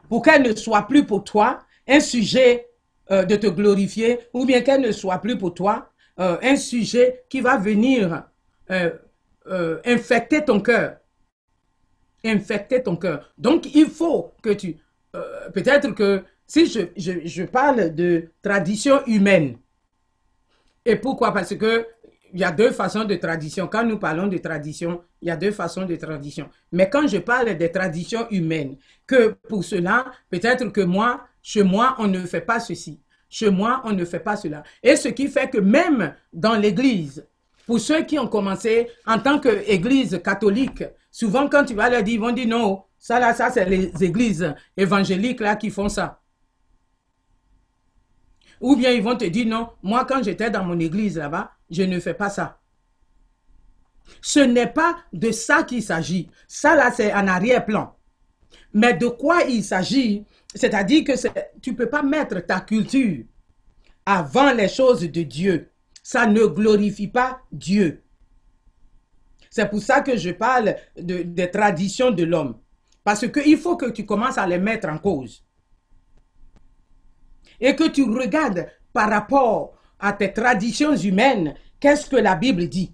Pour 0.09 0.23
qu'elle 0.23 0.41
ne 0.41 0.55
soit 0.55 0.87
plus 0.87 1.05
pour 1.05 1.23
toi 1.23 1.59
un 1.87 2.01
sujet 2.01 2.67
euh, 3.11 3.23
de 3.23 3.35
te 3.37 3.47
glorifier, 3.47 4.19
ou 4.33 4.45
bien 4.45 4.61
qu'elle 4.61 4.81
ne 4.81 4.91
soit 4.91 5.19
plus 5.19 5.37
pour 5.37 5.53
toi 5.53 5.90
euh, 6.19 6.37
un 6.41 6.55
sujet 6.55 7.23
qui 7.29 7.41
va 7.41 7.57
venir 7.57 8.23
euh, 8.69 8.91
infecter 9.85 10.43
ton 10.43 10.59
cœur. 10.59 10.97
Infecter 12.23 12.83
ton 12.83 12.95
cœur. 12.95 13.31
Donc, 13.37 13.73
il 13.73 13.87
faut 13.87 14.33
que 14.41 14.51
tu... 14.51 14.77
Peut-être 15.53 15.91
que 15.93 16.23
si 16.47 16.65
je, 16.67 16.81
je, 16.95 17.25
je 17.25 17.43
parle 17.43 17.93
de 17.93 18.29
tradition 18.41 19.05
humaine, 19.07 19.57
et 20.85 20.95
pourquoi? 20.95 21.33
Parce 21.33 21.55
que 21.55 21.85
il 22.33 22.39
y 22.39 22.43
a 22.43 22.51
deux 22.51 22.71
façons 22.71 23.03
de 23.03 23.15
tradition. 23.15 23.67
Quand 23.67 23.83
nous 23.83 23.97
parlons 23.99 24.27
de 24.27 24.37
tradition, 24.37 25.01
il 25.21 25.27
y 25.27 25.31
a 25.31 25.35
deux 25.35 25.51
façons 25.51 25.85
de 25.85 25.95
tradition. 25.95 26.49
Mais 26.71 26.89
quand 26.89 27.07
je 27.07 27.17
parle 27.17 27.55
des 27.55 27.71
traditions 27.71 28.27
humaines, 28.29 28.77
que 29.05 29.29
pour 29.49 29.63
cela, 29.63 30.05
peut-être 30.29 30.65
que 30.71 30.81
moi, 30.81 31.27
chez 31.41 31.63
moi, 31.63 31.95
on 31.99 32.07
ne 32.07 32.19
fait 32.19 32.41
pas 32.41 32.59
ceci. 32.59 32.99
Chez 33.31 33.49
moi, 33.49 33.81
on 33.85 33.93
ne 33.93 34.03
fait 34.03 34.19
pas 34.19 34.35
cela. 34.35 34.61
Et 34.83 34.97
ce 34.97 35.07
qui 35.07 35.29
fait 35.29 35.49
que 35.49 35.57
même 35.57 36.13
dans 36.33 36.55
l'Église, 36.55 37.25
pour 37.65 37.79
ceux 37.79 38.03
qui 38.03 38.19
ont 38.19 38.27
commencé 38.27 38.89
en 39.07 39.19
tant 39.19 39.39
qu'Église 39.39 40.19
catholique, 40.21 40.83
souvent 41.09 41.47
quand 41.47 41.63
tu 41.63 41.73
vas 41.73 41.89
leur 41.89 42.03
dire, 42.03 42.15
ils 42.15 42.19
vont 42.19 42.33
dire 42.33 42.49
non, 42.49 42.83
ça 42.99 43.19
là, 43.19 43.33
ça 43.33 43.49
c'est 43.49 43.63
les 43.63 44.03
églises 44.03 44.53
évangéliques 44.75 45.39
là 45.39 45.55
qui 45.55 45.69
font 45.69 45.87
ça. 45.87 46.19
Ou 48.59 48.75
bien 48.75 48.91
ils 48.91 49.01
vont 49.01 49.15
te 49.15 49.23
dire 49.23 49.47
non, 49.47 49.69
moi 49.81 50.03
quand 50.03 50.21
j'étais 50.21 50.49
dans 50.49 50.65
mon 50.65 50.77
église 50.77 51.17
là-bas, 51.17 51.53
je 51.69 51.83
ne 51.83 52.01
fais 52.01 52.13
pas 52.13 52.29
ça. 52.29 52.59
Ce 54.21 54.41
n'est 54.41 54.67
pas 54.67 54.97
de 55.13 55.31
ça 55.31 55.63
qu'il 55.63 55.81
s'agit. 55.81 56.29
Ça, 56.49 56.75
là, 56.75 56.91
c'est 56.91 57.13
un 57.13 57.29
arrière-plan. 57.29 57.95
Mais 58.73 58.93
de 58.93 59.07
quoi 59.07 59.43
il 59.43 59.63
s'agit, 59.63 60.25
c'est-à-dire 60.53 61.03
que 61.03 61.13
tu 61.61 61.71
ne 61.71 61.75
peux 61.75 61.89
pas 61.89 62.03
mettre 62.03 62.39
ta 62.41 62.59
culture 62.59 63.23
avant 64.05 64.51
les 64.53 64.67
choses 64.67 65.01
de 65.01 65.23
Dieu. 65.23 65.71
Ça 66.03 66.25
ne 66.25 66.45
glorifie 66.45 67.07
pas 67.07 67.41
Dieu. 67.51 68.03
C'est 69.49 69.69
pour 69.69 69.81
ça 69.81 70.01
que 70.01 70.17
je 70.17 70.31
parle 70.31 70.75
de, 70.97 71.23
des 71.23 71.49
traditions 71.51 72.11
de 72.11 72.23
l'homme. 72.23 72.57
Parce 73.03 73.27
qu'il 73.27 73.57
faut 73.57 73.77
que 73.77 73.89
tu 73.89 74.05
commences 74.05 74.37
à 74.37 74.47
les 74.47 74.57
mettre 74.59 74.89
en 74.89 74.97
cause. 74.97 75.45
Et 77.59 77.75
que 77.75 77.87
tu 77.87 78.03
regardes 78.03 78.67
par 78.93 79.09
rapport 79.09 79.77
à 79.99 80.13
tes 80.13 80.33
traditions 80.33 80.95
humaines, 80.95 81.55
qu'est-ce 81.79 82.09
que 82.09 82.15
la 82.15 82.35
Bible 82.35 82.67
dit? 82.67 82.93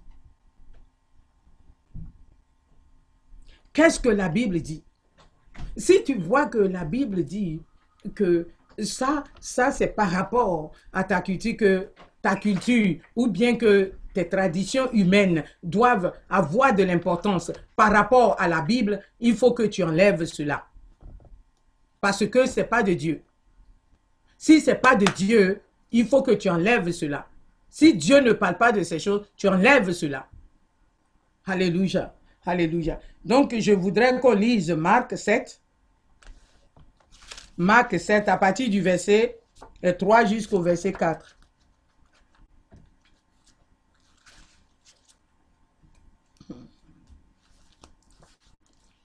Qu'est-ce 3.72 4.00
que 4.00 4.08
la 4.08 4.28
Bible 4.28 4.60
dit? 4.60 4.84
Si 5.76 6.02
tu 6.04 6.14
vois 6.14 6.46
que 6.46 6.58
la 6.58 6.84
Bible 6.84 7.24
dit 7.24 7.62
que 8.14 8.48
ça, 8.82 9.24
ça 9.40 9.70
c'est 9.70 9.88
par 9.88 10.10
rapport 10.10 10.72
à 10.92 11.04
ta 11.04 11.20
culture, 11.20 11.56
que 11.56 11.88
ta 12.22 12.36
culture, 12.36 12.96
ou 13.16 13.28
bien 13.28 13.56
que 13.56 13.92
tes 14.14 14.28
traditions 14.28 14.90
humaines 14.92 15.44
doivent 15.62 16.12
avoir 16.28 16.74
de 16.74 16.82
l'importance 16.82 17.52
par 17.76 17.92
rapport 17.92 18.40
à 18.40 18.48
la 18.48 18.60
Bible, 18.60 19.00
il 19.20 19.36
faut 19.36 19.52
que 19.52 19.64
tu 19.64 19.82
enlèves 19.82 20.24
cela. 20.24 20.66
Parce 22.00 22.26
que 22.26 22.46
ce 22.46 22.60
n'est 22.60 22.66
pas 22.66 22.82
de 22.82 22.94
Dieu. 22.94 23.22
Si 24.36 24.60
ce 24.60 24.70
n'est 24.70 24.76
pas 24.76 24.94
de 24.94 25.06
Dieu, 25.16 25.60
il 25.92 26.06
faut 26.06 26.22
que 26.22 26.32
tu 26.32 26.48
enlèves 26.48 26.90
cela. 26.92 27.28
Si 27.68 27.94
Dieu 27.94 28.20
ne 28.20 28.32
parle 28.32 28.56
pas 28.56 28.72
de 28.72 28.82
ces 28.82 28.98
choses, 28.98 29.26
tu 29.36 29.48
enlèves 29.48 29.92
cela. 29.92 30.28
Alléluia. 31.44 32.14
Alléluia. 32.48 32.98
Donc, 33.26 33.54
je 33.58 33.72
voudrais 33.72 34.18
qu'on 34.20 34.32
lise 34.32 34.70
Marc 34.70 35.18
7. 35.18 35.60
Marc 37.58 38.00
7, 38.00 38.26
à 38.26 38.38
partir 38.38 38.70
du 38.70 38.80
verset 38.80 39.38
3 39.98 40.24
jusqu'au 40.24 40.62
verset 40.62 40.94
4. 40.94 41.36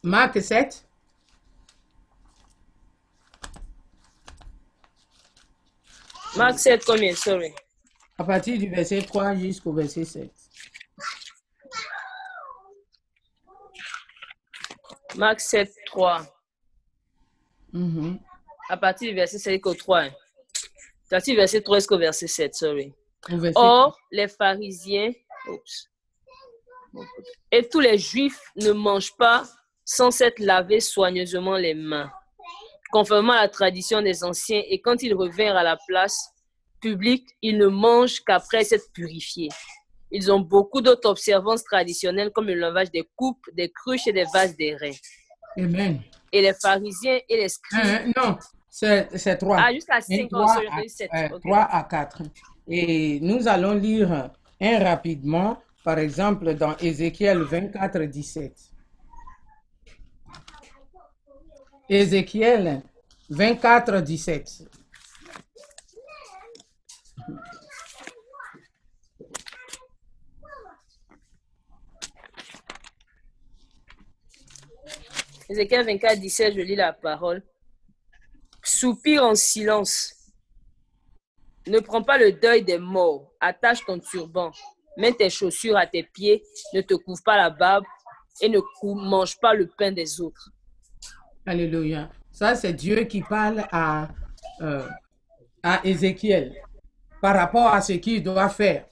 Marc 0.03 0.41
7. 0.41 0.87
Marc 6.37 6.59
7, 6.59 6.85
combien, 6.85 7.13
sorry. 7.13 7.51
À 8.17 8.23
partir 8.23 8.57
du 8.57 8.69
verset 8.69 9.01
3 9.01 9.35
jusqu'au 9.35 9.73
verset 9.73 10.05
7. 10.05 10.42
Marc 15.15 15.39
7, 15.39 15.71
3. 15.85 16.25
Mhm. 17.71 18.19
À 18.69 18.77
partir 18.77 19.09
du 19.09 19.15
verset 19.15 19.39
7 19.39 19.65
au 19.65 19.73
3. 19.73 20.01
hein. 20.01 20.11
À 21.07 21.17
partir 21.17 21.33
du 21.33 21.37
verset 21.37 21.61
3 21.61 21.77
jusqu'au 21.77 21.97
verset 21.97 22.27
7, 22.27 22.55
sorry. 22.55 22.93
Verset 23.29 23.53
Or, 23.55 23.97
les 24.11 24.27
pharisiens 24.27 25.11
et 27.51 27.67
tous 27.67 27.79
les 27.79 27.97
juifs 27.97 28.39
ne 28.55 28.71
mangent 28.71 29.15
pas 29.17 29.43
sans 29.85 30.11
s'être 30.11 30.39
lavés 30.39 30.79
soigneusement 30.79 31.57
les 31.57 31.73
mains, 31.73 32.11
conformément 32.91 33.33
à 33.33 33.41
la 33.41 33.49
tradition 33.49 34.01
des 34.01 34.23
anciens, 34.23 34.61
et 34.67 34.79
quand 34.81 35.01
ils 35.03 35.13
revinrent 35.13 35.57
à 35.57 35.63
la 35.63 35.77
place 35.87 36.29
publique, 36.79 37.27
ils 37.41 37.57
ne 37.57 37.67
mangent 37.67 38.21
qu'après 38.21 38.63
s'être 38.63 38.91
purifiés. 38.93 39.49
Ils 40.15 40.31
ont 40.31 40.39
beaucoup 40.39 40.79
d'autres 40.79 41.09
observances 41.09 41.63
traditionnelles 41.63 42.29
comme 42.31 42.45
le 42.45 42.53
lavage 42.53 42.91
des 42.91 43.09
coupes, 43.15 43.43
des 43.51 43.69
cruches 43.71 44.05
et 44.07 44.13
des 44.13 44.25
vases 44.31 44.55
d'airain. 44.55 44.91
Amen. 45.57 46.01
Et 46.31 46.41
les 46.43 46.53
pharisiens 46.53 47.19
et 47.27 47.35
les 47.37 47.49
scribes. 47.49 47.83
Euh, 47.83 48.11
non, 48.15 48.37
c'est 48.69 49.37
3. 49.37 49.57
Ah, 49.59 49.73
jusqu'à 49.73 50.01
5 50.01 50.25
ans, 50.33 50.45
3 50.45 50.53
sorry, 50.53 50.67
à, 50.67 50.87
7. 50.87 51.09
euh. 51.15 51.39
3 51.39 51.57
à 51.57 51.83
4. 51.83 52.21
Et 52.67 53.19
nous 53.21 53.47
allons 53.47 53.73
lire 53.73 54.29
un 54.61 54.79
rapidement, 54.83 55.57
par 55.83 55.97
exemple, 55.97 56.53
dans 56.53 56.77
Ézéchiel 56.77 57.41
24, 57.41 58.03
17. 58.03 58.53
Ézéchiel 61.89 62.83
24, 63.31 64.01
17. 64.01 64.63
Ézéchiel 75.53 75.85
24, 75.85 76.19
17, 76.19 76.53
je 76.55 76.61
lis 76.61 76.75
la 76.75 76.93
parole. 76.93 77.43
Soupire 78.63 79.23
en 79.23 79.35
silence. 79.35 80.15
Ne 81.67 81.79
prends 81.79 82.01
pas 82.01 82.17
le 82.17 82.31
deuil 82.31 82.63
des 82.63 82.79
morts. 82.79 83.31
Attache 83.39 83.85
ton 83.85 83.99
turban. 83.99 84.51
Mets 84.97 85.13
tes 85.13 85.29
chaussures 85.29 85.77
à 85.77 85.85
tes 85.85 86.01
pieds. 86.01 86.41
Ne 86.73 86.81
te 86.81 86.95
couvre 86.95 87.21
pas 87.23 87.37
la 87.37 87.51
barbe 87.51 87.85
et 88.41 88.49
ne 88.49 88.59
mange 88.95 89.39
pas 89.39 89.53
le 89.53 89.67
pain 89.67 89.91
des 89.91 90.19
autres. 90.19 90.49
Alléluia. 91.45 92.09
Ça, 92.31 92.55
c'est 92.55 92.73
Dieu 92.73 93.03
qui 93.03 93.21
parle 93.21 93.63
à, 93.71 94.07
euh, 94.61 94.87
à 95.61 95.81
Ézéchiel 95.85 96.55
par 97.21 97.35
rapport 97.35 97.67
à 97.67 97.79
ce 97.79 97.93
qu'il 97.93 98.23
doit 98.23 98.49
faire. 98.49 98.87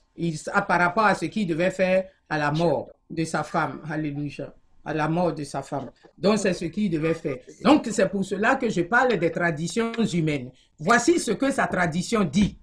Par 0.68 0.80
rapport 0.80 1.06
à 1.06 1.16
ce 1.16 1.26
qu'il 1.26 1.48
devait 1.48 1.72
faire 1.72 2.08
à 2.30 2.38
la 2.38 2.52
mort 2.52 2.92
de 3.10 3.26
sa 3.26 3.44
femme. 3.44 3.82
Alléluia. 3.90 4.54
À 4.84 4.94
la 4.94 5.08
mort 5.08 5.34
de 5.34 5.44
sa 5.44 5.62
femme. 5.62 5.92
Donc, 6.18 6.40
c'est 6.40 6.54
ce 6.54 6.66
qu'il 6.66 6.90
devait 6.90 7.14
faire. 7.14 7.38
Donc, 7.64 7.88
c'est 7.92 8.10
pour 8.10 8.26
cela 8.26 8.56
que 8.56 8.70
je 8.70 8.82
parle 8.82 9.18
des 9.18 9.32
traditions 9.32 9.92
humaines. 10.14 10.52
Voici 10.80 11.20
ce 11.20 11.32
que 11.32 11.52
sa 11.52 11.68
tradition 11.68 12.24
dit. 12.24 12.58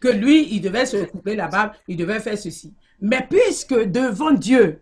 Que 0.00 0.08
lui, 0.08 0.54
il 0.54 0.60
devait 0.60 0.86
se 0.86 1.04
couper 1.04 1.36
la 1.36 1.48
barbe, 1.48 1.72
il 1.86 1.96
devait 1.96 2.20
faire 2.20 2.38
ceci. 2.38 2.74
Mais 3.00 3.26
puisque 3.28 3.74
devant 3.74 4.32
Dieu, 4.32 4.80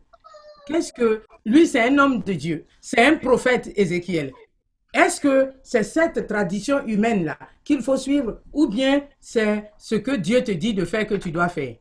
Qu'est-ce 0.69 0.93
que 0.93 1.23
lui, 1.47 1.67
c'est 1.67 1.81
un 1.81 1.97
homme 1.97 2.23
de 2.23 2.35
Dieu, 2.35 2.67
c'est 2.83 3.03
un 3.03 3.17
prophète 3.17 3.73
Ézéchiel. 3.75 4.33
Est-ce 4.93 5.19
que 5.19 5.55
c'est 5.63 5.83
cette 5.83 6.27
tradition 6.27 6.87
humaine-là 6.87 7.39
qu'il 7.65 7.81
faut 7.81 7.97
suivre 7.97 8.43
ou 8.53 8.69
bien 8.69 9.07
c'est 9.19 9.71
ce 9.79 9.95
que 9.95 10.11
Dieu 10.11 10.45
te 10.45 10.51
dit 10.51 10.75
de 10.75 10.85
faire 10.85 11.07
que 11.07 11.15
tu 11.15 11.31
dois 11.31 11.49
faire? 11.49 11.77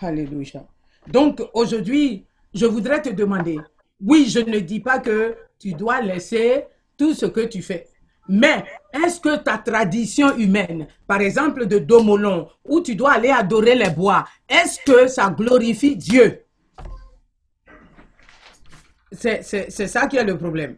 Alléluia. 0.00 0.64
Donc 1.08 1.42
aujourd'hui, 1.54 2.24
je 2.56 2.66
voudrais 2.66 3.02
te 3.02 3.10
demander, 3.10 3.58
oui, 4.00 4.26
je 4.28 4.40
ne 4.40 4.58
dis 4.60 4.80
pas 4.80 4.98
que 4.98 5.36
tu 5.58 5.72
dois 5.72 6.00
laisser 6.00 6.64
tout 6.96 7.14
ce 7.14 7.26
que 7.26 7.40
tu 7.42 7.62
fais. 7.62 7.88
Mais 8.28 8.64
est-ce 8.92 9.20
que 9.20 9.36
ta 9.36 9.58
tradition 9.58 10.36
humaine, 10.36 10.88
par 11.06 11.20
exemple 11.20 11.66
de 11.66 11.78
Domolon, 11.78 12.48
où 12.64 12.80
tu 12.80 12.96
dois 12.96 13.12
aller 13.12 13.28
adorer 13.28 13.74
les 13.76 13.90
bois, 13.90 14.24
est-ce 14.48 14.80
que 14.84 15.06
ça 15.06 15.30
glorifie 15.30 15.96
Dieu? 15.96 16.42
C'est 19.12 19.42
ça 19.42 20.06
qui 20.08 20.16
est 20.16 20.24
le 20.24 20.36
problème. 20.36 20.76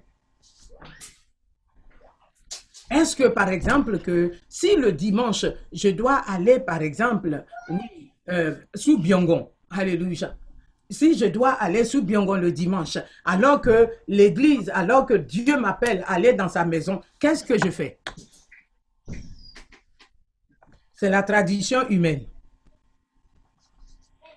Est-ce 2.90 3.16
que, 3.16 3.28
par 3.28 3.48
exemple, 3.50 3.98
que 3.98 4.32
si 4.48 4.76
le 4.76 4.92
dimanche, 4.92 5.44
je 5.72 5.88
dois 5.90 6.16
aller, 6.26 6.58
par 6.58 6.82
exemple, 6.82 7.44
euh, 8.30 8.54
sous 8.74 8.98
Byongon, 8.98 9.50
Alléluia. 9.70 10.36
Si 10.90 11.18
je 11.18 11.26
dois 11.26 11.52
aller 11.52 11.84
sous 11.84 12.02
Byongon 12.02 12.36
le 12.36 12.50
dimanche, 12.50 12.96
alors 13.24 13.60
que 13.60 13.90
l'église, 14.06 14.70
alors 14.74 15.04
que 15.04 15.14
Dieu 15.14 15.58
m'appelle 15.58 16.02
à 16.06 16.14
aller 16.14 16.32
dans 16.32 16.48
sa 16.48 16.64
maison, 16.64 17.02
qu'est-ce 17.18 17.44
que 17.44 17.58
je 17.58 17.70
fais? 17.70 18.00
C'est 20.94 21.10
la 21.10 21.22
tradition 21.22 21.86
humaine. 21.88 22.26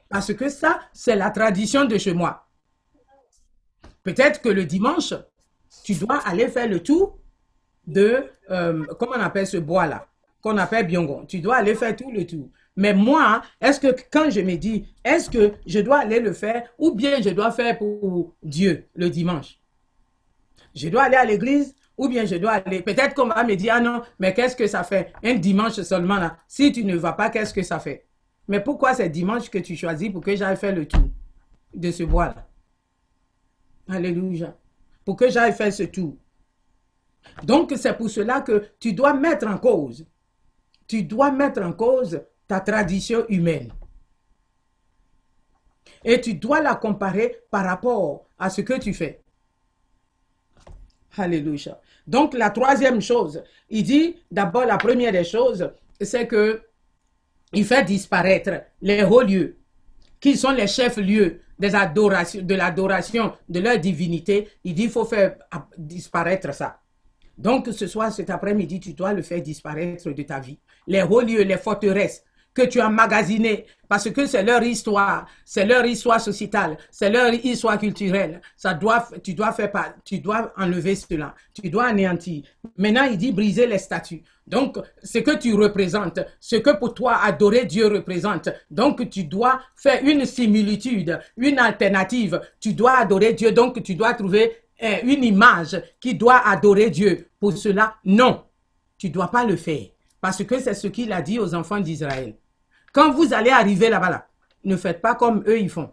Parce 0.10 0.34
que 0.34 0.50
ça, 0.50 0.82
c'est 0.92 1.16
la 1.16 1.32
tradition 1.32 1.86
de 1.86 1.98
chez 1.98 2.14
moi. 2.14 2.48
Peut-être 4.04 4.42
que 4.42 4.50
le 4.50 4.66
dimanche, 4.66 5.14
tu 5.86 5.96
dois 5.96 6.18
aller 6.28 6.50
faire 6.50 6.68
le 6.68 6.84
tour 6.84 7.18
de, 7.88 8.30
euh, 8.50 8.86
comment 9.00 9.14
on 9.16 9.22
appelle 9.22 9.48
ce 9.48 9.58
bois-là, 9.58 10.08
qu'on 10.42 10.58
appelle 10.58 10.86
Byongon. 10.86 11.26
Tu 11.26 11.40
dois 11.40 11.56
aller 11.56 11.76
faire 11.76 11.96
tout 11.96 12.12
le 12.12 12.28
tour. 12.28 12.50
Mais 12.76 12.94
moi, 12.94 13.42
est-ce 13.60 13.80
que 13.80 13.96
quand 14.12 14.30
je 14.30 14.42
me 14.42 14.56
dis, 14.56 14.86
est-ce 15.04 15.30
que 15.30 15.54
je 15.66 15.80
dois 15.80 16.00
aller 16.00 16.20
le 16.20 16.34
faire 16.34 16.70
ou 16.78 16.96
bien 16.96 17.22
je 17.22 17.30
dois 17.30 17.52
faire 17.52 17.78
pour 17.78 18.34
Dieu 18.42 18.88
le 18.96 19.10
dimanche? 19.10 19.60
Je 20.74 20.88
dois 20.88 21.04
aller 21.04 21.18
à 21.18 21.26
l'église 21.26 21.76
ou 21.98 22.08
bien 22.08 22.26
je 22.26 22.36
dois 22.36 22.54
aller? 22.54 22.82
Peut-être 22.82 23.14
qu'on 23.14 23.28
va 23.28 23.44
me 23.44 23.56
dire, 23.56 23.74
ah 23.76 23.82
non, 23.82 24.02
mais 24.20 24.34
qu'est-ce 24.34 24.56
que 24.56 24.68
ça 24.68 24.84
fait? 24.84 25.12
Un 25.24 25.36
dimanche 25.36 25.82
seulement 25.82 26.18
là? 26.18 26.38
Si 26.48 26.72
tu 26.72 26.86
ne 26.86 26.96
vas 26.96 27.14
pas, 27.14 27.30
qu'est-ce 27.30 27.54
que 27.54 27.64
ça 27.64 27.80
fait? 27.80 28.08
Mais 28.48 28.64
pourquoi 28.64 28.94
c'est 28.94 29.10
dimanche 29.10 29.50
que 29.50 29.60
tu 29.60 29.76
choisis 29.76 30.10
pour 30.10 30.22
que 30.22 30.36
j'aille 30.36 30.58
faire 30.58 30.74
le 30.74 30.88
tour 30.88 31.10
de 31.74 31.92
ce 31.92 32.04
bois-là? 32.04 32.48
Alléluia. 33.90 34.58
Pour 35.04 35.18
que 35.18 35.30
j'aille 35.30 35.54
faire 35.54 35.74
ce 35.74 35.84
tour. 35.84 36.16
Donc, 37.44 37.74
c'est 37.76 37.96
pour 37.96 38.10
cela 38.10 38.42
que 38.42 38.64
tu 38.80 38.94
dois 38.94 39.14
mettre 39.14 39.46
en 39.48 39.58
cause. 39.58 40.08
Tu 40.88 41.04
dois 41.04 41.32
mettre 41.32 41.62
en 41.62 41.74
cause 41.74 42.22
ta 42.52 42.60
tradition 42.60 43.26
humaine. 43.30 43.72
Et 46.04 46.20
tu 46.20 46.34
dois 46.34 46.60
la 46.60 46.76
comparer 46.76 47.38
par 47.50 47.64
rapport 47.64 48.26
à 48.38 48.50
ce 48.50 48.60
que 48.60 48.78
tu 48.78 48.94
fais. 48.94 49.22
Alléluia. 51.16 51.80
Donc, 52.06 52.34
la 52.34 52.50
troisième 52.50 53.00
chose, 53.00 53.42
il 53.70 53.84
dit, 53.84 54.18
d'abord, 54.30 54.66
la 54.66 54.78
première 54.78 55.14
des 55.14 55.24
choses, 55.24 55.72
c'est 56.02 56.28
que 56.28 56.62
il 57.54 57.64
fait 57.64 57.86
disparaître 57.86 58.64
les 58.82 59.04
hauts 59.04 59.22
lieux, 59.22 59.58
qui 60.20 60.36
sont 60.36 60.52
les 60.52 60.68
chefs-lieux 60.68 61.42
des 61.58 61.74
adorations, 61.74 62.42
de 62.42 62.56
l'adoration 62.56 63.34
de 63.48 63.62
leur 63.62 63.80
divinité. 63.80 64.50
Il 64.66 64.74
dit, 64.74 64.84
il 64.84 64.90
faut 64.90 65.06
faire 65.06 65.38
disparaître 65.78 66.54
ça. 66.54 66.82
Donc, 67.38 67.70
ce 67.72 67.88
soir, 67.88 68.12
cet 68.12 68.30
après-midi, 68.30 68.82
tu 68.82 68.94
dois 68.94 69.14
le 69.14 69.22
faire 69.22 69.42
disparaître 69.42 70.12
de 70.12 70.24
ta 70.24 70.42
vie. 70.42 70.60
Les 70.86 71.02
hauts 71.02 71.22
lieux, 71.22 71.44
les 71.44 71.58
forteresses 71.58 72.26
que 72.54 72.64
tu 72.64 72.80
as 72.80 72.90
magasinées, 72.90 73.66
parce 73.88 74.10
que 74.10 74.26
c'est 74.26 74.44
leur 74.44 74.64
histoire, 74.64 75.26
c'est 75.46 75.66
leur 75.66 75.86
histoire 75.86 76.20
sociétale, 76.20 76.78
c'est 76.90 77.10
leur 77.10 77.34
histoire 77.34 77.78
culturelle. 77.78 78.42
Ça 78.56 78.74
doit, 78.74 79.08
tu 79.24 79.34
dois 79.34 79.52
faire 79.52 79.72
pas, 79.72 79.96
tu 80.04 80.20
dois 80.20 80.54
enlever 80.58 80.96
cela, 80.96 81.36
tu 81.54 81.70
dois 81.70 81.86
anéantir. 81.86 82.44
Maintenant, 82.78 83.04
il 83.04 83.18
dit 83.18 83.32
briser 83.32 83.68
les 83.68 83.78
statues. 83.78 84.24
Donc, 84.48 84.78
ce 85.04 85.20
que 85.20 85.38
tu 85.38 85.54
représentes, 85.54 86.20
ce 86.40 86.58
que 86.58 86.72
pour 86.72 86.94
toi 86.94 87.20
adorer 87.24 87.66
Dieu 87.66 87.88
représente, 87.88 88.50
donc 88.70 89.10
tu 89.10 89.24
dois 89.24 89.62
faire 89.76 90.04
une 90.04 90.26
similitude, 90.26 91.20
une 91.38 91.60
alternative. 91.60 92.42
Tu 92.60 92.74
dois 92.74 92.98
adorer 92.98 93.34
Dieu, 93.34 93.52
donc 93.52 93.82
tu 93.84 93.96
dois 93.96 94.14
trouver 94.14 94.58
eh, 94.80 95.02
une 95.04 95.24
image 95.24 95.82
qui 96.00 96.16
doit 96.16 96.48
adorer 96.48 96.90
Dieu. 96.90 97.30
Pour 97.40 97.54
cela, 97.54 97.96
non, 98.04 98.44
tu 98.98 99.10
dois 99.10 99.30
pas 99.30 99.46
le 99.46 99.56
faire. 99.56 99.88
Parce 100.22 100.44
que 100.44 100.60
c'est 100.60 100.76
ce 100.76 100.88
qu'il 100.88 101.12
a 101.12 101.22
dit 101.22 101.40
aux 101.40 101.56
enfants 101.56 101.80
d'Israël. 101.80 102.36
Quand 102.94 103.12
vous 103.12 103.34
allez 103.34 103.50
arriver 103.50 103.90
là-bas, 103.90 104.10
là, 104.10 104.28
ne 104.64 104.78
faites 104.78 105.02
pas 105.02 105.16
comme 105.16 105.44
eux 105.48 105.60
ils 105.60 105.70
font. 105.70 105.92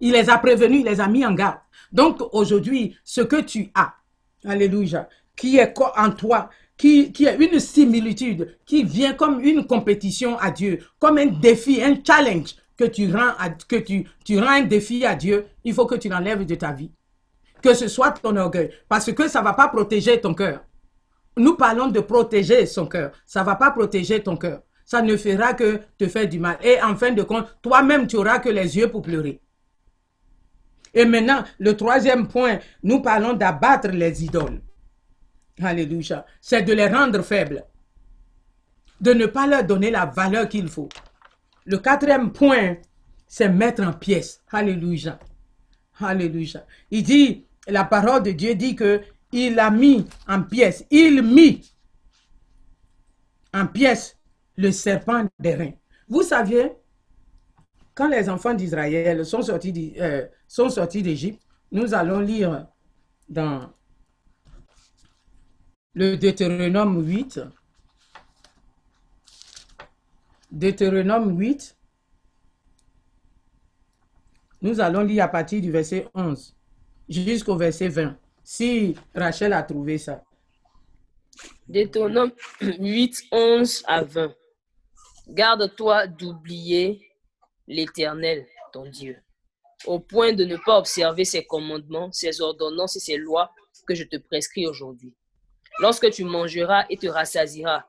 Il 0.00 0.12
les 0.12 0.30
a 0.30 0.38
prévenus, 0.38 0.80
il 0.80 0.86
les 0.86 1.00
a 1.00 1.08
mis 1.08 1.24
en 1.24 1.32
garde. 1.32 1.58
Donc 1.92 2.18
aujourd'hui, 2.32 2.96
ce 3.04 3.20
que 3.22 3.40
tu 3.40 3.70
as, 3.74 3.94
alléluia, 4.44 5.08
qui 5.36 5.56
est 5.56 5.74
en 5.96 6.10
toi, 6.10 6.50
qui, 6.76 7.12
est 7.20 7.36
une 7.36 7.60
similitude, 7.60 8.56
qui 8.64 8.84
vient 8.84 9.12
comme 9.12 9.40
une 9.40 9.66
compétition 9.66 10.38
à 10.38 10.50
Dieu, 10.50 10.84
comme 10.98 11.18
un 11.18 11.26
défi, 11.26 11.82
un 11.82 11.96
challenge 12.04 12.54
que 12.76 12.84
tu 12.84 13.12
rends, 13.12 13.34
à, 13.38 13.50
tu 13.50 14.38
rends 14.38 14.48
un 14.48 14.62
défi 14.62 15.04
à 15.04 15.14
Dieu, 15.14 15.46
il 15.64 15.74
faut 15.74 15.86
que 15.86 15.96
tu 15.96 16.08
l'enlèves 16.08 16.46
de 16.46 16.54
ta 16.54 16.72
vie. 16.72 16.90
Que 17.62 17.74
ce 17.74 17.88
soit 17.88 18.12
ton 18.12 18.36
orgueil, 18.36 18.70
parce 18.88 19.12
que 19.12 19.28
ça 19.28 19.40
ne 19.40 19.44
va 19.44 19.52
pas 19.52 19.68
protéger 19.68 20.18
ton 20.18 20.32
cœur. 20.32 20.60
Nous 21.36 21.56
parlons 21.56 21.88
de 21.88 22.00
protéger 22.00 22.66
son 22.66 22.86
cœur. 22.86 23.12
Ça 23.26 23.40
ne 23.40 23.46
va 23.46 23.56
pas 23.56 23.70
protéger 23.70 24.22
ton 24.22 24.36
cœur. 24.36 24.62
Ça 24.84 25.02
ne 25.02 25.16
fera 25.16 25.54
que 25.54 25.80
te 25.96 26.08
faire 26.08 26.28
du 26.28 26.40
mal. 26.40 26.58
Et 26.62 26.82
en 26.82 26.96
fin 26.96 27.12
de 27.12 27.22
compte, 27.22 27.56
toi-même, 27.62 28.06
tu 28.06 28.16
n'auras 28.16 28.40
que 28.40 28.48
les 28.48 28.76
yeux 28.76 28.90
pour 28.90 29.02
pleurer. 29.02 29.40
Et 30.92 31.04
maintenant, 31.04 31.44
le 31.58 31.76
troisième 31.76 32.26
point, 32.26 32.58
nous 32.82 33.00
parlons 33.00 33.34
d'abattre 33.34 33.88
les 33.88 34.24
idoles. 34.24 34.60
Alléluia. 35.62 36.26
C'est 36.40 36.62
de 36.62 36.72
les 36.72 36.88
rendre 36.88 37.22
faibles. 37.22 37.64
De 39.00 39.12
ne 39.12 39.26
pas 39.26 39.46
leur 39.46 39.64
donner 39.64 39.90
la 39.90 40.06
valeur 40.06 40.48
qu'il 40.48 40.68
faut. 40.68 40.88
Le 41.64 41.78
quatrième 41.78 42.32
point, 42.32 42.76
c'est 43.28 43.48
mettre 43.48 43.82
en 43.84 43.92
pièces. 43.92 44.42
Alléluia. 44.50 45.18
Alléluia. 46.00 46.66
Il 46.90 47.04
dit, 47.04 47.46
la 47.68 47.84
parole 47.84 48.22
de 48.24 48.32
Dieu 48.32 48.54
dit 48.54 48.74
que 48.74 49.00
il 49.32 49.58
a 49.58 49.70
mis 49.70 50.06
en 50.28 50.42
pièces, 50.42 50.84
il 50.90 51.22
mit 51.22 51.72
en 53.52 53.66
pièces 53.66 54.16
le 54.56 54.70
serpent 54.72 55.26
des 55.38 55.54
reins. 55.54 55.72
Vous 56.08 56.22
saviez, 56.22 56.72
quand 57.94 58.08
les 58.08 58.28
enfants 58.28 58.54
d'Israël 58.54 59.24
sont 59.24 59.42
sortis 59.42 59.94
euh, 60.00 61.02
d'Égypte, 61.02 61.42
nous 61.72 61.94
allons 61.94 62.20
lire 62.20 62.66
dans 63.28 63.72
le 65.94 66.16
Deutéronome 66.16 67.06
8. 67.06 67.40
Deutéronome 70.50 71.38
8. 71.38 71.76
Nous 74.62 74.80
allons 74.80 75.02
lire 75.02 75.24
à 75.24 75.28
partir 75.28 75.60
du 75.60 75.70
verset 75.70 76.08
11 76.14 76.54
jusqu'au 77.08 77.56
verset 77.56 77.88
20. 77.88 78.16
Si 78.52 78.96
Rachel 79.14 79.52
a 79.52 79.62
trouvé 79.62 79.96
ça. 79.96 80.24
Deutéronome 81.68 82.32
8, 82.60 83.28
11 83.30 83.84
à 83.86 84.02
20. 84.02 84.34
Garde-toi 85.28 86.08
d'oublier 86.08 87.00
l'Éternel, 87.68 88.44
ton 88.72 88.86
Dieu. 88.86 89.22
au 89.86 90.00
point 90.00 90.32
de 90.32 90.44
ne 90.44 90.56
pas 90.56 90.78
observer 90.78 91.24
ses 91.24 91.44
commandements, 91.44 92.10
ses 92.10 92.40
ordonnances 92.40 92.96
et 92.96 92.98
ses 92.98 93.16
lois 93.18 93.52
que 93.86 93.94
je 93.94 94.02
te 94.02 94.16
prescris 94.16 94.66
aujourd'hui. 94.66 95.14
Lorsque 95.78 96.10
tu 96.10 96.24
mangeras 96.24 96.86
et 96.90 96.96
te 96.96 97.06
rassasiras, 97.06 97.84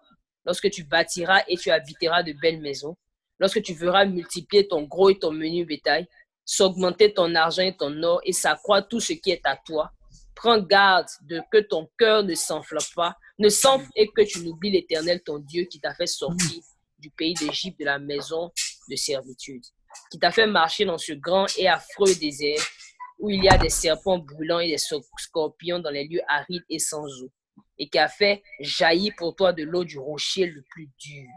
lorsque 0.45 0.69
tu 0.69 0.83
bâtiras 0.83 1.41
et 1.47 1.57
tu 1.57 1.71
habiteras 1.71 2.21
de 2.21 2.33
belles 2.33 2.61
maisons, 2.61 2.95
lorsque 3.39 3.63
tu 3.63 3.73
feras 3.73 4.05
multiplier 4.05 4.67
ton 4.67 4.83
gros 4.83 5.09
et 5.09 5.17
ton 5.17 5.31
menu 5.31 5.65
bétail, 5.65 6.07
s'augmenter 6.45 7.15
ton 7.15 7.33
argent 7.33 7.63
et 7.63 7.75
ton 7.75 8.03
or 8.03 8.21
et 8.25 8.31
s'accroître 8.31 8.89
tout 8.89 8.99
ce 8.99 9.13
qui 9.13 9.31
est 9.31 9.41
à 9.43 9.57
toi, 9.57 9.91
prends 10.35 10.59
garde 10.59 11.07
de 11.21 11.41
que 11.51 11.59
ton 11.59 11.89
cœur 11.97 12.23
ne 12.23 12.35
s'enfle 12.35 12.77
pas, 12.95 13.15
ne 13.39 13.49
s'enfle 13.49 13.89
et 13.95 14.07
que 14.07 14.21
tu 14.21 14.41
n'oublies 14.41 14.71
l'Éternel 14.71 15.21
ton 15.23 15.39
Dieu 15.39 15.65
qui 15.65 15.79
t'a 15.79 15.93
fait 15.93 16.07
sortir 16.07 16.61
du 16.99 17.09
pays 17.11 17.33
d'Égypte 17.33 17.79
de 17.79 17.85
la 17.85 17.99
maison 17.99 18.51
de 18.89 18.95
servitude, 18.95 19.63
qui 20.11 20.19
t'a 20.19 20.31
fait 20.31 20.47
marcher 20.47 20.85
dans 20.85 20.97
ce 20.97 21.13
grand 21.13 21.47
et 21.57 21.67
affreux 21.67 22.13
désert 22.15 22.61
où 23.19 23.29
il 23.29 23.43
y 23.43 23.49
a 23.49 23.57
des 23.57 23.69
serpents 23.69 24.17
brûlants 24.17 24.59
et 24.59 24.69
des 24.69 24.77
scorpions 24.77 25.79
dans 25.79 25.91
les 25.91 26.07
lieux 26.07 26.21
arides 26.27 26.65
et 26.69 26.79
sans 26.79 27.05
eau, 27.21 27.31
et 27.77 27.87
qui 27.87 27.99
a 27.99 28.07
fait 28.07 28.41
jaillir 28.59 29.13
pour 29.15 29.35
toi 29.35 29.53
de 29.53 29.63
l'eau 29.63 29.83
du 29.83 29.99
rocher 29.99 30.47
le 30.47 30.63
plus 30.69 30.89
dur, 30.97 31.29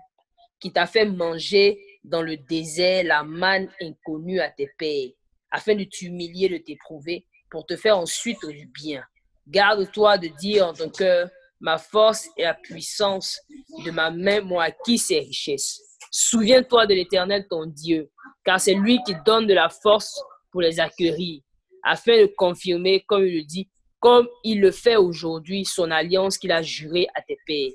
qui 0.61 0.73
t'a 0.73 0.87
fait 0.87 1.05
manger 1.05 1.79
dans 2.03 2.23
le 2.23 2.39
désert 2.39 3.05
la 3.05 3.23
manne 3.23 3.71
inconnue 3.83 4.41
à 4.41 4.51
tes 4.51 4.71
pères, 4.79 5.11
afin 5.51 5.75
de 5.75 5.85
t'humilier, 5.85 6.49
de 6.49 6.57
t'éprouver, 6.57 7.27
pour 7.55 7.67
te 7.67 7.77
faire 7.77 7.97
ensuite 7.97 8.45
du 8.45 8.67
bien. 8.67 9.05
Garde-toi 9.47 10.19
de 10.19 10.27
dire 10.27 10.67
en 10.67 10.73
ton 10.73 10.91
cœur, 10.91 11.29
ma 11.61 11.79
force 11.79 12.29
et 12.37 12.43
la 12.43 12.55
puissance 12.55 13.39
de 13.85 13.93
ma 13.93 14.11
main 14.11 14.41
m'ont 14.41 14.59
acquis 14.59 14.99
ces 14.99 15.21
richesses. 15.21 15.81
Souviens-toi 16.11 16.89
de 16.89 16.95
l'Éternel 16.95 17.47
ton 17.49 17.67
Dieu, 17.67 18.11
car 18.45 18.61
c'est 18.61 18.75
lui 18.75 18.99
qui 19.07 19.15
donne 19.25 19.47
de 19.47 19.55
la 19.55 19.69
force 19.69 20.21
pour 20.51 20.63
les 20.63 20.81
acquérir, 20.81 21.43
afin 21.85 22.23
de 22.23 22.27
confirmer, 22.37 23.05
comme 23.07 23.25
il 23.25 23.37
le 23.37 23.45
dit, 23.45 23.69
comme 24.01 24.27
il 24.43 24.61
le 24.61 24.73
fait 24.73 24.97
aujourd'hui, 24.97 25.65
son 25.65 25.93
alliance 25.93 26.39
qu'il 26.39 26.51
a 26.51 26.61
jurée 26.61 27.07
à 27.15 27.23
tes 27.23 27.39
pères. 27.47 27.71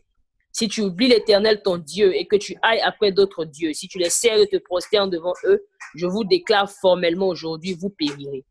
Si 0.52 0.68
tu 0.68 0.82
oublies 0.82 1.08
l'Éternel 1.08 1.62
ton 1.64 1.78
Dieu 1.78 2.14
et 2.14 2.28
que 2.28 2.36
tu 2.36 2.54
ailles 2.64 2.82
après 2.82 3.14
d'autres 3.14 3.46
dieux, 3.46 3.72
si 3.72 3.88
tu 3.88 3.98
les 3.98 4.10
sers 4.10 4.40
de 4.40 4.44
te 4.44 4.58
prosterner 4.58 5.10
devant 5.10 5.36
eux, 5.46 5.66
je 5.96 6.06
vous 6.06 6.26
déclare 6.26 6.70
formellement 6.70 7.30
aujourd'hui, 7.30 7.78
vous 7.80 7.90
périrez. 7.90 8.44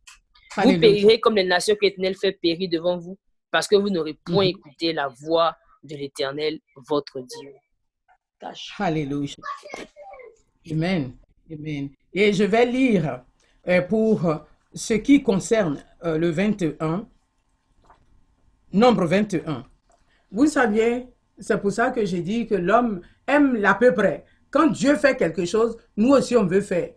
Vous 0.57 0.79
périrez 0.81 1.21
comme 1.21 1.37
les 1.37 1.45
nations 1.45 1.75
que 1.75 1.85
l'Éternel 1.87 2.15
fait 2.17 2.33
périr 2.33 2.69
devant 2.71 2.99
vous, 2.99 3.17
parce 3.51 3.69
que 3.69 3.77
vous 3.77 3.91
n'aurez 3.91 4.15
point 4.25 4.45
Mhm. 4.45 4.51
écouté 4.51 4.93
la 4.93 5.09
voix 5.09 5.57
de 5.83 5.95
l'Éternel, 5.97 6.59
votre 6.89 7.21
Dieu. 7.21 7.53
Tâche. 8.41 8.75
Alléluia. 8.79 9.35
Amen. 10.71 11.13
Amen. 11.51 11.91
Et 12.13 12.33
je 12.33 12.45
vais 12.45 12.67
lire 12.67 13.23
euh, 13.67 13.83
pour 13.83 14.27
euh, 14.27 14.37
ce 14.75 14.95
qui 14.95 15.23
concerne 15.23 15.83
euh, 16.05 16.19
le 16.19 16.31
21, 16.31 17.09
nombre 18.73 19.07
21. 19.07 19.65
Vous 20.31 20.47
saviez, 20.47 21.07
c'est 21.39 21.61
pour 21.61 21.73
ça 21.73 21.91
que 21.91 22.05
j'ai 22.05 22.21
dit 22.21 22.47
que 22.47 22.55
l'homme 22.55 23.01
aime 23.27 23.57
l'à 23.57 23.75
peu 23.75 23.95
près. 23.95 24.25
Quand 24.51 24.69
Dieu 24.69 24.97
fait 24.97 25.17
quelque 25.17 25.45
chose, 25.45 25.77
nous 25.97 26.11
aussi 26.11 26.37
on 26.37 26.47
veut 26.47 26.61
faire. 26.61 26.91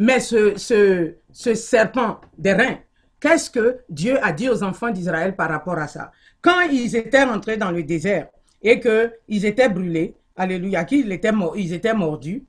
Mais 0.00 0.18
ce, 0.18 1.14
serpent 1.30 2.22
d'airain, 2.38 2.78
qu'est-ce 3.20 3.50
que 3.50 3.80
Dieu 3.90 4.16
a 4.24 4.32
dit 4.32 4.48
aux 4.48 4.62
enfants 4.62 4.90
d'Israël 4.90 5.36
par 5.36 5.50
rapport 5.50 5.76
à 5.76 5.88
ça? 5.88 6.10
Quand 6.40 6.62
ils 6.72 6.96
étaient 6.96 7.22
rentrés 7.24 7.58
dans 7.58 7.70
le 7.70 7.82
désert 7.82 8.28
et 8.62 8.80
qu'ils 8.80 9.44
étaient 9.44 9.68
brûlés, 9.68 10.14
alléluia, 10.36 10.84
qu'ils 10.84 11.12
étaient, 11.12 11.32
ils 11.54 11.74
étaient 11.74 11.92
mordus 11.92 12.46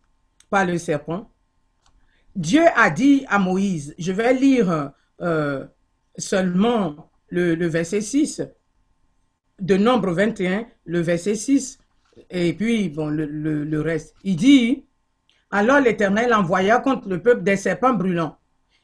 par 0.50 0.66
le 0.66 0.78
serpent, 0.78 1.30
Dieu 2.38 2.64
a 2.74 2.90
dit 2.90 3.26
à 3.28 3.38
Moïse, 3.38 3.96
je 4.00 4.14
vais 4.14 4.34
lire 4.34 4.94
euh, 5.20 5.66
seulement 6.18 7.12
le, 7.28 7.68
verset 7.68 8.00
6 8.00 8.44
de 9.60 9.76
Nombre 9.76 10.14
21, 10.14 10.68
le 10.86 11.02
verset 11.02 11.36
6, 11.36 11.80
et 12.30 12.54
puis 12.54 12.88
bon, 12.88 13.08
le- 13.10 13.26
le 13.26 13.82
reste. 13.82 14.16
Il 14.24 14.38
dit, 14.38 14.86
alors 15.52 15.80
l'Éternel 15.80 16.34
envoya 16.34 16.80
contre 16.80 17.10
le 17.10 17.22
peuple 17.22 17.44
des 17.44 17.58
serpents 17.58 17.94
brûlants. 17.94 18.38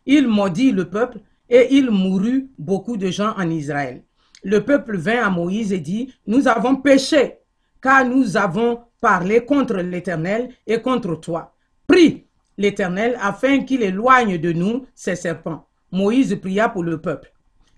Il 0.05 0.27
maudit 0.27 0.71
le 0.71 0.89
peuple 0.89 1.19
et 1.49 1.75
il 1.75 1.89
mourut 1.89 2.49
beaucoup 2.57 2.97
de 2.97 3.09
gens 3.09 3.33
en 3.37 3.49
Israël. 3.49 4.03
Le 4.43 4.63
peuple 4.63 4.97
vint 4.97 5.25
à 5.25 5.29
Moïse 5.29 5.73
et 5.73 5.79
dit, 5.79 6.13
nous 6.27 6.47
avons 6.47 6.75
péché, 6.75 7.39
car 7.81 8.05
nous 8.05 8.37
avons 8.37 8.81
parlé 9.01 9.45
contre 9.45 9.77
l'Éternel 9.77 10.49
et 10.65 10.81
contre 10.81 11.15
toi. 11.15 11.55
Prie 11.87 12.25
l'Éternel 12.57 13.17
afin 13.21 13.63
qu'il 13.63 13.81
éloigne 13.81 14.37
de 14.37 14.51
nous 14.51 14.85
ces 14.93 15.15
serpents. 15.15 15.67
Moïse 15.91 16.35
pria 16.41 16.69
pour 16.69 16.83
le 16.83 16.99
peuple. 16.99 17.31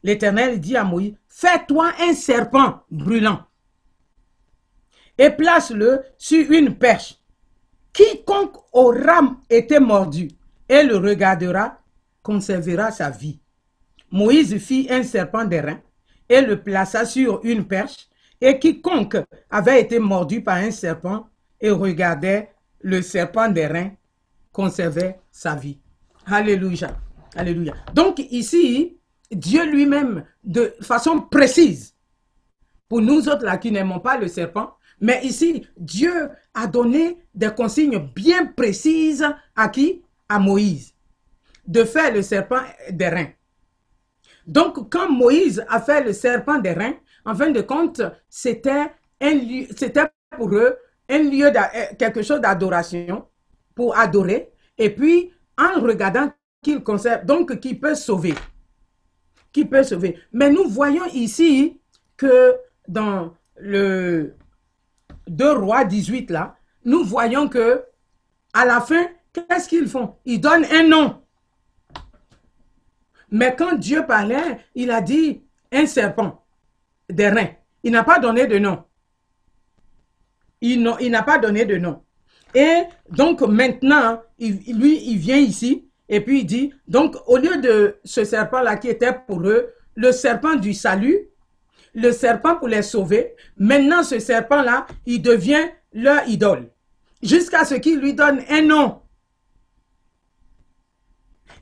L'Éternel 0.03 0.59
dit 0.59 0.77
à 0.77 0.83
Moïse, 0.83 1.13
fais-toi 1.27 1.91
un 2.01 2.13
serpent 2.13 2.81
brûlant 2.89 3.41
et 5.19 5.29
place-le 5.29 6.01
sur 6.17 6.49
une 6.49 6.75
perche. 6.75 7.18
Quiconque 7.99 8.55
aura 8.71 9.35
été 9.49 9.77
mordu 9.77 10.29
et 10.69 10.83
le 10.83 10.95
regardera 10.95 11.79
conservera 12.23 12.91
sa 12.91 13.09
vie. 13.09 13.41
Moïse 14.09 14.57
fit 14.57 14.87
un 14.89 15.03
serpent 15.03 15.43
d'airain 15.43 15.79
et 16.29 16.39
le 16.39 16.61
plaça 16.61 17.03
sur 17.03 17.41
une 17.43 17.65
perche, 17.65 18.07
et 18.39 18.57
quiconque 18.57 19.17
avait 19.49 19.81
été 19.81 19.99
mordu 19.99 20.41
par 20.41 20.55
un 20.55 20.71
serpent 20.71 21.27
et 21.59 21.71
regardait 21.71 22.49
le 22.79 23.01
serpent 23.01 23.49
d'airain 23.49 23.91
conservait 24.53 25.19
sa 25.29 25.55
vie. 25.55 25.77
Alléluia. 26.25 26.97
Alléluia. 27.35 27.73
Donc 27.93 28.19
ici, 28.31 28.97
Dieu 29.29 29.69
lui-même, 29.69 30.23
de 30.45 30.73
façon 30.79 31.19
précise, 31.19 31.93
pour 32.87 33.01
nous 33.01 33.27
autres 33.27 33.43
là 33.43 33.57
qui 33.57 33.73
n'aimons 33.73 33.99
pas 33.99 34.17
le 34.17 34.29
serpent, 34.29 34.71
mais 35.01 35.21
ici, 35.23 35.65
Dieu 35.77 36.29
a 36.53 36.67
donné 36.67 37.17
des 37.33 37.53
consignes 37.55 38.09
bien 38.15 38.45
précises 38.47 39.25
à 39.55 39.69
qui? 39.69 40.03
À 40.27 40.37
Moïse, 40.37 40.93
de 41.65 41.83
faire 41.83 42.13
le 42.13 42.21
serpent 42.21 42.61
d'airain. 42.91 43.27
Donc, 44.45 44.89
quand 44.91 45.09
Moïse 45.11 45.65
a 45.67 45.81
fait 45.81 46.03
le 46.03 46.13
serpent 46.13 46.59
d'airain, 46.59 46.93
en 47.25 47.35
fin 47.35 47.49
de 47.49 47.61
compte, 47.61 48.01
c'était 48.29 48.91
pour 50.37 50.53
eux 50.53 50.77
un 51.09 51.19
lieu, 51.19 51.47
euh, 51.47 51.95
quelque 51.97 52.21
chose 52.21 52.41
d'adoration, 52.41 53.25
pour 53.73 53.97
adorer, 53.97 54.51
et 54.77 54.89
puis 54.91 55.31
en 55.57 55.79
regardant 55.81 56.31
qu'il 56.61 56.83
conserve, 56.83 57.25
donc 57.25 57.59
qui 57.59 57.75
peut 57.75 57.95
sauver. 57.95 58.35
Qui 59.51 59.65
peut 59.65 59.83
sauver. 59.83 60.19
Mais 60.31 60.49
nous 60.51 60.69
voyons 60.69 61.05
ici 61.13 61.79
que 62.15 62.55
dans 62.87 63.33
le 63.57 64.35
2 65.29 65.51
Rois 65.53 65.85
18, 65.85 66.31
là, 66.31 66.55
nous 66.85 67.03
voyons 67.03 67.47
que 67.47 67.83
à 68.53 68.65
la 68.65 68.81
fin, 68.81 69.07
qu'est-ce 69.31 69.69
qu'ils 69.69 69.87
font? 69.87 70.15
Ils 70.25 70.41
donnent 70.41 70.65
un 70.71 70.87
nom. 70.87 71.21
Mais 73.31 73.55
quand 73.55 73.75
Dieu 73.75 74.05
parlait, 74.05 74.59
il 74.73 74.89
a 74.89 75.01
dit 75.01 75.43
un 75.71 75.85
serpent, 75.85 76.43
des 77.09 77.29
reins. 77.29 77.49
Il 77.83 77.91
n'a 77.91 78.03
pas 78.03 78.19
donné 78.19 78.47
de 78.47 78.57
nom. 78.57 78.83
Il 80.61 80.81
n'a 80.83 81.23
pas 81.23 81.37
donné 81.37 81.65
de 81.65 81.77
nom. 81.77 82.03
Et 82.55 82.83
donc 83.11 83.41
maintenant, 83.41 84.21
lui, 84.39 85.11
il 85.11 85.17
vient 85.17 85.37
ici 85.37 85.87
et 86.09 86.21
puis 86.21 86.39
il 86.39 86.45
dit, 86.45 86.73
donc 86.87 87.15
au 87.27 87.37
lieu 87.37 87.57
de 87.57 87.99
ce 88.03 88.23
serpent-là 88.23 88.77
qui 88.77 88.87
était 88.89 89.13
pour 89.27 89.41
eux, 89.41 89.73
le 89.93 90.11
serpent 90.11 90.55
du 90.55 90.73
salut, 90.73 91.29
le 91.99 92.11
serpent 92.11 92.55
pour 92.55 92.67
les 92.67 92.81
sauver, 92.81 93.35
maintenant 93.57 94.03
ce 94.03 94.19
serpent-là, 94.19 94.87
il 95.05 95.21
devient 95.21 95.67
leur 95.93 96.27
idole. 96.27 96.69
Jusqu'à 97.21 97.65
ce 97.65 97.75
qu'il 97.75 97.99
lui 97.99 98.13
donne 98.13 98.41
un 98.49 98.61
nom. 98.61 99.01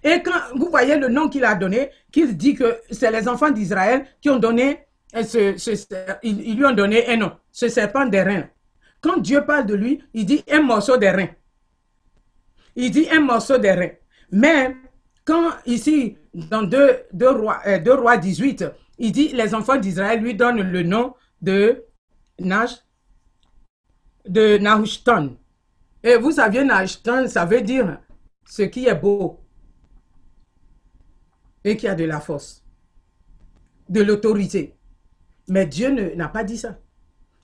Et 0.04 0.22
quand 0.22 0.56
vous 0.56 0.70
voyez 0.70 0.98
le 0.98 1.08
nom 1.08 1.28
qu'il 1.28 1.44
a 1.44 1.56
donné, 1.56 1.90
qu'il 2.12 2.38
dit 2.38 2.54
que 2.54 2.80
c'est 2.92 3.12
les 3.12 3.28
enfants 3.28 3.50
d'Israël 3.50 4.06
qui 4.22 4.30
ont 4.30 4.38
donné, 4.38 4.86
euh, 5.16 5.56
ils, 6.22 6.56
lui 6.56 6.66
ont 6.66 6.74
donné 6.74 7.08
un 7.10 7.18
nom, 7.18 7.32
ce 7.52 7.68
serpent 7.68 8.06
des 8.06 8.22
reins. 8.22 8.48
Quand 9.02 9.18
Dieu 9.18 9.44
parle 9.46 9.66
de 9.66 9.74
lui, 9.74 10.04
il 10.14 10.26
dit 10.26 10.44
un 10.52 10.62
morceau 10.62 10.98
des 10.98 11.10
reins. 11.10 11.30
Il 12.76 12.92
dit 12.92 13.08
un 13.12 13.22
morceau 13.22 13.58
des 13.58 13.72
reins. 13.72 13.92
Mais 14.32 14.76
quand 15.26 15.52
ici, 15.66 16.18
dans 16.34 16.62
2, 16.64 17.06
rois, 17.22 17.60
euh, 17.66 17.80
2 17.80 17.94
rois 17.94 18.18
18, 18.18 18.66
il 18.98 19.12
dit 19.12 19.30
les 19.30 19.54
enfants 19.54 19.78
d'Israël 19.78 20.22
lui 20.22 20.36
donnent 20.36 20.62
le 20.62 20.84
nom 20.84 21.14
de 21.42 21.86
Nash, 22.40 22.84
de 24.28 24.58
Nahushtan. 24.58 25.36
Et 26.04 26.16
vous 26.18 26.32
saviez, 26.32 26.64
Nahushtan, 26.64 27.28
ça 27.28 27.46
veut 27.46 27.62
dire 27.62 28.00
ce 28.46 28.64
qui 28.64 28.88
est 28.88 28.96
beau 28.96 29.40
et 31.64 31.76
qui 31.76 31.88
a 31.88 31.96
de 31.96 32.06
la 32.06 32.20
force, 32.20 32.64
de 33.90 34.02
l'autorité. 34.02 34.76
Mais 35.48 35.66
Dieu 35.66 35.90
n'a 36.16 36.28
pas 36.28 36.44
dit 36.44 36.58
ça. 36.58 36.78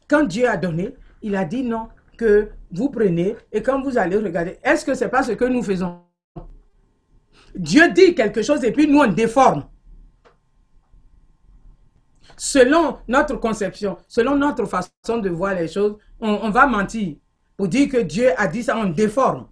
Quand 0.07 0.23
Dieu 0.23 0.47
a 0.47 0.57
donné, 0.57 0.95
il 1.21 1.35
a 1.35 1.45
dit 1.45 1.63
non, 1.63 1.89
que 2.17 2.49
vous 2.71 2.89
prenez 2.89 3.35
et 3.51 3.61
quand 3.61 3.81
vous 3.81 3.97
allez 3.97 4.17
regarder, 4.17 4.59
est-ce 4.63 4.85
que 4.85 4.93
c'est 4.93 5.09
pas 5.09 5.23
ce 5.23 5.31
que 5.33 5.45
nous 5.45 5.63
faisons? 5.63 6.01
Dieu 7.55 7.91
dit 7.91 8.15
quelque 8.15 8.41
chose 8.41 8.63
et 8.63 8.71
puis 8.71 8.87
nous 8.87 8.99
on 8.99 9.07
déforme. 9.07 9.65
Selon 12.37 12.97
notre 13.07 13.35
conception, 13.37 13.97
selon 14.07 14.35
notre 14.35 14.65
façon 14.65 15.17
de 15.19 15.29
voir 15.29 15.55
les 15.55 15.67
choses, 15.67 15.97
on, 16.19 16.49
va 16.49 16.65
mentir. 16.67 17.15
Pour 17.57 17.67
dire 17.67 17.89
que 17.89 17.97
Dieu 17.97 18.31
a 18.37 18.47
dit 18.47 18.63
ça, 18.63 18.77
on 18.77 18.85
déforme. 18.85 19.47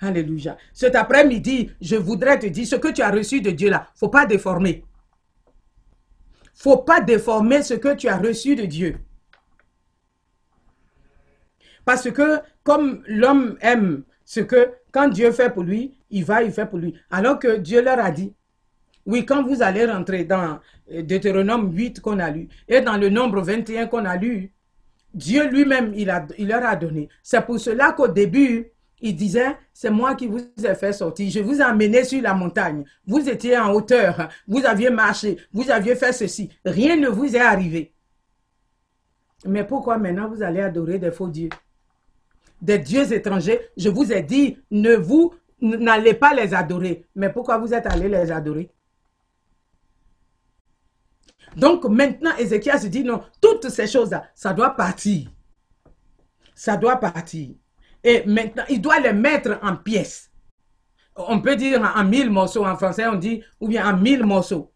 Alléluia. 0.00 0.56
Cet 0.72 0.96
après-midi, 0.96 1.70
je 1.80 1.96
voudrais 1.96 2.38
te 2.38 2.46
dire 2.46 2.66
ce 2.66 2.76
que 2.76 2.88
tu 2.88 3.02
as 3.02 3.10
reçu 3.10 3.40
de 3.40 3.50
Dieu 3.50 3.70
là. 3.70 3.86
faut 3.94 4.08
pas 4.08 4.26
déformer. 4.26 4.84
faut 6.54 6.78
pas 6.78 7.00
déformer 7.00 7.62
ce 7.62 7.74
que 7.74 7.94
tu 7.94 8.08
as 8.08 8.18
reçu 8.18 8.56
de 8.56 8.64
Dieu. 8.64 8.98
Parce 11.84 12.10
que 12.10 12.40
comme 12.64 13.02
l'homme 13.06 13.56
aime 13.60 14.04
ce 14.24 14.40
que 14.40 14.72
quand 14.92 15.08
Dieu 15.08 15.32
fait 15.32 15.50
pour 15.50 15.62
lui, 15.62 15.98
il 16.10 16.24
va, 16.24 16.42
il 16.42 16.52
fait 16.52 16.66
pour 16.66 16.78
lui. 16.78 16.94
Alors 17.10 17.38
que 17.38 17.56
Dieu 17.56 17.82
leur 17.82 17.98
a 17.98 18.10
dit, 18.10 18.34
oui, 19.06 19.24
quand 19.26 19.42
vous 19.42 19.62
allez 19.62 19.84
rentrer 19.84 20.24
dans 20.24 20.60
euh, 20.92 21.02
Deutéronome 21.02 21.74
8 21.74 22.00
qu'on 22.00 22.18
a 22.18 22.30
lu 22.30 22.48
et 22.68 22.80
dans 22.80 22.96
le 22.96 23.08
nombre 23.08 23.40
21 23.40 23.86
qu'on 23.86 24.04
a 24.04 24.16
lu, 24.16 24.52
Dieu 25.12 25.48
lui-même, 25.48 25.92
il, 25.94 26.06
leur 26.48 26.64
a 26.64 26.76
donné. 26.76 27.08
C'est 27.22 27.44
pour 27.44 27.58
cela 27.60 27.92
qu'au 27.92 28.08
début, 28.08 28.70
il 29.00 29.16
disait, 29.16 29.56
c'est 29.74 29.90
moi 29.90 30.14
qui 30.14 30.26
vous 30.26 30.40
ai 30.64 30.74
fait 30.74 30.92
sortir. 30.92 31.30
Je 31.30 31.40
vous 31.40 31.58
ai 31.58 31.62
amené 31.62 32.04
sur 32.04 32.22
la 32.22 32.32
montagne. 32.34 32.84
Vous 33.06 33.28
étiez 33.28 33.58
en 33.58 33.72
hauteur. 33.72 34.28
Vous 34.46 34.64
aviez 34.64 34.90
marché. 34.90 35.36
Vous 35.52 35.70
aviez 35.70 35.96
fait 35.96 36.12
ceci. 36.12 36.48
Rien 36.64 36.96
ne 36.96 37.08
vous 37.08 37.36
est 37.36 37.40
arrivé. 37.40 37.92
Mais 39.44 39.64
pourquoi 39.64 39.98
maintenant 39.98 40.28
vous 40.28 40.42
allez 40.42 40.60
adorer 40.60 40.98
des 40.98 41.10
faux 41.10 41.28
dieux? 41.28 41.50
Des 42.62 42.78
dieux 42.78 43.12
étrangers. 43.12 43.60
Je 43.76 43.88
vous 43.88 44.12
ai 44.12 44.22
dit, 44.22 44.56
ne 44.70 44.94
vous, 44.94 45.34
n'allez 45.60 46.14
pas 46.14 46.32
les 46.32 46.54
adorer. 46.54 47.04
Mais 47.16 47.30
pourquoi 47.30 47.58
vous 47.58 47.74
êtes 47.74 47.86
allés 47.86 48.08
les 48.08 48.30
adorer? 48.30 48.70
Donc 51.56 51.84
maintenant, 51.84 52.36
Ézéchiel 52.38 52.80
se 52.80 52.86
dit, 52.86 53.04
non, 53.04 53.22
toutes 53.40 53.68
ces 53.68 53.86
choses-là, 53.86 54.24
ça 54.34 54.52
doit 54.52 54.70
partir. 54.70 55.30
Ça 56.54 56.76
doit 56.76 56.96
partir. 56.96 57.54
Et 58.04 58.24
maintenant, 58.26 58.64
il 58.68 58.80
doit 58.80 59.00
les 59.00 59.12
mettre 59.12 59.58
en 59.62 59.76
pièces. 59.76 60.30
On 61.14 61.40
peut 61.40 61.56
dire 61.56 61.82
en 61.94 62.04
mille 62.04 62.30
morceaux. 62.30 62.64
En 62.64 62.76
français, 62.76 63.06
on 63.06 63.16
dit, 63.16 63.42
ou 63.60 63.68
bien 63.68 63.88
en 63.92 63.96
mille 63.96 64.24
morceaux. 64.24 64.72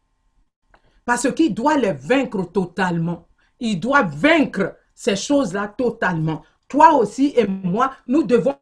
Parce 1.04 1.32
qu'il 1.32 1.54
doit 1.54 1.76
les 1.76 1.92
vaincre 1.92 2.44
totalement. 2.50 3.28
Il 3.58 3.80
doit 3.80 4.02
vaincre 4.02 4.76
ces 4.94 5.16
choses-là 5.16 5.74
totalement. 5.76 6.42
Toi 6.68 6.94
aussi 6.94 7.32
et 7.36 7.46
moi, 7.46 7.92
nous 8.06 8.24
devons 8.24 8.56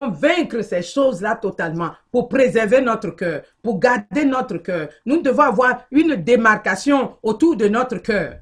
vaincre 0.00 0.62
ces 0.62 0.82
choses-là 0.82 1.36
totalement 1.36 1.92
pour 2.10 2.28
préserver 2.28 2.80
notre 2.80 3.10
cœur, 3.10 3.42
pour 3.62 3.78
garder 3.78 4.24
notre 4.24 4.58
cœur. 4.58 4.88
Nous 5.04 5.22
devons 5.22 5.42
avoir 5.42 5.84
une 5.90 6.16
démarcation 6.16 7.16
autour 7.22 7.56
de 7.56 7.68
notre 7.68 7.98
cœur. 7.98 8.40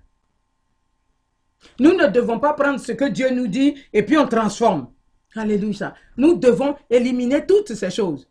Nous 1.79 1.95
ne 1.95 2.07
devons 2.07 2.41
pas 2.41 2.53
prendre 2.53 2.81
ce 2.81 2.93
que 2.93 3.07
Dieu 3.07 3.31
nous 3.31 3.47
dit 3.47 3.75
et 3.93 4.03
puis 4.03 4.19
on 4.19 4.27
transforme. 4.27 4.89
Alléluia. 5.35 5.95
Nous 6.17 6.35
devons 6.37 6.77
éliminer 6.91 7.45
toutes 7.47 7.75
ces 7.75 7.91
choses. 7.91 8.29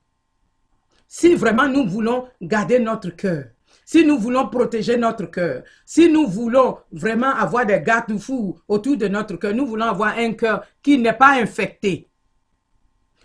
Si 1.08 1.36
vraiment 1.36 1.68
nous 1.68 1.88
voulons 1.88 2.28
garder 2.42 2.80
notre 2.80 3.10
cœur, 3.10 3.46
si 3.86 4.06
nous 4.06 4.18
voulons 4.18 4.48
protéger 4.48 4.98
notre 4.98 5.26
cœur, 5.26 5.64
si 5.86 6.10
nous 6.10 6.28
voulons 6.28 6.78
vraiment 6.92 7.34
avoir 7.36 7.66
des 7.66 7.82
garde-fous 7.82 8.58
autour 8.68 8.98
de 8.98 9.08
notre 9.08 9.36
cœur, 9.36 9.54
nous 9.54 9.66
voulons 9.66 9.86
avoir 9.86 10.18
un 10.18 10.34
cœur 10.34 10.64
qui 10.82 10.98
n'est 10.98 11.14
pas 11.14 11.40
infecté. 11.42 12.10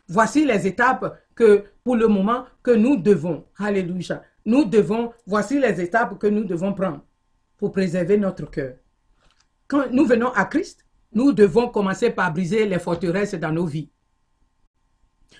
Voici 0.08 0.46
les 0.46 0.66
étapes 0.66 1.20
que, 1.34 1.64
pour 1.84 1.96
le 1.96 2.08
moment, 2.08 2.46
que 2.62 2.70
nous 2.70 2.96
devons, 2.96 3.44
alléluia, 3.58 4.22
nous 4.44 4.64
devons, 4.64 5.12
voici 5.26 5.60
les 5.60 5.80
étapes 5.80 6.18
que 6.18 6.26
nous 6.26 6.44
devons 6.44 6.72
prendre 6.72 7.04
pour 7.58 7.72
préserver 7.72 8.16
notre 8.16 8.50
cœur. 8.50 8.74
Quand 9.66 9.90
nous 9.92 10.06
venons 10.06 10.32
à 10.32 10.46
Christ, 10.46 10.86
nous 11.12 11.32
devons 11.32 11.68
commencer 11.68 12.10
par 12.10 12.32
briser 12.32 12.66
les 12.66 12.78
forteresses 12.78 13.34
dans 13.34 13.52
nos 13.52 13.66
vies. 13.66 13.90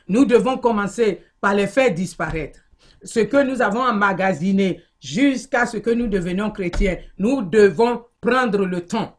Nous 0.06 0.24
devons 0.24 0.58
commencer 0.58 1.22
par 1.40 1.54
les 1.54 1.66
faire 1.66 1.92
disparaître. 1.92 2.60
Ce 3.02 3.20
que 3.20 3.42
nous 3.42 3.62
avons 3.62 3.82
emmagasiné 3.82 4.82
jusqu'à 5.00 5.66
ce 5.66 5.76
que 5.78 5.90
nous 5.90 6.08
devenions 6.08 6.50
chrétiens, 6.50 6.98
nous 7.18 7.42
devons 7.42 8.04
prendre 8.20 8.64
le 8.66 8.84
temps. 8.84 9.17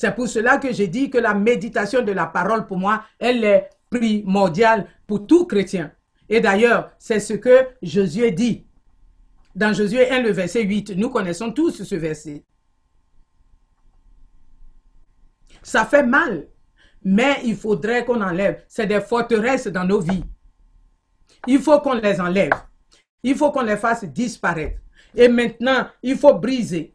C'est 0.00 0.14
pour 0.14 0.28
cela 0.28 0.58
que 0.58 0.72
j'ai 0.72 0.86
dit 0.86 1.10
que 1.10 1.18
la 1.18 1.34
méditation 1.34 2.02
de 2.02 2.12
la 2.12 2.26
parole, 2.26 2.68
pour 2.68 2.78
moi, 2.78 3.02
elle 3.18 3.42
est 3.42 3.68
primordiale 3.90 4.86
pour 5.08 5.26
tout 5.26 5.44
chrétien. 5.44 5.90
Et 6.28 6.40
d'ailleurs, 6.40 6.92
c'est 7.00 7.18
ce 7.18 7.32
que 7.32 7.66
Jésus 7.82 8.30
dit. 8.30 8.64
Dans 9.56 9.72
Jésus 9.72 9.98
1, 9.98 10.22
le 10.22 10.30
verset 10.30 10.62
8, 10.62 10.90
nous 10.90 11.10
connaissons 11.10 11.50
tous 11.50 11.82
ce 11.82 11.94
verset. 11.96 12.44
Ça 15.64 15.84
fait 15.84 16.06
mal, 16.06 16.46
mais 17.02 17.40
il 17.42 17.56
faudrait 17.56 18.04
qu'on 18.04 18.20
enlève. 18.20 18.62
C'est 18.68 18.86
des 18.86 19.00
forteresses 19.00 19.66
dans 19.66 19.84
nos 19.84 19.98
vies. 19.98 20.22
Il 21.48 21.58
faut 21.58 21.80
qu'on 21.80 21.94
les 21.94 22.20
enlève. 22.20 22.52
Il 23.24 23.34
faut 23.34 23.50
qu'on 23.50 23.62
les 23.62 23.76
fasse 23.76 24.04
disparaître. 24.04 24.78
Et 25.16 25.26
maintenant, 25.26 25.88
il 26.04 26.16
faut 26.16 26.34
briser. 26.34 26.92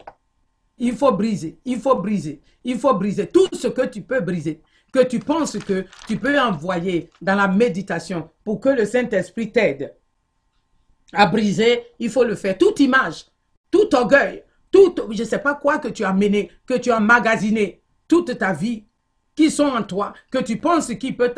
Il 0.83 0.97
faut 0.97 1.13
briser. 1.13 1.57
Il 1.63 1.79
faut 1.79 1.95
briser. 1.95 2.41
Il 2.65 2.77
faut 2.77 2.93
briser 2.93 3.27
tout 3.27 3.47
ce 3.53 3.69
que 3.69 3.85
tu 3.85 4.01
peux 4.01 4.19
briser. 4.19 4.61
Que 4.91 5.01
tu 5.05 5.17
penses 5.19 5.57
que 5.57 5.85
tu 6.09 6.17
peux 6.17 6.37
envoyer 6.37 7.09
dans 7.21 7.35
la 7.35 7.47
méditation 7.47 8.29
pour 8.43 8.59
que 8.59 8.67
le 8.67 8.85
Saint-Esprit 8.85 9.53
t'aide 9.53 9.95
à 11.13 11.25
briser. 11.25 11.83
Il 11.99 12.09
faut 12.09 12.25
le 12.25 12.35
faire. 12.35 12.57
Toute 12.57 12.81
image, 12.81 13.27
tout 13.71 13.95
orgueil, 13.95 14.43
tout, 14.71 14.93
je 15.11 15.23
ne 15.23 15.27
sais 15.27 15.39
pas 15.39 15.55
quoi 15.55 15.79
que 15.79 15.87
tu 15.87 16.03
as 16.03 16.11
mené, 16.11 16.51
que 16.65 16.73
tu 16.73 16.91
as 16.91 16.99
magasiné 16.99 17.81
toute 18.09 18.37
ta 18.37 18.51
vie, 18.51 18.83
qui 19.35 19.49
sont 19.51 19.63
en 19.63 19.83
toi, 19.83 20.13
que 20.29 20.39
tu 20.39 20.57
penses 20.57 20.93
qui, 20.95 21.13
peut, 21.13 21.33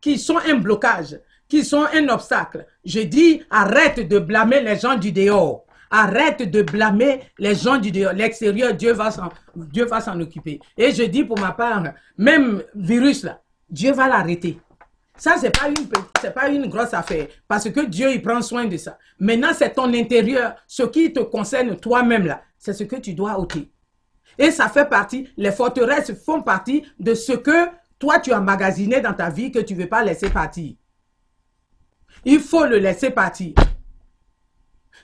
qui 0.00 0.18
sont 0.18 0.38
un 0.38 0.56
blocage, 0.56 1.20
qui 1.48 1.64
sont 1.64 1.86
un 1.94 2.08
obstacle. 2.08 2.66
Je 2.84 3.00
dis, 3.00 3.42
arrête 3.48 4.08
de 4.08 4.18
blâmer 4.18 4.60
les 4.60 4.76
gens 4.76 4.96
du 4.96 5.12
dehors. 5.12 5.67
Arrête 5.90 6.50
de 6.50 6.62
blâmer 6.62 7.20
les 7.38 7.54
gens 7.54 7.78
du 7.78 7.90
dehors. 7.90 8.12
L'extérieur, 8.12 8.74
Dieu 8.74 8.92
va 8.92 9.10
s'en, 9.10 10.20
occuper. 10.20 10.60
Et 10.76 10.92
je 10.92 11.04
dis 11.04 11.24
pour 11.24 11.38
ma 11.38 11.52
part, 11.52 11.82
même 12.16 12.62
virus 12.74 13.24
là, 13.24 13.40
Dieu 13.70 13.92
va 13.92 14.08
l'arrêter. 14.08 14.58
Ça, 15.16 15.34
c'est 15.40 15.50
pas 15.50 15.68
une, 15.68 16.32
pas 16.32 16.48
une 16.48 16.68
grosse 16.68 16.94
affaire. 16.94 17.26
Parce 17.48 17.68
que 17.70 17.86
Dieu, 17.86 18.12
il 18.12 18.22
prend 18.22 18.40
soin 18.40 18.66
de 18.66 18.76
ça. 18.76 18.98
Maintenant, 19.18 19.50
c'est 19.52 19.74
ton 19.74 19.92
intérieur. 19.92 20.54
Ce 20.66 20.84
qui 20.84 21.12
te 21.12 21.20
concerne 21.20 21.76
toi-même 21.76 22.26
là, 22.26 22.42
c'est 22.56 22.72
ce 22.72 22.84
que 22.84 22.96
tu 22.96 23.14
dois 23.14 23.38
ôter. 23.38 23.70
Et 24.38 24.52
ça 24.52 24.68
fait 24.68 24.88
partie, 24.88 25.28
les 25.36 25.50
forteresses 25.50 26.12
font 26.24 26.42
partie 26.42 26.84
de 27.00 27.14
ce 27.14 27.32
que 27.32 27.68
toi, 27.98 28.20
tu 28.20 28.32
as 28.32 28.40
magasiné 28.40 29.00
dans 29.00 29.12
ta 29.12 29.28
vie 29.28 29.50
que 29.50 29.58
tu 29.58 29.74
ne 29.74 29.80
veux 29.80 29.88
pas 29.88 30.04
laisser 30.04 30.30
partir. 30.30 30.74
Il 32.24 32.38
faut 32.40 32.64
le 32.64 32.78
laisser 32.78 33.10
partir. 33.10 33.54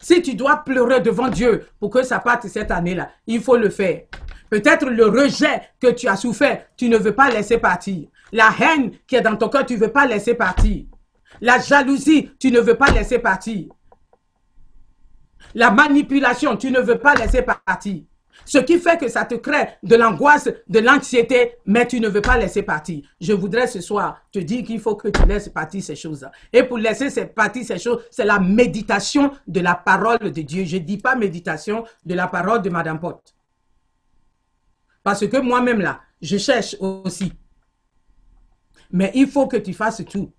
Si 0.05 0.21
tu 0.21 0.35
dois 0.35 0.57
pleurer 0.57 1.01
devant 1.01 1.29
Dieu 1.29 1.67
pour 1.81 1.89
que 1.89 2.03
ça 2.03 2.19
parte 2.19 2.47
cette 2.47 2.71
année-là, 2.71 3.11
il 3.27 3.41
faut 3.41 3.57
le 3.57 3.71
faire. 3.71 4.03
Peut-être 4.51 4.85
le 4.85 5.07
rejet 5.07 5.63
que 5.81 5.93
tu 5.93 6.09
as 6.09 6.17
souffert, 6.17 6.67
tu 6.77 6.91
ne 6.91 6.99
veux 6.99 7.15
pas 7.15 7.31
laisser 7.31 7.57
partir. 7.57 8.09
La 8.31 8.51
haine 8.61 8.91
qui 9.07 9.17
est 9.17 9.23
dans 9.23 9.35
ton 9.35 9.49
cœur, 9.49 9.65
tu 9.65 9.77
ne 9.77 9.79
veux 9.79 9.93
pas 9.93 10.05
laisser 10.05 10.35
partir. 10.35 10.85
La 11.41 11.59
jalousie, 11.59 12.33
tu 12.39 12.51
ne 12.51 12.61
veux 12.61 12.75
pas 12.77 12.91
laisser 12.91 13.19
partir. 13.19 13.69
La 15.55 15.71
manipulation, 15.71 16.59
tu 16.59 16.71
ne 16.71 16.81
veux 16.81 16.99
pas 16.99 17.15
laisser 17.15 17.41
partir. 17.41 18.03
Ce 18.45 18.59
qui 18.59 18.79
fait 18.79 18.99
que 18.99 19.09
ça 19.09 19.25
te 19.25 19.35
crée 19.35 19.69
de 19.83 19.97
l'angoisse, 19.97 20.49
de 20.69 20.79
l'anxiété, 20.79 21.55
mais 21.67 21.87
tu 21.87 22.01
ne 22.01 22.09
veux 22.09 22.21
pas 22.21 22.37
laisser 22.37 22.63
partir. 22.63 23.03
Je 23.21 23.33
voudrais 23.33 23.67
ce 23.67 23.81
soir 23.81 24.21
te 24.33 24.39
dire 24.39 24.65
qu'il 24.65 24.81
faut 24.81 24.97
que 24.97 25.09
tu 25.09 25.25
laisses 25.27 25.49
partir 25.49 25.83
ces 25.83 25.97
choses. 25.97 26.27
Et 26.53 26.63
pour 26.63 26.79
laisser 26.79 27.27
partir 27.27 27.65
ces 27.65 27.79
choses, 27.79 28.03
c'est 28.11 28.25
la 28.25 28.39
méditation 28.39 29.33
de 29.47 29.61
la 29.61 29.75
parole 29.75 30.19
de 30.19 30.43
Dieu. 30.43 30.65
Je 30.65 30.77
ne 30.77 30.83
dis 30.83 30.99
pas 30.99 31.15
méditation 31.17 31.85
de 32.05 32.15
la 32.15 32.27
parole 32.27 32.63
de 32.63 32.71
Madame 32.71 33.01
Pot. 33.01 33.35
Parce 35.03 35.27
que 35.27 35.37
moi-même 35.39 35.81
là, 35.81 36.01
je 36.21 36.39
cherche 36.39 36.77
aussi. 36.81 37.33
Mais 38.91 39.11
il 39.15 39.29
faut 39.29 39.47
que 39.47 39.57
tu 39.57 39.73
fasses 39.73 40.03
tout 40.05 40.33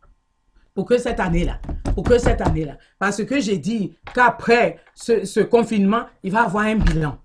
pour 0.73 0.85
que 0.85 0.97
cette 0.97 1.19
année-là, 1.19 1.59
pour 1.93 2.03
que 2.03 2.17
cette 2.17 2.41
année-là, 2.41 2.77
parce 2.99 3.23
que 3.23 3.39
j'ai 3.39 3.57
dit 3.57 3.95
qu'après 4.13 4.77
ce, 4.93 5.23
ce 5.23 5.39
confinement, 5.39 6.05
il 6.23 6.31
va 6.31 6.41
y 6.41 6.45
avoir 6.45 6.65
un 6.65 6.75
bilan. 6.75 7.17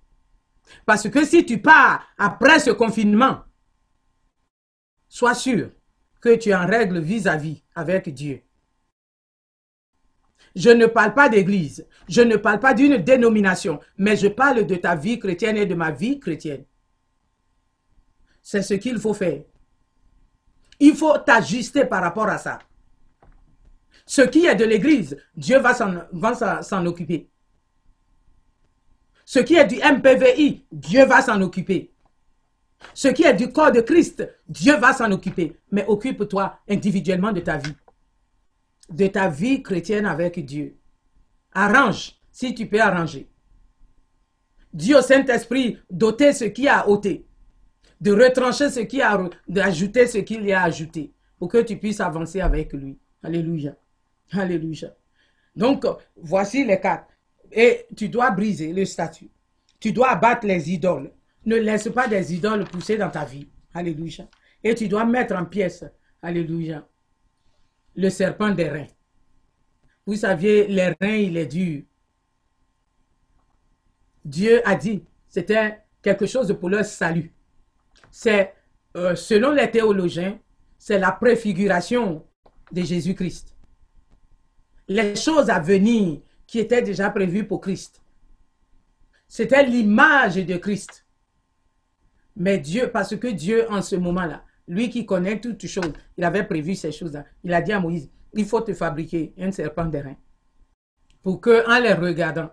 Parce 0.87 1.09
que 1.09 1.25
si 1.25 1.45
tu 1.45 1.59
pars 1.59 2.07
après 2.19 2.59
ce 2.59 2.71
confinement, 2.71 3.41
sois 5.09 5.35
sûr 5.35 5.71
que 6.21 6.35
tu 6.37 6.51
es 6.51 6.55
en 6.55 6.67
règle 6.67 7.01
vis-à-vis 7.01 7.63
avec 7.75 8.13
Dieu. 8.13 8.43
Je 10.57 10.71
ne 10.71 10.87
parle 10.87 11.15
pas 11.15 11.29
d'église, 11.29 11.87
je 12.09 12.23
ne 12.23 12.37
parle 12.37 12.59
pas 12.59 12.75
d'une 12.75 12.97
dénomination, 12.97 13.81
mais 13.97 14.17
je 14.17 14.27
parle 14.27 14.67
de 14.67 14.75
ta 14.75 14.97
vie 14.97 15.19
chrétienne 15.19 15.57
et 15.57 15.67
de 15.67 15.75
ma 15.75 15.91
vie 15.91 16.19
chrétienne. 16.19 16.65
C'est 18.43 18.63
ce 18.63 18.75
qu'il 18.75 18.99
faut 18.99 19.15
faire. 19.15 19.43
Il 20.81 20.97
faut 20.97 21.17
t'ajuster 21.19 21.85
par 21.85 22.03
rapport 22.03 22.29
à 22.29 22.39
ça. 22.39 22.59
Ce 24.07 24.23
qui 24.23 24.47
est 24.47 24.57
de 24.57 24.65
l'Église, 24.65 25.17
Dieu 25.37 25.59
va 25.61 25.75
s'en 26.63 26.87
occuper. 26.87 27.31
Ce 29.31 29.39
qui 29.39 29.55
est 29.55 29.65
du 29.65 29.77
MPVI, 29.77 30.65
Dieu 30.73 31.05
va 31.05 31.23
s'en 31.23 31.40
occuper. 31.40 31.93
Ce 32.94 33.07
qui 33.07 33.23
est 33.23 33.35
du 33.35 33.52
corps 33.52 33.70
de 33.70 33.81
Christ, 33.81 34.28
Dieu 34.48 34.77
va 34.77 34.93
s'en 34.93 35.09
occuper. 35.12 35.57
Mais 35.70 35.86
occupe-toi 35.86 36.59
individuellement 36.69 37.31
de 37.31 37.39
ta 37.39 37.57
vie. 37.57 37.77
De 38.89 39.07
ta 39.07 39.28
vie 39.28 39.62
chrétienne 39.62 40.07
avec 40.07 40.44
Dieu. 40.44 40.77
Arrange, 41.52 42.16
si 42.32 42.57
tu 42.57 42.66
peux 42.66 42.81
arranger. 42.81 43.28
Dieu 44.74 44.98
au 44.98 45.01
Saint-Esprit 45.01 45.78
d'ôter 45.89 46.32
ce 46.32 46.47
qui 46.47 46.66
a 46.66 46.89
ôté. 46.89 47.24
De 48.01 48.11
retrancher 48.11 48.69
ce 48.69 48.81
qui 48.81 49.01
a, 49.01 49.31
d'ajouter 49.47 50.09
ce 50.09 50.19
qu'il 50.19 50.44
y 50.44 50.52
a 50.52 50.65
ajouté. 50.65 51.12
Pour 51.39 51.47
que 51.47 51.59
tu 51.59 51.77
puisses 51.77 52.01
avancer 52.01 52.40
avec 52.40 52.73
lui. 52.73 52.98
Alléluia. 53.23 53.77
Alléluia. 54.32 54.93
Donc, 55.55 55.86
voici 56.16 56.65
les 56.65 56.81
quatre. 56.81 57.07
Et 57.53 57.87
tu 57.97 58.09
dois 58.09 58.31
briser 58.31 58.73
le 58.73 58.85
statut. 58.85 59.29
Tu 59.79 59.93
dois 59.93 60.11
abattre 60.11 60.47
les 60.47 60.71
idoles. 60.71 61.11
Ne 61.47 61.57
laisse 61.57 61.89
pas 61.89 62.07
des 62.07 62.35
idoles 62.35 62.65
pousser 62.65 62.97
dans 62.97 63.11
ta 63.11 63.25
vie. 63.25 63.49
Alléluia. 63.75 64.29
Et 64.63 64.75
tu 64.75 64.89
dois 64.89 65.05
mettre 65.05 65.35
en 65.35 65.45
pièces. 65.45 65.85
Alléluia. 66.23 66.87
Le 67.97 68.11
serpent 68.11 68.51
des 68.51 68.69
reins. 68.69 68.87
Vous 70.07 70.17
saviez, 70.17 70.67
les 70.67 70.89
reins, 71.01 71.17
il 71.17 71.37
est 71.37 71.47
dur. 71.47 71.83
Dieu 74.25 74.61
a 74.69 74.75
dit, 74.75 75.03
c'était 75.29 75.79
quelque 76.03 76.27
chose 76.27 76.55
pour 76.59 76.69
leur 76.69 76.85
salut. 76.85 77.33
C'est, 78.11 78.55
euh, 78.97 79.15
selon 79.15 79.53
les 79.53 79.71
théologiens, 79.71 80.39
c'est 80.79 80.99
la 80.99 81.13
préfiguration 81.13 82.25
de 82.73 82.83
Jésus-Christ. 82.83 83.55
Les 84.89 85.15
choses 85.15 85.49
à 85.49 85.61
venir 85.61 86.21
qui 86.51 86.59
étaient 86.59 86.83
déjà 86.83 87.11
prévues 87.11 87.47
pour 87.47 87.61
Christ. 87.61 88.03
C'était 89.29 89.65
l'image 89.65 90.35
de 90.35 90.57
Christ. 90.57 91.07
Mais 92.35 92.59
Dieu, 92.59 92.91
parce 92.93 93.15
que 93.15 93.29
Dieu, 93.29 93.71
en 93.71 93.81
ce 93.83 93.95
moment-là, 93.95 94.43
lui 94.67 94.91
qui 94.91 95.07
connaît 95.07 95.41
toutes 95.41 95.65
choses, 95.69 95.93
il 96.17 96.25
avait 96.25 96.43
prévu 96.43 96.75
ces 96.75 96.91
choses-là. 96.91 97.25
Il 97.45 97.55
a 97.55 97.63
dit 97.63 97.71
à 97.71 97.79
Moïse, 97.79 98.11
il 98.35 98.45
faut 98.45 98.61
te 98.63 98.75
fabriquer 98.75 99.33
un 99.39 99.53
serpent 99.53 99.85
d'airain. 99.85 100.17
Pour 101.23 101.41
que, 101.41 101.71
en 101.71 101.81
les 101.81 101.93
regardant, 101.93 102.51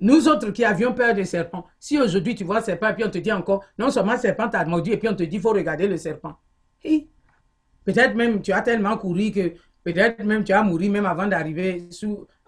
nous 0.00 0.26
autres 0.26 0.50
qui 0.50 0.64
avions 0.64 0.92
peur 0.92 1.14
des 1.14 1.26
serpents, 1.26 1.64
si 1.78 1.96
aujourd'hui 1.96 2.34
tu 2.34 2.42
vois 2.42 2.58
un 2.58 2.62
serpent 2.62 2.88
et 2.88 2.94
puis 2.94 3.04
on 3.04 3.10
te 3.10 3.18
dit 3.18 3.30
encore, 3.30 3.64
non 3.78 3.92
seulement 3.92 4.14
le 4.14 4.18
serpent 4.18 4.48
t'a 4.48 4.64
mordu 4.64 4.90
et 4.90 4.96
puis 4.96 5.08
on 5.08 5.14
te 5.14 5.22
dit, 5.22 5.36
il 5.36 5.42
faut 5.42 5.52
regarder 5.52 5.86
le 5.86 5.96
serpent. 5.96 6.34
Peut-être 6.82 8.16
même 8.16 8.42
tu 8.42 8.50
as 8.50 8.62
tellement 8.62 8.96
couru 8.98 9.30
que 9.30 9.54
peut-être 9.84 10.24
même 10.24 10.44
tu 10.44 10.52
as 10.52 10.62
mouru 10.62 10.88
même 10.88 11.06
avant 11.06 11.26
d'arriver 11.26 11.88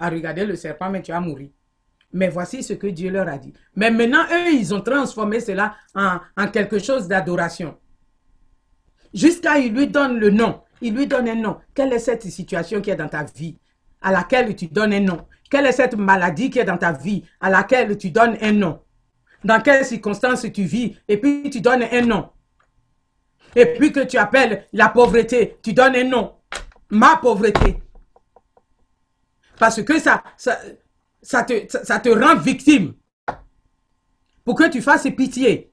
à 0.00 0.08
regarder 0.08 0.44
le 0.44 0.56
serpent, 0.56 0.90
mais 0.90 1.02
tu 1.02 1.12
as 1.12 1.20
mouru. 1.20 1.52
Mais 2.12 2.28
voici 2.28 2.62
ce 2.62 2.72
que 2.72 2.88
Dieu 2.88 3.10
leur 3.10 3.28
a 3.28 3.38
dit. 3.38 3.52
Mais 3.76 3.90
maintenant, 3.90 4.24
eux, 4.32 4.52
ils 4.52 4.74
ont 4.74 4.80
transformé 4.80 5.38
cela 5.38 5.76
en, 5.94 6.18
quelque 6.48 6.78
chose 6.78 7.06
d'adoration. 7.06 7.76
Jusqu'à 9.14 9.58
il 9.58 9.72
lui 9.72 9.86
donne 9.86 10.18
le 10.18 10.30
nom. 10.30 10.62
Il 10.80 10.94
lui 10.94 11.06
donne 11.06 11.28
un 11.28 11.34
nom. 11.34 11.58
Quelle 11.74 11.92
est 11.92 11.98
cette 11.98 12.22
situation 12.22 12.80
qui 12.80 12.90
est 12.90 12.96
dans 12.96 13.08
ta 13.08 13.24
vie 13.24 13.58
à 14.00 14.10
laquelle 14.10 14.56
tu 14.56 14.66
donnes 14.66 14.94
un 14.94 15.00
nom? 15.00 15.26
Quelle 15.50 15.66
est 15.66 15.72
cette 15.72 15.96
maladie 15.96 16.48
qui 16.50 16.58
est 16.58 16.64
dans 16.64 16.78
ta 16.78 16.92
vie 16.92 17.24
à 17.40 17.50
laquelle 17.50 17.96
tu 17.96 18.10
donnes 18.10 18.36
un 18.40 18.52
nom? 18.52 18.80
Dans 19.44 19.60
quelles 19.60 19.84
circonstances 19.84 20.46
tu 20.52 20.62
vis 20.62 20.96
et 21.06 21.16
puis 21.18 21.48
tu 21.50 21.60
donnes 21.60 21.84
un 21.90 22.02
nom 22.02 22.30
Et 23.54 23.66
puis 23.66 23.92
que 23.92 24.00
tu 24.00 24.16
appelles 24.16 24.66
la 24.72 24.88
pauvreté, 24.88 25.58
tu 25.62 25.72
donnes 25.72 25.96
un 25.96 26.04
nom. 26.04 26.32
Ma 26.90 27.16
pauvreté. 27.16 27.82
Parce 29.60 29.82
que 29.82 30.00
ça, 30.00 30.22
te, 31.44 31.66
te 31.66 32.08
rend 32.08 32.40
victime. 32.40 32.94
Pour 34.42 34.54
que 34.54 34.70
tu 34.70 34.80
fasses 34.80 35.06
pitié, 35.14 35.70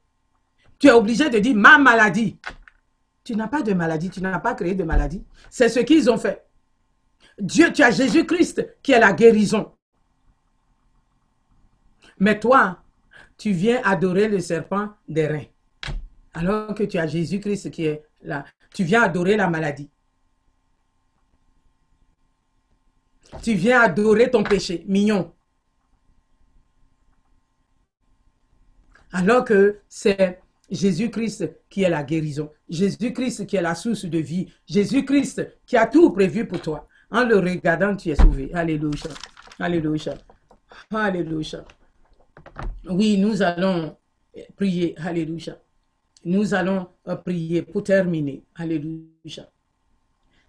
tu 0.78 0.88
es 0.88 0.90
obligé 0.90 1.30
de 1.30 1.38
dire 1.38 1.56
ma 1.56 1.78
maladie. 1.78 2.38
Tu 3.24 3.34
n'as 3.34 3.48
pas 3.48 3.62
de 3.62 3.72
maladie, 3.72 4.10
tu 4.10 4.20
n'as 4.20 4.40
pas 4.40 4.54
créé 4.54 4.74
de 4.74 4.84
maladie. 4.84 5.24
C'est 5.48 5.70
ce 5.70 5.80
qu'ils 5.80 6.10
ont 6.10 6.18
fait. 6.18 6.44
Dieu, 7.40 7.72
tu 7.72 7.82
as 7.82 7.90
Jésus-Christ 7.90 8.76
qui 8.82 8.92
est 8.92 9.00
la 9.00 9.14
guérison. 9.14 9.72
Mais 12.18 12.38
toi, 12.38 12.82
tu 13.38 13.52
viens 13.52 13.80
adorer 13.84 14.28
le 14.28 14.40
serpent 14.40 14.90
des 15.08 15.28
reins. 15.28 15.46
Alors 16.34 16.74
que 16.74 16.82
tu 16.84 16.98
as 16.98 17.06
Jésus-Christ 17.06 17.70
qui 17.70 17.86
est 17.86 18.04
là. 18.20 18.44
Tu 18.74 18.84
viens 18.84 19.02
adorer 19.04 19.36
la 19.36 19.48
maladie. 19.48 19.88
Tu 23.42 23.54
viens 23.54 23.80
adorer 23.82 24.30
ton 24.30 24.42
péché, 24.42 24.84
mignon. 24.86 25.32
Alors 29.12 29.44
que 29.44 29.80
c'est 29.88 30.40
Jésus-Christ 30.70 31.50
qui 31.68 31.82
est 31.82 31.88
la 31.88 32.02
guérison. 32.02 32.50
Jésus-Christ 32.68 33.46
qui 33.46 33.56
est 33.56 33.62
la 33.62 33.74
source 33.74 34.04
de 34.04 34.18
vie. 34.18 34.52
Jésus-Christ 34.66 35.56
qui 35.66 35.76
a 35.76 35.86
tout 35.86 36.10
prévu 36.10 36.46
pour 36.46 36.60
toi. 36.60 36.88
En 37.10 37.24
le 37.24 37.38
regardant, 37.38 37.96
tu 37.96 38.10
es 38.10 38.16
sauvé. 38.16 38.50
Alléluia. 38.52 39.10
Alléluia. 39.58 40.14
Alléluia. 40.90 41.64
Oui, 42.88 43.16
nous 43.18 43.40
allons 43.42 43.96
prier. 44.56 44.94
Alléluia. 44.98 45.58
Nous 46.24 46.52
allons 46.52 46.88
prier 47.24 47.62
pour 47.62 47.82
terminer. 47.82 48.44
Alléluia. 48.54 49.48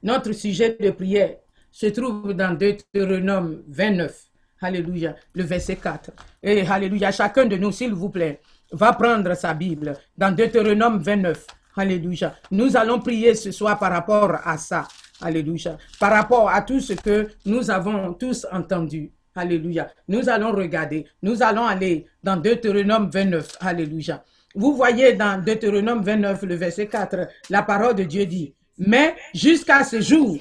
Notre 0.04 0.34
sujet 0.34 0.76
de 0.80 0.92
prière 0.92 1.38
se 1.80 1.86
trouve 1.86 2.34
dans 2.34 2.58
Deutéronome 2.58 3.64
29. 3.70 4.26
Alléluia. 4.62 5.16
Le 5.34 5.44
verset 5.44 5.78
4. 5.78 6.12
Et 6.44 6.68
Alléluia. 6.68 7.10
Chacun 7.10 7.46
de 7.46 7.56
nous, 7.56 7.72
s'il 7.72 7.94
vous 7.94 8.10
plaît, 8.10 8.42
va 8.74 8.92
prendre 8.92 9.34
sa 9.34 9.54
Bible 9.54 9.94
dans 10.18 10.36
Deutéronome 10.36 11.00
29. 11.00 11.48
Alléluia. 11.78 12.36
Nous 12.52 12.76
allons 12.76 13.00
prier 13.00 13.34
ce 13.34 13.52
soir 13.52 13.80
par 13.80 13.94
rapport 13.94 14.36
à 14.44 14.58
ça. 14.58 14.90
Alléluia. 15.22 15.78
Par 16.02 16.12
rapport 16.12 16.50
à 16.50 16.64
tout 16.64 16.82
ce 16.82 16.92
que 16.92 17.30
nous 17.46 17.72
avons 17.72 18.12
tous 18.14 18.46
entendu. 18.52 19.14
Alléluia. 19.34 19.90
Nous 20.10 20.28
allons 20.28 20.52
regarder. 20.52 21.06
Nous 21.22 21.42
allons 21.42 21.66
aller 21.66 22.08
dans 22.22 22.36
Deutéronome 22.36 23.10
29. 23.10 23.56
Alléluia. 23.62 24.26
Vous 24.54 24.76
voyez 24.76 25.14
dans 25.14 25.42
Deutéronome 25.42 26.04
29, 26.04 26.42
le 26.42 26.56
verset 26.56 26.88
4, 26.88 27.28
la 27.50 27.62
parole 27.62 27.96
de 27.96 28.04
Dieu 28.04 28.26
dit, 28.26 28.54
mais 28.78 29.16
jusqu'à 29.34 29.84
ce 29.84 30.02
jour, 30.02 30.38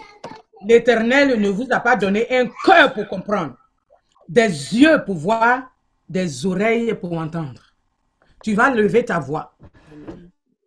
l'Éternel 0.66 1.40
ne 1.40 1.48
vous 1.48 1.66
a 1.70 1.80
pas 1.80 1.96
donné 1.96 2.26
un 2.30 2.48
cœur 2.64 2.92
pour 2.92 3.08
comprendre, 3.08 3.56
des 4.28 4.48
yeux 4.48 5.04
pour 5.04 5.16
voir, 5.16 5.70
des 6.08 6.46
oreilles 6.46 6.94
pour 6.94 7.12
entendre. 7.12 7.74
Tu 8.42 8.54
vas 8.54 8.70
lever 8.70 9.04
ta 9.04 9.18
voix. 9.18 9.56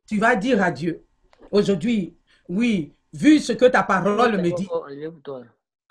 Tu 0.08 0.18
vas 0.18 0.36
dire 0.36 0.62
à 0.62 0.72
Dieu, 0.72 1.04
aujourd'hui, 1.52 2.18
oui, 2.50 2.94
vu 3.14 3.40
ce 3.40 3.54
que 3.54 3.66
ta 3.66 3.84
parole 3.84 4.42
me 4.42 4.52
dit. 4.52 4.68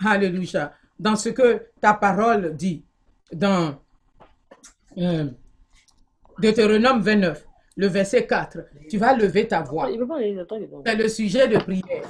Alléluia. 0.05 0.72
Dans 0.98 1.16
ce 1.16 1.31
que 1.31 1.68
ta 1.81 1.94
parole 1.94 2.55
dit, 2.55 2.85
dans 3.32 3.81
euh, 4.98 5.31
Deutéronome 6.39 7.01
29, 7.01 7.47
le 7.77 7.86
verset 7.86 8.27
4, 8.27 8.59
tu 8.90 8.98
vas 8.98 9.16
lever 9.16 9.48
ta 9.48 9.62
voix. 9.62 9.89
C'est 10.85 10.97
le 10.97 11.09
sujet 11.09 11.48
de 11.48 11.59
prière. 11.59 12.05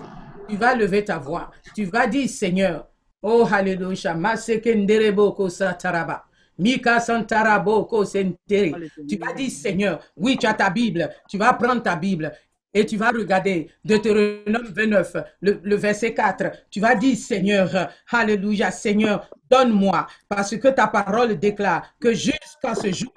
Tu 0.48 0.56
vas 0.56 0.74
lever 0.74 1.04
ta 1.04 1.18
voix. 1.18 1.50
Tu 1.74 1.84
vas 1.84 2.06
dire, 2.06 2.28
Seigneur, 2.28 2.88
oh 3.22 3.46
Alléluia, 3.50 4.14
Masekendereboko 4.14 5.48
Sataraba. 5.48 6.24
Mika 6.58 7.00
Santaraboko 7.00 8.04
Sentere. 8.04 8.72
Tu 9.08 9.16
vas 9.16 9.32
dire, 9.32 9.50
Seigneur, 9.50 10.00
oui, 10.16 10.36
tu 10.36 10.46
as 10.46 10.54
ta 10.54 10.70
Bible? 10.70 11.08
Tu 11.28 11.38
vas 11.38 11.52
prendre 11.54 11.82
ta 11.82 11.96
Bible 11.96 12.32
et 12.72 12.86
tu 12.86 12.96
vas 12.96 13.10
regarder 13.10 13.70
Deutéronome 13.84 14.68
29, 14.72 15.16
le, 15.40 15.60
le, 15.62 15.76
verset 15.76 16.14
4. 16.14 16.66
Tu 16.70 16.80
vas 16.80 16.94
dire, 16.94 17.16
Seigneur, 17.16 17.90
Alléluia, 18.10 18.70
Seigneur, 18.70 19.28
donne-moi, 19.50 20.06
parce 20.28 20.56
que 20.56 20.68
ta 20.68 20.86
parole 20.86 21.38
déclare 21.38 21.94
que 21.98 22.12
jusqu'à 22.12 22.74
ce 22.74 22.92
jour, 22.92 23.12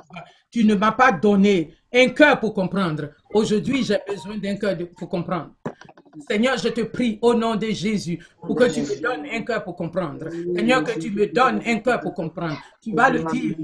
tu 0.49 0.65
ne 0.65 0.75
m'as 0.75 0.91
pas 0.91 1.11
donné 1.11 1.75
un 1.93 2.09
cœur 2.09 2.39
pour 2.39 2.53
comprendre. 2.53 3.09
Aujourd'hui, 3.33 3.83
j'ai 3.83 3.99
besoin 4.07 4.37
d'un 4.37 4.55
cœur 4.55 4.75
pour 4.97 5.09
comprendre. 5.09 5.51
Seigneur, 6.29 6.57
je 6.57 6.69
te 6.69 6.81
prie 6.81 7.17
au 7.21 7.33
nom 7.33 7.55
de 7.55 7.67
Jésus 7.67 8.19
pour 8.41 8.55
que 8.55 8.65
tu 8.65 8.81
me 8.81 9.01
donnes 9.01 9.25
un 9.31 9.41
cœur 9.41 9.63
pour 9.63 9.75
comprendre. 9.75 10.29
Seigneur, 10.55 10.83
que 10.83 10.99
tu 10.99 11.11
me 11.11 11.27
donnes 11.27 11.61
un 11.65 11.79
cœur 11.79 11.99
pour 11.99 12.13
comprendre. 12.13 12.61
Tu 12.83 12.93
vas 12.93 13.09
le 13.09 13.23
dire. 13.31 13.55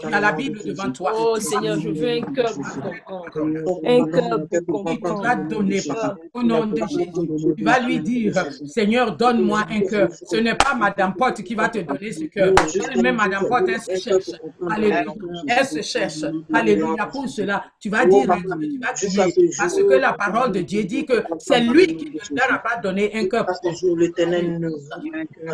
Tu 0.00 0.06
as 0.14 0.20
la 0.20 0.32
Bible 0.32 0.60
devant 0.64 0.92
toi. 0.92 1.12
Oh 1.16 1.40
Seigneur, 1.40 1.78
je 1.80 1.88
veux 1.88 2.08
un 2.08 2.20
cœur 2.20 2.52
pour. 2.54 3.80
Un 3.84 4.06
cœur 4.06 4.46
pour 4.64 4.84
Il 4.88 5.00
va 5.00 5.08
comprendre. 5.10 5.48
te 5.48 5.54
donner, 5.54 5.80
papa, 5.82 6.16
au 6.34 6.42
nom 6.44 6.66
de 6.66 6.76
Jésus. 6.76 7.10
Tu 7.56 7.64
vas 7.64 7.80
lui 7.80 7.98
dire, 8.00 8.34
Seigneur, 8.64 9.16
donne-moi 9.16 9.64
un 9.68 9.80
cœur. 9.80 10.08
Ce 10.12 10.36
n'est 10.36 10.54
pas 10.54 10.74
Madame 10.74 11.14
Pote 11.16 11.42
qui 11.42 11.56
va 11.56 11.68
te 11.68 11.78
donner 11.80 12.12
ce 12.12 12.24
cœur. 12.26 12.54
Elle-même, 12.94 13.16
Madame 13.16 13.48
Pote, 13.48 13.68
elle 13.68 13.80
se 13.80 13.96
cherche. 14.08 14.30
Alléluia. 14.70 15.04
Elle 15.48 15.66
se 15.66 15.82
cherche. 15.82 16.24
Alléluia. 16.52 17.06
Pour 17.06 17.28
cela, 17.28 17.64
tu 17.80 17.88
vas 17.90 18.06
dire, 18.06 18.22
tu 18.96 19.08
vas 19.16 19.24
prier. 19.24 19.50
Parce 19.58 19.74
que 19.76 19.94
la 19.94 20.12
parole 20.12 20.52
de 20.52 20.60
Dieu 20.60 20.84
dit 20.84 21.04
que 21.04 21.24
c'est 21.38 21.60
lui 21.60 21.86
qui 21.96 22.12
ne 22.30 22.36
leur 22.36 22.52
a 22.52 22.58
pas 22.58 22.76
donné 22.76 23.10
un 23.16 23.26
cœur. 23.26 23.46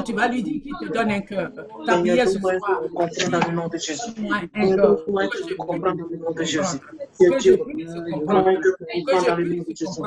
Tu 0.04 0.12
vas 0.12 0.28
lui 0.28 0.42
dire 0.42 0.60
qu'il 0.62 0.88
te 0.88 0.92
donne 0.92 1.10
un 1.10 1.20
cœur. 1.20 1.50
Ta 1.86 1.98
prière 1.98 2.28
ce 2.28 2.38
soir. 2.38 2.73
Comprendre 2.94 3.30
dans 3.30 3.48
le 3.48 3.54
nom 3.54 3.68
de 3.68 3.78
Jésus. 3.78 4.12
Que 4.14 4.66
je 4.66 5.54
comprendre 5.56 5.96
dans 5.96 6.08
le 6.08 6.16
nom 6.16 6.30
de 6.30 6.42
Jésus. 6.42 6.78
Que 7.18 7.32
je 7.32 7.38
Dieu, 7.38 7.56
comprendre. 7.56 8.44
dans 8.44 9.20
je 9.20 9.30
le 9.34 9.56
nom 9.56 9.62
de 9.62 9.74
Jésus. 9.74 10.00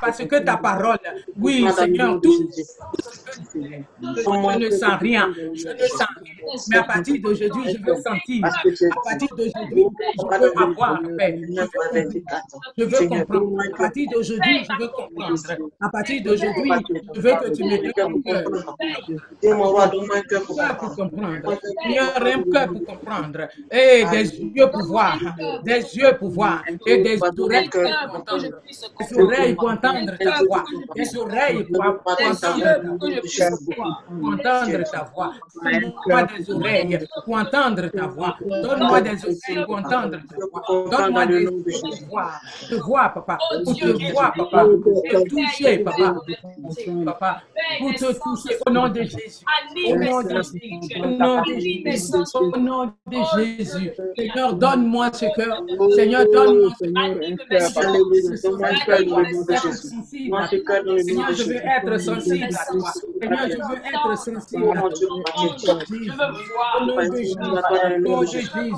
parce 0.00 0.18
que 0.24 0.36
ta 0.44 0.56
parole, 0.56 0.98
oui, 1.38 1.66
Seigneur, 1.76 2.20
tout 2.20 2.50
je 3.54 4.58
ne 4.58 4.70
sens 4.70 4.98
rien, 5.00 5.32
je 5.54 5.68
ne 5.68 5.86
sens 5.86 6.08
rien. 6.22 6.34
Mais 6.70 6.76
à 6.78 6.84
partir 6.84 7.20
d'aujourd'hui, 7.22 7.64
je 7.72 7.78
veux 7.84 8.00
sentir. 8.00 8.44
À 8.44 8.50
partir 9.04 9.28
d'aujourd'hui, 9.36 9.86
je 10.18 10.26
veux 10.26 10.62
avoir 10.62 11.02
paix. 11.16 11.40
Je 12.76 12.84
veux 12.84 13.08
comprendre. 13.08 13.62
Je 13.68 13.68
veux. 13.68 13.72
À 13.72 13.76
partir 13.76 14.08
d'aujourd'hui, 14.12 14.64
je 14.64 14.82
veux 14.82 14.88
comprendre. 14.88 15.70
À 15.80 15.88
partir 15.90 16.22
d'aujourd'hui, 16.22 16.72
je 17.14 17.20
veux 17.20 17.32
que 17.32 17.54
tu 17.54 17.64
me 17.64 17.92
donnes 17.92 18.12
mon 18.12 18.22
cœur 18.22 18.44
cœur 20.28 20.42
pour 20.44 20.56
comprendre. 20.56 21.58
Seigneur, 21.82 22.22
un 22.22 22.42
cœur 22.50 22.68
pour 22.68 22.84
comprendre. 22.84 23.48
Et 23.70 24.04
des 24.10 24.40
yeux 24.40 24.70
pour 24.70 24.84
voir. 24.86 25.18
Des 25.64 25.96
yeux 25.96 26.16
pour 26.18 26.30
voir. 26.30 26.62
Et 26.86 27.02
des 27.02 27.18
oreilles 27.38 27.68
pour 27.68 27.82
entendre. 28.10 28.60
Des 28.98 29.18
oreilles 29.18 29.54
pour 29.54 29.70
entendre 29.70 30.16
ta 30.18 30.42
voix. 30.44 30.64
Des 30.94 31.16
oreilles 31.16 31.64
pour 31.64 31.84
entendre 31.84 32.16
ta 34.90 35.02
voix. 35.04 35.32
Donne-moi 35.56 36.22
des 36.22 36.50
oreilles 36.50 36.98
pour 37.24 37.36
entendre 37.36 37.88
ta 37.88 38.06
voix. 38.06 38.36
Donne-moi 38.40 39.00
des 39.00 39.24
oreilles 39.24 39.64
pour 39.66 39.76
entendre 39.76 40.18
ta 40.28 40.36
voix. 40.50 40.88
Donne-moi 40.90 41.26
des 41.26 41.40
yeux 41.42 41.50
pour 41.50 42.08
voir. 42.10 42.40
Te 42.68 42.74
voir, 42.76 43.14
papa. 43.14 43.38
Pour 43.64 43.74
te 43.76 44.12
voir, 44.12 44.32
papa. 44.34 44.64
Pour 44.82 45.02
te 45.02 45.28
toucher, 45.28 45.78
papa. 45.78 46.14
Papa. 47.04 47.42
Pour 47.78 47.92
te 47.94 48.12
toucher 48.12 48.56
au 48.66 48.70
nom 48.70 48.88
de 48.88 49.02
Jésus. 49.02 49.44
Au 49.88 49.96
nom 49.96 50.22
de 50.22 50.34
Jésus. 50.36 50.60
Au 51.02 51.06
nom 51.06 51.42
de 51.42 51.54
Jésus. 51.54 51.65
Au 52.34 52.56
nom 52.58 52.92
de 53.06 53.18
Jésus. 53.36 53.90
Seigneur, 54.16 54.54
donne-moi 54.54 55.12
ce 55.12 55.26
cœur. 55.34 55.62
Seigneur, 55.94 56.24
donne-moi 56.32 56.70
ce 56.78 56.84
cœur. 56.86 56.94
Seigneur, 60.98 61.32
je 61.32 61.42
veux 61.44 61.56
être 61.56 61.98
sensible 62.00 62.44
à 62.44 62.48
toi. 62.72 62.92
Seigneur, 63.20 63.48
je 63.48 63.56
veux 63.56 63.76
être 63.76 64.18
sensible 64.18 64.70
à 64.70 64.72
toi. 64.80 64.90
Au 66.76 66.78
nom 66.84 66.96
de 66.96 67.00
Jésus. 67.16 67.36
Au 67.36 67.38
nom 68.00 68.20
de 68.20 68.26
Jésus. 68.26 68.72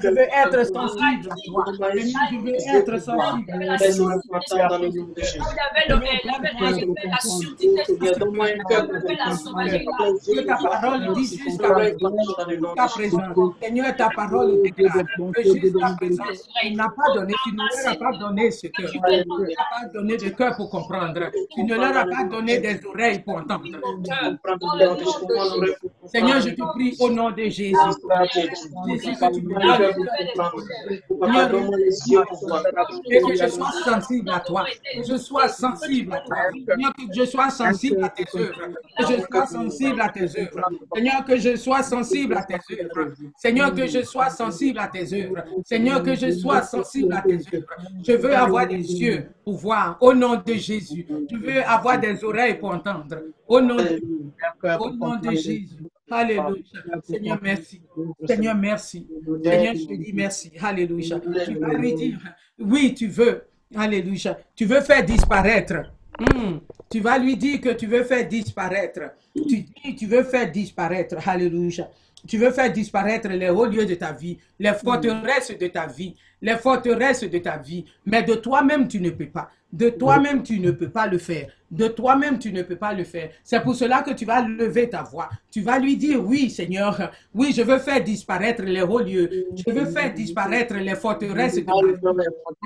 Je 0.00 0.08
veux 0.08 0.18
être 0.18 0.66
sensible 0.66 1.28
à 1.30 1.32
toi. 1.46 1.64
Seigneur, 1.76 2.00
je 2.30 2.36
veux 2.36 2.54
être 2.54 2.98
sensible 3.00 3.68
à 3.68 3.70
toi. 4.46 4.68
Donne-moi 8.18 8.46
un 8.46 8.48
cœur 8.68 8.84
pour 8.86 9.00
comprendre. 9.02 9.40
Que 10.26 10.40
ta 10.46 10.56
parole 10.56 11.00
dise 11.14 11.32
jusqu'à 11.38 11.70
présent. 11.70 12.15
Jusqu'à 12.18 12.86
présent. 12.86 13.52
Seigneur, 13.60 13.96
ta 13.96 14.08
parole 14.10 14.62
déclare 14.62 15.04
que 15.34 15.42
jusqu'à 15.42 15.96
présent, 15.96 16.24
tu 16.32 16.76
pas 16.76 17.14
donné, 17.14 17.34
tu 17.44 17.52
ne 17.52 17.58
leur 17.58 17.92
as 17.92 17.96
pas 17.96 18.18
donné 18.18 18.50
ce 18.50 18.66
cœur. 18.68 18.90
Tu 18.90 18.98
ne 18.98 19.04
leur 19.04 19.40
as 19.58 19.80
pas 19.80 19.88
donné 19.92 20.16
de 20.16 20.28
cœur 20.30 20.56
pour 20.56 20.70
comprendre. 20.70 21.30
Tu 21.54 21.64
ne 21.64 21.74
leur 21.74 21.96
as 21.96 22.06
pas 22.06 22.24
donné 22.24 22.58
des 22.58 22.84
oreilles 22.86 23.20
pour 23.20 23.36
entendre. 23.36 23.64
Seigneur, 26.06 26.40
je 26.40 26.50
te 26.50 26.62
prie 26.74 26.96
au 27.00 27.10
nom 27.10 27.30
de 27.30 27.42
Jésus. 27.44 27.74
Jésus, 28.32 29.12
que 29.16 29.34
tu 29.34 29.42
me. 29.42 29.54
Et 33.10 33.20
que 33.20 33.34
je 33.34 33.48
sois 33.48 33.72
sensible 33.84 34.30
à 34.30 34.40
toi. 34.40 34.64
Que 34.94 35.02
je 35.02 35.16
sois 35.16 35.48
sensible 35.48 36.12
à 36.14 36.20
toi. 36.20 36.36
Seigneur, 36.68 36.92
que 36.94 37.14
je 37.14 37.24
sois 37.24 37.50
sensible 37.50 38.04
à 38.04 38.08
tes 38.10 38.24
œuvres. 38.38 38.68
Que 38.98 39.06
je 39.06 39.20
sois 39.20 39.46
sensible 39.46 40.00
à 40.00 40.08
tes 40.08 40.40
œuvres. 40.40 40.70
Seigneur, 40.94 41.24
que 41.24 41.36
je 41.36 41.56
sois 41.56 41.82
sensible 41.82 42.36
à 42.36 42.42
tes 42.44 42.72
œuvres. 42.74 43.14
Seigneur, 43.36 43.72
que 43.72 43.86
je 43.86 44.02
sois 44.02 44.30
sensible 44.30 44.78
à 44.78 44.88
tes 44.88 45.14
œuvres. 45.14 45.44
Seigneur, 45.64 46.02
que 46.02 46.14
je 46.14 46.30
sois 46.32 46.62
sensible 46.62 47.12
à 47.12 47.22
tes 47.22 47.38
œuvres. 47.54 47.66
Je 48.06 48.12
veux 48.12 48.34
avoir 48.34 48.66
des 48.66 48.76
yeux 48.76 49.28
pour 49.44 49.56
voir 49.56 49.98
au 50.00 50.14
nom 50.14 50.40
de 50.44 50.54
Jésus. 50.54 51.06
Je 51.30 51.36
veux 51.36 51.62
avoir 51.64 51.98
des 51.98 52.22
oreilles 52.24 52.58
pour 52.58 52.70
entendre 52.70 53.16
au 53.46 53.60
nom 53.60 53.76
de, 53.76 54.00
au 54.80 54.90
nom 54.90 55.16
de 55.16 55.30
Jésus. 55.30 55.68
Alléluia. 56.10 56.62
Seigneur, 57.02 57.38
merci. 57.42 57.82
Seigneur, 58.26 58.54
merci. 58.56 59.06
Seigneur, 59.42 59.74
je 59.74 59.86
te 59.86 59.94
dis 59.94 60.12
merci. 60.12 60.52
Alléluia. 60.62 61.20
Tu 61.44 61.54
vas 61.58 61.74
lui 61.74 61.94
dire, 61.94 62.18
oui, 62.58 62.94
tu 62.94 63.08
veux. 63.08 63.44
Alléluia. 63.74 64.38
Tu 64.54 64.64
veux 64.64 64.80
faire 64.80 65.04
disparaître. 65.04 65.74
Hmm. 66.18 66.58
Tu 66.88 67.00
vas 67.00 67.18
lui 67.18 67.36
dire 67.36 67.60
que 67.60 67.70
tu 67.70 67.86
veux 67.86 68.04
faire 68.04 68.26
disparaître. 68.26 69.00
Tu 69.34 69.62
dis, 69.62 69.96
tu 69.96 70.06
veux 70.06 70.22
faire 70.22 70.50
disparaître. 70.50 71.16
Alléluia. 71.28 71.90
Tu 72.26 72.38
veux 72.38 72.50
faire 72.50 72.72
disparaître 72.72 73.28
les 73.28 73.50
hauts 73.50 73.66
lieux 73.66 73.86
de 73.86 73.94
ta 73.94 74.12
vie, 74.12 74.38
les 74.58 74.72
forteresses 74.72 75.56
de 75.56 75.66
ta 75.68 75.86
vie, 75.86 76.14
les 76.42 76.56
forteresses 76.56 77.22
de 77.22 77.38
ta 77.38 77.56
vie. 77.56 77.84
Mais 78.04 78.22
de 78.22 78.34
toi-même, 78.34 78.88
tu 78.88 79.00
ne 79.00 79.10
peux 79.10 79.26
pas. 79.26 79.50
De 79.72 79.90
toi-même, 79.90 80.42
tu 80.42 80.58
ne 80.58 80.70
peux 80.70 80.88
pas 80.88 81.06
le 81.06 81.18
faire. 81.18 81.48
De 81.70 81.88
toi-même, 81.88 82.38
tu 82.38 82.52
ne 82.52 82.62
peux 82.62 82.76
pas 82.76 82.92
le 82.92 83.02
faire. 83.04 83.30
C'est 83.42 83.60
pour 83.60 83.74
cela 83.74 84.02
que 84.02 84.12
tu 84.12 84.24
vas 84.24 84.40
lever 84.42 84.88
ta 84.88 85.02
voix. 85.02 85.28
Tu 85.50 85.62
vas 85.62 85.78
lui 85.78 85.96
dire, 85.96 86.24
oui, 86.24 86.48
Seigneur, 86.48 87.10
oui, 87.34 87.52
je 87.56 87.62
veux 87.62 87.78
faire 87.78 88.02
disparaître 88.02 88.62
les 88.62 88.82
hauts 88.82 89.00
lieux. 89.00 89.46
Je 89.56 89.72
veux 89.72 89.86
faire 89.86 90.12
disparaître 90.14 90.74
les 90.74 90.94
forteresses. 90.94 91.58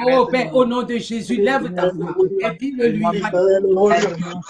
Oh 0.07 0.27
Père, 0.31 0.55
au 0.55 0.67
nom 0.67 0.83
de 0.83 0.97
Jésus, 0.97 1.37
lève 1.37 1.73
ta 1.73 1.89
voix 1.89 2.15
et 2.41 2.57
dis-le 2.59 2.89
lui. 2.89 3.05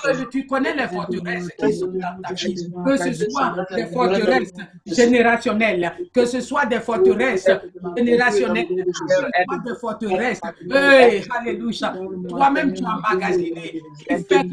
Que 0.03 0.31
Tu 0.31 0.47
connais 0.47 0.75
les 0.75 0.89
forteresses 0.89 1.49
qui 1.59 1.73
sont 1.75 1.87
dans 1.87 2.21
ta 2.23 2.35
vie? 2.35 2.71
Que 2.85 2.97
ce 2.97 3.31
soit 3.31 3.55
des 3.75 3.87
forteresses 3.87 4.53
générationnelles, 4.87 5.93
que 6.13 6.25
ce 6.25 6.41
soit 6.41 6.67
des 6.67 6.81
forteresses 6.81 7.49
générationnelles, 7.97 8.67
que 8.67 8.83
ce 8.93 9.05
soit 9.15 9.59
des 9.65 9.75
forteresses. 9.81 10.41
Alléluia. 11.39 11.95
Toi-même, 12.29 12.73
tu 12.73 12.83
as 12.85 14.23
trompes, 14.29 14.50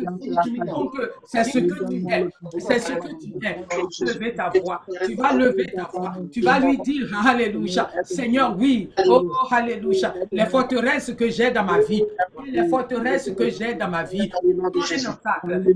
c'est 1.26 1.44
ce 1.44 1.60
que 1.60 1.88
tu 1.88 2.06
es. 2.10 2.28
C'est 2.60 2.80
ce 2.80 2.94
que 2.94 3.08
tu 3.20 3.34
es. 3.46 3.66
Tu 3.92 4.06
vas 4.06 4.14
lever 4.14 4.34
ta 4.36 4.50
voix. 4.50 4.82
Tu 5.06 5.16
vas 5.16 5.34
lever 5.34 5.66
ta 5.68 5.84
voix. 5.94 6.14
Tu 6.32 6.42
vas 6.42 6.60
lui 6.60 6.78
dire, 6.80 7.08
Alléluia. 7.26 7.90
Seigneur, 8.04 8.56
oui. 8.58 8.90
Oh, 9.08 9.30
oh, 9.30 9.48
Alléluia. 9.52 10.14
Les 10.32 10.46
forteresses 10.46 11.14
que 11.14 11.30
j'ai 11.30 11.52
dans 11.52 11.64
ma 11.64 11.80
vie. 11.82 12.04
Les 12.46 12.68
forteresses 12.68 13.32
que 13.32 13.50
j'ai 13.50 13.74
dans 13.76 13.90
ma 13.90 14.04
vie. 14.04 14.30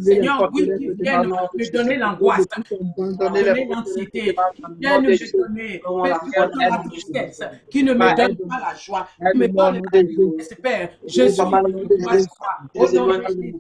Seigneur, 0.02 0.50
oui, 0.54 0.70
qui 0.78 0.90
viennent 1.00 1.28
me 1.28 1.72
donner 1.72 1.98
l'angoisse, 1.98 2.46
me 2.98 3.18
donner 3.18 3.66
l'anxiété, 3.66 4.36
qui 4.56 4.64
viennent 4.80 5.04
me 5.04 5.32
donner 5.38 5.82
la 6.70 6.78
tristesse, 6.90 7.42
qui 7.70 7.84
ne 7.84 7.94
me 7.94 8.16
donne 8.16 8.38
pas 8.48 8.60
la 8.60 8.76
joie, 8.76 9.08
qui 9.32 9.38
me 9.38 9.48
donne 9.48 9.82
la 9.92 10.04
tristesse, 10.04 10.58
Père. 10.62 10.90
Je 11.08 11.28
suis 11.28 11.42
au 11.42 11.46
nom 11.46 13.08
de 13.08 13.24
Jésus. 13.28 13.56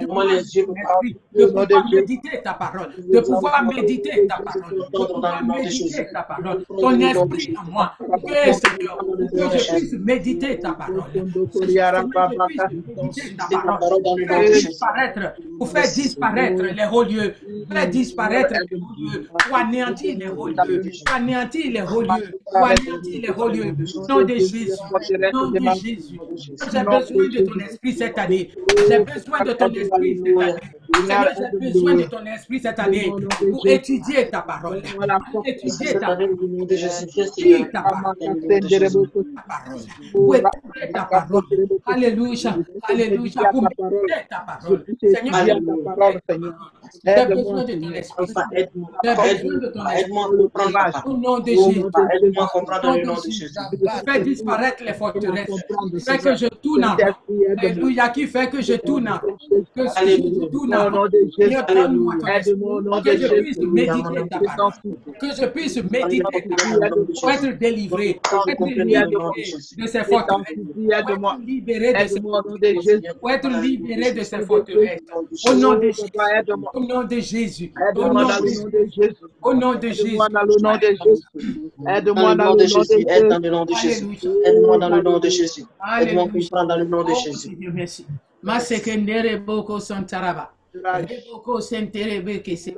Donne-moi 0.00 0.24
les 0.26 0.56
yeux 0.56 0.66
pour 0.66 0.76
Esprit, 0.76 1.16
de 1.34 1.46
pouvoir 1.46 1.84
méditer 1.92 2.42
ta 2.42 2.54
parole, 2.54 2.88
de 2.96 3.20
pouvoir 3.20 3.64
méditer 3.64 4.26
ta 4.26 4.36
parole, 4.36 4.78
de 4.92 4.98
pouvoir 5.06 5.44
méditer 5.44 6.06
ta 6.12 6.22
parole, 6.22 6.64
ton 6.66 7.00
esprit 7.00 7.54
en 7.56 7.70
moi, 7.70 7.92
que 7.98 8.52
Seigneur, 8.52 8.98
que 8.98 9.58
je 9.58 9.74
puisse 9.76 9.92
méditer 9.94 10.58
ta 10.60 10.72
parole, 10.72 11.04
que 11.12 11.18
je 11.18 11.44
puisse 11.44 11.66
méditer 12.96 13.34
ta 13.36 13.58
parole, 13.58 14.02
faire 14.26 14.50
disparaître, 14.50 15.34
pour 15.58 15.68
faire 15.68 15.84
disparaître 15.84 16.62
les 16.62 16.86
hauts 16.92 17.04
lieux, 17.04 17.34
faire 17.70 17.88
disparaître 17.90 18.54
les 18.70 18.76
hauts 18.76 18.94
lieux, 18.98 19.28
pour 19.46 19.56
anéantir 19.56 20.18
les 20.18 20.28
hauts 20.28 20.48
lieux, 20.48 20.54
pour 21.04 21.14
anéantir 21.14 21.70
les 21.72 21.82
hauts 21.82 22.02
lieux, 22.02 22.40
pour 22.46 22.64
anéantir 22.64 23.20
les 23.22 23.30
hauts 23.30 23.48
lieux, 23.48 23.74
nom 24.08 24.22
de 24.22 24.34
Jésus, 24.34 24.70
nom 25.32 25.50
de 25.50 25.60
Jésus. 25.82 26.18
J'ai 26.72 26.84
besoin 26.84 27.28
de 27.28 27.44
ton 27.44 27.60
esprit 27.60 27.92
cette 27.92 28.18
année, 28.18 28.50
j'ai 28.88 28.98
besoin 29.00 29.44
de 29.44 29.52
ton 29.52 29.72
esprit 29.72 30.18
cette 30.18 30.30
année. 30.32 30.60
Seigneur, 30.94 31.26
j'ai 31.36 31.58
besoin 31.58 31.94
de 31.94 32.02
ton 32.04 32.24
esprit 32.26 32.60
cette 32.60 32.78
année 32.78 33.12
pour 33.38 33.66
étudier 33.66 34.30
ta 34.30 34.42
parole, 34.42 34.82
pour 35.32 35.46
étudier 35.46 35.94
ta 35.94 36.00
parole, 36.00 36.30
étudier 37.06 37.68
ta 37.70 37.82
parole, 37.82 38.16
pour 40.12 40.34
étudier 40.34 40.92
ta 40.92 41.04
parole. 41.04 41.42
Alléluia, 41.86 42.56
Alléluia, 42.88 43.50
pour 43.50 43.62
méditer 43.62 44.26
ta 44.30 44.40
parole. 44.40 44.84
Seigneur, 45.00 46.72
J'ai 47.04 47.26
besoin 47.26 47.64
de 47.64 47.74
ton 47.74 47.90
esprit. 47.92 48.26
J'ai 49.04 49.14
besoin 49.14 49.58
de 49.58 49.68
ton 49.68 49.86
esprit. 49.86 51.02
Au 51.06 51.16
nom 51.16 51.38
de 51.40 51.46
Jésus. 51.46 51.84
Fais 54.06 54.20
disparaître 54.22 54.82
les 54.84 54.94
forteresses. 54.94 55.48
Fais 56.04 56.18
que 56.18 56.36
je 56.36 56.46
tourne. 56.46 56.96
Alléluia. 57.58 58.08
Qui 58.08 58.26
fait 58.26 58.48
que 58.48 58.60
je 58.60 58.74
tourne. 58.74 59.10
Que 59.74 59.84
je 59.84 60.50
tourne 60.50 60.74
Seigneur, 61.38 61.66
donne-moi 61.66 62.14
ton 62.20 62.26
esprit. 62.28 62.54
de 62.54 63.00
Que 63.02 63.16
je 63.18 63.34
puisse 63.40 63.58
méditer 63.58 64.28
ta 64.30 64.38
parole. 64.40 64.72
Que 65.20 65.26
je 65.34 65.46
puisse 65.46 65.76
méditer 65.90 66.22
ta 66.22 66.56
parole. 66.56 67.06
Pour 67.20 67.30
être 67.30 67.58
délivré. 67.58 68.20
Pour 68.22 68.48
être 68.48 68.64
libéré 68.66 69.04
de 69.78 69.86
ces 69.86 70.04
forteresses. 70.04 70.44
Pour 70.80 70.92
être 70.92 71.38
libéré 71.44 71.92
de 71.92 72.08
ces 72.08 72.20
Jésus. 72.80 73.02
pour 73.20 73.30
être 73.30 73.48
libéré 73.48 74.12
de 74.12 74.22
ces 74.22 74.40
forteresses. 74.40 75.00
Au 75.48 75.54
nom 75.54 75.74
de 75.74 75.90
Jésus. 75.90 76.10
Aide-moi. 76.74 76.82
Au 76.82 76.84
nom 76.86 77.04
de 77.04 77.20
Jésus. 77.20 77.72
Aide-moi 77.88 78.24
dans 78.24 78.40
le 78.40 78.50
nom 78.54 78.68
de 78.68 78.86
Jésus. 78.90 79.16
Au 79.42 79.54
nom 79.54 79.74
de 79.74 79.88
Jésus. 79.88 80.14
Aide-moi 80.14 80.28
dans 80.28 80.42
le 80.42 80.56
nom 80.62 80.76
de 80.76 80.86
Jésus. 80.86 81.72
Dans 81.78 81.90
Aide-moi 81.94 82.30
le 82.30 82.36
dans 82.36 82.44
nom 82.44 82.54
le 82.54 82.56
de 82.56 82.56
nom 82.56 82.56
de 82.56 82.64
Jésus, 82.66 83.04
aide 83.08 83.28
dans 83.28 83.40
Jésus. 83.40 83.42
le 83.42 83.50
nom 83.50 83.64
de 83.64 83.74
Jésus. 83.74 84.28
Aide-moi 84.44 84.78
dans 84.78 84.88
le 84.88 85.02
nom 85.02 85.18
de 85.18 85.28
Jésus. 85.28 85.64
Aide-moi 86.00 86.24
à 86.24 86.28
comprendre 86.28 86.68
dans 86.68 86.76
le 86.76 86.84
nom 86.84 87.04
de 87.04 87.12
Oh, 87.12 87.14
Jésus. 87.24 87.56
Merci. 87.72 88.06
Masekendere 88.42 89.36
boko 89.38 89.78
santaraba. 89.80 90.52
Bekese. 92.24 92.74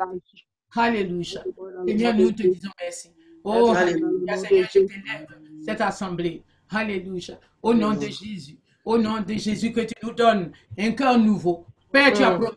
Alléluia. 0.77 1.43
Seigneur, 1.86 2.14
nous 2.14 2.32
te 2.32 2.43
disons 2.43 2.70
merci. 2.81 3.09
Oh, 3.44 3.73
Alléluia. 3.74 4.36
Seigneur, 4.36 4.68
je 4.73 4.81
t'élève 4.81 5.27
cette 5.64 5.81
assemblée. 5.81 6.43
Alléluia. 6.70 7.39
Au 7.62 7.73
nom 7.73 7.94
de 7.94 8.06
Jésus. 8.06 8.59
Au 8.85 8.98
nom 8.98 9.20
de 9.20 9.32
Jésus, 9.35 9.73
que 9.73 9.81
tu 9.81 9.94
nous 10.02 10.12
donnes 10.12 10.52
un 10.78 10.93
cœur 10.93 11.18
nouveau. 11.18 11.64
Père, 11.90 12.12
tu 12.12 12.23
as 12.23 12.32
promis, 12.32 12.56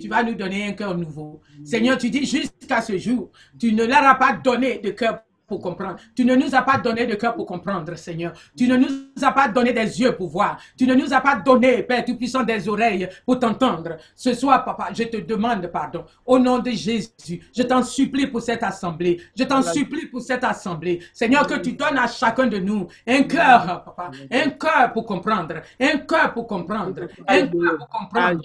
tu 0.00 0.08
vas 0.08 0.22
nous 0.22 0.34
donner 0.34 0.66
un 0.66 0.72
cœur 0.72 0.96
nouveau. 0.96 1.40
Seigneur, 1.64 1.98
tu 1.98 2.10
dis 2.10 2.26
jusqu'à 2.26 2.82
ce 2.82 2.96
jour, 2.98 3.30
tu 3.58 3.72
ne 3.72 3.84
leur 3.84 4.04
as 4.04 4.14
pas 4.14 4.32
donné 4.34 4.78
de 4.78 4.90
cœur 4.90 5.20
pour 5.50 5.60
comprendre. 5.60 5.96
Tu 6.14 6.24
ne 6.24 6.36
nous 6.36 6.54
as 6.54 6.62
pas 6.62 6.78
donné 6.78 7.06
de 7.06 7.16
cœur 7.16 7.34
pour 7.34 7.44
comprendre, 7.44 7.96
Seigneur. 7.96 8.32
Tu 8.56 8.68
ne 8.68 8.76
nous 8.76 8.88
as 9.20 9.32
pas 9.32 9.48
donné 9.48 9.72
des 9.72 10.00
yeux 10.00 10.12
pour 10.12 10.28
voir. 10.28 10.58
Tu 10.78 10.86
ne 10.86 10.94
nous 10.94 11.12
as 11.12 11.20
pas 11.20 11.34
donné, 11.34 11.82
Père 11.82 12.04
Tout-Puissant, 12.04 12.44
des 12.44 12.68
oreilles 12.68 13.08
pour 13.26 13.40
t'entendre. 13.40 13.96
Ce 14.14 14.32
soir, 14.32 14.64
Papa, 14.64 14.90
je 14.94 15.02
te 15.02 15.16
demande 15.16 15.66
pardon. 15.66 16.04
Au 16.24 16.38
nom 16.38 16.60
de 16.60 16.70
Jésus, 16.70 17.40
je 17.52 17.62
t'en 17.64 17.82
supplie 17.82 18.28
pour 18.28 18.40
cette 18.42 18.62
assemblée. 18.62 19.20
Je 19.36 19.42
t'en 19.42 19.60
supplie 19.60 20.06
pour 20.06 20.22
cette 20.22 20.44
assemblée. 20.44 21.00
Seigneur, 21.12 21.44
que 21.48 21.58
tu 21.58 21.72
donnes 21.72 21.98
à 21.98 22.06
chacun 22.06 22.46
de 22.46 22.58
nous 22.58 22.86
un 23.04 23.24
cœur, 23.24 23.82
Papa. 23.84 24.12
Un 24.30 24.50
cœur 24.50 24.92
pour 24.92 25.04
comprendre. 25.04 25.56
Un 25.80 25.98
cœur 25.98 26.32
pour 26.32 26.46
comprendre. 26.46 27.08
Un 27.26 27.46
cœur 27.48 27.76
pour 27.76 27.88
comprendre. 27.88 28.40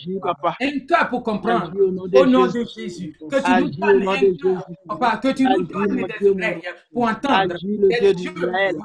Un 0.59 0.79
cœur 0.79 1.09
pour 1.09 1.21
comprendre. 1.21 1.71
Au 2.15 2.25
nom 2.25 2.47
de 2.47 2.65
Jésus. 2.75 3.15
Que 3.29 3.37
tu 3.45 3.51
nous 3.61 3.69
donnes 3.69 4.07
un 4.07 4.35
cœur. 4.41 4.67
Papa. 4.87 5.17
Que 5.17 5.33
tu 5.33 5.43
nous 5.43 5.61
donnes 5.61 6.07
des 6.19 6.27
oreilles 6.27 6.63
pour 6.95 7.03
entendre. 7.09 7.55
Dieu 7.59 8.13
d'Israël. 8.13 8.77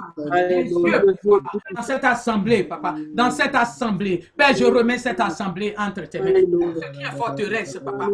Dans 1.74 1.82
cette 1.82 2.04
assemblée, 2.04 2.64
Papa. 2.64 2.96
Dans 3.14 3.30
cette 3.30 3.54
assemblée. 3.54 4.24
Père, 4.36 4.54
je 4.56 4.64
remets 4.64 4.98
cette 4.98 5.20
assemblée 5.20 5.72
entre 5.78 6.08
tes 6.08 6.18
mains. 6.18 6.32
Tout 6.50 6.74
ce 6.74 6.90
qui 6.90 7.02
est 7.02 7.16
forteresse, 7.16 7.78
Papa. 7.84 8.08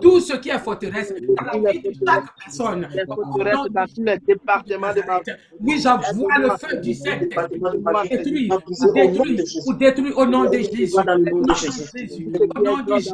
Tout 0.00 0.20
ce 0.20 0.32
qui 0.38 0.48
est 0.48 0.58
forteresse 0.58 1.12
dans 1.36 1.60
la 1.60 1.72
vie 1.72 1.80
de 1.80 1.92
chaque 1.92 2.24
personne. 2.42 2.88
Papa, 3.06 3.22
de 3.66 3.68
dans 3.68 3.86
tous 3.86 4.02
les 4.02 4.18
départements 4.18 4.94
de 4.94 5.02
ma 5.06 5.18
vie. 5.18 5.32
oui, 5.60 5.78
j'envoie 5.78 6.38
le 6.38 6.50
feu 6.56 6.80
du 6.80 6.94
Saint-Esprit 6.94 7.60
détruire, 8.08 8.48
pour 8.48 8.96
Au 8.96 9.06
nom 9.06 9.24
de 9.24 9.28
détruire, 9.28 9.36
Jésus. 9.36 9.58
pour 9.64 9.74
détruire 9.74 10.18
au 10.18 10.26
nom 10.26 10.44
de 10.44 10.58
Jésus. 10.58 10.94
Au 10.96 12.62
nom 12.62 12.78
de 12.78 12.94
Jésus. 12.94 13.12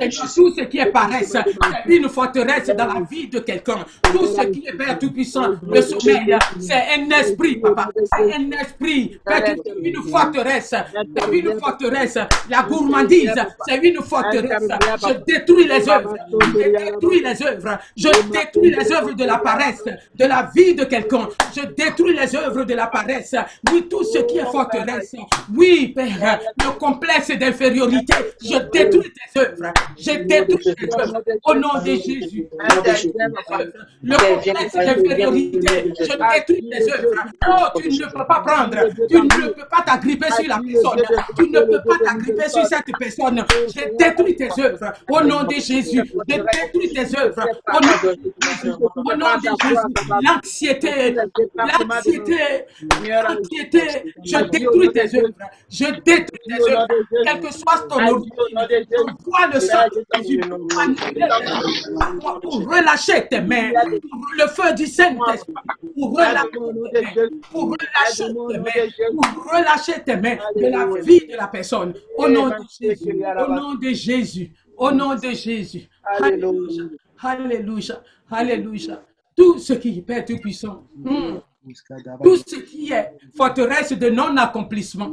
Seigneur, 0.00 0.34
tout 0.34 0.54
ce 0.54 0.60
qui 0.62 0.78
est 0.78 0.92
paresse, 0.92 1.36
c'est 1.86 1.96
une 1.96 2.08
forteresse 2.08 2.68
dans 2.68 2.86
la 2.86 3.00
vie 3.10 3.28
de 3.28 3.40
quelqu'un. 3.40 3.84
Tout 4.02 4.26
ce 4.26 4.42
qui 4.46 4.64
est 4.66 4.76
Père 4.76 4.98
Tout-Puissant, 4.98 5.54
le 5.72 5.80
sommeil, 5.82 6.36
c'est 6.60 6.84
un 6.96 7.10
esprit, 7.10 7.56
papa. 7.56 7.88
C'est 7.94 8.34
un 8.34 8.50
esprit. 8.52 9.18
Père, 9.24 9.42
c'est 9.64 9.72
une 9.82 10.02
forteresse. 10.02 10.74
C'est 10.74 11.38
une 11.38 11.58
forteresse. 11.58 12.18
La 12.50 12.62
gourmandise, 12.62 13.32
c'est 13.66 13.76
une 13.76 14.02
forteresse. 14.02 14.68
Je 15.06 15.12
détruis 15.24 15.66
les 15.66 15.88
œuvres. 15.88 16.16
Je 16.30 16.68
détruis 16.70 17.22
les 17.22 17.42
œuvres. 17.42 17.78
Je 17.96 18.08
détruis 18.30 18.70
les 18.70 18.92
œuvres 18.92 19.12
de 19.12 19.24
la 19.24 19.38
paresse, 19.38 19.84
de 19.84 20.24
la 20.24 20.50
vie 20.54 20.74
de 20.74 20.84
quelqu'un. 20.84 21.28
Je 21.54 21.62
détruis 21.66 22.16
les 22.16 22.34
œuvres 22.36 22.64
de 22.64 22.74
la 22.74 22.86
paresse. 22.86 23.34
Oui, 23.70 23.86
tout 23.88 24.04
ce 24.04 24.18
qui 24.18 24.38
est 24.38 24.50
forteresse. 24.50 25.14
Oui, 25.54 25.92
Père, 25.94 26.40
le 26.62 26.78
complexe 26.78 27.30
d'infériorité. 27.30 28.14
Je 28.42 28.58
détruis 28.72 29.12
tes 29.12 29.40
œuvres. 29.40 29.72
Je 29.98 30.12
détruis 30.24 30.74
tes 30.74 31.00
œuvres. 31.00 31.22
Au 31.44 31.54
nom 31.54 31.80
de 31.84 31.94
Jésus. 31.94 32.48
Le 34.02 34.16
complexe 34.16 34.74
d'infériorité. 34.74 35.53
Je 35.54 36.16
détruis 36.16 36.70
tes 36.70 36.92
œuvres. 36.92 37.08
Oh, 37.48 37.78
tu 37.80 37.88
ne 37.88 38.06
peux 38.06 38.26
pas 38.26 38.40
prendre. 38.46 38.78
Tu 39.08 39.16
ne 39.16 39.48
peux 39.48 39.68
pas 39.70 39.82
t'agripper 39.82 40.30
sur 40.30 40.48
la 40.48 40.58
personne. 40.58 41.02
Tu 41.36 41.50
ne 41.50 41.60
peux 41.60 41.82
pas 41.86 41.98
t'agripper 42.04 42.48
sur 42.48 42.66
cette 42.66 42.90
personne. 42.98 43.44
Je 43.68 43.96
détruis 43.96 44.36
tes 44.36 44.50
œuvres. 44.60 44.92
Au 45.08 45.20
nom 45.22 45.44
de 45.44 45.54
Jésus. 45.54 46.02
Je 46.28 46.36
détruis 46.36 46.92
tes 46.92 47.18
œuvres. 47.18 47.46
Au 47.68 47.80
nom 47.80 47.96
de 48.02 48.10
Jésus. 48.42 48.72
Au 48.72 49.16
nom 49.16 49.36
de 49.36 49.48
Jésus. 49.62 49.86
L'anxiété. 50.22 51.16
L'anxiété. 51.54 52.38
L'anxiété. 53.02 53.82
Je 54.24 54.38
détruis 54.50 54.90
tes 54.92 55.16
œuvres. 55.16 55.34
Je 55.70 55.84
détruis 55.84 56.40
tes 56.48 56.62
œuvres. 56.70 56.88
Quel 57.24 57.40
que 57.40 57.52
soit 57.52 57.86
ton. 57.88 58.00
Envoie 58.00 59.46
le 59.52 59.60
sang 59.60 59.86
de 59.92 60.00
Jésus. 60.14 60.40
Pour 62.42 62.56
relâcher 62.68 63.26
tes 63.28 63.40
mains. 63.40 63.72
Pour 64.00 64.30
le 64.38 64.46
feu 64.48 64.74
du 64.74 64.86
Saint-Esprit. 64.86 65.33
Pour 65.94 66.12
relâcher 66.12 66.42
tes 66.92 67.02
mains. 67.02 67.28
Pour 67.50 67.70
relâcher 67.70 68.34
tes 68.48 68.58
mains. 68.58 69.32
Pour 69.34 69.52
relâcher 69.52 70.02
tes 70.04 70.16
mains 70.16 70.38
de 70.56 70.66
la 70.66 71.00
vie 71.00 71.26
de 71.26 71.36
la 71.36 71.48
personne. 71.48 71.94
Au 72.16 72.28
nom 72.28 72.48
de 72.48 72.54
Jésus. 72.80 73.22
Au 73.38 73.52
nom 73.52 73.74
de 73.74 73.88
Jésus. 73.88 74.52
Au 74.76 74.90
nom 74.90 75.14
de 75.14 75.30
Jésus. 75.30 75.88
Alléluia. 76.04 76.84
Alléluia. 77.20 78.02
Alléluia. 78.30 79.02
Tout 79.36 79.58
ce 79.58 79.72
qui 79.74 79.98
est 79.98 80.02
Père 80.02 80.24
Tout-Puissant. 80.24 80.84
Hmm. 80.96 81.38
Tout 82.22 82.36
ce 82.36 82.56
qui 82.56 82.92
est 82.92 83.10
forteresse 83.34 83.92
de 83.92 84.10
non-accomplissement. 84.10 85.10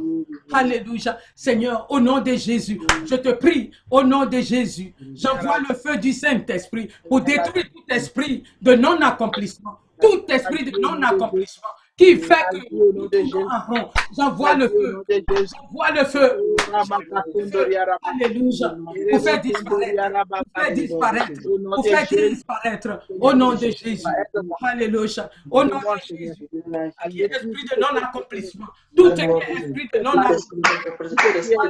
Alléluia. 0.52 1.18
Seigneur, 1.34 1.86
au 1.90 1.98
nom 1.98 2.20
de 2.20 2.34
Jésus, 2.34 2.78
je 3.06 3.14
te 3.14 3.30
prie, 3.30 3.70
au 3.90 4.02
nom 4.02 4.26
de 4.26 4.38
Jésus, 4.38 4.92
j'envoie 5.14 5.58
le 5.66 5.74
feu 5.74 5.96
du 5.96 6.12
Saint-Esprit 6.12 6.88
pour 7.08 7.22
détruire 7.22 7.64
tout 7.72 7.84
esprit 7.88 8.44
de 8.60 8.74
non-accomplissement. 8.74 9.78
Tout 10.02 10.24
esprit 10.28 10.64
de 10.70 10.78
non-accomplissement 10.78 11.68
qui 11.96 12.16
fait 12.16 12.34
que 12.50 12.58
nous 12.94 13.08
tournons 13.08 13.48
en 13.50 13.60
rond. 13.68 13.90
J'envoie 14.16 14.54
le 14.54 14.68
feu. 14.68 15.04
J'envoie 15.28 15.90
le 15.90 16.04
feu. 16.04 16.38
Alléluia. 18.02 18.76
Pour 19.10 19.20
faire 19.22 19.40
disparaître. 19.40 20.24
Pour 20.28 20.56
faire 20.56 20.72
disparaître. 20.74 21.42
Pour 21.74 21.84
faire 21.84 22.06
disparaître. 22.08 23.06
Au 23.20 23.32
nom 23.34 23.52
de 23.52 23.68
Jésus. 23.70 24.04
Alléluia. 24.62 25.30
Au 25.50 25.64
nom 25.64 25.78
de 25.78 26.16
Jésus. 26.16 26.48
Esprit 27.14 27.64
de 27.70 27.80
non-accomplissement. 27.80 28.66
Tout 28.96 29.12
est 29.12 29.28
esprit 29.52 29.88
de 29.92 29.98
non-accomplissement. 30.00 31.62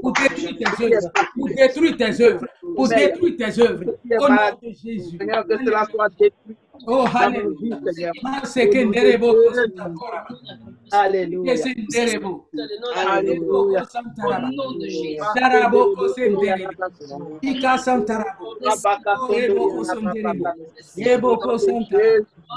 Pour 0.00 0.12
détruire 0.12 0.56
tes 0.56 0.84
œuvres. 0.84 1.10
Pour 1.34 1.48
détruire 1.48 1.96
tes 1.96 2.22
œuvres. 2.22 2.46
Pour 2.76 2.88
détruire 2.88 3.36
tes 3.36 3.60
œuvres. 3.60 3.84
Au 4.18 4.28
nom 4.28 4.58
de 4.62 4.68
Jésus. 4.70 5.18
Oh, 6.86 7.04
nos 7.04 7.06
Alléluia. 7.06 7.80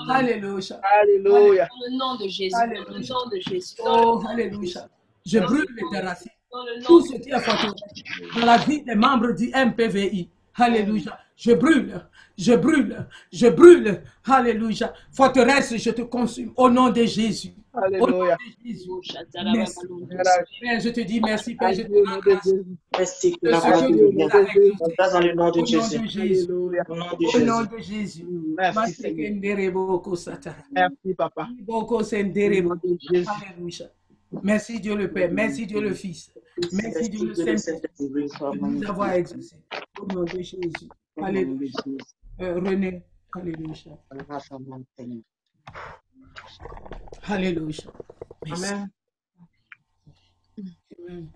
Alléluia. 0.10 0.78
Alléluia. 0.84 1.68
Dans 1.68 1.86
le 1.86 1.98
nom 1.98 2.16
de 2.16 2.28
Jésus. 2.28 2.52
Dans 2.52 2.66
le 2.66 3.08
nom 3.08 3.30
de 3.32 3.40
Jésus. 3.40 3.76
Oh, 3.86 4.22
Alléluia. 4.30 4.88
Je 5.26 5.40
brûle 5.40 5.66
les 5.92 6.00
racines. 6.00 6.32
Tout 6.86 7.02
ce 7.02 7.14
qui 7.18 7.30
est 7.30 7.40
forteresse 7.40 7.74
dans 8.36 8.46
la 8.46 8.58
vie 8.58 8.82
des 8.84 8.96
membres 8.96 9.32
du 9.34 9.52
MPVI. 9.54 10.30
Alléluia. 10.56 11.18
Je 11.36 11.54
brûle, 11.54 12.06
je 12.38 12.54
brûle, 12.54 13.08
je 13.32 13.48
brûle. 13.48 14.02
Alléluia. 14.26 14.94
Forteresse, 15.12 15.76
je 15.78 15.90
te 15.92 16.02
consume 16.04 16.52
au 16.56 16.70
nom 16.70 16.90
de 16.90 17.04
Jésus. 17.04 17.54
Au 17.74 17.80
nom 17.80 17.84
Alléluia. 17.86 18.36
de 18.36 18.68
Jésus. 18.70 18.90
Merci. 19.54 19.80
Merci. 20.10 20.60
Père, 20.60 20.80
je 20.82 20.90
te 20.90 21.00
dis 21.02 21.22
merci, 21.22 21.56
Père. 21.56 21.74
Je 21.74 21.84
te. 21.84 21.90
Jésus. 22.44 22.66
Merci 22.98 23.36
dans 23.42 25.20
le 25.20 25.34
nom 25.34 25.48
Au 25.48 25.52
de 25.52 25.60
nom 25.60 25.66
Jésus. 25.66 26.00
de 26.00 26.06
Jésus. 26.08 26.44
Alléluia. 26.44 26.84
Au 26.90 26.96
nom 26.96 27.06
de 27.06 27.12
Au 27.14 27.40
nom 27.46 27.60
Jésus. 27.60 27.70
de 27.70 27.78
Jésus. 27.82 28.26
Merci, 28.58 28.94
Seigneur. 28.94 29.32
Merci, 30.72 31.14
Papa. 31.16 31.48
Merci 34.44 34.80
Dieu 34.80 34.96
le 34.96 35.12
Père. 35.12 35.32
Merci 35.32 35.66
Dieu 35.66 35.82
le 35.82 35.94
Fils. 35.94 36.32
Merci 36.74 37.10
Dieu 37.10 37.28
le 37.28 37.36
Saint-Esprit 37.36 38.10
de 38.10 38.60
nous 38.60 38.84
avoir 38.88 39.14
exaucés. 39.14 39.56
Au 40.00 40.06
nom 40.14 40.24
de 40.24 40.42
Jésus. 40.42 40.90
Alléluia. 41.22 41.70
Euh, 42.42 42.56
René. 42.60 43.04
Alléluia. 43.34 43.76
Alléluia. 47.24 47.92
Merci. 48.46 48.64
Amen. 48.64 48.90
Amen. 50.98 51.30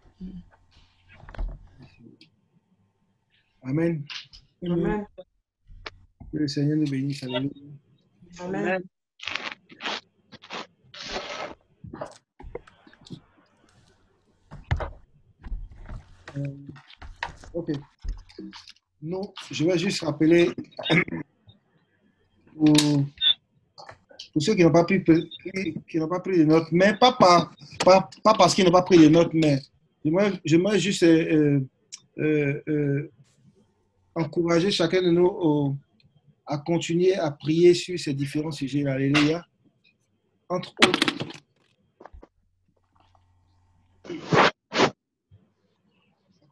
Amen. 3.61 4.06
Amen. 4.64 5.06
Que 6.32 6.38
le 6.38 6.48
Seigneur 6.48 6.77
nous 6.77 6.90
bénisse. 6.90 7.22
Alléluia. 7.22 7.52
Amen. 8.40 8.84
Euh, 16.36 16.57
ok. 17.53 17.72
Non, 19.06 19.32
je 19.52 19.64
vais 19.64 19.77
juste 19.77 20.02
rappeler 20.02 20.49
pour, 22.56 22.73
ceux 24.40 24.56
qui 24.56 24.64
n'ont 24.64 24.72
pas, 24.72 24.84
pris, 24.84 25.03
qui 25.88 25.99
n'ont 25.99 26.07
pas 26.07 26.19
pris 26.22 26.40
de 26.40 26.45
notes, 26.45 26.72
mais 26.72 26.95
pas, 26.99 27.14
pas, 27.14 27.52
pas 27.86 28.10
parce 28.34 28.56
qu'ils 28.56 28.65
n'ont 28.65 28.72
pas 28.72 28.82
pris 28.82 28.98
de 28.98 29.07
notes, 29.07 29.32
mais 29.32 29.61
j'aimerais 30.44 30.80
juste 30.80 31.03
euh, 31.03 31.60
euh, 32.18 32.61
euh, 32.68 33.11
encourager 34.15 34.72
chacun 34.72 35.03
de 35.03 35.11
nous 35.11 35.77
à 36.48 36.57
continuer 36.57 37.14
à 37.14 37.30
prier 37.30 37.76
sur 37.76 37.99
ces 37.99 38.15
différents 38.15 38.49
sujets. 38.49 38.88
Alléluia. 38.88 39.45
Entre 40.49 40.73
autres, 40.84 41.24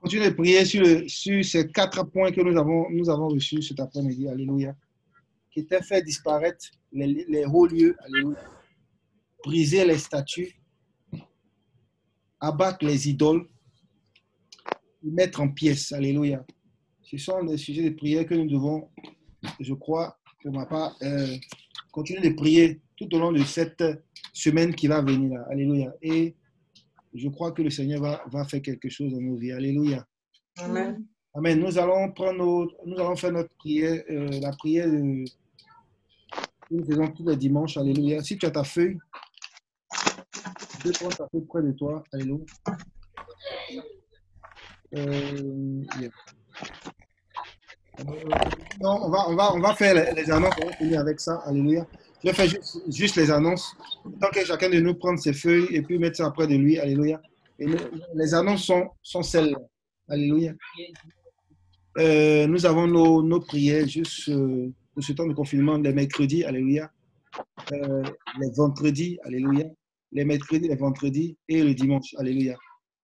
Continuez 0.03 0.31
de 0.31 0.35
prier 0.35 0.65
sur, 0.65 1.45
ces 1.45 1.71
quatre 1.71 2.03
points 2.03 2.29
que 2.29 2.41
nous 2.41 3.09
avons, 3.09 3.29
reçus 3.29 3.61
cet 3.61 3.79
après-midi. 3.79 4.27
Alléluia. 4.27 4.75
Qui 5.49 5.61
étaient 5.61 5.81
fait 5.81 6.01
disparaître 6.01 6.65
les, 6.91 7.45
hauts 7.45 7.67
lieux. 7.67 7.95
Alléluia. 8.03 8.37
Briser 9.45 9.85
les 9.85 9.97
statues. 9.97 10.59
Abattre 12.41 12.83
les 12.83 13.07
idoles. 13.07 13.47
et 15.05 15.09
Mettre 15.09 15.39
en 15.39 15.47
pièces. 15.47 15.93
Alléluia. 15.93 16.45
Ce 17.01 17.17
sont 17.17 17.41
des 17.45 17.55
sujets 17.55 17.89
de 17.89 17.95
prière 17.95 18.25
que 18.25 18.33
nous 18.33 18.49
devons, 18.49 18.89
je 19.61 19.73
crois, 19.73 20.19
pour 20.41 20.51
ma 20.51 20.65
part, 20.65 20.97
euh, 21.01 21.37
continuer 21.93 22.29
de 22.29 22.35
prier 22.35 22.81
tout 22.97 23.07
au 23.15 23.19
long 23.19 23.31
de 23.31 23.41
cette 23.43 23.81
semaine 24.33 24.75
qui 24.75 24.87
va 24.87 25.01
venir. 25.01 25.39
Alléluia. 25.49 25.93
Je 27.13 27.29
crois 27.29 27.51
que 27.51 27.61
le 27.61 27.69
Seigneur 27.69 28.01
va, 28.01 28.23
va 28.31 28.45
faire 28.45 28.61
quelque 28.61 28.89
chose 28.89 29.11
dans 29.11 29.21
nos 29.21 29.35
vies. 29.35 29.51
Alléluia. 29.51 30.05
Amen. 30.57 31.05
Amen. 31.35 31.59
Nous 31.59 31.77
allons 31.77 32.11
prendre 32.11 32.37
nos- 32.37 32.71
nous 32.85 32.99
allons 32.99 33.15
faire 33.15 33.31
notre 33.31 33.53
prière, 33.55 34.03
euh, 34.09 34.39
la 34.41 34.51
prière 34.51 34.87
de- 34.87 35.25
nous 36.71 36.85
faisons 36.85 37.07
tous 37.09 37.27
les 37.27 37.35
dimanches. 37.37 37.77
Alléluia. 37.77 38.21
Si 38.23 38.37
tu 38.37 38.45
as 38.45 38.51
ta 38.51 38.63
feuille, 38.63 38.97
peux 40.83 40.91
prendre 40.91 41.15
ta 41.15 41.27
feuille 41.29 41.45
près 41.47 41.61
de 41.63 41.71
toi. 41.71 42.03
Alléluia. 42.11 42.45
Euh, 44.95 45.81
yeah. 45.99 46.09
Euh, 47.99 48.03
non, 48.81 48.99
on 49.03 49.09
va, 49.09 49.29
on 49.29 49.35
va, 49.35 49.53
on 49.55 49.59
va 49.59 49.73
faire 49.75 49.93
les, 49.95 50.21
les 50.21 50.31
annonces. 50.31 50.53
On 50.61 50.65
va 50.67 50.73
finir 50.73 50.99
avec 50.99 51.19
ça. 51.19 51.41
Alléluia. 51.45 51.85
Je 52.23 52.29
vais 52.29 52.33
faire 52.33 52.47
juste, 52.47 52.81
juste 52.89 53.15
les 53.17 53.29
annonces. 53.29 53.75
Tant 54.21 54.29
que 54.29 54.45
chacun 54.45 54.69
de 54.69 54.79
nous 54.79 54.95
prendre 54.95 55.19
ses 55.19 55.33
feuilles 55.33 55.67
et 55.71 55.81
puis 55.81 55.99
mettre 55.99 56.17
ça 56.17 56.31
près 56.31 56.47
de 56.47 56.55
lui. 56.55 56.79
Alléluia. 56.79 57.21
Les 58.15 58.33
annonces 58.33 58.63
sont, 58.65 58.89
sont 59.01 59.21
celles-là. 59.21 59.59
Alléluia. 60.07 60.53
Euh, 61.99 62.47
nous 62.47 62.65
avons 62.65 62.87
nos, 62.87 63.21
nos 63.21 63.39
prières 63.39 63.87
juste 63.87 64.29
euh, 64.29 64.69
de 64.95 65.01
ce 65.01 65.13
temps 65.13 65.27
de 65.27 65.33
confinement 65.33 65.77
les 65.77 65.93
mercredis, 65.93 66.43
alléluia, 66.43 66.91
Euh, 67.71 68.03
les 68.39 68.51
vendredis, 68.55 69.17
alléluia, 69.23 69.65
les 70.11 70.25
mercredis, 70.25 70.67
les 70.67 70.75
vendredis 70.75 71.35
et 71.47 71.63
le 71.63 71.73
dimanche, 71.73 72.13
alléluia. 72.17 72.55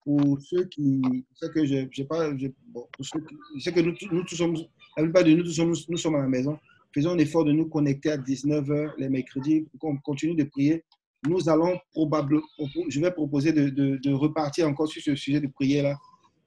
Pour 0.03 0.39
ceux 0.41 0.65
qui, 0.65 1.01
c'est 1.35 1.51
que 1.51 1.65
je, 1.65 1.87
j'ai 1.91 2.05
pas, 2.05 2.35
je, 2.37 2.47
bon, 2.67 2.87
pour 2.91 3.05
ceux 3.05 3.21
je 3.55 3.63
sais 3.63 3.71
que 3.71 3.79
nous, 3.79 3.93
nous 4.11 4.23
tous 4.23 4.35
sommes, 4.35 4.55
la 4.97 5.03
plupart 5.03 5.23
de 5.23 5.31
nous, 5.31 5.45
sommes, 5.45 5.73
nous 5.87 5.97
sommes 5.97 6.15
à 6.15 6.21
la 6.21 6.27
maison. 6.27 6.57
Faisons 6.93 7.15
l'effort 7.15 7.45
de 7.45 7.51
nous 7.51 7.67
connecter 7.67 8.11
à 8.11 8.17
19h 8.17 8.93
les 8.97 9.09
mercredis 9.09 9.61
pour 9.61 9.79
qu'on 9.79 9.97
continue 9.97 10.35
de 10.35 10.43
prier. 10.43 10.83
Nous 11.27 11.49
allons 11.49 11.77
probablement, 11.91 12.41
je 12.89 12.99
vais 12.99 13.11
proposer 13.11 13.51
de, 13.51 14.13
repartir 14.13 14.67
encore 14.67 14.87
sur 14.87 15.01
ce 15.01 15.15
sujet 15.15 15.39
de 15.39 15.47
prière-là 15.47 15.97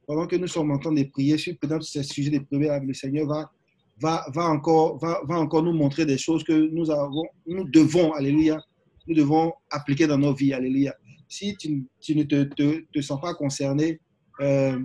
pendant 0.06 0.26
que 0.26 0.36
nous 0.36 0.46
sommes 0.46 0.70
en 0.70 0.78
train 0.78 0.92
de 0.92 1.02
prier 1.04 1.38
sur 1.38 1.56
peut-être 1.58 1.82
ces 1.82 2.02
sujets 2.02 2.30
de 2.30 2.38
prière, 2.40 2.82
le 2.82 2.94
Seigneur 2.94 3.26
va, 3.26 3.50
va, 4.00 4.26
va, 4.34 4.44
encore, 4.46 4.98
va, 4.98 5.20
va 5.24 5.38
encore 5.38 5.62
nous 5.62 5.72
montrer 5.72 6.04
des 6.04 6.18
choses 6.18 6.42
que 6.44 6.52
nous, 6.52 6.90
avons, 6.90 7.24
nous 7.46 7.64
devons, 7.68 8.12
alléluia, 8.12 8.60
nous 9.06 9.14
devons 9.14 9.52
appliquer 9.70 10.06
dans 10.06 10.18
nos 10.18 10.34
vies, 10.34 10.52
alléluia. 10.52 10.94
Si 11.28 11.56
tu, 11.56 12.14
ne 12.14 12.22
te, 12.24 13.00
sens 13.00 13.20
pas 13.20 13.34
concerné, 13.34 14.00
euh, 14.40 14.78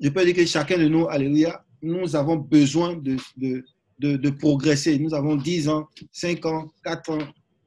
je 0.00 0.08
peux 0.08 0.24
dire 0.24 0.34
que 0.34 0.46
chacun 0.46 0.78
de 0.78 0.88
nous, 0.88 1.06
alléluia, 1.08 1.62
nous 1.82 2.16
avons 2.16 2.36
besoin 2.36 2.94
de, 2.96 3.16
de, 4.00 4.16
de 4.16 4.30
progresser. 4.30 4.98
Nous 4.98 5.14
avons 5.14 5.36
10 5.36 5.68
ans, 5.68 5.88
5 6.12 6.46
ans, 6.46 6.72
4 6.84 7.10
ans, 7.10 7.18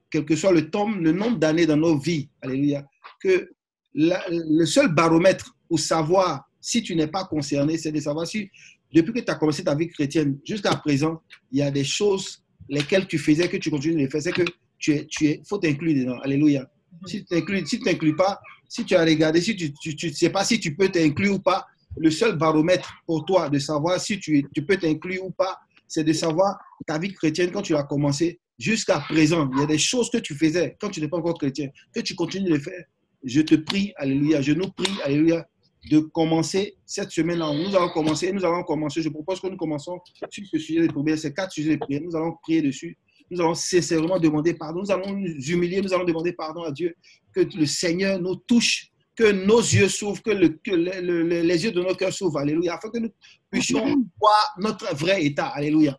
quel 0.10 0.26
que 0.26 0.35
soit 0.35 0.51
le 0.51 0.69
temps, 0.69 0.89
le 0.89 1.11
nombre 1.11 1.38
d'années 1.38 1.65
dans 1.65 1.77
nos 1.77 1.97
vies, 1.97 2.27
alléluia, 2.41 2.85
que 3.22 3.49
la- 3.93 4.23
le 4.30 4.65
seul 4.65 4.93
baromètre 4.93 5.55
pour 5.68 5.80
savoir 5.80 6.47
si 6.60 6.81
tu 6.81 6.95
n'es 6.95 7.07
pas 7.07 7.26
concerné, 7.26 7.77
c'est 7.77 7.91
de 7.91 7.99
savoir 7.99 8.26
si, 8.26 8.49
depuis 8.93 9.14
que 9.14 9.19
tu 9.19 9.31
as 9.31 9.35
commencé 9.35 9.64
ta 9.64 9.76
vie 9.76 9.88
chrétienne 9.89 10.38
jusqu'à 10.43 10.76
présent, 10.76 11.22
il 11.51 11.60
y 11.60 11.61
a 11.61 11.69
des 11.72 11.84
choses 11.84 12.41
lesquelles 12.69 13.07
tu 13.07 13.18
faisais, 13.18 13.47
que 13.49 13.57
tu 13.57 13.69
continues 13.69 13.95
de 13.95 13.99
les 13.99 14.10
faire, 14.10 14.22
c'est 14.22 14.31
que 14.31 14.43
tu 14.80 14.93
es, 14.93 15.05
tu 15.05 15.27
es, 15.27 15.41
faut 15.47 15.57
t'inclure 15.57 15.93
dedans. 15.95 16.19
Alléluia. 16.22 16.69
Si 17.05 17.19
tu 17.19 17.26
t'inclus, 17.26 17.65
si 17.65 17.77
tu 17.80 17.84
t'inclus 17.85 18.15
pas, 18.15 18.39
si 18.69 18.85
tu 18.85 18.95
as 18.95 19.03
regardé, 19.03 19.41
si 19.41 19.55
tu 19.55 19.65
ne 19.85 19.91
tu, 19.93 20.14
sais 20.14 20.30
pas 20.30 20.43
si 20.43 20.60
tu 20.60 20.76
peux 20.76 20.89
t'inclure 20.89 21.35
ou 21.35 21.39
pas, 21.39 21.65
le 21.97 22.10
seul 22.10 22.38
baromètre 22.38 22.91
pour 23.05 23.26
toi 23.26 23.49
de 23.49 23.60
savoir 23.60 23.99
si 23.99 24.19
tu, 24.19 24.45
tu 24.53 24.65
peux 24.65 24.77
t'inclure 24.77 25.26
ou 25.26 25.31
pas, 25.31 25.57
c'est 25.88 26.03
de 26.03 26.14
savoir 26.14 26.57
ta 26.88 26.97
vie 26.97 27.14
chrétienne 27.14 27.51
quand 27.51 27.61
tu 27.61 27.73
l'as 27.73 27.84
commencé 27.84 28.39
jusqu'à 28.57 28.99
présent. 28.99 29.49
Il 29.53 29.60
y 29.60 29.64
a 29.64 29.68
des 29.68 29.77
choses 29.77 30.10
que 30.10 30.18
tu 30.18 30.35
faisais 30.35 30.77
quand 30.80 30.89
tu 30.89 31.01
n'es 31.01 31.07
pas 31.07 31.18
encore 31.18 31.38
chrétien, 31.38 31.69
que 31.93 32.01
tu 32.01 32.15
continues 32.15 32.51
de 32.51 32.60
faire. 32.60 32.84
Je 33.23 33.41
te 33.41 33.55
prie, 33.55 33.93
alléluia, 33.95 34.41
je 34.41 34.51
nous 34.51 34.69
prie, 34.69 34.91
alléluia, 35.03 35.47
de 35.89 35.99
commencer 35.99 36.76
cette 36.85 37.11
semaine-là. 37.11 37.53
Nous 37.53 37.76
allons 37.76 37.89
commencer, 37.89 38.31
nous 38.31 38.45
allons 38.45 38.64
commencer. 38.64 39.01
Je 39.01 39.10
propose 39.10 39.39
que 39.39 39.47
nous 39.47 39.57
commençons 39.57 39.99
sur 40.30 40.45
ce 40.45 40.57
sujet 40.57 40.88
de 40.88 40.91
prière, 40.91 41.18
ces 41.18 41.34
quatre 41.34 41.51
sujets 41.51 41.76
de 41.76 41.80
prière. 41.80 42.01
Nous 42.03 42.15
allons 42.15 42.35
prier 42.41 42.61
dessus. 42.61 42.97
Nous 43.30 43.41
allons 43.41 43.53
sincèrement 43.53 44.19
demander 44.19 44.53
pardon. 44.53 44.81
Nous 44.81 44.91
allons 44.91 45.14
nous 45.14 45.27
humilier, 45.49 45.81
nous 45.81 45.93
allons 45.93 46.05
demander 46.05 46.34
pardon 46.34 46.64
à 46.64 46.72
Dieu. 46.72 46.95
Que 47.34 47.41
le 47.41 47.65
Seigneur 47.65 48.19
nous 48.19 48.35
touche, 48.35 48.91
que 49.15 49.31
nos 49.31 49.60
yeux 49.60 49.90
s'ouvrent, 49.90 50.22
que, 50.23 50.31
le- 50.31 50.49
que 50.64 50.72
le- 50.72 51.02
le- 51.02 51.23
le- 51.23 51.41
les 51.41 51.64
yeux 51.64 51.72
de 51.72 51.81
nos 51.81 51.94
cœurs 51.95 52.14
s'ouvrent. 52.14 52.40
Alléluia. 52.40 52.76
Afin 52.76 52.90
que 52.90 52.99
nous 52.99 53.10
puissions 53.52 53.85
voir 54.19 54.56
notre 54.60 54.95
vrai 54.95 55.23
état. 55.23 55.48
Alléluia. 55.48 55.95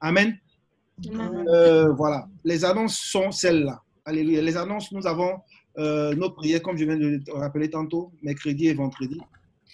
Amen. 0.00 0.36
Euh, 1.48 1.92
voilà. 1.92 2.26
Les 2.44 2.64
annonces 2.64 2.98
sont 2.98 3.30
celles-là. 3.30 3.80
Alléluia. 4.04 4.40
Les 4.42 4.56
annonces, 4.56 4.90
nous 4.92 5.06
avons 5.06 5.32
euh, 5.78 6.14
nos 6.14 6.30
prières, 6.30 6.62
comme 6.62 6.76
je 6.76 6.84
viens 6.84 6.96
de 6.96 7.20
le 7.26 7.32
rappeler 7.32 7.68
tantôt, 7.68 8.12
mercredi 8.22 8.68
et 8.68 8.74
vendredi. 8.74 9.20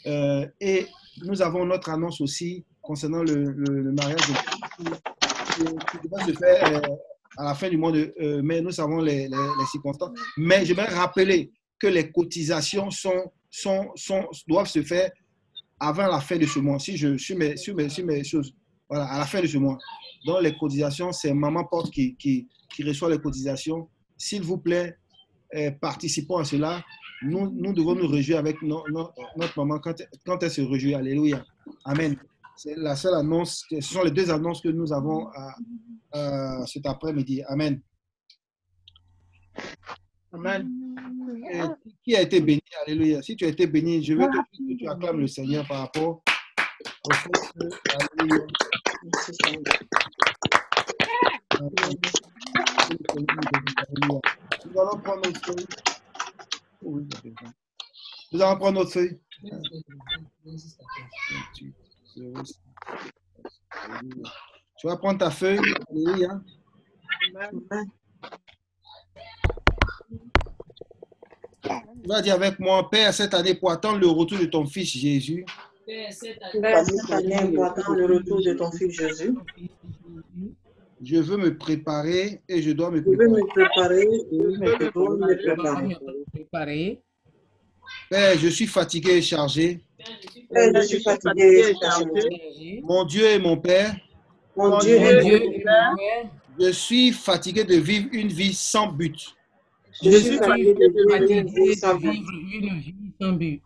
Euh, 0.07 0.47
et 0.61 0.87
nous 1.25 1.43
avons 1.43 1.67
notre 1.67 1.91
annonce 1.91 2.21
aussi 2.23 2.65
concernant 2.81 3.23
le, 3.23 3.35
le- 3.45 3.83
le 3.83 3.93
mariage 3.93 4.17
de- 4.29 4.85
qui, 4.85 5.65
qui 6.01 6.09
va 6.11 6.25
se 6.27 6.33
faire 6.33 6.77
euh, 6.77 6.81
à 7.37 7.45
la 7.45 7.55
fin 7.55 7.69
du 7.69 7.77
mois 7.77 7.93
de 7.93 8.15
euh, 8.21 8.41
mai. 8.43 8.63
Nous 8.63 8.71
savons 8.71 9.01
les, 9.01 9.29
les- 9.29 9.51
les 9.59 9.67
circonstances. 9.71 10.19
Mais 10.39 10.65
je 10.65 10.73
vais 10.73 10.85
rappeler 10.85 11.51
que 11.81 11.87
les 11.87 12.11
cotisations 12.13 12.91
sont, 12.91 13.33
doivent 14.47 14.69
se 14.69 14.83
faire 14.83 15.11
avant 15.81 16.07
la 16.07 16.21
fin 16.21 16.37
de 16.37 16.47
ce 16.47 16.59
mois. 16.59 16.79
Si 16.79 16.97
je 16.97 17.17
suis 17.17 17.35
mes, 17.35 17.57
sur 17.57 17.75
mes, 17.75 17.89
sur 17.89 18.05
mes 18.05 18.23
choses, 18.23 18.55
voilà, 18.89 19.07
à 19.07 19.19
la 19.19 19.27
fin 19.27 19.41
de 19.41 19.47
ce 19.47 19.57
mois. 19.59 19.79
Donc, 20.27 20.43
les 20.43 20.55
cotisations, 20.57 21.11
c'est 21.13 21.33
Maman 21.33 21.65
Porte 21.65 21.91
qui, 21.91 22.15
qui, 22.17 22.47
qui 22.75 22.83
reçoit 22.85 23.09
les 23.11 23.19
cotisations. 23.19 23.89
S'il 24.19 24.43
vous 24.43 24.59
plaît, 24.59 24.95
euh, 25.57 25.71
participons 25.81 26.37
à 26.37 26.45
cela. 26.45 26.85
Nous, 27.23 27.51
nous 27.51 27.73
devons 27.73 27.95
nous 27.95 28.07
réjouir 28.09 28.39
avec 28.39 28.61
no- 28.63 28.85
no- 28.91 29.11
notre 29.37 29.59
maman 29.65 29.79
quand, 29.81 29.95
elle 30.43 30.51
se 30.51 30.61
réjouit. 30.61 30.95
Alléluia. 30.95 31.43
Amen. 31.85 32.17
C'est 32.57 32.75
la 32.77 32.95
seule 32.95 33.15
annonce, 33.15 33.65
ce 33.71 33.81
sont 33.81 34.03
les 34.03 34.11
deux 34.11 34.31
annonces 34.31 34.61
que 34.61 34.69
nous 34.69 34.93
avons 34.93 35.29
à- 35.29 35.55
à 36.13 36.67
cet 36.67 36.85
après-midi. 36.85 37.43
Amen. 37.49 37.81
Amen. 40.33 40.90
Qui 42.05 42.17
a 42.17 42.23
été 42.23 42.41
béni? 42.41 42.63
Alléluia. 42.87 43.23
Si 43.23 43.37
tu 43.37 43.45
as 43.45 43.49
été 43.49 43.67
béni, 43.67 44.03
je 44.03 44.15
veux 44.15 44.27
que 44.27 44.39
tu, 44.53 44.67
que 44.67 44.75
tu 44.79 44.89
acclames 44.89 45.21
le 45.21 45.27
Seigneur 45.27 45.67
par 45.67 45.81
rapport 45.81 46.23
au 47.05 47.13
fait 47.13 47.31
que. 47.31 48.19
Alléluia. 48.19 48.47
Nous 54.67 54.81
allons 54.81 54.99
prendre 55.01 55.29
nos 55.29 55.35
feuilles. 55.35 55.67
Nous 58.33 58.43
allons 58.43 58.57
prendre 58.57 58.79
notre 58.79 58.93
feuille. 58.93 59.19
28, 59.43 61.75
06. 62.45 62.61
Alléluia. 63.71 64.31
Tu 64.79 64.87
vas 64.87 64.97
prendre 64.97 65.19
ta 65.19 65.31
feuille. 65.31 65.61
Alléluia. 65.91 66.41
Tu 72.11 72.17
vas 72.17 72.23
dire 72.23 72.35
avec 72.35 72.59
moi, 72.59 72.91
Père, 72.91 73.15
cette 73.15 73.35
année 73.35 73.55
pour 73.55 73.71
attendre 73.71 74.01
le 74.01 74.09
retour 74.09 74.37
de 74.37 74.47
ton 74.47 74.67
fils 74.67 74.99
Jésus, 74.99 75.47
Père, 75.87 76.13
cette 76.13 76.43
année, 77.13 77.55
pour 77.55 77.65
attendre 77.65 77.95
le 77.95 78.07
retour 78.07 78.43
de 78.43 78.53
ton 78.55 78.69
fils 78.73 78.99
Jésus, 78.99 79.33
je 81.01 81.17
veux 81.19 81.37
me 81.37 81.57
préparer 81.57 82.43
et 82.49 82.63
je 82.63 82.73
dois 82.73 82.91
me 82.91 82.97
je 82.97 83.05
veux 83.05 83.17
préparer. 83.17 83.31
me 83.31 83.47
préparer 83.47 84.03
et 84.03 84.39
je 84.41 84.91
dois 84.91 85.17
me 85.17 85.37
préparer. 85.37 85.97
Préparé. 86.33 87.01
Père, 88.11 88.37
je 88.39 88.49
suis 88.49 88.67
fatigué 88.67 89.13
et 89.13 89.23
chargé. 89.23 89.79
Père, 90.53 90.73
je 90.75 90.81
suis 90.81 91.03
fatigué 91.05 91.71
et 91.71 91.75
chargé. 91.81 92.83
Mon 92.83 93.05
Dieu 93.05 93.25
et 93.25 93.39
mon 93.39 93.57
Père, 93.57 93.95
Mon 94.57 94.79
Dieu 94.79 94.97
et 94.97 95.23
mon 95.23 95.63
Père, 95.63 95.95
je 96.59 96.73
suis 96.73 97.13
fatigué 97.13 97.63
de 97.63 97.77
vivre 97.77 98.09
une 98.11 98.33
vie 98.33 98.53
sans 98.53 98.89
but. 98.89 99.37
Je 100.03 100.17
suis 100.17 100.37
fatigué 100.37 100.75
de 100.75 101.11
fatigué 101.11 101.43
vivre 101.43 101.75
sans 101.75 101.95
de 101.95 102.01
but. 102.01 102.11
vivre 102.11 102.33
une 102.53 102.81
vie 102.81 103.13
sans 103.21 103.33
but. 103.33 103.63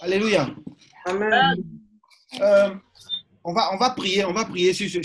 Alléluia. 0.00 0.48
Amen. 1.04 1.64
Euh, 2.40 2.74
on, 3.44 3.52
va, 3.52 3.72
on 3.72 3.76
va 3.76 3.90
prier, 3.90 4.24
on 4.24 4.32
va 4.32 4.44
prier 4.44 4.72
sur, 4.72 5.00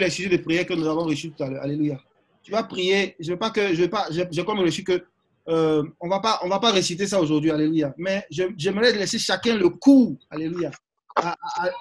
les 0.00 0.10
sujets 0.10 0.28
de 0.28 0.42
prière 0.42 0.64
que 0.64 0.72
nous 0.72 0.86
avons 0.86 1.04
reçus 1.04 1.30
tout 1.30 1.42
à 1.42 1.50
l'heure. 1.50 1.62
Alléluia. 1.62 2.00
Tu 2.42 2.52
vas 2.52 2.62
prier. 2.62 3.14
Je 3.20 3.32
veux 3.32 3.38
pas 3.38 3.50
que, 3.50 3.74
je 3.74 3.82
veux 3.82 3.90
pas, 3.90 4.06
j'ai 4.10 4.44
comme 4.44 4.60
reçu 4.60 4.82
que 4.84 5.04
euh, 5.48 5.82
on 6.00 6.08
va 6.08 6.20
pas, 6.20 6.40
on 6.42 6.48
va 6.48 6.60
pas 6.60 6.72
réciter 6.72 7.06
ça 7.06 7.20
aujourd'hui. 7.20 7.50
Alléluia. 7.50 7.94
Mais 7.98 8.26
j'aimerais 8.30 8.92
laisser 8.92 9.18
chacun 9.18 9.56
le 9.56 9.68
coup. 9.68 10.18
Alléluia. 10.30 10.70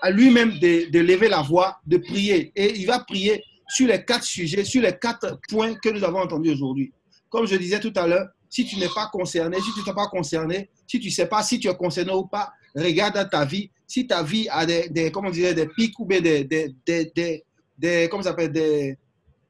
À, 0.01 0.11
lui-même 0.11 0.57
de, 0.59 0.99
lever 0.99 1.27
la 1.29 1.41
voix, 1.41 1.79
de 1.85 1.97
prier. 1.97 2.51
Et 2.55 2.75
il 2.77 2.85
va 2.87 2.99
prier 2.99 3.43
sur 3.69 3.87
les 3.87 4.03
quatre 4.03 4.23
sujets, 4.23 4.63
sur 4.63 4.81
les 4.81 4.97
quatre 4.97 5.39
points 5.49 5.75
que 5.75 5.89
nous 5.89 6.03
avons 6.03 6.19
entendus 6.19 6.51
aujourd'hui. 6.51 6.91
Comme 7.29 7.45
je 7.45 7.55
disais 7.55 7.79
tout 7.79 7.93
à 7.95 8.07
l'heure, 8.07 8.27
si 8.49 8.65
tu 8.65 8.77
n'es 8.77 8.87
pas 8.87 9.09
concerné, 9.11 9.57
si 9.57 9.73
tu 9.73 9.87
n'es 9.87 9.95
pas 9.95 10.07
concerné, 10.07 10.69
si 10.87 10.99
tu 10.99 11.07
ne 11.07 11.13
sais 11.13 11.27
pas 11.27 11.43
si 11.43 11.59
tu 11.59 11.67
es 11.67 11.75
concerné 11.75 12.11
ou 12.13 12.25
pas, 12.25 12.51
regarde 12.75 13.29
ta 13.29 13.45
vie. 13.45 13.69
Si 13.85 14.05
ta 14.07 14.23
vie 14.23 14.47
a 14.49 14.65
des, 14.65 15.11
comment 15.11 15.29
on 15.29 15.31
dirait, 15.31 15.53
des 15.53 15.67
pics 15.67 15.97
ou 15.99 16.05
bien 16.05 16.21
des, 16.21 16.43
des, 16.43 16.73
des, 16.85 17.43
des, 17.77 18.07
comment 18.09 18.23
ça 18.23 18.29
s'appelle, 18.29 18.51
des, 18.51 18.97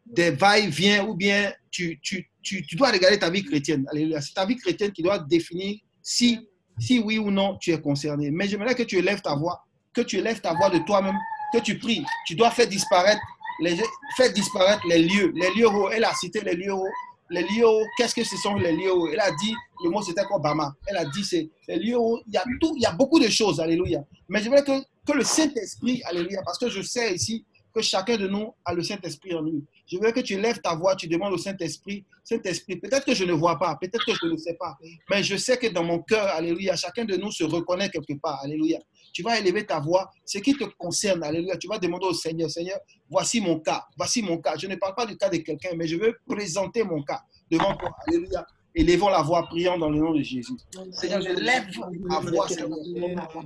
des 0.06 0.32
va-et-vient 0.32 1.06
ou 1.06 1.16
bien 1.16 1.52
tu, 1.72 2.00
tu, 2.02 2.28
tu, 2.42 2.76
dois 2.76 2.92
regarder 2.92 3.20
ta 3.20 3.30
vie 3.30 3.44
chrétienne. 3.44 3.86
C'est 4.22 4.34
ta 4.34 4.46
vie 4.46 4.56
chrétienne 4.56 4.92
qui 4.92 5.04
doit 5.04 5.20
définir 5.20 5.78
si, 6.02 6.40
si 6.80 7.00
oui 7.00 7.18
ou 7.18 7.32
non 7.32 7.58
tu 7.60 7.72
es 7.72 7.82
concerné. 7.82 8.32
Mais 8.32 8.48
j'aimerais 8.48 8.76
que 8.76 8.84
tu 8.84 8.98
élèves 8.98 9.22
ta 9.22 9.36
voix, 9.36 9.64
que 9.98 10.02
tu 10.02 10.18
élèves 10.18 10.40
ta 10.42 10.54
voix 10.54 10.70
de 10.70 10.78
toi-même, 10.80 11.18
que 11.54 11.58
tu 11.60 11.78
pries. 11.80 12.04
Tu 12.26 12.36
dois 12.36 12.52
faire 12.52 12.68
disparaître 12.68 13.22
les, 13.62 13.76
faire 14.16 14.32
disparaître 14.34 14.82
les 14.88 15.00
lieux. 15.00 15.32
Les 15.36 15.50
lieux 15.56 15.68
où 15.68 15.90
elle 15.90 16.04
a 16.06 16.14
cité 16.14 16.42
les 16.42 16.54
lieux 16.56 16.74
où 16.74 16.86
les 17.30 17.42
lieux 17.42 17.68
où- 17.68 17.84
qu'est-ce 17.98 18.16
que 18.16 18.24
ce 18.24 18.38
sont 18.38 18.56
les 18.56 18.72
lieux 18.72 18.94
où 18.96 19.08
Elle 19.08 19.20
a 19.20 19.32
dit, 19.32 19.54
le 19.84 19.90
mot 19.90 20.02
c'était 20.02 20.24
quoi? 20.24 20.40
Bama 20.40 20.74
Elle 20.86 20.98
a 20.98 21.06
dit, 21.06 21.24
c'est 21.26 21.50
les 21.68 21.78
lieux 21.78 21.98
où 21.98 22.20
il 22.28 22.34
y 22.34 22.38
a 22.38 22.44
tout, 22.62 22.74
il 22.78 22.82
y 22.82 22.86
a 22.86 22.92
beaucoup 22.92 23.20
de 23.20 23.28
choses, 23.28 23.60
alléluia. 23.60 24.02
Mais 24.30 24.42
j'aimerais 24.42 24.64
que, 24.64 24.80
que 25.06 25.14
le 25.18 25.24
Saint-Esprit, 25.24 26.02
alléluia, 26.06 26.42
parce 26.46 26.58
que 26.58 26.70
je 26.70 26.82
sais 26.82 27.14
ici 27.16 27.44
que 27.74 27.82
chacun 27.82 28.18
de 28.18 28.28
nous 28.28 28.54
a 28.64 28.74
le 28.74 28.82
Saint-Esprit 28.84 29.34
en 29.36 29.42
lui. 29.42 29.64
Je 29.90 29.98
veux 29.98 30.12
que 30.12 30.20
tu 30.20 30.40
lèves 30.40 30.60
ta 30.60 30.76
voix, 30.76 30.96
tu 30.96 31.08
demandes 31.08 31.34
au 31.34 31.38
Saint-Esprit, 31.38 32.06
Saint-Esprit, 32.24 32.76
peut-être 32.78 33.06
que 33.06 33.16
je 33.16 33.24
ne 33.24 33.32
vois 33.32 33.58
pas, 33.58 33.78
peut-être 33.80 34.06
que 34.06 34.14
je 34.22 34.28
ne 34.28 34.38
sais 34.38 34.56
pas, 34.56 34.78
mais 35.10 35.24
je 35.24 35.38
sais 35.38 35.58
que 35.58 35.68
dans 35.68 35.84
mon 35.84 36.00
cœur, 36.00 36.28
alléluia, 36.28 36.76
chacun 36.76 37.06
de 37.06 37.16
nous 37.16 37.32
se 37.32 37.44
reconnaît 37.46 37.90
quelque 37.90 38.14
part, 38.22 38.42
alléluia. 38.44 38.80
Tu 39.14 39.24
vas 39.24 39.40
élever 39.40 39.66
ta 39.66 39.80
voix, 39.80 40.12
ce 40.26 40.40
qui 40.40 40.54
te 40.54 40.66
concerne, 40.78 41.24
alléluia. 41.24 41.58
Tu 41.58 41.68
vas 41.68 41.80
demander 41.80 42.06
au 42.06 42.14
Seigneur, 42.14 42.50
Seigneur, 42.50 42.80
voici 43.10 43.42
mon 43.42 43.60
cas, 43.60 43.86
voici 43.98 44.22
mon 44.22 44.38
cas. 44.40 44.56
Je 44.58 44.68
ne 44.68 44.76
parle 44.76 44.94
pas 44.94 45.06
du 45.06 45.18
cas 45.18 45.30
de 45.30 45.38
quelqu'un, 45.38 45.70
mais 45.76 45.88
je 45.88 45.96
veux 45.96 46.18
présenter 46.28 46.84
mon 46.84 47.02
cas 47.04 47.22
devant 47.50 47.76
toi, 47.76 47.90
alléluia. 48.08 48.46
Élevons 48.78 49.10
la 49.10 49.24
voix, 49.24 49.44
prions 49.48 49.80
dans 49.80 49.90
le 49.90 49.98
nom 49.98 50.14
de 50.14 50.22
Jésus. 50.22 50.54
Seigneur, 50.92 51.20
je 51.20 51.30
lève 51.30 51.66
ma 52.02 52.20
voix, 52.20 52.48
Seigneur. 52.48 52.78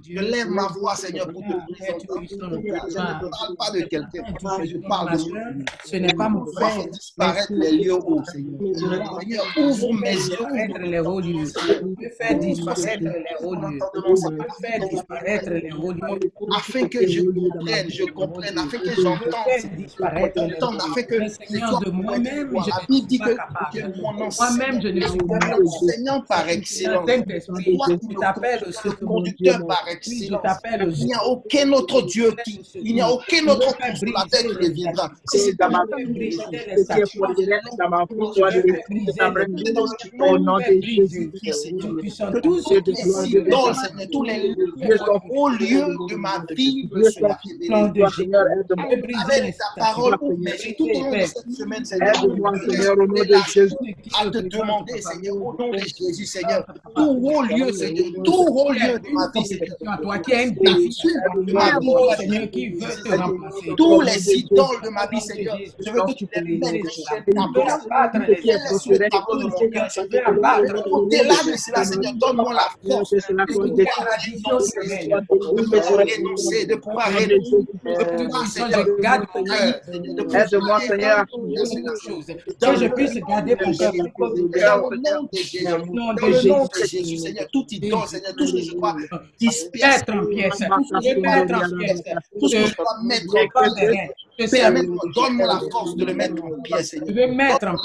Je 0.05 0.19
lève 0.19 0.49
ma 0.49 0.67
voix, 0.67 0.93
Seigneur, 0.97 1.25
pour 1.31 1.41
te 1.41 1.73
présenter. 1.73 2.27
Je 2.37 2.43
ne 2.43 3.29
parle 3.29 3.55
pas 3.57 3.71
de 3.71 3.79
quelqu'un, 3.85 4.23
mais 4.59 4.67
je 4.67 4.77
parle 4.79 5.17
de 5.17 5.29
moi. 5.29 5.39
Ce 5.85 5.95
n'est 5.95 6.13
pas 6.13 6.27
mon 6.27 6.45
frère. 6.47 6.85
disparaître 6.91 7.53
les 7.53 7.71
lieux 7.77 7.93
hauts, 7.93 8.21
Seigneur. 8.25 9.21
Seigneur, 9.21 9.45
ouvre 9.57 9.93
mes 9.93 10.15
yeux. 10.15 10.81
les 10.81 10.99
hauts 10.99 11.21
lieux. 11.21 11.45
Je 11.45 12.09
faire 12.09 12.37
disparaître 12.37 13.03
les 13.03 13.45
hauts 13.45 13.55
lieux. 13.55 13.79
Je 13.95 14.67
faire 14.67 14.89
disparaître 14.89 15.49
les 15.49 15.71
hauts 15.71 15.93
lieux. 15.93 16.31
afin 16.57 16.87
que 16.89 17.07
je 17.07 17.21
comprenne, 17.21 17.89
je 17.89 18.03
comprenne, 18.11 18.57
afin 18.57 18.77
que 18.79 18.89
Je 18.89 19.01
j'entende, 19.01 19.77
disparaître 19.77 20.41
les 20.43 20.55
afin 20.55 21.03
que 21.03 21.29
Seigneur, 21.29 21.79
de 21.79 21.89
moi-même, 21.89 22.49
je 22.51 22.93
ne 22.93 23.07
suis 23.07 23.17
pas 23.17 23.35
capable. 23.35 23.93
Moi-même, 24.01 24.81
je 24.81 24.87
ne 24.89 25.07
suis 25.07 25.20
pas 25.27 25.35
enseignant, 25.35 25.49
capable. 25.49 25.67
enseignant 25.67 26.21
par 26.21 26.49
excellence, 26.49 27.09
qui 27.09 27.77
je 28.11 28.19
t'appelle 28.19 28.73
secours. 28.73 29.07
conducteur 29.07 29.65
par 29.67 29.87
excellence. 29.89 30.41
Il 30.99 31.05
n'y 31.05 31.13
a 31.13 31.25
aucun 31.25 31.71
autre 31.73 32.01
Dieu 32.03 32.33
qui, 32.43 32.61
il 32.75 32.95
n'y 32.95 33.01
a 33.01 33.11
aucun 33.11 33.47
autre 33.47 33.77
consolateur 33.77 34.41
qui 34.41 34.67
reviendra. 34.67 35.11
Si 35.31 35.39
c'est 35.39 35.57
dans 35.57 35.69
ma 35.69 35.85
qui 35.85 36.39
ordinaire 37.19 37.61
dans 37.77 37.89
ma 37.89 38.05
vie, 38.05 39.73
au 40.19 40.37
nom 40.39 40.57
de 40.57 40.63
que 42.31 44.05
tous 44.11 44.23
les 44.23 44.55
hauts 45.29 45.49
lieux 45.49 45.87
de 46.09 46.15
ma 46.15 46.43
vie 46.55 46.89
Jésus. 48.17 48.31
Avec 49.25 49.57
ta 49.57 49.65
parole, 49.77 50.17
tout 50.17 50.27
au 50.83 51.03
long 51.03 51.11
de 51.11 51.21
cette 51.21 51.51
semaine, 51.51 51.85
Seigneur, 51.85 52.13
Aide-moi, 52.23 52.51
je 52.55 52.71
Seigneur, 52.71 52.93
au 52.93 53.07
nom 53.07 53.13
de 53.13 53.35
Jésus. 53.53 53.75
à 54.19 54.29
te 54.29 54.37
demander, 54.39 55.01
Seigneur, 55.13 55.35
au 55.35 55.53
nom 55.57 55.71
de 55.71 55.77
Jésus, 55.77 56.25
Seigneur, 56.25 56.65
tout 56.95 57.19
haut 57.23 57.41
lieu, 57.43 57.71
Seigneur, 57.71 58.05
tout 58.23 58.45
haut 58.49 58.71
lieu 58.71 58.99
de 58.99 59.09
ma 59.13 59.29
vie, 59.33 59.45
Seigneur, 59.45 59.75
Toi 60.01 60.17
qui 60.19 60.31
es 60.31 60.35
un 60.35 60.47
la 60.47 60.73
défi, 60.73 60.91
figure 61.01 61.45
de 61.45 61.53
ma 61.53 61.79
vie, 61.79 61.87
oh 61.89 62.11
Seigneur, 62.17 62.49
qui 62.51 62.69
veut 62.69 62.79
te 63.03 63.09
remplacer. 63.15 63.75
tous 63.77 64.01
les 64.01 64.33
idoles 64.33 64.81
de 64.83 64.89
ma 64.89 65.07
vie, 65.07 65.21
Seigneur, 65.21 65.57
je 65.79 65.91
veux 65.91 66.01
que 66.01 66.13
tu 66.13 66.27
les 66.35 66.57
mettes 66.57 66.85
sur 66.89 67.03
ta 67.05 67.15
Je 67.17 67.31
veux 67.31 67.53
place. 67.53 67.85
abattre 67.85 68.19
les 68.19 68.35
Mets-les 68.35 68.79
sur 68.79 68.91
le 68.91 69.09
tableau 69.09 69.37
de 69.37 69.43
mon 69.43 69.69
cœur, 69.69 69.91
Seigneur. 69.91 70.29
Au-delà 70.91 71.35
de 71.51 71.57
cela, 71.57 71.83
Seigneur, 71.83 72.13
donne-moi 72.15 72.53
la 72.53 72.69
force 72.89 73.11
de 73.11 73.17
pouvoir 73.25 74.61
Seigneur, 74.61 75.21
de 75.21 75.25
pouvoir 75.27 75.97
renoncer, 75.97 76.65
de 76.65 76.75
pouvoir 76.75 77.07
renoncer, 77.07 77.57
de 77.83 78.03
pouvoir, 78.05 78.47
Seigneur, 78.47 78.85
je 78.85 79.01
garde 79.01 79.25
mon 79.35 79.43
cœur, 79.43 79.81
Aide-moi, 80.53 80.79
Seigneur. 80.81 81.25
Que 82.61 82.75
je 82.75 82.87
puisse 82.93 83.13
garder 83.27 83.55
mon 83.63 83.71
cœur 83.73 83.91
le 84.90 84.90
nom 84.97 85.23
de 85.23 85.29
Jésus, 85.37 85.63
dans 85.63 85.77
le 85.77 85.85
nom 86.47 86.65
de 86.65 86.83
Jésus, 86.85 87.17
Seigneur, 87.17 87.47
tout 87.51 87.65
idole, 87.71 88.07
Seigneur, 88.07 88.35
tout 88.35 88.45
ce 88.47 88.53
que 88.53 88.61
je 88.61 88.71
dois 88.73 88.95
disperser, 89.39 90.05
tout 90.05 90.23
ce 92.47 92.55
que 92.55 92.67
je 92.67 92.75
dois 92.75 92.97
mettre 93.03 93.35
en 93.35 93.47
place, 93.49 93.73
Je 94.39 95.13
donne-moi 95.13 95.47
la 95.47 95.59
force 95.71 95.95
de 95.95 96.05
le 96.05 96.13
mettre 96.13 96.43
en 96.43 96.61
pièces, 96.61 96.91
Je 96.93 96.99
Seigneur. 96.99 97.15
vais 97.15 97.27
mettre 97.27 97.67
en 97.67 97.75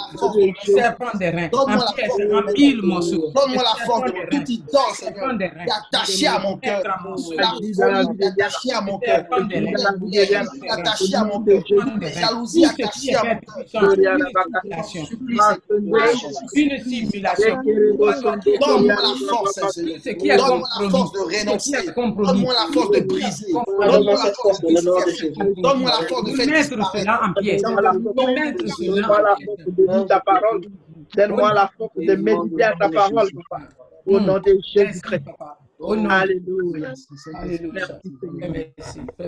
serpent 0.64 1.18
des 1.18 1.30
reins. 1.30 1.48
En 1.52 1.92
pièces, 1.92 2.12
en 2.32 2.52
mille 2.52 2.82
morceaux. 2.82 3.32
Donne-moi 3.34 3.62
la 3.62 3.84
force 3.84 4.04
de 4.12 4.38
des 4.38 4.52
idole, 4.52 4.66
reins. 4.74 4.94
Seigneur, 4.94 5.52
attaché 5.92 6.26
à 6.26 6.38
mon 6.38 6.56
cœur. 6.56 6.82
La 6.84 6.98
folie 6.98 7.72
attachée 8.22 8.72
à 8.72 8.80
mon 8.80 8.98
cœur. 8.98 9.24
La 9.30 10.74
attachée 10.74 11.14
à 11.14 11.24
mon 11.24 11.44
cœur. 11.44 11.62
La 12.00 12.10
jalousie 12.10 12.64
attachée 12.64 13.14
à 13.14 13.24
mon 13.24 13.40
cœur. 13.40 13.92
une 16.54 16.84
simulation. 16.84 17.62
Donne-moi 18.60 18.94
la 18.94 19.14
force, 19.28 19.60
Seigneur. 20.02 20.38
Donne-moi 20.38 20.68
la 20.80 20.90
force 20.90 21.12
de 21.12 21.18
renoncer. 21.18 21.76
Donne-moi 21.96 22.54
la 22.54 22.72
force 22.72 22.90
de 22.92 23.00
briser. 23.00 23.52
Donne-moi 23.52 24.14
la 24.14 24.32
force 24.32 24.60
de. 24.60 25.60
Donne-moi 25.60 25.90
la 26.00 26.06
force 26.06 26.24
de 26.24 26.35
Mettre 26.36 26.92
cela 26.92 27.20
en 27.24 27.32
pièces. 27.40 27.62
Donne-moi 27.62 27.82
la 27.82 29.36
force 29.44 29.64
de 29.66 29.92
lire 29.92 30.06
ta 30.06 30.20
parole. 30.20 30.60
Donne-moi 31.16 31.54
la 31.54 31.70
force 31.76 31.96
de 31.96 32.14
méditer 32.14 32.62
à 32.64 32.72
ta 32.76 32.88
parole, 32.88 33.28
papa. 33.50 33.68
Au 34.06 34.20
nom 34.20 34.38
de 34.38 34.56
Jésus-Christ. 34.74 35.24
Alléluia. 35.78 36.88
Alléluia. 37.34 37.86
Merci, 37.88 38.16
Seigneur. 38.20 38.52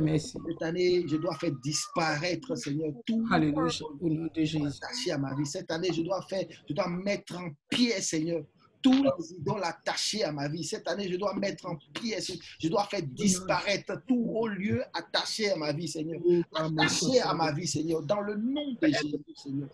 Merci. 0.02 0.39
Cette 0.48 0.62
année, 0.62 1.05
je 1.06 1.16
dois 1.16 1.35
faire 1.35 1.52
disparaître, 1.62 2.55
Seigneur, 2.56 2.93
tout 3.06 3.26
Alléluia. 3.30 3.68
Au 4.01 4.09
nom 4.09 4.28
de 4.35 4.43
Jésus. 4.43 4.59
attaché 4.66 5.12
à 5.12 5.18
ma 5.18 5.35
vie. 5.35 5.47
Cette 5.47 5.70
année, 5.70 5.93
je 5.93 6.02
dois 6.02 6.22
faire, 6.22 6.44
je 6.68 6.74
dois 6.74 6.89
mettre 6.89 7.36
en 7.36 7.48
pied, 7.68 7.90
Seigneur, 8.01 8.43
tous 8.90 9.02
les 9.02 9.32
idoles 9.35 9.65
attachés 9.65 10.24
à 10.24 10.32
ma 10.32 10.48
vie. 10.48 10.65
Cette 10.65 10.89
année, 10.89 11.09
je 11.10 11.16
dois 11.16 11.35
mettre 11.35 11.66
en 11.66 11.77
pièces, 11.93 12.32
je 12.59 12.69
dois 12.69 12.85
faire 12.85 13.02
disparaître 13.02 14.02
tout 14.06 14.31
haut 14.35 14.48
lieu 14.48 14.82
attaché 14.93 15.51
à 15.51 15.56
ma 15.56 15.73
vie, 15.73 15.89
Seigneur. 15.89 16.20
Attaché 16.55 17.20
à 17.20 17.35
ma 17.35 17.52
vie, 17.52 17.66
Seigneur, 17.66 18.02
dans 18.02 18.20
le 18.20 18.36
nom 18.36 18.73
de 18.81 18.86
Jésus, 18.86 19.16
Seigneur. 19.35 19.69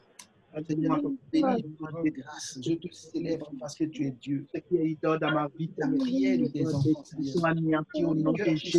Seigneur, 0.62 1.00
je 1.32 1.38
te 1.38 1.92
rends 1.92 2.02
grâce. 2.04 2.58
Je 2.62 2.74
te 2.74 2.92
célèbre 2.92 3.50
parce 3.58 3.74
que 3.74 3.84
tu 3.84 4.06
es 4.06 4.10
Dieu. 4.12 4.46
Ce 4.54 4.58
qui 4.60 4.76
est 4.76 4.98
dans 5.02 5.18
ma 5.20 5.48
vie, 5.58 5.70
La 5.76 5.88
prière 5.88 6.38
de 6.38 6.46
tes 6.46 6.66
enfants, 6.66 7.04
au 8.06 8.14
nom 8.14 8.32
de 8.32 8.44
Jésus. 8.44 8.78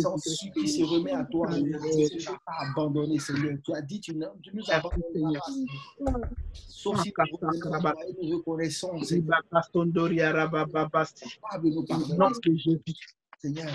qui 0.54 0.68
se 0.68 0.82
remet 0.82 1.12
à 1.12 1.24
toi, 1.24 1.48
tu 1.54 1.62
ne 1.64 1.72
l'as 1.72 2.38
pas 2.44 2.70
abandonné, 2.70 3.18
Seigneur. 3.18 3.58
Tu 3.62 3.72
as 3.74 3.82
dit, 3.82 4.00
tu, 4.00 4.14
nous 4.14 4.70
abandonnes. 4.70 5.38
Sauf 6.52 7.02
si 7.02 7.12
nous 8.22 8.36
reconnaissons, 8.38 9.02
Seigneur, 9.02 9.42
pardonner. 9.50 9.86
de 12.44 12.56
Jésus. 12.56 12.80
Seigneur, 13.38 13.74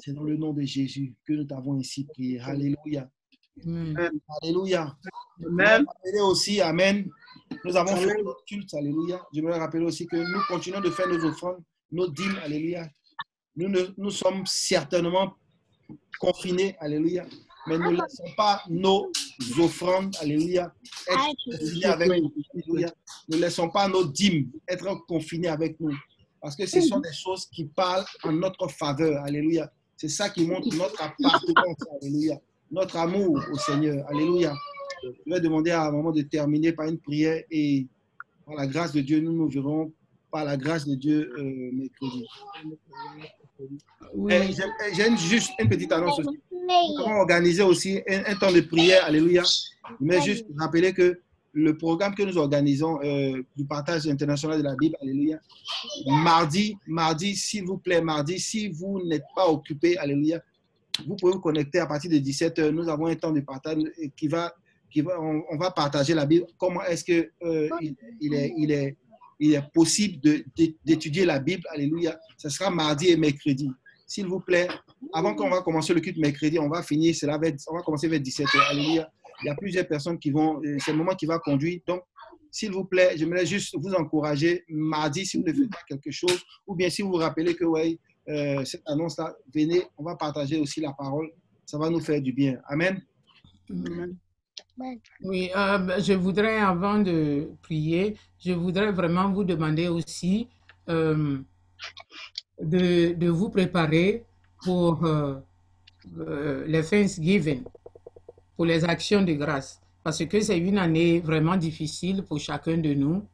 c'est 0.00 0.12
dans 0.12 0.22
le 0.22 0.36
nom 0.36 0.52
de 0.52 0.62
Jésus 0.62 1.14
que 1.24 1.32
nous 1.32 1.44
t'avons 1.44 1.78
ainsi 1.78 2.04
prié. 2.04 2.40
Alléluia. 2.40 3.10
Alléluia. 4.42 4.96
Amen. 5.46 5.84
rappeler 5.86 6.20
aussi, 6.20 6.60
Amen. 6.60 7.08
Nous 7.64 7.76
avons 7.76 7.96
fait 7.96 8.22
notre 8.22 8.44
culte, 8.44 8.72
Alléluia. 8.74 9.20
J'aimerais 9.32 9.58
rappeler 9.58 9.84
aussi 9.84 10.06
que 10.06 10.16
nous 10.16 10.40
continuons 10.48 10.80
de 10.80 10.90
faire 10.90 11.08
nos 11.08 11.24
offrandes, 11.24 11.62
nos 11.90 12.08
dîmes, 12.08 12.38
Alléluia. 12.44 12.88
Nous, 13.56 13.68
ne- 13.68 13.86
nous 13.96 14.10
sommes 14.10 14.44
certainement 14.46 15.34
confinés, 16.20 16.76
Alléluia. 16.80 17.24
Mais 17.66 17.78
ne 17.78 17.90
laissons 17.90 18.24
pas 18.36 18.62
nos 18.68 19.10
offrandes, 19.58 20.14
Alléluia, 20.20 20.72
être 21.08 21.36
confinées 21.50 21.84
avec 21.86 22.08
nous. 22.22 22.32
Alléluia. 22.54 22.92
Ne 23.28 23.36
laissons 23.36 23.68
pas 23.68 23.88
nos 23.88 24.04
dîmes 24.04 24.50
être 24.68 24.94
confinées 25.06 25.48
avec 25.48 25.78
nous. 25.80 25.94
Parce 26.40 26.54
que 26.56 26.66
ce 26.66 26.80
sont 26.80 27.00
des 27.00 27.12
choses 27.12 27.46
qui 27.46 27.64
parlent 27.64 28.04
en 28.22 28.32
notre 28.32 28.68
faveur. 28.68 29.22
Alléluia. 29.24 29.70
C'est 29.96 30.08
ça 30.08 30.30
qui 30.30 30.46
montre 30.46 30.68
notre 30.76 31.02
appartenance. 31.02 31.44
Alléluia. 32.00 32.38
Notre 32.70 32.96
amour 32.96 33.40
au 33.52 33.58
Seigneur. 33.58 34.06
Alléluia. 34.08 34.54
Je 35.02 35.08
vais 35.32 35.40
demander 35.40 35.70
à 35.70 35.86
un 35.86 35.90
moment 35.92 36.12
de 36.12 36.22
terminer 36.22 36.72
par 36.72 36.86
une 36.86 36.98
prière 36.98 37.42
et 37.50 37.86
par 38.46 38.56
la 38.56 38.66
grâce 38.66 38.92
de 38.92 39.00
Dieu, 39.00 39.20
nous 39.20 39.32
nous 39.32 39.48
verrons 39.48 39.92
par 40.30 40.44
la 40.44 40.56
grâce 40.56 40.86
de 40.86 40.94
Dieu 40.94 41.32
euh, 41.38 41.70
mercredi. 41.72 42.24
Oui. 44.14 44.32
Et 44.34 44.94
J'ai 44.94 45.08
une- 45.08 45.18
juste 45.18 45.50
une 45.58 45.68
petite 45.68 45.92
annonce 45.92 46.18
aussi. 46.20 46.38
Nous 46.52 47.00
avons 47.00 47.20
organisé 47.20 47.62
aussi 47.62 48.00
un, 48.08 48.24
un 48.32 48.34
temps 48.36 48.52
de 48.52 48.60
prière, 48.60 49.04
Alléluia. 49.04 49.42
Mais 50.00 50.20
juste 50.20 50.46
rappeler 50.58 50.92
que 50.92 51.20
le 51.54 51.76
programme 51.76 52.14
que 52.14 52.22
nous 52.22 52.36
organisons 52.38 53.00
euh, 53.02 53.42
du 53.56 53.64
partage 53.64 54.06
international 54.06 54.58
de 54.58 54.62
la 54.64 54.76
Bible, 54.76 54.96
Alléluia, 55.00 55.40
mardi, 56.06 56.76
mardi, 56.86 57.34
s'il 57.34 57.64
vous 57.64 57.78
plaît, 57.78 58.00
mardi, 58.02 58.38
si 58.38 58.68
vous 58.68 59.02
n'êtes 59.04 59.24
pas 59.34 59.48
occupé, 59.48 59.96
Alléluia, 59.98 60.40
vous 61.06 61.16
pouvez 61.16 61.32
vous 61.32 61.40
connecter 61.40 61.78
à 61.80 61.86
partir 61.86 62.10
de 62.10 62.16
17h. 62.16 62.68
Nous 62.70 62.88
avons 62.88 63.06
un 63.06 63.14
temps 63.16 63.32
de 63.32 63.40
partage 63.40 63.78
qui 64.16 64.28
va, 64.28 64.52
on, 64.96 65.56
va 65.58 65.70
partager 65.70 66.14
la 66.14 66.26
Bible. 66.26 66.46
Comment 66.56 66.82
est-ce 66.82 67.04
que 67.04 67.30
euh, 67.42 67.68
il, 68.20 68.72
est, 68.72 68.96
possible 69.72 70.18
d'étudier 70.84 71.24
la 71.24 71.38
Bible, 71.38 71.62
Alléluia. 71.70 72.18
Ce 72.36 72.48
sera 72.48 72.70
mardi 72.70 73.08
et 73.08 73.16
mercredi. 73.16 73.70
S'il 74.06 74.26
vous 74.26 74.40
plaît, 74.40 74.68
avant 75.12 75.34
qu'on 75.34 75.50
va 75.50 75.60
commencer 75.60 75.92
le 75.92 76.00
culte 76.00 76.18
mercredi, 76.18 76.58
on 76.58 76.68
va 76.68 76.82
finir, 76.82 77.14
cela 77.14 77.36
va 77.38 77.48
on 77.68 77.74
va 77.76 77.82
commencer 77.82 78.08
vers 78.08 78.20
17h. 78.20 78.70
Alléluia. 78.70 79.10
Il 79.42 79.46
y 79.46 79.50
a 79.50 79.54
plusieurs 79.54 79.86
personnes 79.86 80.18
qui 80.18 80.30
vont, 80.30 80.60
euh, 80.64 80.76
c'est 80.80 80.92
le 80.92 80.98
moment 80.98 81.14
qui 81.14 81.26
va 81.26 81.38
conduire. 81.38 81.80
Donc, 81.86 82.02
s'il 82.50 82.72
vous 82.72 82.84
plaît, 82.84 83.12
j'aimerais 83.16 83.46
juste 83.46 83.76
vous 83.78 83.92
encourager 83.94 84.64
mardi 84.68 85.26
si 85.26 85.36
vous 85.36 85.44
ne 85.44 85.52
faites 85.52 85.70
pas 85.70 85.82
quelque 85.88 86.10
chose, 86.10 86.42
ou 86.66 86.74
bien 86.74 86.90
si 86.90 87.02
vous 87.02 87.10
vous 87.10 87.16
rappelez 87.16 87.54
que 87.54 87.64
ouais, 87.64 87.98
euh, 88.28 88.64
cette 88.64 88.82
annonce-là, 88.86 89.34
venez, 89.54 89.82
on 89.96 90.04
va 90.04 90.16
partager 90.16 90.58
aussi 90.58 90.80
la 90.80 90.92
parole. 90.92 91.30
Ça 91.64 91.78
va 91.78 91.90
nous 91.90 92.00
faire 92.00 92.20
du 92.20 92.32
bien. 92.32 92.58
Amen. 92.68 93.00
Oui, 95.22 95.50
euh, 95.56 95.78
ben, 95.78 96.00
je 96.00 96.12
voudrais, 96.12 96.58
avant 96.58 96.98
de 96.98 97.50
prier, 97.62 98.16
je 98.38 98.52
voudrais 98.52 98.92
vraiment 98.92 99.30
vous 99.30 99.44
demander 99.44 99.88
aussi 99.88 100.48
euh, 100.88 101.38
de, 102.60 103.12
de 103.14 103.28
vous 103.28 103.50
préparer 103.50 104.24
pour 104.64 105.04
euh, 105.04 105.34
euh, 106.18 106.64
les 106.66 106.84
Thanksgiving, 106.84 107.62
pour 108.56 108.66
les 108.66 108.84
actions 108.84 109.22
de 109.22 109.32
grâce, 109.32 109.80
parce 110.04 110.24
que 110.24 110.40
c'est 110.40 110.58
une 110.58 110.78
année 110.78 111.20
vraiment 111.20 111.56
difficile 111.56 112.22
pour 112.22 112.38
chacun 112.38 112.76
de 112.78 112.94
nous. 112.94 113.24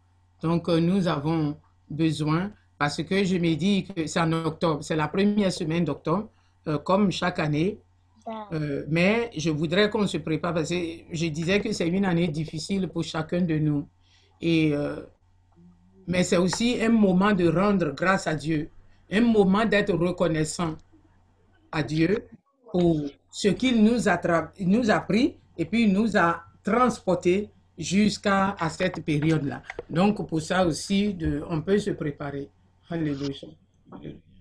Donc, 0.42 0.68
nous 0.68 1.08
avons 1.08 1.56
besoin, 1.90 2.50
parce 2.78 3.02
que 3.02 3.24
je 3.24 3.36
me 3.36 3.54
dis 3.54 3.84
que 3.84 4.06
c'est 4.06 4.20
en 4.20 4.32
octobre, 4.32 4.82
c'est 4.82 4.96
la 4.96 5.08
première 5.08 5.52
semaine 5.52 5.84
d'octobre, 5.84 6.28
comme 6.84 7.10
chaque 7.10 7.38
année. 7.38 7.78
Euh, 8.26 8.84
mais 8.88 9.30
je 9.36 9.50
voudrais 9.50 9.90
qu'on 9.90 10.06
se 10.06 10.16
prépare 10.16 10.54
parce 10.54 10.70
que 10.70 10.74
je 11.12 11.26
disais 11.26 11.60
que 11.60 11.72
c'est 11.72 11.88
une 11.88 12.04
année 12.04 12.28
difficile 12.28 12.88
pour 12.88 13.04
chacun 13.04 13.42
de 13.42 13.58
nous. 13.58 13.86
Et, 14.40 14.74
euh, 14.74 15.00
mais 16.06 16.22
c'est 16.22 16.38
aussi 16.38 16.82
un 16.82 16.88
moment 16.88 17.32
de 17.32 17.46
rendre 17.48 17.92
grâce 17.92 18.26
à 18.26 18.34
Dieu, 18.34 18.70
un 19.10 19.20
moment 19.20 19.64
d'être 19.66 19.92
reconnaissant 19.94 20.76
à 21.70 21.82
Dieu 21.82 22.26
pour 22.72 23.02
ce 23.30 23.48
qu'il 23.48 23.82
nous 23.82 24.08
a, 24.08 24.20
nous 24.60 24.90
a 24.90 25.00
pris 25.00 25.36
et 25.58 25.64
puis 25.64 25.86
nous 25.86 26.16
a 26.16 26.44
transportés 26.62 27.50
jusqu'à 27.76 28.56
à 28.58 28.70
cette 28.70 29.04
période-là. 29.04 29.62
Donc 29.90 30.26
pour 30.26 30.40
ça 30.40 30.66
aussi, 30.66 31.16
on 31.48 31.60
peut 31.60 31.78
se 31.78 31.90
préparer. 31.90 32.48
Alléluia. 32.88 33.48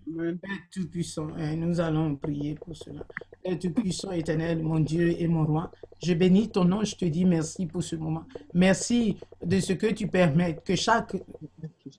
Père 0.06 0.60
Tout-Puissant, 0.72 1.28
hein, 1.38 1.56
nous 1.56 1.80
allons 1.80 2.16
prier 2.16 2.56
pour 2.56 2.76
cela. 2.76 3.06
Père 3.44 3.58
Tout-Puissant, 3.60 4.12
éternel, 4.12 4.62
mon 4.62 4.80
Dieu 4.80 5.16
et 5.20 5.28
mon 5.28 5.46
roi, 5.46 5.72
je 6.02 6.14
bénis 6.14 6.50
ton 6.50 6.66
nom, 6.66 6.84
je 6.84 6.96
te 6.96 7.06
dis 7.06 7.26
merci 7.26 7.66
pour 7.66 7.84
ce 7.84 7.96
moment. 7.96 8.26
Merci 8.54 9.18
de 9.44 9.60
ce 9.60 9.74
que 9.74 9.88
tu 9.88 10.08
permets 10.08 10.60
que 10.64 10.76
chaque 10.76 11.16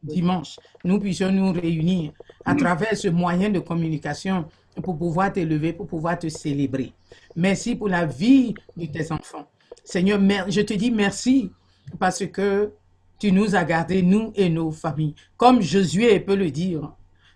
dimanche, 0.02 0.58
nous 0.84 0.98
puissions 0.98 1.32
nous 1.32 1.52
réunir 1.52 2.12
à 2.44 2.54
travers 2.54 2.96
ce 2.96 3.08
moyen 3.08 3.50
de 3.50 3.60
communication 3.60 4.46
pour 4.82 4.98
pouvoir 4.98 5.32
t'élever, 5.32 5.72
pour 5.72 5.86
pouvoir 5.86 6.18
te 6.18 6.28
célébrer. 6.28 6.92
Merci 7.36 7.74
pour 7.74 7.88
la 7.88 8.04
vie 8.04 8.54
de 8.76 8.86
tes 8.86 9.12
enfants. 9.12 9.48
Seigneur, 9.84 10.20
je 10.48 10.60
te 10.60 10.74
dis 10.74 10.90
merci 10.90 11.50
parce 11.98 12.26
que 12.26 12.72
tu 13.18 13.32
nous 13.32 13.54
as 13.54 13.64
gardés, 13.64 14.02
nous 14.02 14.32
et 14.34 14.50
nos 14.50 14.70
familles. 14.70 15.14
Comme 15.36 15.62
Josué 15.62 16.20
peut 16.20 16.34
le 16.34 16.50
dire, 16.50 16.92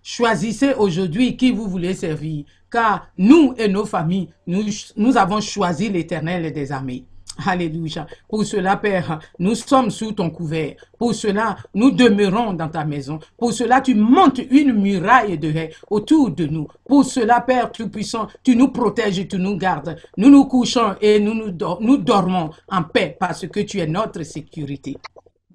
choisissez 0.08 0.72
aujourd'hui 0.72 1.36
qui 1.36 1.50
vous 1.52 1.68
voulez 1.68 1.92
servir, 1.92 2.46
car 2.70 3.08
nous 3.18 3.52
et 3.58 3.68
nos 3.68 3.84
familles, 3.84 4.30
nous, 4.46 5.16
avons 5.18 5.40
choisi 5.42 5.90
l'éternel 5.90 6.50
des 6.50 6.72
armées. 6.72 7.04
Alléluia. 7.46 8.06
Pour 8.26 8.44
cela, 8.44 8.76
Père, 8.78 9.20
nous 9.38 9.54
sommes 9.54 9.90
sous 9.90 10.12
ton 10.12 10.30
couvert. 10.30 10.74
Pour 10.98 11.14
cela, 11.14 11.56
nous 11.74 11.90
demeurons 11.90 12.54
dans 12.54 12.68
ta 12.68 12.84
maison. 12.84 13.20
Pour 13.36 13.52
cela, 13.52 13.82
tu 13.82 13.94
montes 13.94 14.40
une 14.50 14.72
muraille 14.72 15.38
de 15.38 15.50
haie 15.50 15.70
autour 15.90 16.30
de 16.30 16.46
nous. 16.46 16.66
Pour 16.86 17.04
cela, 17.04 17.42
Père 17.42 17.70
Tout-Puissant, 17.70 18.28
tu 18.42 18.56
nous 18.56 18.68
protèges 18.68 19.20
et 19.20 19.28
tu 19.28 19.36
nous 19.36 19.56
gardes. 19.56 19.96
Nous 20.16 20.30
nous 20.30 20.46
couchons 20.46 20.96
et 21.02 21.20
nous 21.20 21.50
dormons 21.98 22.50
en 22.68 22.82
paix 22.82 23.14
parce 23.20 23.46
que 23.46 23.60
tu 23.60 23.78
es 23.78 23.86
notre 23.86 24.22
sécurité. 24.22 24.96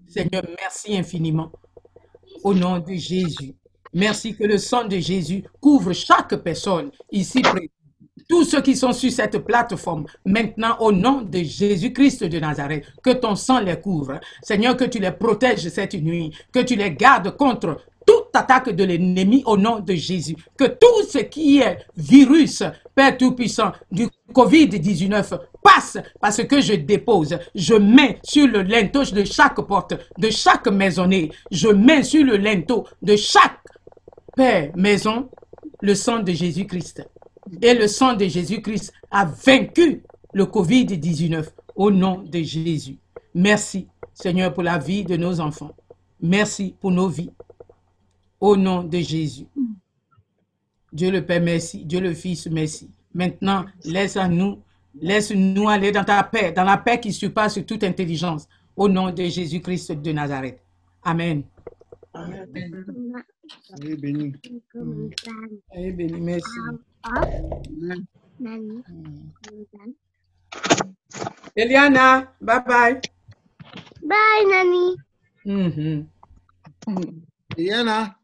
Seigneur, 0.07 0.43
merci 0.57 0.95
infiniment. 0.95 1.51
Au 2.43 2.53
nom 2.53 2.77
de 2.79 2.93
Jésus. 2.93 3.55
Merci 3.93 4.35
que 4.35 4.43
le 4.43 4.57
sang 4.57 4.85
de 4.85 4.97
Jésus 4.97 5.43
couvre 5.61 5.93
chaque 5.93 6.35
personne 6.37 6.89
ici 7.11 7.41
présente. 7.41 7.69
Tous 8.29 8.45
ceux 8.45 8.61
qui 8.61 8.75
sont 8.75 8.93
sur 8.93 9.11
cette 9.11 9.37
plateforme, 9.39 10.05
maintenant 10.25 10.77
au 10.79 10.91
nom 10.91 11.21
de 11.21 11.39
Jésus-Christ 11.39 12.23
de 12.23 12.39
Nazareth, 12.39 12.85
que 13.03 13.11
ton 13.11 13.35
sang 13.35 13.59
les 13.59 13.79
couvre. 13.79 14.19
Seigneur, 14.41 14.77
que 14.77 14.85
tu 14.85 14.99
les 14.99 15.11
protèges 15.11 15.67
cette 15.69 15.95
nuit, 15.95 16.31
que 16.51 16.59
tu 16.59 16.75
les 16.75 16.91
gardes 16.91 17.35
contre 17.35 17.81
toute 18.05 18.29
attaque 18.33 18.69
de 18.69 18.83
l'ennemi 18.83 19.43
au 19.45 19.57
nom 19.57 19.79
de 19.79 19.93
Jésus. 19.93 20.35
Que 20.57 20.65
tout 20.65 21.03
ce 21.09 21.19
qui 21.19 21.59
est 21.59 21.79
virus, 21.97 22.63
Père 22.95 23.17
Tout-Puissant, 23.17 23.71
du 23.91 24.07
Covid-19 24.33 25.39
passe 25.61 25.97
parce 26.19 26.43
que 26.43 26.61
je 26.61 26.73
dépose, 26.73 27.37
je 27.55 27.75
mets 27.75 28.19
sur 28.23 28.47
le 28.47 28.61
linteau 28.61 29.03
de 29.03 29.23
chaque 29.23 29.61
porte, 29.61 29.93
de 30.17 30.29
chaque 30.29 30.67
maisonnée, 30.67 31.31
je 31.51 31.69
mets 31.69 32.03
sur 32.03 32.23
le 32.23 32.37
linteau 32.37 32.85
de 33.01 33.15
chaque 33.15 33.59
Père, 34.35 34.71
maison, 34.75 35.29
le 35.81 35.95
sang 35.95 36.19
de 36.19 36.31
Jésus-Christ. 36.31 37.07
Et 37.61 37.73
le 37.73 37.87
sang 37.87 38.15
de 38.15 38.25
Jésus-Christ 38.25 38.93
a 39.11 39.25
vaincu 39.25 40.03
le 40.33 40.45
Covid-19 40.45 41.45
au 41.75 41.91
nom 41.91 42.23
de 42.23 42.39
Jésus. 42.41 42.97
Merci, 43.35 43.87
Seigneur, 44.13 44.53
pour 44.53 44.63
la 44.63 44.77
vie 44.77 45.03
de 45.03 45.17
nos 45.17 45.39
enfants. 45.39 45.71
Merci 46.21 46.75
pour 46.79 46.91
nos 46.91 47.09
vies. 47.09 47.31
Au 48.39 48.55
nom 48.55 48.83
de 48.83 48.97
Jésus. 48.99 49.45
Dieu 50.91 51.11
le 51.11 51.25
Père, 51.25 51.41
merci. 51.41 51.85
Dieu 51.85 51.99
le 51.99 52.13
Fils, 52.13 52.47
merci. 52.47 52.89
Maintenant, 53.13 53.65
laisse 53.83 54.17
à 54.17 54.27
nous, 54.27 54.59
laisse-nous 54.99 55.67
aller 55.69 55.91
dans 55.91 56.03
ta 56.03 56.23
paix, 56.23 56.51
dans 56.51 56.63
la 56.63 56.77
paix 56.77 56.99
qui 56.99 57.13
surpasse 57.13 57.59
toute 57.65 57.83
intelligence. 57.83 58.47
Au 58.75 58.87
nom 58.87 59.11
de 59.11 59.23
Jésus-Christ 59.23 59.91
de 60.01 60.11
Nazareth. 60.11 60.59
Amen. 61.03 61.43
Soyez 62.13 63.95
bénis. 63.97 64.33
Soyez 65.71 65.91
bénis. 65.91 66.21
Merci. 66.21 66.59
Eliana, 71.55 72.33
bye 72.41 72.59
bye. 72.67 73.01
Bye, 74.01 74.45
Nani. 74.47 74.95
Mhm. 75.45 76.07
Eliana. 77.57 78.15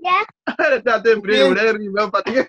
Yeah. 0.00 0.24
Elle 0.58 0.78
était 0.78 0.92
en 0.92 1.02
train 1.02 1.14
de 1.14 1.20
prier, 1.20 1.40
elle 1.40 1.58
est 1.58 1.78
même 1.78 2.10
fatiguée. 2.10 2.48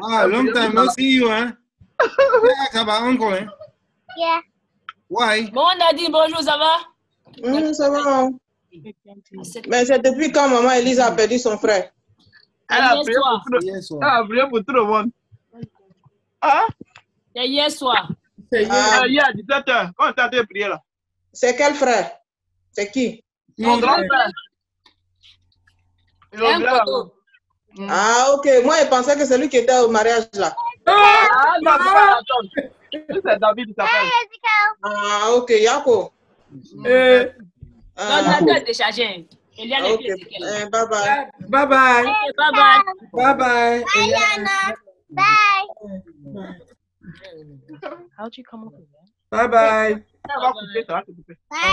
Wow, 0.00 0.26
long 0.28 0.52
time 0.52 0.72
no 0.74 0.88
see 0.90 1.16
you, 1.16 1.28
hein? 1.28 1.56
Yeah, 2.00 2.72
ça 2.72 2.84
va 2.84 3.02
encore, 3.02 3.34
hein? 3.34 3.46
Yeah. 4.16 4.40
Why? 5.10 5.50
Bon, 5.50 5.66
Nadine, 5.78 6.10
bonjour, 6.10 6.42
ça 6.42 6.56
va? 6.56 6.78
Hum, 7.44 7.74
ça 7.74 7.90
va. 7.90 8.28
Mais 9.68 9.84
c'est 9.84 9.98
depuis 10.00 10.32
quand 10.32 10.48
maman 10.48 10.72
Elise 10.72 11.00
a 11.00 11.12
perdu 11.12 11.38
son 11.38 11.58
frère? 11.58 11.90
Elle 12.70 12.76
a 12.80 12.94
Hier 12.94 13.02
prié 13.02 13.14
pour 13.16 13.22
soir. 13.24 13.42
tout 13.44 13.52
le- 13.52 13.62
Hier 13.62 13.74
elle 13.76 13.82
soir. 13.82 14.02
a 14.02 14.24
prié 14.24 14.42
pour 14.48 14.58
tout 14.64 14.72
le 14.72 14.84
monde. 14.84 15.10
Ah, 16.40 16.66
C'est 17.34 17.46
hier 17.48 17.70
soir. 17.70 18.08
C'est 18.52 18.66
Ah, 18.70 19.00
euh, 19.04 19.08
hier 19.08 19.24
à 19.26 19.32
17h, 19.32 19.92
quand 19.96 20.12
train 20.12 20.28
de 20.28 20.42
prier 20.42 20.68
là. 20.68 20.80
c'est 21.32 21.56
quel 21.56 21.74
frère? 21.74 22.10
C'est 22.72 22.90
qui? 22.90 23.22
Mon 23.58 23.76
vient- 23.76 24.02
poteau. 26.60 27.14
Ah, 27.88 28.32
ok. 28.34 28.46
Moi, 28.64 28.76
je 28.82 28.86
pensais 28.88 29.16
que 29.16 29.24
c'est 29.24 29.38
lui 29.38 29.48
qui 29.48 29.56
était 29.58 29.78
au 29.78 29.88
mariage 29.88 30.24
là. 30.34 30.54
Ah, 30.86 31.56
non, 31.62 31.72
non. 31.72 32.20
C'est 32.92 33.38
David, 33.40 33.68
il 33.68 33.74
s'appelle. 33.74 34.10
Ah, 34.82 35.30
ok. 35.36 35.50
Yako. 35.50 36.12
Euh, 36.84 37.30
Ah. 37.96 38.38
Okay. 39.84 40.08
Uh, 40.42 40.68
bye 40.70 40.86
bye. 40.86 41.26
Bye 41.48 41.66
bye. 41.66 42.14
Bye 42.36 42.50
bye. 42.52 42.82
Bye 43.12 43.34
bye. 43.34 43.84
Bye. 45.10 45.66
Bye. 46.34 46.54
How'd 48.16 48.36
you 48.36 48.44
come 48.44 48.66
up 48.68 48.72
with 48.72 48.86
that? 48.92 49.08
Bye 49.30 49.46
bye. 49.46 50.02
Bye. 51.50 51.68